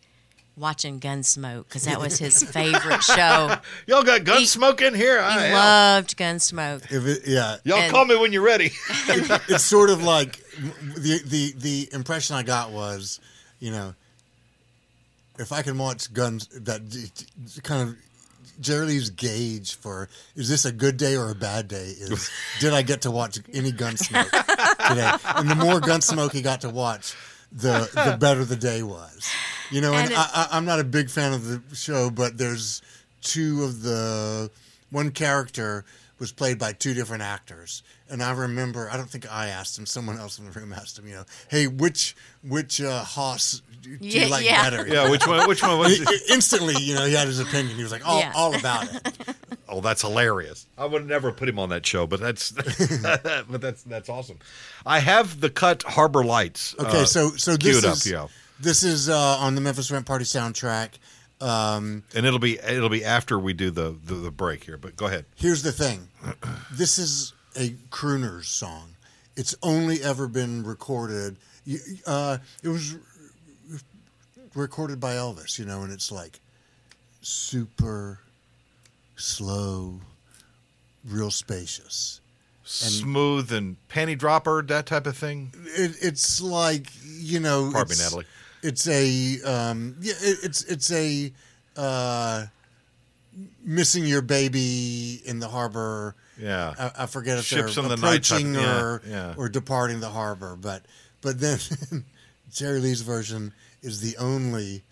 watching 0.57 0.99
Gunsmoke 1.01 1.65
because 1.65 1.84
that 1.84 1.99
was 1.99 2.17
his 2.17 2.41
favorite 2.43 3.03
show. 3.03 3.55
Y'all 3.88 4.03
got 4.03 4.22
Gunsmoke 4.22 4.80
He- 4.80 4.85
in 4.88 4.93
here. 4.93 5.17
He 5.22 5.27
I 5.27 5.45
am. 5.47 5.53
loved 5.53 6.17
Gunsmoke. 6.17 6.91
if 6.91 7.05
it, 7.05 7.22
yeah 7.27 7.57
Y'all 7.63 7.77
and- 7.80 7.91
call 7.91 8.05
me 8.05 8.15
when 8.15 8.31
you're 8.31 8.41
ready. 8.41 8.72
it's 9.09 9.65
sort 9.65 9.89
of 9.89 10.01
like 10.03 10.38
the 10.81 11.19
the 11.26 11.53
the 11.57 11.89
impression 11.93 12.35
I 12.38 12.43
got 12.43 12.72
was, 12.72 13.19
you 13.59 13.72
know, 13.72 13.95
if 15.38 15.51
I 15.51 15.61
can 15.61 15.77
watch 15.77 16.13
guns, 16.13 16.47
that 16.47 16.81
kind 17.63 17.89
of 17.89 17.95
Jerry 18.59 18.85
Lee's 18.88 19.09
gauge 19.09 19.76
for 19.76 20.09
is 20.35 20.49
this 20.49 20.65
a 20.65 20.72
good 20.72 20.97
day 20.97 21.15
or 21.15 21.30
a 21.30 21.35
bad 21.35 21.67
day 21.67 21.93
is 21.97 22.30
did 22.59 22.73
I 22.73 22.81
get 22.81 23.01
to 23.01 23.11
watch 23.11 23.39
any 23.53 23.72
Gunsmoke 23.72 24.30
today? 24.89 25.11
And 25.35 25.49
the 25.49 25.55
more 25.55 25.80
Gunsmoke 25.80 26.31
he 26.31 26.41
got 26.41 26.61
to 26.61 26.69
watch, 26.69 27.15
the 27.51 27.89
the 27.93 28.17
better 28.19 28.45
the 28.45 28.55
day 28.55 28.84
was. 28.84 29.30
You 29.72 29.81
know, 29.81 29.93
and, 29.93 30.07
And 30.11 30.15
I, 30.15 30.30
I, 30.34 30.47
I'm 30.51 30.65
not 30.65 30.80
a 30.80 30.84
big 30.84 31.09
fan 31.09 31.34
of 31.34 31.45
the 31.45 31.76
show, 31.76 32.09
but 32.09 32.38
there's 32.38 32.81
two 33.22 33.63
of 33.63 33.81
the 33.81 34.51
one 34.91 35.11
character 35.11 35.85
was 36.19 36.31
played 36.31 36.57
by 36.57 36.71
two 36.73 36.93
different 36.93 37.23
actors, 37.23 37.83
and 38.09 38.23
I 38.23 38.31
remember 38.31 38.89
I 38.91 38.97
don't 38.97 39.09
think 39.09 39.31
I 39.31 39.47
asked 39.47 39.77
him, 39.77 39.85
someone 39.85 40.17
else 40.17 40.39
in 40.39 40.45
the 40.45 40.51
room 40.51 40.71
asked 40.73 40.97
him, 40.97 41.07
you 41.07 41.15
know, 41.15 41.25
hey, 41.49 41.67
which 41.67 42.15
which 42.43 42.81
uh, 42.81 43.03
Haas 43.03 43.61
do 43.81 43.97
do 43.97 44.07
Yeah, 44.07 44.25
you 44.25 44.31
like 44.31 44.45
yeah. 44.45 44.69
better? 44.69 44.87
yeah, 44.87 45.09
which 45.09 45.27
one? 45.27 45.47
Which 45.47 45.61
one 45.61 45.77
was? 45.79 45.99
It? 46.01 46.21
instantly, 46.29 46.75
you 46.81 46.95
know, 46.95 47.05
he 47.05 47.13
had 47.13 47.27
his 47.27 47.39
opinion. 47.39 47.75
He 47.75 47.83
was 47.83 47.91
like, 47.91 48.07
all, 48.07 48.19
Yeah. 48.19 48.31
all 48.35 48.55
about 48.55 48.93
it. 48.93 49.35
Oh, 49.67 49.81
that's 49.81 50.03
hilarious. 50.03 50.67
I 50.77 50.85
would 50.85 51.07
never 51.07 51.31
put 51.31 51.49
him 51.49 51.57
on 51.57 51.69
that 51.69 51.83
show, 51.85 52.05
but 52.05 52.19
that's 52.19 52.51
but 53.01 53.59
that's 53.61 53.81
that's 53.83 54.09
awesome. 54.09 54.37
I 54.85 54.99
have 54.99 55.41
the 55.41 55.49
cut 55.49 55.81
Harbor 55.83 56.23
Lights. 56.23 56.75
Okay, 56.79 57.01
uh, 57.01 57.05
so 57.05 57.31
so 57.31 57.57
this 57.57 57.81
queued 57.81 57.85
up, 57.85 57.93
is 57.95 58.09
yeah. 58.09 58.27
this 58.59 58.83
is 58.83 59.09
uh, 59.09 59.17
on 59.17 59.55
the 59.55 59.61
Memphis 59.61 59.89
Rent 59.89 60.05
Party 60.05 60.23
soundtrack. 60.23 60.91
Um, 61.41 62.03
and 62.16 62.26
it'll 62.26 62.40
be 62.40 62.57
it'll 62.60 62.90
be 62.90 63.03
after 63.03 63.38
we 63.38 63.53
do 63.53 63.70
the, 63.70 63.95
the 64.06 64.16
the 64.16 64.32
break 64.32 64.64
here. 64.64 64.78
But 64.78 64.95
go 64.95 65.07
ahead. 65.07 65.26
here's 65.36 65.64
the 65.64 65.72
thing: 65.72 66.07
this 66.72 66.98
is 66.98 67.34
a 67.57 67.76
crooner's 67.90 68.48
song. 68.48 68.95
It's 69.36 69.56
only 69.62 70.02
ever 70.02 70.28
been 70.28 70.64
recorded. 70.64 71.36
Uh, 72.06 72.38
it 72.64 72.70
was 72.70 72.95
recorded 74.53 74.99
by 74.99 75.14
Elvis, 75.16 75.60
you 75.60 75.66
know, 75.66 75.82
and 75.82 75.91
it's 75.91 76.12
like 76.12 76.40
super 77.22 78.20
slow, 79.16 79.99
real 81.06 81.32
spacious. 81.32 82.22
Smooth 82.64 83.52
and 83.52 83.76
panty 83.90 84.18
dropper, 84.18 84.64
that 84.64 84.88
type 84.88 85.06
of 85.06 85.16
thing. 85.16 85.53
it, 85.76 85.95
it's 86.02 86.41
like 86.41 86.88
you 87.03 87.40
know. 87.40 87.70
Pardon 87.72 87.98
me, 87.98 88.03
Natalie. 88.03 88.26
It's 88.65 88.87
a 88.87 89.41
um, 89.43 89.95
yeah. 90.01 90.13
It, 90.21 90.37
it's 90.43 90.63
it's 90.63 90.91
a 90.91 91.31
uh, 91.77 92.45
missing 93.63 94.05
your 94.05 94.21
baby 94.21 95.21
in 95.25 95.39
the 95.39 95.47
harbor. 95.47 96.15
Yeah. 96.39 96.73
I, 96.77 97.03
I 97.03 97.05
forget 97.05 97.37
if 97.37 97.45
Ships 97.45 97.75
they're 97.75 97.83
in 97.83 97.89
the 97.89 97.95
approaching 97.95 98.55
yeah, 98.55 98.81
or 98.81 99.01
yeah. 99.07 99.33
or 99.37 99.49
departing 99.49 99.99
the 99.99 100.09
harbor. 100.09 100.55
But 100.55 100.83
but 101.21 101.39
then 101.39 101.59
Jerry 102.51 102.79
Lee's 102.79 103.01
version 103.01 103.53
is 103.81 104.01
the 104.01 104.17
only 104.17 104.83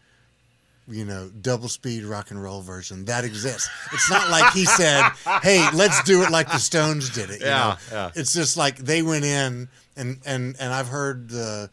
you 0.87 1.05
know 1.05 1.29
double 1.41 1.69
speed 1.69 2.03
rock 2.03 2.31
and 2.31 2.41
roll 2.41 2.61
version 2.61 3.05
that 3.05 3.23
exists. 3.25 3.69
It's 3.91 4.09
not 4.09 4.29
like 4.29 4.53
he 4.53 4.65
said, 4.65 5.09
"Hey, 5.41 5.67
let's 5.73 6.03
do 6.03 6.21
it 6.23 6.29
like 6.31 6.47
the 6.51 6.59
Stones 6.59 7.09
did 7.09 7.29
it." 7.29 7.39
you 7.41 7.47
Yeah, 7.47 7.77
know? 7.91 7.95
yeah. 7.95 8.11
It's 8.15 8.33
just 8.33 8.55
like 8.57 8.77
they 8.77 9.01
went 9.01 9.25
in 9.25 9.67
and 9.95 10.19
and 10.25 10.55
and 10.59 10.73
I've 10.73 10.87
heard 10.89 11.29
the 11.29 11.69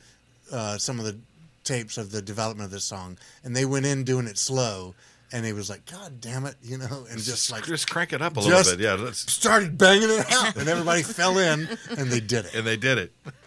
uh, 0.53 0.79
some 0.79 0.99
of 0.99 1.05
the 1.05 1.17
tapes 1.65 1.99
of 1.99 2.11
the 2.11 2.23
development 2.23 2.67
of 2.67 2.71
this 2.71 2.85
song, 2.85 3.19
and 3.45 3.55
they 3.57 3.65
went 3.65 3.87
in 3.87 4.05
doing 4.05 4.27
it 4.27 4.39
slow. 4.39 4.95
And 5.33 5.47
he 5.47 5.53
was 5.53 5.71
like, 5.71 5.87
"God 5.89 6.21
damn 6.21 6.45
it," 6.45 6.57
you 6.61 6.77
know, 6.77 7.07
and 7.09 7.21
just 7.21 7.53
like 7.53 7.65
just 7.65 7.89
crank 7.89 8.13
it 8.13 8.21
up 8.21 8.37
a 8.37 8.41
little 8.41 8.65
bit. 8.65 8.81
Yeah, 8.81 8.95
let's, 8.95 9.31
started 9.33 9.79
banging 9.79 10.11
it 10.11 10.27
out, 10.33 10.57
and 10.57 10.69
everybody 10.69 11.05
fell 11.05 11.39
in, 11.39 11.69
and 11.97 12.09
they 12.11 12.19
did 12.19 12.47
it. 12.47 12.55
and 12.57 12.67
they 12.67 12.77
did 12.77 12.99
it. 12.99 13.13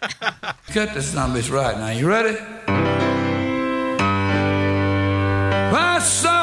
Cut 0.68 0.94
this 0.94 1.08
zombies 1.08 1.50
right 1.50 1.76
now. 1.76 1.90
You 1.90 2.08
ready? 2.08 2.38
I 5.76 5.98
saw 5.98 6.33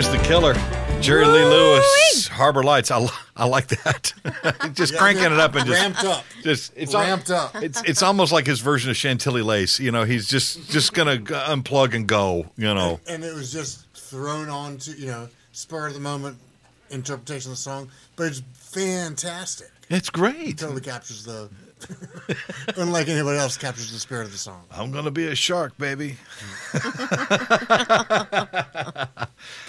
There's 0.00 0.18
the 0.18 0.24
killer, 0.26 0.54
Jerry 1.02 1.26
Lee 1.26 1.44
Lewis, 1.44 2.26
Harbor 2.28 2.62
Lights. 2.62 2.90
I, 2.90 3.06
I 3.36 3.44
like 3.44 3.66
that. 3.66 4.14
just 4.72 4.96
cranking 4.96 5.24
it 5.24 5.32
up 5.32 5.54
and 5.54 5.66
just 5.66 5.78
ramped 5.78 6.04
up. 6.04 6.24
Just 6.42 6.72
it's 6.74 6.94
al- 6.94 7.02
Ramped 7.02 7.30
up. 7.30 7.54
It's 7.56 7.82
it's 7.82 8.02
almost 8.02 8.32
like 8.32 8.46
his 8.46 8.60
version 8.60 8.88
of 8.90 8.96
Chantilly 8.96 9.42
Lace. 9.42 9.78
You 9.78 9.90
know, 9.92 10.04
he's 10.04 10.26
just 10.26 10.70
just 10.70 10.94
gonna 10.94 11.18
g- 11.18 11.34
unplug 11.34 11.92
and 11.92 12.06
go. 12.06 12.46
You 12.56 12.72
know, 12.72 12.98
and 13.06 13.22
it 13.22 13.34
was 13.34 13.52
just 13.52 13.92
thrown 13.92 14.48
on 14.48 14.78
to 14.78 14.92
you 14.92 15.08
know 15.08 15.28
spur 15.52 15.88
of 15.88 15.92
the 15.92 16.00
moment 16.00 16.38
interpretation 16.88 17.50
of 17.50 17.58
the 17.58 17.62
song, 17.62 17.90
but 18.16 18.28
it's 18.28 18.42
fantastic. 18.54 19.70
it's 19.90 20.08
great. 20.08 20.56
Totally 20.56 20.80
captures 20.80 21.24
the, 21.24 21.50
unlike 22.76 23.08
anybody 23.08 23.38
else, 23.38 23.56
captures 23.56 23.92
the 23.92 23.98
spirit 23.98 24.26
of 24.26 24.32
the 24.32 24.38
song. 24.38 24.64
I'm 24.70 24.90
gonna 24.90 25.10
be 25.10 25.26
a 25.26 25.34
shark, 25.34 25.76
baby. 25.78 26.16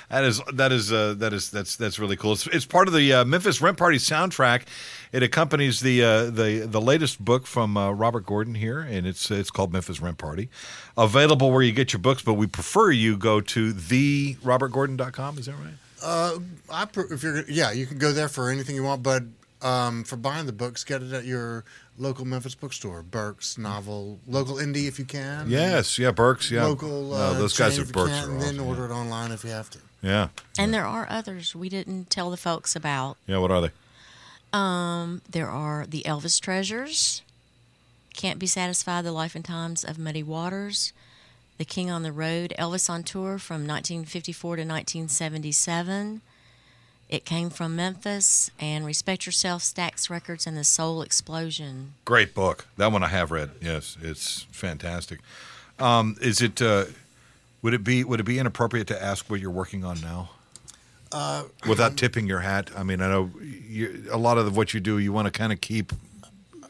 that 0.09 0.23
is 0.23 0.41
that 0.53 0.71
is 0.71 0.91
uh, 0.91 1.15
that 1.17 1.33
is 1.33 1.49
that's 1.49 1.75
that's 1.75 1.99
really 1.99 2.15
cool. 2.15 2.33
It's, 2.33 2.47
it's 2.47 2.65
part 2.65 2.87
of 2.87 2.93
the 2.93 3.13
uh, 3.13 3.25
Memphis 3.25 3.61
Rent 3.61 3.77
Party 3.77 3.97
soundtrack. 3.97 4.63
It 5.11 5.23
accompanies 5.23 5.81
the 5.81 6.03
uh, 6.03 6.25
the 6.25 6.67
the 6.67 6.81
latest 6.81 7.23
book 7.23 7.45
from 7.45 7.77
uh, 7.77 7.91
Robert 7.91 8.25
Gordon 8.25 8.55
here, 8.55 8.79
and 8.79 9.05
it's 9.07 9.29
it's 9.31 9.51
called 9.51 9.73
Memphis 9.73 10.01
Rent 10.01 10.17
Party. 10.17 10.49
Available 10.97 11.51
where 11.51 11.61
you 11.61 11.71
get 11.71 11.93
your 11.93 12.01
books, 12.01 12.21
but 12.21 12.33
we 12.33 12.47
prefer 12.47 12.91
you 12.91 13.17
go 13.17 13.41
to 13.41 13.73
the 13.73 14.35
robertgordon.com. 14.43 15.37
Is 15.37 15.45
that 15.47 15.53
right? 15.53 15.73
Uh, 16.03 16.39
I 16.69 16.85
pr- 16.85 17.13
if 17.13 17.23
you're 17.23 17.43
yeah, 17.49 17.71
you 17.71 17.85
can 17.85 17.97
go 17.97 18.11
there 18.11 18.27
for 18.27 18.49
anything 18.49 18.75
you 18.75 18.83
want, 18.83 19.03
but 19.03 19.23
um, 19.63 20.03
for 20.03 20.15
buying 20.17 20.45
the 20.45 20.51
books, 20.53 20.83
get 20.83 21.01
it 21.03 21.11
at 21.13 21.25
your 21.25 21.63
local 21.97 22.25
Memphis 22.25 22.55
bookstore, 22.55 23.03
Burke's 23.03 23.57
Novel, 23.57 24.19
local 24.27 24.55
indie 24.55 24.87
if 24.87 24.97
you 24.99 25.05
can. 25.05 25.49
Yes, 25.49 25.97
yeah, 25.99 26.11
Burks, 26.11 26.49
yeah. 26.51 26.65
Local. 26.65 27.09
No, 27.09 27.13
Uh, 27.13 27.33
those 27.33 27.57
guys 27.57 27.73
chain 27.73 27.81
at 27.81 27.83
if 27.83 27.87
you 27.89 27.93
Burks 27.93 28.11
can, 28.11 28.29
are 28.29 28.31
and 28.33 28.41
then 28.41 28.55
awesome. 28.55 28.67
order 28.67 28.85
it 28.85 28.91
online 28.91 29.31
if 29.31 29.43
you 29.43 29.49
have 29.51 29.69
to. 29.71 29.79
Yeah, 30.01 30.29
And 30.57 30.73
there 30.73 30.85
are 30.87 31.05
others 31.09 31.55
we 31.55 31.69
didn't 31.69 32.09
tell 32.09 32.31
the 32.31 32.37
folks 32.37 32.75
about. 32.75 33.17
yeah. 33.27 33.37
What 33.37 33.51
are 33.51 33.61
they? 33.61 33.69
Um, 34.51 35.21
there 35.29 35.49
are 35.49 35.85
the 35.87 36.01
Elvis 36.07 36.41
Treasures, 36.41 37.21
Can't 38.15 38.39
Be 38.39 38.47
Satisfied, 38.47 39.05
The 39.05 39.11
Life 39.11 39.35
and 39.35 39.45
Times 39.45 39.83
of 39.83 39.99
Muddy 39.99 40.23
Waters, 40.23 40.91
The 41.59 41.65
King 41.65 41.91
on 41.91 42.01
the 42.03 42.11
Road, 42.11 42.53
Elvis 42.57 42.89
on 42.89 43.03
Tour 43.03 43.37
from 43.37 43.67
1954 43.67 44.55
to 44.57 44.61
1977, 44.63 46.21
It 47.11 47.25
Came 47.25 47.49
from 47.49 47.75
Memphis, 47.75 48.49
and 48.57 48.85
Respect 48.85 49.25
Yourself, 49.25 49.63
Stax 49.63 50.09
Records, 50.09 50.47
and 50.47 50.55
The 50.55 50.63
Soul 50.63 51.01
Explosion. 51.01 51.93
Great 52.05 52.33
book. 52.33 52.67
That 52.77 52.93
one 52.93 53.03
I 53.03 53.09
have 53.09 53.31
read. 53.31 53.51
Yes, 53.61 53.97
it's 54.01 54.47
fantastic. 54.51 55.19
Um, 55.77 56.15
is 56.21 56.41
it? 56.41 56.61
Uh, 56.61 56.85
would 57.61 57.73
it 57.73 57.83
be? 57.83 58.05
Would 58.05 58.21
it 58.21 58.23
be 58.23 58.39
inappropriate 58.39 58.87
to 58.87 59.03
ask 59.03 59.29
what 59.29 59.41
you're 59.41 59.51
working 59.51 59.83
on 59.83 59.99
now? 59.99 60.29
Uh, 61.11 61.43
Without 61.67 61.97
tipping 61.97 62.27
your 62.27 62.39
hat. 62.39 62.69
I 62.77 62.83
mean, 62.83 63.01
I 63.01 63.09
know 63.09 63.29
you, 63.41 64.05
a 64.09 64.17
lot 64.17 64.37
of 64.37 64.55
what 64.55 64.73
you 64.73 64.79
do, 64.79 64.97
you 64.97 65.11
want 65.11 65.25
to 65.25 65.31
kind 65.31 65.51
of 65.51 65.59
keep 65.59 65.91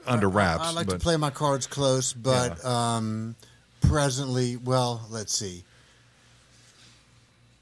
under 0.08 0.28
wraps. 0.28 0.64
I 0.64 0.72
like 0.72 0.88
but 0.88 0.94
to 0.94 1.00
play 1.00 1.18
my 1.18 1.30
cards 1.30 1.68
close, 1.68 2.14
but 2.14 2.66
um, 2.66 3.36
presently, 3.82 4.58
well, 4.58 5.06
let's 5.12 5.38
see. 5.38 5.64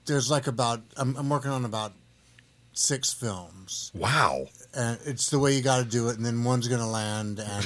There's 0.05 0.31
like 0.31 0.47
about 0.47 0.81
I'm, 0.95 1.17
I'm 1.17 1.27
working 1.27 1.51
on 1.51 1.65
about 1.65 1.91
six 2.79 3.11
films, 3.11 3.91
wow. 3.93 4.45
and 4.73 4.97
it's 5.05 5.29
the 5.29 5.37
way 5.39 5.53
you 5.55 5.61
got 5.61 5.79
to 5.79 5.85
do 5.85 6.07
it. 6.09 6.15
And 6.17 6.25
then 6.25 6.43
one's 6.43 6.67
going 6.67 6.79
to 6.81 6.87
land, 6.87 7.39
and 7.39 7.65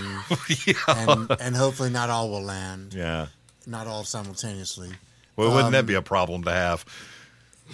and 0.87 1.31
and 1.39 1.55
hopefully 1.55 1.89
not 1.91 2.09
all 2.09 2.29
will 2.29 2.41
land, 2.41 2.93
Yeah. 2.93 3.27
not 3.67 3.85
all 3.87 4.03
simultaneously. 4.03 4.89
Well, 5.35 5.49
wouldn't 5.49 5.67
Um, 5.67 5.71
that 5.73 5.85
be 5.85 5.93
a 5.95 6.01
problem 6.01 6.43
to 6.43 6.51
have? 6.51 6.85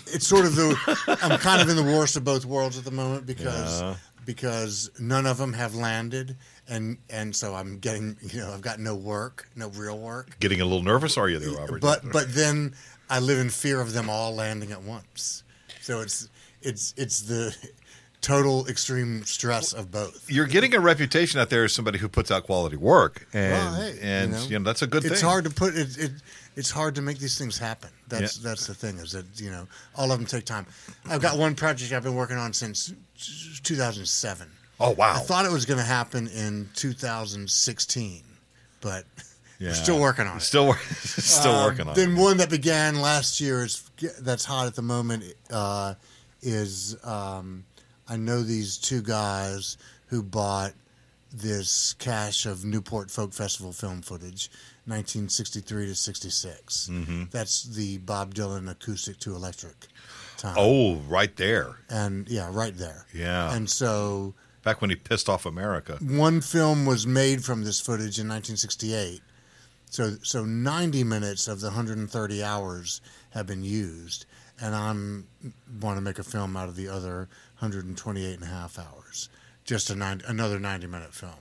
It's 0.07 0.27
sort 0.27 0.45
of 0.45 0.55
the 0.55 1.17
I'm 1.23 1.39
kind 1.39 1.61
of 1.61 1.69
in 1.69 1.75
the 1.75 1.83
worst 1.97 2.15
of 2.15 2.23
both 2.23 2.45
worlds 2.45 2.77
at 2.77 2.83
the 2.83 2.91
moment 2.91 3.25
because 3.25 3.81
Yeah. 3.81 3.95
because 4.25 4.91
none 4.99 5.25
of 5.25 5.37
them 5.37 5.53
have 5.53 5.73
landed, 5.75 6.35
and 6.67 6.97
and 7.09 7.35
so 7.35 7.55
I'm 7.55 7.79
getting 7.79 8.17
you 8.21 8.39
know 8.39 8.51
I've 8.53 8.61
got 8.61 8.79
no 8.79 8.95
work, 8.95 9.47
no 9.55 9.69
real 9.69 9.97
work. 9.97 10.37
Getting 10.39 10.61
a 10.61 10.65
little 10.65 10.83
nervous, 10.83 11.17
are 11.17 11.29
you 11.29 11.39
there, 11.39 11.51
Robert? 11.51 11.81
But 11.81 12.11
but 12.11 12.33
then 12.33 12.75
I 13.09 13.19
live 13.19 13.39
in 13.39 13.49
fear 13.49 13.79
of 13.81 13.93
them 13.93 14.09
all 14.09 14.35
landing 14.35 14.71
at 14.71 14.83
once. 14.83 15.43
So 15.81 16.01
it's 16.01 16.29
it's 16.61 16.93
it's 16.97 17.21
the 17.21 17.55
total 18.21 18.67
extreme 18.67 19.23
stress 19.23 19.71
of 19.71 19.91
both. 19.91 20.29
you're 20.29 20.45
getting 20.45 20.75
a 20.75 20.79
reputation 20.79 21.39
out 21.39 21.49
there 21.49 21.63
as 21.63 21.71
somebody 21.73 21.97
who 21.97 22.09
puts 22.09 22.29
out 22.31 22.43
quality 22.43 22.75
work, 22.75 23.25
and 23.33 23.53
Well, 23.53 23.81
hey, 23.81 24.23
you 24.25 24.27
know, 24.31 24.41
you 24.43 24.59
know 24.59 24.65
that's 24.65 24.81
a 24.81 24.87
good 24.87 25.05
It's 25.05 25.21
thing. 25.21 25.29
hard 25.29 25.43
to 25.45 25.49
put 25.49 25.75
it, 25.77 25.97
it. 25.97 26.11
It's 26.57 26.69
hard 26.71 26.95
to 26.95 27.01
make 27.01 27.19
these 27.19 27.37
things 27.37 27.57
happen. 27.57 27.89
That's 28.09 28.37
Yeah. 28.37 28.49
that's 28.49 28.67
the 28.67 28.73
thing 28.73 28.97
is 28.97 29.13
that 29.13 29.25
you 29.35 29.49
know 29.51 29.67
all 29.95 30.11
of 30.11 30.19
them 30.19 30.25
take 30.27 30.43
time. 30.45 30.65
I've 31.09 31.21
got 31.21 31.37
one 31.37 31.55
project 31.55 31.93
I've 31.93 32.03
been 32.03 32.15
working 32.15 32.37
on 32.37 32.51
since 32.51 32.91
2007. 33.63 34.49
Oh 34.81 34.91
wow! 34.91 35.13
I 35.15 35.19
thought 35.19 35.45
it 35.45 35.51
was 35.51 35.65
going 35.65 35.79
to 35.79 35.85
happen 35.85 36.27
in 36.27 36.69
2016, 36.75 38.23
but 38.81 39.05
Yeah. 39.59 39.69
we're 39.69 39.73
still 39.75 39.99
working 39.99 40.25
on 40.25 40.37
it. 40.37 40.41
Still, 40.41 40.67
wor- 40.67 40.77
still 41.03 41.51
Um, 41.51 41.65
working 41.65 41.87
on 41.87 41.93
Then 41.95 42.11
it. 42.11 42.15
Then 42.15 42.21
one 42.23 42.37
that 42.37 42.49
began 42.49 43.01
last 43.01 43.41
year 43.41 43.63
is 43.65 43.83
that's 44.21 44.45
hot 44.45 44.67
at 44.67 44.75
the 44.75 44.81
moment 44.81 45.25
uh, 45.49 45.95
is 46.41 46.95
um, 47.05 47.65
I 48.07 48.17
know 48.17 48.41
these 48.41 48.77
two 48.77 49.01
guys 49.01 49.77
who 50.07 50.23
bought 50.23 50.73
this 51.31 51.93
cache 51.93 52.45
of 52.45 52.65
Newport 52.65 53.11
Folk 53.11 53.33
Festival 53.33 53.71
film 53.71 54.01
footage, 54.01 54.49
1963 54.85 55.87
to 55.87 55.95
66. 55.95 56.89
Mm-hmm. 56.91 57.23
That's 57.29 57.63
the 57.63 57.99
Bob 57.99 58.33
Dylan 58.33 58.69
acoustic 58.69 59.19
to 59.19 59.35
electric 59.35 59.75
time. 60.37 60.55
Oh, 60.57 60.95
right 61.07 61.35
there. 61.35 61.77
and 61.89 62.27
yeah, 62.27 62.49
right 62.51 62.75
there. 62.75 63.05
Yeah. 63.13 63.53
and 63.53 63.69
so 63.69 64.33
Back 64.63 64.81
when 64.81 64.89
he 64.89 64.95
pissed 64.95 65.29
off 65.29 65.45
America. 65.45 65.97
one 66.01 66.41
film 66.41 66.85
was 66.85 67.05
made 67.07 67.43
from 67.45 67.63
this 67.63 67.79
footage 67.79 68.19
in 68.19 68.27
1968. 68.27 69.21
So 69.91 70.15
so 70.23 70.45
90 70.45 71.03
minutes 71.03 71.47
of 71.47 71.61
the 71.61 71.67
130 71.67 72.43
hours 72.43 73.01
have 73.31 73.45
been 73.47 73.63
used 73.63 74.25
and 74.61 74.75
I'm 74.75 75.27
want 75.81 75.97
to 75.97 76.01
make 76.01 76.19
a 76.19 76.23
film 76.23 76.55
out 76.57 76.69
of 76.69 76.75
the 76.75 76.87
other 76.87 77.29
128 77.59 78.33
and 78.33 78.43
a 78.43 78.47
half 78.47 78.79
hours. 78.79 79.29
Just 79.65 79.89
a 79.89 79.95
nine, 79.95 80.21
another 80.27 80.59
90 80.59 80.87
minute 80.87 81.13
film. 81.13 81.33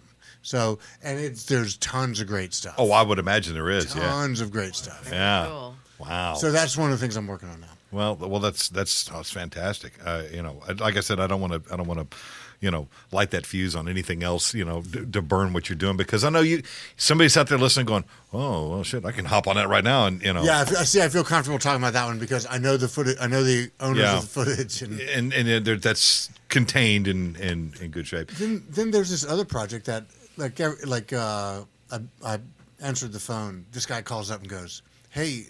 So 0.43 0.78
and 1.03 1.19
it's 1.19 1.45
there's 1.45 1.77
tons 1.77 2.20
of 2.20 2.27
great 2.27 2.55
stuff. 2.55 2.74
Oh, 2.78 2.93
I 2.93 3.03
would 3.03 3.19
imagine 3.19 3.55
there 3.55 3.70
is. 3.70 3.95
Yeah. 3.95 4.03
tons 4.09 4.40
of 4.40 4.51
great 4.51 4.74
stuff. 4.74 5.09
Yeah. 5.11 5.47
Cool. 5.49 5.77
Wow. 5.99 6.35
So 6.35 6.53
that's 6.53 6.77
one 6.77 6.93
of 6.93 6.99
the 6.99 7.03
things 7.03 7.16
I'm 7.16 7.27
working 7.27 7.49
on 7.49 7.61
now. 7.61 7.66
Well, 7.90 8.16
well, 8.16 8.40
that's 8.40 8.69
that's 8.69 9.05
that's 9.05 9.31
fantastic. 9.31 9.95
Uh, 10.05 10.24
you 10.32 10.43
know, 10.43 10.61
like 10.78 10.97
I 10.97 11.01
said, 11.01 11.20
I 11.20 11.27
don't 11.27 11.40
want 11.40 11.53
to, 11.55 11.73
I 11.73 11.77
don't 11.77 11.86
want 11.86 12.11
to, 12.11 12.16
you 12.60 12.70
know, 12.70 12.89
light 13.12 13.30
that 13.30 13.47
fuse 13.47 13.76
on 13.76 13.89
anything 13.89 14.22
else. 14.22 14.55
You 14.55 14.64
know, 14.64 14.82
to, 14.82 15.06
to 15.06 15.22
burn 15.22 15.52
what 15.52 15.68
you're 15.68 15.76
doing 15.78 15.97
because 15.97 16.24
I 16.24 16.30
know 16.30 16.40
you. 16.40 16.62
Somebody's 16.97 17.36
out 17.36 17.48
there 17.48 17.59
listening, 17.59 17.86
going, 17.86 18.05
"Oh, 18.32 18.68
well, 18.68 18.82
shit, 18.82 19.05
I 19.05 19.12
can 19.12 19.24
hop 19.26 19.47
on 19.47 19.56
that 19.56 19.68
right 19.68 19.85
now," 19.85 20.06
and 20.06 20.22
you 20.22 20.32
know, 20.32 20.43
Yeah, 20.43 20.60
I 20.68 20.85
see. 20.85 21.01
I 21.02 21.09
feel 21.09 21.24
comfortable 21.24 21.59
talking 21.59 21.80
about 21.82 21.93
that 21.93 22.06
one 22.06 22.18
because 22.18 22.47
I 22.51 22.59
know 22.59 22.76
the 22.76 22.89
footage. 22.89 23.16
I 23.20 23.26
know 23.26 23.43
the 23.43 23.70
owners 23.80 23.98
Yeah. 23.98 24.16
of 24.16 24.22
the 24.22 24.26
footage, 24.28 24.82
and 24.82 25.01
and 25.01 25.32
and 25.32 25.82
that's 25.82 26.30
contained 26.48 27.06
in, 27.09 27.36
in 27.36 27.72
in 27.80 27.90
good 27.90 28.06
shape. 28.06 28.30
then 28.32 28.64
then 28.70 28.90
there's 28.90 29.10
this 29.10 29.24
other 29.24 29.44
project 29.44 29.86
that 29.86 30.05
like 30.36 30.59
like 30.86 31.12
uh, 31.12 31.62
I, 31.90 31.98
I 32.24 32.39
answered 32.80 33.12
the 33.12 33.20
phone. 33.20 33.66
This 33.72 33.86
guy 33.86 34.02
calls 34.02 34.30
up 34.30 34.40
and 34.40 34.48
goes, 34.48 34.82
"Hey, 35.10 35.47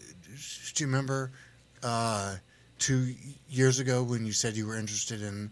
do 0.75 0.85
you 0.85 0.87
remember 0.87 1.31
uh, 1.83 2.37
two 2.79 3.15
years 3.49 3.79
ago 3.81 4.03
when 4.03 4.27
you 4.27 4.33
said 4.33 4.57
you 4.57 4.67
were 4.67 4.77
interested 4.77 5.23
in 5.23 5.51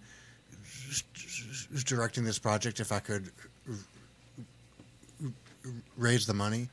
directing 1.85 2.25
this 2.25 2.39
project? 2.39 2.81
If 2.81 2.93
I 2.93 3.01
could 3.01 3.31
raise 5.97 6.27
the 6.27 6.35
money." 6.35 6.69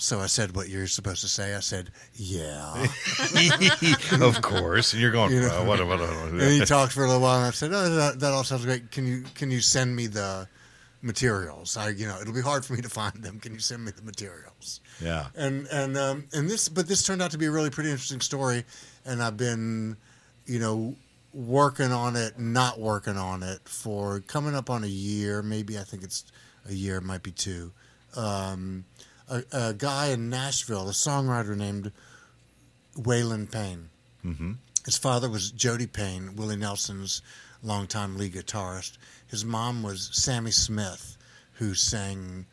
So 0.00 0.20
I 0.20 0.26
said 0.26 0.54
what 0.54 0.68
you're 0.68 0.86
supposed 0.86 1.22
to 1.22 1.28
say. 1.28 1.56
I 1.56 1.60
said, 1.60 1.90
"Yeah." 2.14 2.86
of 4.20 4.40
course, 4.42 4.92
and 4.92 5.02
you're 5.02 5.10
going, 5.10 5.32
You 5.32 5.40
know. 5.40 5.62
"Uh, 5.62 5.64
what, 5.64 5.84
what, 5.84 5.98
what, 5.98 6.08
and 6.08 6.40
he 6.40 6.64
talked 6.64 6.92
for 6.92 7.02
a 7.02 7.06
little 7.06 7.20
while, 7.22 7.38
and 7.38 7.46
I 7.46 7.50
said, 7.50 7.72
"Oh, 7.72 7.90
that, 7.96 8.20
that 8.20 8.32
all 8.32 8.44
sounds 8.44 8.64
great. 8.64 8.92
Can 8.92 9.06
you 9.06 9.24
can 9.34 9.50
you 9.50 9.60
send 9.60 9.96
me 9.96 10.06
the 10.06 10.46
materials? 11.02 11.76
I, 11.76 11.88
you 11.88 12.06
know, 12.06 12.20
it'll 12.20 12.32
be 12.34 12.40
hard 12.40 12.64
for 12.64 12.74
me 12.74 12.82
to 12.82 12.88
find 12.88 13.14
them. 13.24 13.40
Can 13.40 13.52
you 13.54 13.58
send 13.58 13.84
me 13.84 13.90
the 13.90 14.02
materials?" 14.02 14.80
yeah, 15.02 15.26
And 15.34 15.66
and 15.72 15.96
um, 15.96 16.28
and 16.32 16.48
this, 16.48 16.68
but 16.68 16.86
this 16.86 17.02
turned 17.02 17.20
out 17.20 17.32
to 17.32 17.38
be 17.38 17.46
a 17.46 17.50
really 17.50 17.70
pretty 17.70 17.90
interesting 17.90 18.20
story, 18.20 18.64
and 19.04 19.20
I've 19.20 19.36
been, 19.36 19.96
you 20.46 20.60
know, 20.60 20.94
working 21.32 21.92
on 21.92 22.16
it, 22.16 22.38
not 22.38 22.78
working 22.80 23.16
on 23.16 23.42
it 23.42 23.60
for 23.68 24.20
coming 24.20 24.54
up 24.54 24.70
on 24.70 24.84
a 24.84 24.88
year. 24.88 25.42
Maybe 25.42 25.78
I 25.78 25.82
think 25.82 26.02
it's 26.02 26.24
a 26.68 26.72
year, 26.72 26.96
it 26.98 27.04
might 27.04 27.22
be 27.22 27.30
two. 27.30 27.72
Um, 28.16 28.84
a, 29.28 29.42
a 29.52 29.74
guy 29.74 30.08
in 30.08 30.30
Nashville, 30.30 30.88
a 30.88 30.92
songwriter 30.92 31.56
named 31.56 31.92
Waylon 32.96 33.50
Payne. 33.50 33.90
mm-hmm. 34.24 34.52
His 34.84 34.96
father 34.96 35.28
was 35.28 35.50
Jody 35.50 35.86
Payne, 35.86 36.34
Willie 36.36 36.56
Nelson's 36.56 37.20
longtime 37.62 38.16
lead 38.16 38.32
guitarist. 38.32 38.96
His 39.26 39.44
mom 39.44 39.82
was 39.82 40.08
Sammi 40.14 40.50
Smith, 40.50 41.18
who 41.54 41.74
sang 41.74 42.46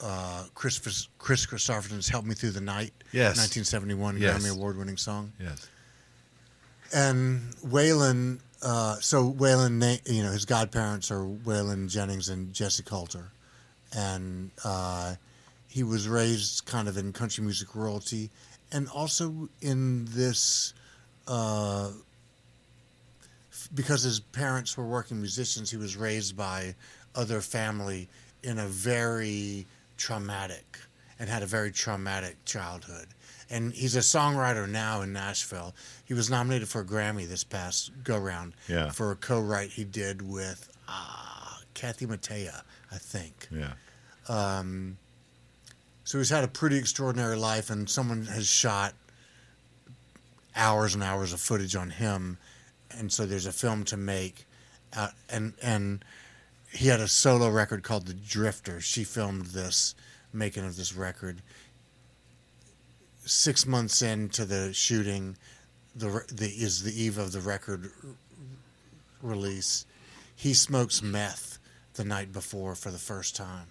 uh, 0.00 0.44
Chris 0.54 0.78
Kris 1.18 1.46
Kristofferson's 1.46 2.08
"Help 2.08 2.24
Me 2.26 2.34
Through 2.36 2.52
the 2.52 2.60
Night," 2.60 2.92
Yes. 3.10 3.36
1971 3.38 4.18
Yes. 4.18 4.38
Grammy 4.44 4.52
Award-winning 4.56 4.96
song. 4.98 5.32
yes, 5.40 5.66
and 6.92 7.54
Waylon, 7.66 8.40
uh, 8.62 8.96
so 8.96 9.32
Waylon, 9.32 10.00
you 10.10 10.22
know, 10.22 10.30
his 10.30 10.44
godparents 10.44 11.10
are 11.10 11.24
Waylon 11.24 11.88
Jennings 11.88 12.28
and 12.28 12.52
Jessi 12.52 12.84
Colter, 12.84 13.30
and 13.96 14.50
uh, 14.64 15.14
he 15.68 15.82
was 15.82 16.08
raised 16.08 16.66
kind 16.66 16.88
of 16.88 16.96
in 16.96 17.12
country 17.12 17.42
music 17.44 17.74
royalty, 17.74 18.30
and 18.72 18.88
also 18.88 19.48
in 19.60 20.06
this, 20.10 20.74
uh, 21.28 21.90
because 23.74 24.02
his 24.02 24.20
parents 24.20 24.76
were 24.76 24.86
working 24.86 25.18
musicians, 25.18 25.70
he 25.70 25.76
was 25.76 25.96
raised 25.96 26.36
by 26.36 26.74
other 27.14 27.40
family 27.40 28.08
in 28.42 28.58
a 28.58 28.66
very 28.66 29.66
traumatic 29.96 30.78
and 31.18 31.28
had 31.28 31.42
a 31.42 31.46
very 31.46 31.70
traumatic 31.70 32.36
childhood. 32.44 33.06
And 33.50 33.72
he's 33.72 33.94
a 33.94 34.00
songwriter 34.00 34.68
now 34.68 35.02
in 35.02 35.12
Nashville. 35.12 35.74
He 36.04 36.14
was 36.14 36.30
nominated 36.30 36.68
for 36.68 36.80
a 36.80 36.84
Grammy 36.84 37.28
this 37.28 37.44
past 37.44 37.92
go 38.02 38.18
round 38.18 38.54
Yeah. 38.68 38.90
for 38.90 39.10
a 39.10 39.16
co-write 39.16 39.70
he 39.70 39.84
did 39.84 40.22
with 40.22 40.70
uh, 40.88 41.56
Kathy 41.74 42.06
Mattea, 42.06 42.62
I 42.90 42.96
think. 42.98 43.48
Yeah. 43.50 43.74
So 46.06 46.18
he's 46.18 46.28
had 46.30 46.44
a 46.44 46.48
pretty 46.48 46.76
extraordinary 46.76 47.36
life, 47.36 47.70
and 47.70 47.88
someone 47.88 48.26
has 48.26 48.46
shot 48.46 48.94
hours 50.54 50.94
and 50.94 51.02
hours 51.02 51.32
of 51.32 51.40
footage 51.40 51.74
on 51.74 51.90
him, 51.90 52.36
and 52.90 53.10
so 53.10 53.24
there's 53.26 53.46
a 53.46 53.52
film 53.52 53.84
to 53.84 53.96
make, 53.96 54.46
uh, 54.96 55.08
and 55.30 55.54
and 55.62 56.04
he 56.70 56.88
had 56.88 57.00
a 57.00 57.08
solo 57.08 57.48
record 57.48 57.82
called 57.82 58.06
The 58.06 58.14
Drifter. 58.14 58.80
She 58.80 59.02
filmed 59.04 59.46
this 59.46 59.94
making 60.34 60.64
of 60.64 60.76
this 60.76 60.94
record. 60.94 61.40
Six 63.24 63.66
months 63.66 64.02
into 64.02 64.44
the 64.44 64.72
shooting, 64.74 65.36
the 65.96 66.24
the 66.32 66.46
is 66.46 66.82
the 66.82 67.02
eve 67.02 67.18
of 67.18 67.32
the 67.32 67.40
record 67.40 67.90
release. 69.22 69.86
He 70.36 70.52
smokes 70.52 71.02
meth 71.02 71.58
the 71.94 72.04
night 72.04 72.32
before 72.32 72.74
for 72.74 72.90
the 72.90 72.98
first 72.98 73.36
time 73.36 73.68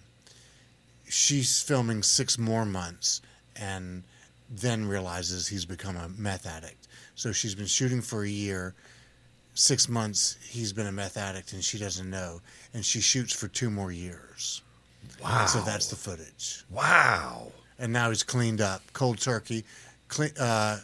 she's 1.08 1.62
filming 1.62 2.02
six 2.02 2.38
more 2.38 2.64
months 2.64 3.20
and 3.56 4.02
then 4.50 4.86
realizes 4.86 5.48
he's 5.48 5.64
become 5.64 5.96
a 5.96 6.08
meth 6.08 6.46
addict. 6.46 6.88
So 7.14 7.32
she's 7.32 7.54
been 7.54 7.66
shooting 7.66 8.00
for 8.00 8.24
a 8.24 8.28
year. 8.28 8.74
Six 9.54 9.88
months 9.88 10.36
he's 10.42 10.72
been 10.72 10.86
a 10.86 10.92
meth 10.92 11.16
addict 11.16 11.52
and 11.52 11.62
she 11.62 11.78
doesn't 11.78 12.08
know. 12.08 12.40
And 12.72 12.84
she 12.84 13.00
shoots 13.00 13.32
for 13.32 13.48
two 13.48 13.70
more 13.70 13.92
years. 13.92 14.62
Wow. 15.24 15.46
So 15.46 15.60
that's 15.62 15.88
the 15.88 15.96
footage. 15.96 16.64
wow. 16.70 17.50
And 17.78 17.92
now 17.92 18.10
he's 18.10 18.22
cleaned 18.22 18.60
up, 18.60 18.82
cold 18.92 19.18
turkey, 19.18 19.64
clean, 20.08 20.30
uh, 20.38 20.78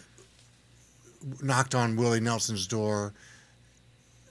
knocked 1.43 1.75
on 1.77 1.95
Willie 1.97 2.19
Nelson's 2.21 2.67
door, 2.67 3.13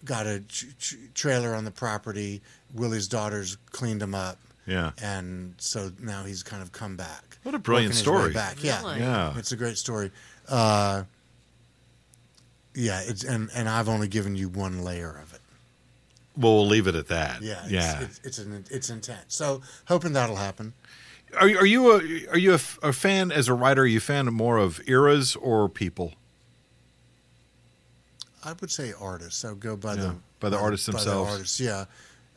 got 0.03 0.27
a 0.27 0.41
ch- 0.41 0.65
ch- 0.77 0.95
trailer 1.13 1.53
on 1.55 1.63
the 1.63 1.71
property. 1.71 2.41
Willie's 2.73 3.07
daughters 3.07 3.57
cleaned 3.71 4.01
him 4.01 4.13
up 4.13 4.37
Yeah. 4.65 4.91
and 5.01 5.53
so 5.57 5.91
now 5.99 6.23
he's 6.23 6.43
kind 6.43 6.61
of 6.61 6.71
come 6.73 6.95
back. 6.97 7.37
What 7.43 7.55
a 7.55 7.59
brilliant 7.59 7.91
Working 7.93 7.97
his 7.97 8.07
way 8.07 8.19
story. 8.19 8.33
Back, 8.33 8.63
yeah, 8.63 8.81
Really? 8.81 8.99
Yeah. 8.99 9.37
it's 9.37 9.51
a 9.53 9.55
great 9.55 9.77
story. 9.77 10.11
Uh, 10.47 11.03
yeah, 12.75 13.01
it's 13.05 13.23
and 13.23 13.49
and 13.53 13.67
I've 13.69 13.87
only 13.89 14.07
given 14.07 14.35
you 14.35 14.49
one 14.49 14.83
layer 14.83 15.09
of 15.21 15.33
it. 15.33 15.38
Well, 16.39 16.55
we'll 16.55 16.67
leave 16.67 16.87
it 16.87 16.95
at 16.95 17.07
that. 17.09 17.41
Yeah, 17.41 17.61
it's, 17.63 17.71
yeah. 17.71 18.01
it's 18.01 18.19
it's, 18.23 18.37
an, 18.39 18.63
it's 18.71 18.89
intense. 18.89 19.35
So 19.35 19.61
hoping 19.85 20.13
that'll 20.13 20.37
happen. 20.37 20.73
Are, 21.33 21.41
are 21.47 21.65
you 21.65 21.91
a 21.91 21.95
are 22.31 22.37
you 22.37 22.53
a, 22.53 22.59
a 22.87 22.93
fan 22.93 23.31
as 23.31 23.47
a 23.47 23.53
writer? 23.53 23.83
Are 23.83 23.85
you 23.85 23.97
a 23.97 24.01
fan 24.01 24.25
more 24.27 24.57
of 24.57 24.81
eras 24.87 25.35
or 25.35 25.67
people? 25.69 26.13
I 28.43 28.53
would 28.53 28.71
say 28.71 28.93
artists. 28.99 29.43
I 29.43 29.49
would 29.49 29.59
go 29.59 29.75
by 29.75 29.95
Yeah, 29.95 30.01
the 30.01 30.15
by 30.39 30.49
the 30.49 30.57
artists 30.57 30.87
by 30.87 30.93
themselves. 30.93 31.31
artists, 31.31 31.59
yeah. 31.59 31.85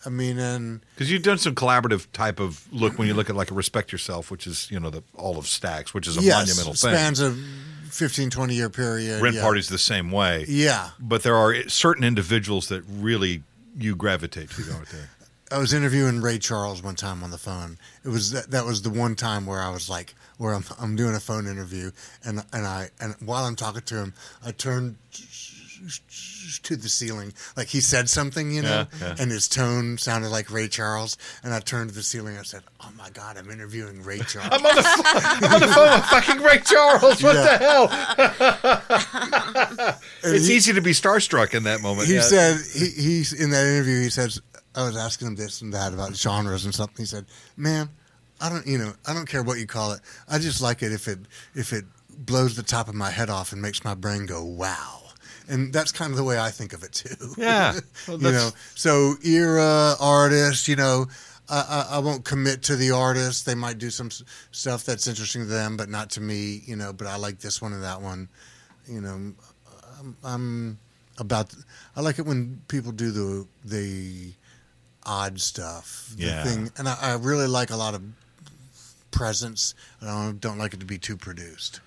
I 0.05 0.09
mean, 0.11 0.37
and 0.39 0.81
Because 0.97 1.13
you've 1.13 1.23
done 1.23 1.39
some 1.39 1.55
collaborative 1.55 2.07
type 2.13 2.41
of 2.41 2.67
look 2.73 2.99
when 2.99 3.07
you 3.07 3.15
look 3.15 3.31
at 3.31 3.37
like 3.37 3.53
a 3.53 3.55
Respect 3.55 3.93
Yourself, 3.93 4.31
which 4.33 4.47
is 4.49 4.69
you 4.71 4.81
know 4.81 4.91
the 4.91 5.03
all 5.15 5.39
of 5.39 5.45
Stax, 5.45 5.95
which 5.95 6.09
is 6.09 6.19
a 6.19 6.23
yes, 6.23 6.35
monumental 6.49 6.75
thing. 6.75 6.91
spans 6.93 7.21
a 7.21 7.31
15, 7.91 8.31
20 8.31 8.55
year 8.55 8.69
period. 8.69 9.23
Rent 9.23 9.37
yeah. 9.37 9.43
Party's 9.43 9.69
the 9.69 9.79
same 9.79 10.11
way. 10.11 10.45
Yeah, 10.49 10.91
But 10.99 11.23
there 11.23 11.37
are 11.37 11.69
certain 11.69 12.03
individuals 12.05 12.69
that 12.69 12.83
really 12.89 13.43
you 13.77 13.97
gravitate 13.97 14.51
to, 14.51 14.73
aren't 14.73 14.89
there? 14.89 15.09
I 15.53 15.59
was 15.59 15.75
interviewing 15.75 16.23
Ray 16.23 16.39
Charles 16.39 16.83
one 16.83 16.95
time 16.95 17.23
on 17.23 17.31
the 17.31 17.37
phone. 17.37 17.77
It 18.05 18.09
was 18.09 18.31
that, 18.31 18.51
that 18.53 18.65
was 18.65 18.81
the 18.81 18.91
one 18.91 19.15
time 19.15 19.45
where 19.45 19.61
I 19.61 19.69
was 19.69 19.91
like, 19.91 20.15
where 20.39 20.55
I'm 20.55 20.65
I'm 20.81 20.97
doing 20.97 21.15
a 21.15 21.21
phone 21.21 21.47
interview, 21.47 21.91
and 22.25 22.43
and 22.55 22.67
I 22.67 22.89
and 23.01 23.15
while 23.21 23.45
I'm 23.45 23.55
talking 23.55 23.83
to 23.83 23.97
him, 23.97 24.15
I 24.45 24.53
turned 24.53 24.97
to 26.65 26.77
the 26.77 26.89
ceiling, 26.89 27.33
like 27.57 27.69
he 27.69 27.81
said 27.81 28.09
something, 28.09 28.51
you 28.51 28.63
know, 28.63 28.69
Yeah, 28.69 28.87
yeah. 29.09 29.15
and 29.19 29.31
his 29.31 29.49
tone 29.49 29.99
sounded 29.99 30.31
like 30.31 30.51
Ray 30.51 30.69
Charles, 30.69 31.17
and 31.43 31.53
I 31.55 31.61
turned 31.61 31.91
to 31.91 31.95
the 31.95 32.03
ceiling. 32.03 32.37
I 32.39 32.43
said, 32.43 32.63
"Oh 32.81 32.91
my 32.97 33.11
God, 33.11 33.37
I'm 33.37 33.51
interviewing 33.51 34.03
Ray 34.03 34.19
Charles." 34.29 34.49
I'm 34.53 34.65
on 34.65 34.77
the 34.77 34.83
phone, 34.83 35.05
I'm 35.05 35.55
on 35.55 35.61
the 35.61 35.69
phone 35.69 35.91
with 35.93 36.05
fucking 36.07 36.41
Ray 36.43 36.59
Charles. 36.61 37.23
What 37.23 37.35
Yeah. 37.35 37.59
the 37.59 37.65
hell? 37.65 37.89
It's 40.25 40.47
he- 40.47 40.55
easy 40.57 40.73
to 40.75 40.81
be 40.81 40.93
starstruck 40.93 41.55
in 41.55 41.65
that 41.65 41.81
moment. 41.81 42.09
He 42.09 42.21
said 42.21 42.59
he 42.75 42.87
he's 42.91 43.33
in 43.33 43.51
that 43.51 43.67
interview. 43.67 44.01
He 44.03 44.11
says 44.11 44.41
I 44.75 44.85
was 44.87 44.97
asking 44.97 45.29
him 45.29 45.35
this 45.37 45.61
and 45.63 45.73
that 45.75 45.93
about 45.93 46.15
genres 46.17 46.65
and 46.65 46.75
something. 46.75 46.97
He 47.03 47.07
said, 47.07 47.27
"Man, 47.57 47.89
I 48.41 48.49
don't 48.49 48.67
you 48.67 48.79
know 48.79 48.93
I 49.07 49.15
don't 49.15 49.29
care 49.29 49.43
what 49.43 49.59
you 49.59 49.67
call 49.67 49.93
it. 49.93 50.01
I 50.29 50.39
just 50.39 50.61
like 50.61 50.83
it 50.83 50.93
if 50.93 51.09
it 51.09 51.19
if 51.55 51.73
it 51.73 51.85
blows 52.11 52.57
the 52.57 52.63
top 52.63 52.89
of 52.89 52.95
my 52.95 53.11
head 53.11 53.31
off 53.31 53.53
and 53.53 53.61
makes 53.61 53.85
my 53.85 53.95
brain 53.95 54.27
go 54.27 54.45
wow." 54.45 55.02
And 55.53 55.73
that's 55.73 55.93
kind 55.93 56.11
of 56.11 56.17
the 56.17 56.25
way 56.25 56.39
I 56.41 56.51
think 56.51 56.73
of 56.73 56.83
it 56.83 56.93
too. 56.93 57.35
Yeah. 57.37 57.79
Well, 58.09 58.17
you 58.19 58.33
know, 58.33 58.51
so 58.75 59.15
era 59.25 59.95
artist, 60.01 60.67
you 60.69 60.77
know. 60.77 61.07
I, 61.49 61.87
I, 61.91 61.97
I 61.97 61.99
won't 61.99 62.25
commit 62.25 62.63
to 62.65 62.77
the 62.77 62.93
artist. 62.93 63.45
They 63.47 63.55
might 63.55 63.79
do 63.79 63.91
some 63.91 64.07
s- 64.07 64.23
stuff 64.53 64.85
that's 64.85 65.07
interesting 65.07 65.43
to 65.43 65.49
them, 65.49 65.77
but 65.77 65.89
not 65.89 66.11
to 66.13 66.21
me. 66.21 66.63
You 66.65 66.77
know, 66.77 66.93
but 66.93 67.07
I 67.07 67.17
like 67.17 67.39
this 67.41 67.61
one 67.61 67.73
and 67.75 67.83
that 67.83 68.01
one. 68.01 68.29
You 68.89 69.01
know, 69.03 69.35
I'm, 70.01 70.17
I'm 70.25 70.79
about. 71.19 71.53
I 71.97 72.01
like 72.01 72.19
it 72.19 72.27
when 72.27 72.63
people 72.69 72.93
do 72.93 73.11
the 73.11 73.47
the 73.65 74.33
odd 75.05 75.41
stuff. 75.41 76.13
The 76.17 76.25
Yeah. 76.27 76.45
thing, 76.45 76.71
and 76.79 76.89
I, 76.89 76.97
I 77.01 77.15
really 77.17 77.47
like 77.49 77.71
a 77.71 77.77
lot 77.77 77.95
of 77.95 78.03
presence. 79.11 79.75
I 80.01 80.07
don't, 80.07 80.41
don't 80.41 80.59
like 80.59 80.75
it 80.75 80.81
to 80.81 80.87
be 80.87 80.99
too 80.99 81.17
produced. 81.17 81.81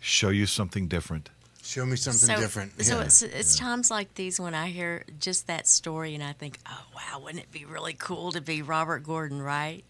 Show 0.00 0.30
you 0.30 0.46
something 0.46 0.88
different. 0.88 1.30
Show 1.66 1.84
me 1.84 1.96
something 1.96 2.36
so, 2.36 2.36
different. 2.40 2.82
So 2.84 2.98
Yeah. 2.98 3.04
it's, 3.04 3.22
it's 3.22 3.58
times 3.58 3.90
like 3.90 4.14
these 4.14 4.38
when 4.38 4.54
I 4.54 4.68
hear 4.68 5.04
just 5.18 5.46
that 5.48 5.66
story 5.66 6.14
and 6.14 6.22
I 6.22 6.32
think, 6.32 6.58
oh 6.68 6.84
wow, 6.94 7.18
wouldn't 7.20 7.42
it 7.42 7.50
be 7.50 7.64
really 7.64 7.92
cool 7.94 8.30
to 8.32 8.40
be 8.40 8.62
Robert 8.62 9.00
Gordon, 9.04 9.42
right? 9.42 9.82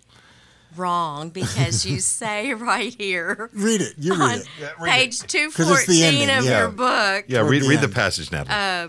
Wrong, 0.75 1.29
because 1.31 1.87
you 1.87 2.01
say 2.01 2.53
right 2.55 2.95
here 2.99 3.51
read 3.53 3.81
it. 3.83 3.95
You 3.99 4.15
on 4.15 4.21
read 4.21 4.41
it. 4.61 4.77
page 4.85 5.21
two 5.21 5.51
'Cause 5.51 5.71
it's 5.71 5.87
the 5.87 6.01
fourteen 6.03 6.31
of 6.31 6.45
yeah. 6.45 6.59
your 6.61 6.69
book. 6.71 7.25
Yeah, 7.29 7.41
read 7.41 7.63
the 7.63 7.69
read 7.69 7.81
the 7.81 7.85
end. 7.85 7.95
passage, 7.95 8.33
Natalie. 8.33 8.55
Uh, 8.55 8.89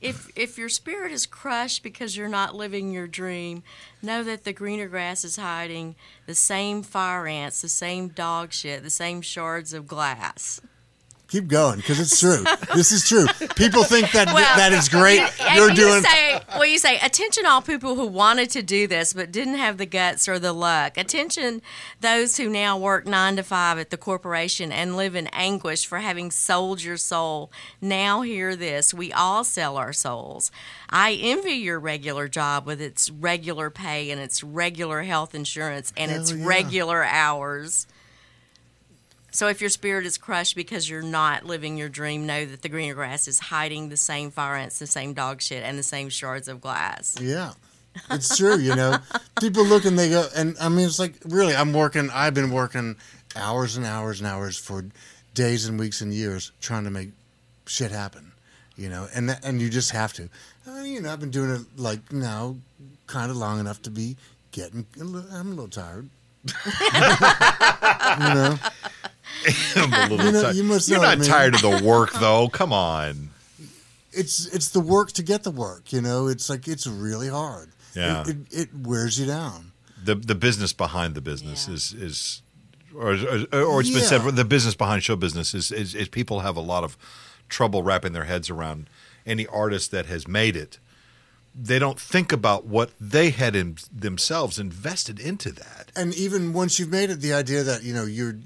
if 0.00 0.30
if 0.36 0.56
your 0.58 0.68
spirit 0.68 1.12
is 1.12 1.26
crushed 1.26 1.82
because 1.82 2.16
you're 2.16 2.28
not 2.28 2.54
living 2.54 2.92
your 2.92 3.06
dream, 3.06 3.62
know 4.00 4.22
that 4.24 4.44
the 4.44 4.52
greener 4.52 4.88
grass 4.88 5.24
is 5.24 5.36
hiding 5.36 5.96
the 6.26 6.34
same 6.34 6.82
fire 6.82 7.26
ants, 7.26 7.60
the 7.62 7.68
same 7.68 8.08
dog 8.08 8.52
shit, 8.52 8.82
the 8.82 8.90
same 8.90 9.20
shards 9.22 9.72
of 9.72 9.86
glass. 9.86 10.60
Keep 11.28 11.48
going 11.48 11.76
because 11.76 12.00
it's 12.00 12.18
true. 12.18 12.42
this 12.74 12.90
is 12.90 13.06
true. 13.06 13.26
People 13.54 13.84
think 13.84 14.12
that 14.12 14.28
Well, 14.28 14.56
that 14.56 14.72
is 14.72 14.88
great. 14.88 15.20
You're 15.54 15.68
you 15.68 15.76
doing. 15.76 16.02
say, 16.02 16.40
well, 16.48 16.64
you 16.64 16.78
say, 16.78 16.98
attention 17.00 17.44
all 17.44 17.60
people 17.60 17.96
who 17.96 18.06
wanted 18.06 18.48
to 18.52 18.62
do 18.62 18.86
this 18.86 19.12
but 19.12 19.30
didn't 19.30 19.56
have 19.56 19.76
the 19.76 19.84
guts 19.84 20.26
or 20.26 20.38
the 20.38 20.54
luck. 20.54 20.96
Attention 20.96 21.60
those 22.00 22.38
who 22.38 22.48
now 22.48 22.78
work 22.78 23.06
nine 23.06 23.36
to 23.36 23.42
five 23.42 23.78
at 23.78 23.90
the 23.90 23.98
corporation 23.98 24.72
and 24.72 24.96
live 24.96 25.14
in 25.14 25.26
anguish 25.28 25.86
for 25.86 25.98
having 25.98 26.30
sold 26.30 26.82
your 26.82 26.96
soul. 26.96 27.52
Now 27.78 28.22
hear 28.22 28.56
this: 28.56 28.94
we 28.94 29.12
all 29.12 29.44
sell 29.44 29.76
our 29.76 29.92
souls. 29.92 30.50
I 30.88 31.12
envy 31.20 31.52
your 31.52 31.78
regular 31.78 32.28
job 32.28 32.64
with 32.64 32.80
its 32.80 33.10
regular 33.10 33.68
pay 33.68 34.10
and 34.10 34.18
its 34.18 34.42
regular 34.42 35.02
health 35.02 35.34
insurance 35.34 35.92
and 35.94 36.10
its 36.10 36.32
yeah. 36.32 36.46
regular 36.46 37.04
hours. 37.04 37.86
So 39.38 39.46
if 39.46 39.60
your 39.60 39.70
spirit 39.70 40.04
is 40.04 40.18
crushed 40.18 40.56
because 40.56 40.90
you're 40.90 41.00
not 41.00 41.46
living 41.46 41.76
your 41.76 41.88
dream, 41.88 42.26
know 42.26 42.44
that 42.44 42.62
the 42.62 42.68
greener 42.68 42.94
grass 42.94 43.28
is 43.28 43.38
hiding 43.38 43.88
the 43.88 43.96
same 43.96 44.32
fire 44.32 44.56
ants, 44.56 44.80
the 44.80 44.86
same 44.88 45.12
dog 45.12 45.40
shit, 45.42 45.62
and 45.62 45.78
the 45.78 45.84
same 45.84 46.08
shards 46.08 46.48
of 46.48 46.60
glass. 46.60 47.16
Yeah. 47.20 47.52
It's 48.10 48.36
true, 48.36 48.58
you 48.58 48.74
know. 48.74 48.98
People 49.40 49.64
look 49.64 49.84
and 49.84 49.96
they 49.96 50.10
go, 50.10 50.26
and 50.34 50.56
I 50.60 50.68
mean, 50.68 50.86
it's 50.86 50.98
like, 50.98 51.14
really, 51.24 51.54
I'm 51.54 51.72
working, 51.72 52.10
I've 52.12 52.34
been 52.34 52.50
working 52.50 52.96
hours 53.36 53.76
and 53.76 53.86
hours 53.86 54.18
and 54.18 54.26
hours 54.26 54.56
for 54.56 54.86
days 55.34 55.66
and 55.66 55.78
weeks 55.78 56.00
and 56.00 56.12
years 56.12 56.50
trying 56.60 56.82
to 56.82 56.90
make 56.90 57.10
shit 57.64 57.92
happen, 57.92 58.32
you 58.76 58.88
know, 58.88 59.06
and 59.14 59.28
that, 59.28 59.44
and 59.44 59.62
you 59.62 59.70
just 59.70 59.92
have 59.92 60.12
to. 60.14 60.28
You 60.82 61.00
know, 61.00 61.12
I've 61.12 61.20
been 61.20 61.30
doing 61.30 61.50
it 61.50 61.60
like 61.76 62.12
now 62.12 62.56
kind 63.06 63.30
of 63.30 63.36
long 63.36 63.60
enough 63.60 63.82
to 63.82 63.90
be 63.90 64.16
getting, 64.50 64.84
a 65.00 65.04
little, 65.04 65.30
I'm 65.32 65.46
a 65.46 65.50
little 65.50 65.68
tired. 65.68 66.08
you 66.88 68.34
know, 68.34 68.58
I'm 69.76 69.92
a 69.92 70.08
little 70.14 70.26
You 70.26 70.32
know, 70.32 70.42
tired. 70.42 70.56
you 70.56 70.64
must 70.64 70.88
You're 70.88 70.98
know 71.00 71.04
I 71.06 71.10
not 71.14 71.18
mean. 71.20 71.28
tired 71.28 71.54
of 71.54 71.62
the 71.62 71.82
work, 71.84 72.12
though. 72.14 72.48
Come 72.48 72.72
on. 72.72 73.30
it's 74.12 74.46
it's 74.46 74.70
the 74.70 74.80
work 74.80 75.12
to 75.12 75.22
get 75.22 75.42
the 75.44 75.50
work. 75.50 75.92
You 75.92 76.00
know, 76.00 76.26
it's 76.28 76.48
like 76.50 76.66
it's 76.68 76.86
really 76.86 77.28
hard. 77.28 77.70
Yeah. 77.94 78.22
it, 78.22 78.28
it, 78.28 78.36
it 78.52 78.68
wears 78.74 79.18
you 79.18 79.26
down. 79.26 79.72
the 80.04 80.14
the 80.14 80.34
business 80.34 80.72
behind 80.72 81.14
the 81.14 81.20
business 81.20 81.66
Yeah. 81.68 81.74
is 81.74 81.92
is 81.92 82.42
or 82.94 83.12
or, 83.52 83.62
or 83.62 83.80
it's 83.80 83.90
been 83.90 84.02
said 84.02 84.22
the 84.34 84.44
business 84.44 84.74
behind 84.74 85.02
show 85.02 85.16
business 85.16 85.54
is, 85.54 85.70
is 85.70 85.94
is 85.94 86.08
people 86.08 86.40
have 86.40 86.56
a 86.56 86.60
lot 86.60 86.84
of 86.84 86.96
trouble 87.48 87.82
wrapping 87.82 88.12
their 88.12 88.24
heads 88.24 88.50
around 88.50 88.88
any 89.26 89.46
artist 89.46 89.90
that 89.90 90.06
has 90.06 90.26
made 90.26 90.56
it. 90.56 90.78
They 91.60 91.78
don't 91.78 91.98
think 91.98 92.30
about 92.32 92.66
what 92.66 92.90
they 93.00 93.30
had 93.30 93.56
in 93.56 93.76
themselves 93.92 94.58
invested 94.58 95.18
into 95.18 95.50
that. 95.52 95.90
and 95.96 96.14
even 96.14 96.52
once 96.52 96.78
you've 96.78 96.90
made 96.90 97.10
it, 97.10 97.20
the 97.20 97.32
idea 97.32 97.62
that 97.64 97.82
you 97.82 97.92
know 97.92 98.04
you're 98.04 98.36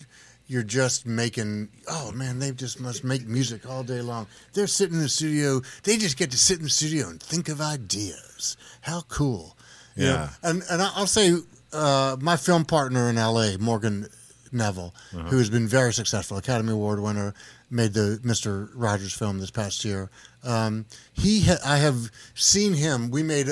you're 0.53 0.63
just 0.63 1.07
making 1.07 1.71
oh 1.89 2.13
man 2.13 2.39
they 2.39 2.51
just 2.53 2.79
must 2.79 3.05
make 3.05 3.27
music 3.27 3.69
all 3.69 3.83
day 3.83 4.03
long. 4.03 4.27
They're 4.53 4.67
sitting 4.67 4.97
in 4.97 5.03
the 5.03 5.09
studio. 5.09 5.63
They 5.83 5.97
just 5.97 6.19
get 6.19 6.31
to 6.33 6.39
sit 6.39 6.59
in 6.59 6.65
the 6.65 6.71
studio 6.71 7.09
and 7.09 7.21
think 7.23 7.49
of 7.49 7.61
ideas. 7.61 8.57
How 8.83 9.01
cool! 9.09 9.57
You 9.97 10.05
know? 10.05 10.13
Yeah. 10.13 10.29
and 10.43 10.63
and 10.71 10.83
I'll 10.83 11.07
say 11.07 11.35
uh, 11.73 12.17
my 12.21 12.37
film 12.37 12.67
partner 12.67 13.09
in 13.09 13.17
L.A. 13.17 13.57
Morgan 13.57 14.09
Neville, 14.53 14.95
who 15.13 15.39
has 15.39 15.49
been 15.49 15.67
very 15.67 15.95
successful, 15.95 16.37
Academy 16.37 16.73
Award 16.73 17.01
winner, 17.01 17.33
made 17.71 17.95
the 17.95 18.21
Mister 18.23 18.69
Rogers 18.75 19.15
film 19.15 19.39
this 19.39 19.51
past 19.51 19.85
year. 19.87 20.11
Um, 20.45 20.85
he 21.15 21.41
ha- 21.45 21.63
I 21.65 21.79
have 21.79 22.11
seen 22.35 22.75
him. 22.75 23.11
We 23.11 23.23
made 23.23 23.47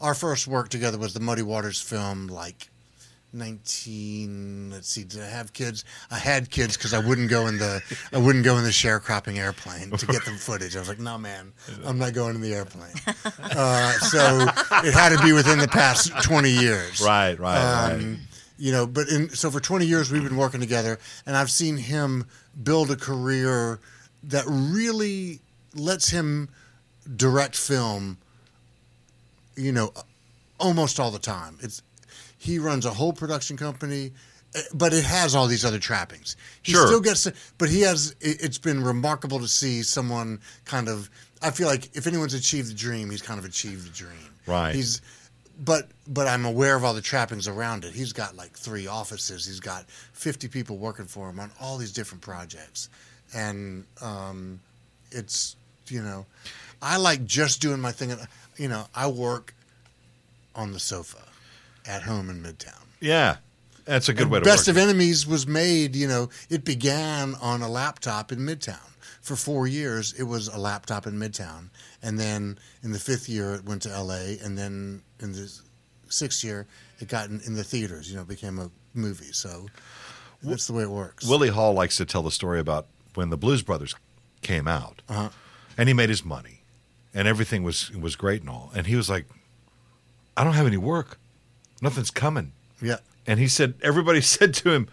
our 0.00 0.14
first 0.14 0.46
work 0.46 0.68
together 0.68 0.98
was 0.98 1.12
the 1.14 1.20
Muddy 1.20 1.42
Waters 1.42 1.80
film, 1.80 2.28
like 2.28 2.70
19 3.32 4.70
let's 4.70 4.88
see 4.88 5.04
did 5.04 5.20
i 5.20 5.26
have 5.26 5.52
kids? 5.52 5.84
I 6.10 6.18
had 6.18 6.50
kids 6.50 6.76
because 6.76 6.94
i 6.94 6.98
wouldn't 6.98 7.28
go 7.28 7.46
in 7.46 7.58
the 7.58 7.82
i 8.12 8.18
wouldn't 8.18 8.44
go 8.44 8.56
in 8.56 8.64
the 8.64 8.70
sharecropping 8.70 9.38
airplane 9.38 9.90
to 9.90 10.06
get 10.06 10.24
the 10.24 10.30
footage. 10.38 10.76
I 10.76 10.78
was 10.80 10.88
like 10.88 10.98
no 10.98 11.18
man 11.18 11.52
i'm 11.84 11.98
not 11.98 12.14
going 12.14 12.34
in 12.34 12.40
the 12.40 12.54
airplane. 12.54 12.94
Uh, 13.38 13.92
so 13.92 14.46
it 14.86 14.94
had 14.94 15.16
to 15.16 15.22
be 15.22 15.32
within 15.32 15.58
the 15.58 15.68
past 15.68 16.12
20 16.22 16.50
years. 16.50 17.00
Right, 17.00 17.38
right, 17.38 17.92
um, 17.92 18.18
you 18.58 18.72
know 18.72 18.86
but 18.86 19.08
in 19.08 19.28
so 19.30 19.50
for 19.50 19.60
20 19.60 19.84
years 19.84 20.10
we've 20.10 20.24
been 20.24 20.36
working 20.36 20.60
together 20.60 20.98
and 21.26 21.36
i've 21.36 21.50
seen 21.50 21.76
him 21.76 22.24
build 22.62 22.90
a 22.90 22.96
career 22.96 23.80
that 24.22 24.44
really 24.46 25.40
lets 25.74 26.08
him 26.08 26.48
direct 27.16 27.54
film 27.54 28.16
you 29.56 29.72
know 29.72 29.92
almost 30.58 30.98
all 31.00 31.10
the 31.10 31.18
time. 31.18 31.58
It's 31.60 31.82
he 32.46 32.58
runs 32.58 32.84
a 32.86 32.90
whole 32.90 33.12
production 33.12 33.56
company 33.56 34.12
eh, 34.54 34.60
but 34.74 34.92
it 34.92 35.04
has 35.04 35.34
all 35.34 35.46
these 35.46 35.64
other 35.64 35.78
trappings 35.80 36.36
he 36.62 36.72
Sure. 36.72 36.86
still 36.86 37.00
gets 37.00 37.24
to, 37.24 37.34
but 37.58 37.68
he 37.68 37.80
has 37.82 38.14
it- 38.20 38.40
it's 38.40 38.58
been 38.58 38.82
remarkable 38.82 39.40
to 39.40 39.48
see 39.48 39.82
someone 39.82 40.40
kind 40.64 40.88
of 40.88 41.10
i 41.42 41.50
feel 41.50 41.66
like 41.68 41.84
if 41.96 42.06
anyone's 42.06 42.34
achieved 42.34 42.68
the 42.70 42.74
dream 42.74 43.10
he's 43.10 43.22
kind 43.22 43.38
of 43.38 43.44
achieved 43.44 43.84
the 43.86 43.90
dream 44.04 44.30
Right. 44.46 44.74
he's 44.74 45.00
but 45.58 45.88
but 46.06 46.26
I'm 46.28 46.44
aware 46.44 46.76
of 46.76 46.84
all 46.84 46.92
the 46.92 47.00
trappings 47.00 47.48
around 47.48 47.84
it. 47.86 47.94
He's 47.94 48.12
got 48.12 48.36
like 48.36 48.52
three 48.58 48.86
offices. 48.86 49.46
He's 49.46 49.58
got 49.58 49.88
50 50.12 50.48
people 50.48 50.76
working 50.76 51.06
for 51.06 51.30
him 51.30 51.40
on 51.40 51.50
all 51.58 51.78
these 51.78 51.92
different 51.92 52.20
projects, 52.20 52.90
and 53.34 53.86
um, 54.02 54.60
it's 55.10 55.56
you 55.88 56.02
know, 56.02 56.26
I 56.82 56.98
like 56.98 57.24
just 57.24 57.62
doing 57.62 57.80
my 57.80 57.90
thing. 57.90 58.14
You 58.58 58.68
know, 58.68 58.86
I 58.94 59.06
work 59.06 59.54
on 60.54 60.72
the 60.74 60.78
sofa 60.78 61.22
at 61.86 62.02
home 62.02 62.28
in 62.30 62.42
Midtown. 62.42 62.82
Yeah, 63.00 63.36
that's 63.84 64.08
a 64.08 64.12
good 64.14 64.22
And 64.24 64.30
way 64.30 64.38
to 64.40 64.44
Best 64.44 64.66
work. 64.68 64.76
of 64.76 64.82
Enemies 64.82 65.26
was 65.26 65.46
made, 65.46 65.94
you 65.96 66.06
know, 66.08 66.28
it 66.50 66.64
began 66.64 67.34
on 67.36 67.62
a 67.62 67.68
laptop 67.68 68.32
in 68.32 68.40
Midtown. 68.40 68.78
For 69.22 69.34
four 69.36 69.66
years, 69.66 70.12
it 70.12 70.22
was 70.24 70.46
a 70.48 70.58
laptop 70.58 71.06
in 71.06 71.14
Midtown. 71.18 71.70
And 72.02 72.18
then 72.18 72.58
in 72.82 72.92
the 72.92 72.98
fifth 73.00 73.28
year, 73.28 73.54
it 73.54 73.64
went 73.64 73.82
to 73.82 73.88
LA. 73.88 74.36
And 74.42 74.56
then 74.56 75.02
in 75.20 75.32
the 75.32 75.52
sixth 76.08 76.44
year, 76.44 76.66
it 77.00 77.08
got 77.08 77.28
in, 77.28 77.40
in 77.40 77.54
the 77.54 77.64
theaters, 77.64 78.08
you 78.08 78.16
know, 78.16 78.22
it 78.22 78.28
became 78.28 78.58
a 78.60 78.70
movie. 78.94 79.32
So 79.32 79.66
that's 80.42 80.68
the 80.68 80.72
way 80.74 80.84
it 80.84 80.90
works. 80.90 81.26
Willie 81.28 81.48
Hall 81.48 81.72
likes 81.72 81.96
to 81.96 82.04
tell 82.04 82.22
the 82.22 82.30
story 82.30 82.60
about 82.60 82.86
when 83.14 83.30
the 83.30 83.36
Blues 83.36 83.62
Brothers 83.62 83.94
came 84.42 84.68
out, 84.68 85.02
Uh-huh. 85.08 85.30
and 85.76 85.88
he 85.88 85.92
made 85.94 86.08
his 86.08 86.24
money, 86.24 86.60
and 87.12 87.26
everything 87.26 87.64
was 87.64 87.90
was 87.90 88.14
great 88.14 88.42
and 88.42 88.50
all, 88.50 88.70
and 88.76 88.86
he 88.86 88.94
was 88.94 89.10
like, 89.10 89.26
"I 90.36 90.44
don't 90.44 90.52
have 90.52 90.66
any 90.66 90.76
work, 90.76 91.18
nothing's 91.80 92.10
coming," 92.10 92.52
yeah. 92.80 92.98
and 93.26 93.38
he 93.40 93.48
said 93.48 93.74
everybody 93.82 94.20
said 94.36 94.54
to 94.54 94.70
him, 94.70 94.88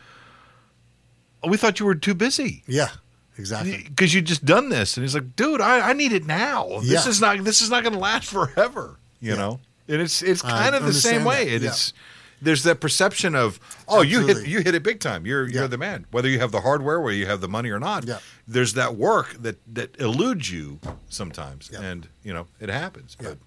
oh, 1.44 1.50
"We 1.50 1.58
thought 1.58 1.80
you 1.80 1.86
were 1.86 1.96
too 1.96 2.14
busy." 2.14 2.64
Yeah, 2.68 2.90
exactly. 3.38 3.84
Because 3.84 4.14
you 4.14 4.22
just 4.22 4.46
done 4.46 4.70
this, 4.70 4.98
and 4.98 5.04
he's 5.04 5.16
like, 5.16 5.36
"Dude, 5.36 5.62
I, 5.62 5.90
I 5.90 5.94
need 5.94 6.12
it 6.14 6.26
now. 6.26 6.80
This 6.82 7.06
is 7.08 7.20
not 7.22 7.44
this 7.44 7.62
is 7.62 7.70
not 7.70 7.84
going 7.84 7.94
to 7.94 8.00
last 8.00 8.30
forever." 8.30 8.98
You 9.20 9.32
Yeah. 9.32 9.38
know, 9.38 9.60
and 9.88 10.02
it's 10.02 10.22
it's 10.22 10.44
I 10.44 10.50
kind 10.50 10.76
of 10.76 10.86
the 10.86 10.94
same 10.94 11.24
way. 11.24 11.50
It 11.50 11.62
yeah. 11.62 11.70
is 11.70 11.94
there's 12.42 12.64
that 12.64 12.82
perception 12.82 13.36
of 13.36 13.58
oh 13.88 14.02
you 14.02 14.28
hit 14.28 14.46
you 14.46 14.60
hit 14.60 14.76
it 14.76 14.84
big 14.84 15.00
time. 15.00 15.26
You're 15.26 15.48
Yeah. 15.48 15.60
you're 15.60 15.68
the 15.70 15.78
man. 15.78 16.06
Whether 16.12 16.28
you 16.28 16.40
have 16.40 16.52
the 16.52 16.60
hardware, 16.62 17.00
whether 17.00 17.16
you 17.16 17.26
have 17.28 17.40
the 17.40 17.48
money 17.48 17.70
or 17.70 17.80
not, 17.80 18.06
Yeah. 18.06 18.20
there's 18.46 18.74
that 18.74 18.96
work 18.98 19.42
that 19.42 19.60
that 19.74 19.96
eludes 20.00 20.52
you 20.52 20.80
sometimes, 21.08 21.70
Yeah. 21.72 21.80
and 21.82 22.10
you 22.22 22.34
know 22.34 22.48
it 22.60 22.68
happens. 22.70 23.16
Yeah. 23.22 23.30
But 23.30 23.38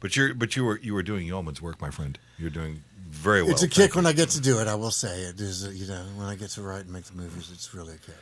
but 0.00 0.16
you're 0.16 0.34
but 0.34 0.56
you 0.56 0.64
were 0.64 0.80
you 0.80 0.92
were 0.94 1.04
doing 1.04 1.24
yeoman's 1.24 1.62
work, 1.62 1.80
my 1.80 1.90
friend. 1.90 2.18
You're 2.42 2.50
doing 2.50 2.82
very 3.08 3.42
well. 3.42 3.52
it's 3.52 3.62
a 3.62 3.68
kick 3.68 3.94
when 3.94 4.04
I 4.04 4.12
get 4.12 4.30
to 4.30 4.40
do 4.40 4.58
it. 4.58 4.66
I 4.68 4.74
will 4.74 4.90
say 4.90 5.22
it 5.22 5.40
is. 5.40 5.64
You 5.80 5.86
know, 5.86 6.02
when 6.16 6.26
I 6.26 6.34
get 6.34 6.50
to 6.50 6.62
write 6.62 6.82
and 6.82 6.90
make 6.92 7.04
the 7.04 7.14
movies, 7.16 7.50
it's 7.52 7.72
really 7.72 7.94
a 7.94 7.98
kick. 7.98 8.16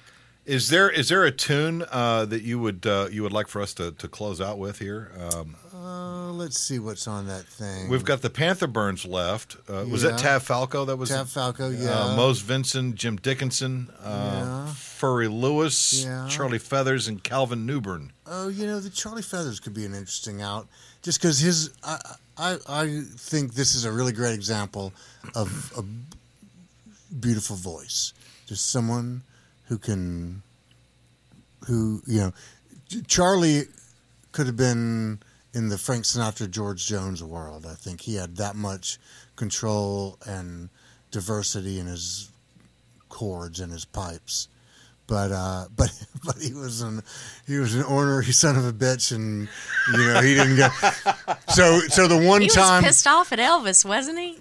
Is 0.47 0.69
there 0.69 0.91
is 0.91 1.09
there 1.11 1.25
a 1.25 1.31
tune 1.31 1.85
uh, 1.91 2.25
that 2.27 2.43
you 2.43 2.59
would 2.59 2.87
uh, 2.87 3.09
you 3.11 3.23
would 3.23 3.33
like 3.33 3.47
for 3.49 3.61
us 3.63 3.73
to, 3.75 3.93
to 3.93 4.09
close 4.09 4.41
out 4.41 4.59
with 4.59 4.79
here? 4.79 5.11
Um, 5.33 5.55
Uh, 5.73 6.33
let's 6.33 6.59
see 6.59 6.79
what's 6.79 7.07
on 7.09 7.27
that 7.29 7.45
thing. 7.45 7.89
we've 7.89 8.05
got 8.05 8.21
the 8.23 8.31
Panther 8.31 8.67
Burns 8.67 9.05
left. 9.07 9.57
Uh, 9.69 9.85
Was 9.89 10.03
that 10.03 10.13
Yeah. 10.13 10.17
Tav 10.39 10.43
Falco? 10.43 10.85
That 10.85 10.97
was 10.97 11.09
Tav 11.11 11.29
Falco, 11.31 11.67
Uh, 11.69 11.71
yeah. 11.71 12.17
Mose 12.17 12.41
Vinson, 12.41 12.95
Jim 12.95 13.17
Dickinson, 13.17 13.91
uh, 14.03 14.65
Yeah. 14.67 14.75
Furry 14.75 15.29
Lewis, 15.29 16.05
Yeah. 16.05 16.27
Charlie 16.29 16.59
Feathers, 16.59 17.07
and 17.09 17.23
Calvin 17.23 17.65
Newborn. 17.67 18.13
Oh, 18.27 18.49
you 18.49 18.67
know, 18.67 18.81
the 18.81 18.91
Charlie 18.91 19.23
Feathers 19.23 19.61
could 19.61 19.75
be 19.75 19.85
an 19.85 19.95
interesting 19.95 20.41
out, 20.43 20.69
just 21.03 21.21
because 21.21 21.39
his. 21.39 21.71
I, 21.83 21.99
I 22.37 22.59
I 22.69 23.03
think 23.17 23.55
this 23.55 23.75
is 23.75 23.85
a 23.85 23.93
really 23.93 24.13
great 24.13 24.35
example 24.35 24.93
of 25.35 25.73
a 25.77 27.15
beautiful 27.15 27.57
voice. 27.57 28.13
Just 28.47 28.71
someone 28.71 29.23
who 29.67 29.79
can, 29.79 30.43
who 31.67 32.03
you 32.07 32.21
know, 32.21 32.33
Charlie 33.07 33.65
could 34.33 34.47
have 34.47 34.57
been 34.57 35.21
in 35.53 35.69
the 35.69 35.79
Frank 35.79 36.05
Sinatra, 36.05 36.51
George 36.51 36.87
Jones 36.87 37.23
world. 37.23 37.67
I 37.67 37.75
think 37.75 38.01
he 38.01 38.15
had 38.15 38.37
that 38.37 38.57
much 38.57 38.99
control 39.37 40.19
and 40.27 40.69
diversity 41.11 41.79
in 41.79 41.87
his 41.87 42.31
chords 43.09 43.61
and 43.61 43.73
his 43.73 43.85
pipes 43.85 44.49
but 45.11 45.33
uh, 45.33 45.67
but 45.77 45.91
but 46.25 46.37
he 46.39 46.55
was 46.55 46.81
an 46.81 47.03
he 47.47 47.59
was 47.59 47.75
an 47.75 47.83
ornery 47.83 48.33
son 48.33 48.57
of 48.57 48.65
a 48.65 48.73
bitch, 48.73 49.13
and 49.15 49.49
you 49.93 49.99
know 49.99 50.21
he 50.23 50.35
didn't 50.35 50.57
get. 50.57 50.71
So 51.51 51.81
so 51.81 52.07
the 52.07 52.17
one 52.17 52.43
He 52.43 52.49
time 52.49 52.85
was 52.85 52.93
pissed 52.95 53.07
off 53.09 53.33
at 53.33 53.41
Elvis, 53.41 53.85
wasn't 53.85 54.19
he? 54.21 54.39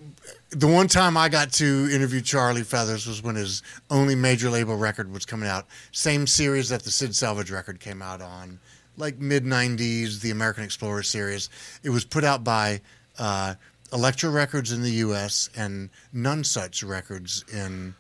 the 0.52 0.68
one 0.68 0.88
time 0.88 1.16
I 1.18 1.28
got 1.30 1.52
to 1.54 1.90
interview 1.92 2.22
Charlie 2.22 2.64
Feathers 2.64 3.06
was 3.08 3.22
when 3.24 3.36
his 3.36 3.62
only 3.90 4.16
major 4.16 4.50
label 4.50 4.76
record 4.76 5.12
was 5.12 5.26
coming 5.26 5.48
out. 5.50 5.66
Same 5.92 6.26
series 6.28 6.70
that 6.70 6.84
the 6.84 6.92
Sid 6.92 7.12
Selvidge 7.12 7.52
record 7.52 7.80
came 7.80 8.02
out 8.02 8.22
on, 8.22 8.60
like 8.98 9.18
mid 9.20 9.44
'90s, 9.44 10.22
the 10.22 10.30
American 10.32 10.64
Explorer 10.64 11.04
series. 11.04 11.50
It 11.84 11.90
was 11.90 12.06
put 12.06 12.24
out 12.24 12.44
by 12.44 12.82
uh, 13.18 13.56
Elektra 13.92 14.30
Records 14.30 14.72
in 14.72 14.84
the 14.84 14.92
U.S. 15.08 15.50
and 15.58 15.90
Nonesuch 16.14 16.88
Records 16.88 17.44
in 17.52 17.96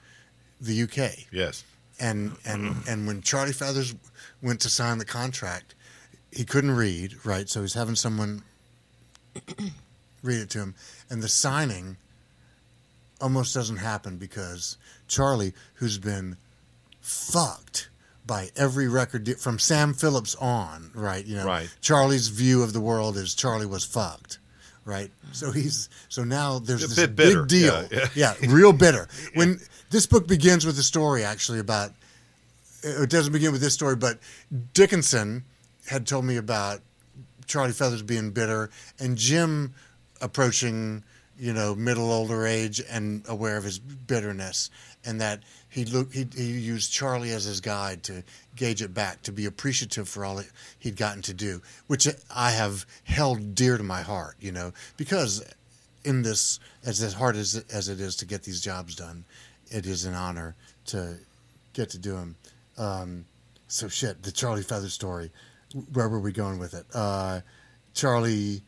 the 0.61 0.73
U.K 0.73 1.25
Yes. 1.31 1.63
And 1.99 2.35
and 2.45 2.75
and 2.87 3.07
when 3.07 3.21
Charlie 3.21 3.53
Feathers 3.53 3.95
went 4.41 4.61
to 4.61 4.69
sign 4.69 4.97
the 4.97 5.05
contract, 5.05 5.75
he 6.31 6.43
couldn't 6.45 6.71
read, 6.71 7.13
right? 7.25 7.49
So 7.49 7.61
he's 7.61 7.73
having 7.73 7.95
someone 7.95 8.43
read 10.23 10.39
it 10.39 10.49
to 10.51 10.59
him, 10.59 10.75
and 11.09 11.21
the 11.21 11.27
signing 11.27 11.97
almost 13.21 13.53
doesn't 13.53 13.77
happen 13.77 14.17
because 14.17 14.77
Charlie, 15.07 15.53
who's 15.75 15.97
been 15.97 16.37
fucked 17.01 17.89
by 18.25 18.49
every 18.55 18.87
record 18.87 19.23
de- 19.23 19.35
from 19.35 19.59
Sam 19.59 19.93
Phillips 19.93 20.35
on, 20.35 20.91
right? 20.93 21.25
You 21.25 21.37
know, 21.37 21.45
Right. 21.45 21.69
Charlie's 21.81 22.27
view 22.27 22.61
of 22.63 22.73
the 22.73 22.79
world 22.79 23.17
is 23.17 23.33
Charlie 23.35 23.65
was 23.65 23.83
fucked. 23.83 24.39
Right, 24.85 25.11
so 25.33 25.51
he's 25.51 25.87
so 26.07 26.23
now 26.23 26.57
there's 26.57 26.83
A 26.83 26.87
this 26.87 27.07
big 27.07 27.47
deal, 27.47 27.85
Yeah, 27.91 28.07
yeah. 28.15 28.33
yeah, 28.41 28.47
real 28.51 28.73
bitter. 28.73 29.07
When 29.35 29.59
this 29.89 30.05
book 30.05 30.27
begins 30.27 30.65
with 30.65 30.77
a 30.79 30.83
story 30.83 31.23
actually 31.23 31.59
about 31.59 31.91
it 32.83 33.09
doesn't 33.09 33.33
begin 33.33 33.51
with 33.51 33.61
this 33.61 33.73
story, 33.73 33.95
but 33.97 34.19
Dickinson 34.73 35.43
had 35.87 36.07
told 36.07 36.23
me 36.23 36.37
about 36.37 36.79
Charlie 37.45 37.73
Feathers 37.73 38.01
being 38.01 38.31
bitter 38.31 38.69
and 38.99 39.17
Jim 39.17 39.73
approaching 40.21 41.03
you 41.39 41.53
know, 41.53 41.73
middle 41.73 42.11
older 42.11 42.45
age 42.45 42.81
and 42.89 43.23
aware 43.29 43.55
of 43.55 43.63
his 43.63 43.79
bitterness, 43.79 44.69
and 45.05 45.21
that 45.21 45.41
he 45.69 45.85
look 45.85 46.13
he, 46.13 46.27
he 46.35 46.51
used 46.51 46.91
Charlie 46.91 47.31
as 47.31 47.45
his 47.45 47.61
guide 47.61 48.03
to 48.03 48.23
gauge 48.57 48.81
it 48.81 48.93
back, 48.93 49.21
to 49.21 49.31
be 49.31 49.45
appreciative 49.45 50.09
for 50.09 50.25
all 50.25 50.41
he'd 50.79 50.97
gotten 50.97 51.21
to 51.23 51.33
do, 51.33 51.61
which 51.87 52.09
I 52.35 52.51
have 52.51 52.85
held 53.05 53.55
dear 53.55 53.77
to 53.77 53.83
my 53.83 54.01
heart, 54.01 54.35
you 54.41 54.51
know, 54.51 54.73
because 54.97 55.41
in 56.03 56.23
this 56.23 56.59
as 56.85 57.01
as 57.01 57.13
hard 57.13 57.37
as 57.37 57.63
as 57.71 57.87
it 57.87 58.01
is 58.01 58.17
to 58.17 58.25
get 58.25 58.43
these 58.43 58.59
jobs 58.59 58.95
done, 58.95 59.23
it 59.69 59.85
is 59.85 60.05
an 60.05 60.13
honor 60.13 60.55
to 60.87 61.17
get 61.73 61.89
to 61.91 61.97
do 61.97 62.13
them. 62.13 62.35
Um, 62.77 63.25
so 63.67 63.87
shit, 63.87 64.23
the 64.23 64.31
Charlie 64.31 64.63
Feather 64.63 64.89
story. 64.89 65.31
Where 65.93 66.09
were 66.09 66.19
we 66.19 66.31
going 66.31 66.59
with 66.59 66.73
it? 66.73 66.85
Uh, 66.93 67.41
Charlie. 67.93 68.61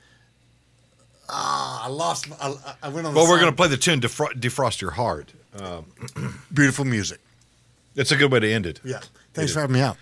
Ah, 1.30 1.86
I 1.86 1.88
lost. 1.88 2.28
I, 2.42 2.54
I 2.84 2.90
went 2.90 3.08
on. 3.08 3.16
Well, 3.16 3.26
the 3.26 3.32
we're 3.32 3.40
going 3.40 3.52
to 3.52 3.56
play 3.56 3.68
the 3.68 3.78
tune 3.78 4.02
Defro- 4.02 4.34
"Defrost 4.34 4.82
Your 4.82 4.92
Heart." 4.92 5.34
beautiful 6.54 6.86
music. 6.86 7.20
It's 7.96 8.12
a 8.12 8.16
good 8.16 8.32
way 8.32 8.40
to 8.40 8.52
end 8.52 8.66
it. 8.66 8.80
Yeah. 8.84 9.02
Thanks 9.34 9.54
for 9.54 9.62
having 9.62 9.74
me 9.74 9.82
out. 9.82 9.98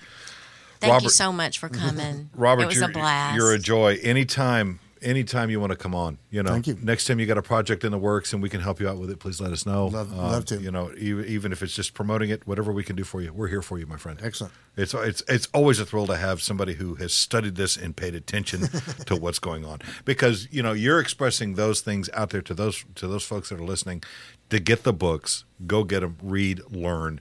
Thank 0.79 1.03
you 1.03 1.09
so 1.09 1.31
much 1.31 1.59
for 1.59 1.69
coming. 1.69 2.29
Robert, 2.35 2.63
it 2.63 2.67
was 2.67 2.75
you're, 2.75 2.89
a 2.89 2.93
blast. 2.93 3.35
you're 3.35 3.53
a 3.53 3.59
joy. 3.59 3.97
Anytime, 4.01 4.79
anytime 5.01 5.49
you 5.49 5.59
want 5.59 5.71
to 5.71 5.75
come 5.75 5.93
on, 5.95 6.17
you 6.29 6.43
know. 6.43 6.51
Thank 6.51 6.67
you. 6.67 6.77
Next 6.81 7.05
time 7.05 7.19
you 7.19 7.25
got 7.25 7.37
a 7.37 7.41
project 7.41 7.83
in 7.83 7.91
the 7.91 7.97
works 7.97 8.33
and 8.33 8.41
we 8.41 8.49
can 8.49 8.61
help 8.61 8.79
you 8.79 8.87
out 8.89 8.97
with 8.97 9.09
it, 9.09 9.19
please 9.19 9.39
let 9.41 9.51
us 9.51 9.65
know. 9.65 9.87
Um, 9.87 9.93
Love- 9.93 10.11
love 10.13 10.45
to. 10.45 10.61
You 10.61 10.71
know, 10.71 10.91
even, 10.97 11.25
even 11.25 11.51
if 11.51 11.61
it's 11.63 11.73
just 11.73 11.93
promoting 11.93 12.29
it, 12.29 12.45
whatever 12.47 12.71
we 12.71 12.83
can 12.83 12.95
do 12.95 13.03
for 13.03 13.21
you, 13.21 13.31
we're 13.33 13.47
here 13.47 13.61
for 13.61 13.79
you, 13.79 13.85
my 13.85 13.97
friend. 13.97 14.19
Excellent. 14.21 14.53
It's 14.77 14.93
it's 14.93 15.23
it's 15.27 15.47
always 15.53 15.79
a 15.79 15.85
thrill 15.85 16.07
to 16.07 16.15
have 16.17 16.41
somebody 16.41 16.73
who 16.75 16.95
has 16.95 17.13
studied 17.13 17.55
this 17.55 17.75
and 17.77 17.95
paid 17.95 18.15
attention 18.15 18.61
to 19.05 19.15
what's 19.15 19.39
going 19.39 19.65
on 19.65 19.79
because 20.05 20.47
you 20.51 20.63
know 20.63 20.71
you're 20.71 20.99
expressing 20.99 21.55
those 21.55 21.81
things 21.81 22.09
out 22.13 22.29
there 22.29 22.41
to 22.41 22.53
those 22.53 22.85
to 22.95 23.07
those 23.07 23.23
folks 23.23 23.49
that 23.49 23.59
are 23.59 23.63
listening 23.65 24.03
to 24.49 24.59
get 24.59 24.83
the 24.83 24.93
books, 24.93 25.43
go 25.67 25.83
get 25.83 25.99
them, 25.99 26.17
read, 26.23 26.61
learn. 26.71 27.19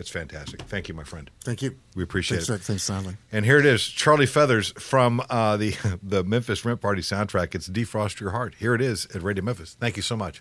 It's 0.00 0.08
fantastic. 0.08 0.62
Thank 0.62 0.88
you, 0.88 0.94
my 0.94 1.04
friend. 1.04 1.30
Thank 1.44 1.60
you. 1.60 1.76
We 1.94 2.02
appreciate 2.02 2.38
Thanks, 2.38 2.48
it. 2.48 2.52
Rick. 2.54 2.62
Thanks, 2.62 2.84
Stanley. 2.84 3.16
And 3.30 3.44
here 3.44 3.58
it 3.58 3.66
is, 3.66 3.86
Charlie 3.86 4.24
Feathers 4.24 4.72
from 4.78 5.22
uh, 5.28 5.58
the 5.58 5.76
the 6.02 6.24
Memphis 6.24 6.64
Rent 6.64 6.80
Party 6.80 7.02
soundtrack. 7.02 7.54
It's 7.54 7.68
"Defrost 7.68 8.18
Your 8.18 8.30
Heart." 8.30 8.54
Here 8.58 8.74
it 8.74 8.80
is 8.80 9.06
at 9.14 9.22
Radio 9.22 9.44
Memphis. 9.44 9.76
Thank 9.78 9.96
you 9.96 10.02
so 10.02 10.16
much. 10.16 10.40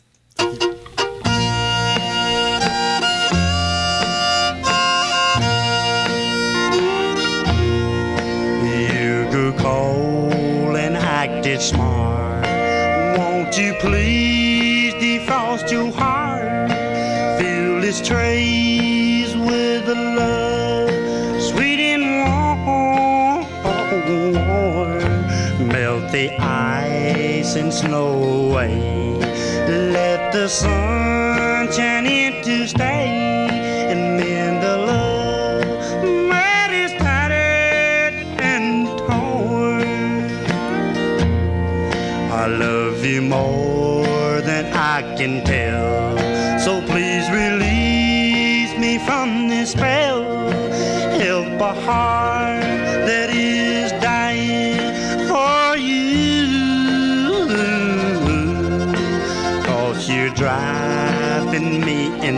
You 8.63 9.29
grew 9.29 9.51
cold 9.57 10.77
and 10.77 10.95
acted 10.95 11.59
smart. 11.61 12.45
Won't 13.17 13.57
you 13.57 13.73
please 13.81 14.38
and 27.55 27.73
snow 27.73 28.23
away. 28.23 28.75
Let 29.67 30.31
the 30.31 30.47
sun 30.47 31.71
shine 31.71 32.08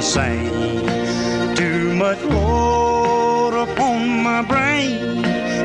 insane. 0.01 1.55
Too 1.55 1.93
much 1.93 2.19
load 2.23 3.53
upon 3.53 4.23
my 4.23 4.41
brain. 4.41 5.21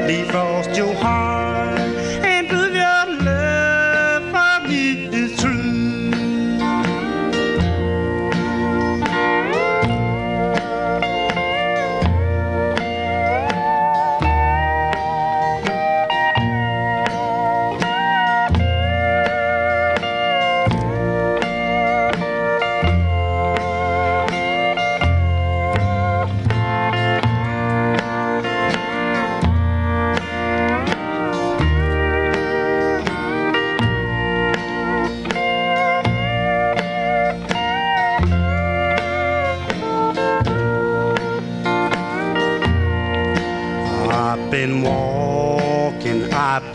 Defrost 0.06 0.76
your 0.76 0.94
heart 0.94 1.15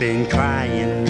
been 0.02 0.26
crying. 0.26 1.04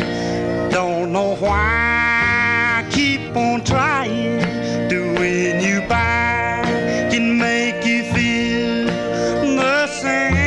Don't 0.68 1.12
know 1.14 1.34
why 1.36 2.86
keep 2.90 3.34
on 3.34 3.64
trying. 3.64 4.38
Doing 4.90 5.62
you 5.66 5.78
back 5.88 6.66
can 7.10 7.38
make 7.38 7.86
you 7.86 8.02
feel 8.12 8.84
the 9.56 9.86
same. 9.86 10.42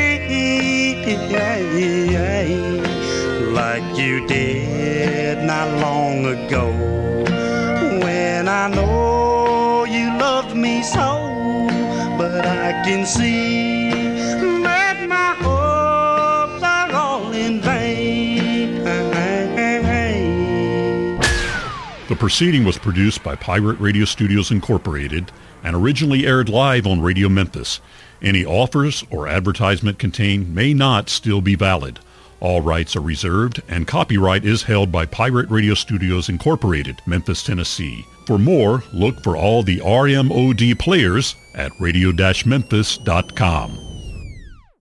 Like 3.62 3.98
you 3.98 4.28
did 4.28 5.44
not 5.44 5.68
long 5.80 6.28
ago. 6.36 6.68
When 8.06 8.48
I 8.48 8.68
know 8.68 9.86
you 9.86 10.06
loved 10.20 10.56
me 10.56 10.84
so, 10.84 11.08
but 12.20 12.46
I 12.46 12.84
can 12.86 13.08
see 13.08 13.55
The 22.16 22.20
proceeding 22.20 22.64
was 22.64 22.78
produced 22.78 23.24
by 23.24 23.36
Pirate 23.36 23.78
Radio 23.78 24.06
Studios 24.06 24.50
Incorporated 24.50 25.34
and 25.66 25.76
originally 25.76 26.26
aired 26.26 26.48
live 26.48 26.88
on 26.88 27.02
Radio 27.02 27.28
Memphis. 27.28 27.82
Any 28.22 28.46
offers 28.46 29.04
or 29.10 29.28
advertisement 29.28 30.00
contained 30.00 30.56
may 30.56 30.74
not 30.74 31.10
still 31.10 31.42
be 31.42 31.56
valid. 31.56 32.00
All 32.40 32.62
rights 32.62 32.96
are 32.96 33.02
reserved 33.02 33.62
and 33.68 33.86
copyright 33.86 34.46
is 34.46 34.64
held 34.64 34.94
by 34.94 35.06
Pirate 35.06 35.50
Radio 35.50 35.74
Studios 35.74 36.30
Incorporated, 36.30 37.02
Memphis, 37.06 37.44
Tennessee. 37.44 38.06
For 38.26 38.40
more, 38.40 38.82
look 38.94 39.22
for 39.22 39.36
all 39.36 39.62
the 39.62 39.80
RMOD 39.80 40.80
players 40.80 41.36
at 41.54 41.74
radio-memphis.com. 41.82 43.85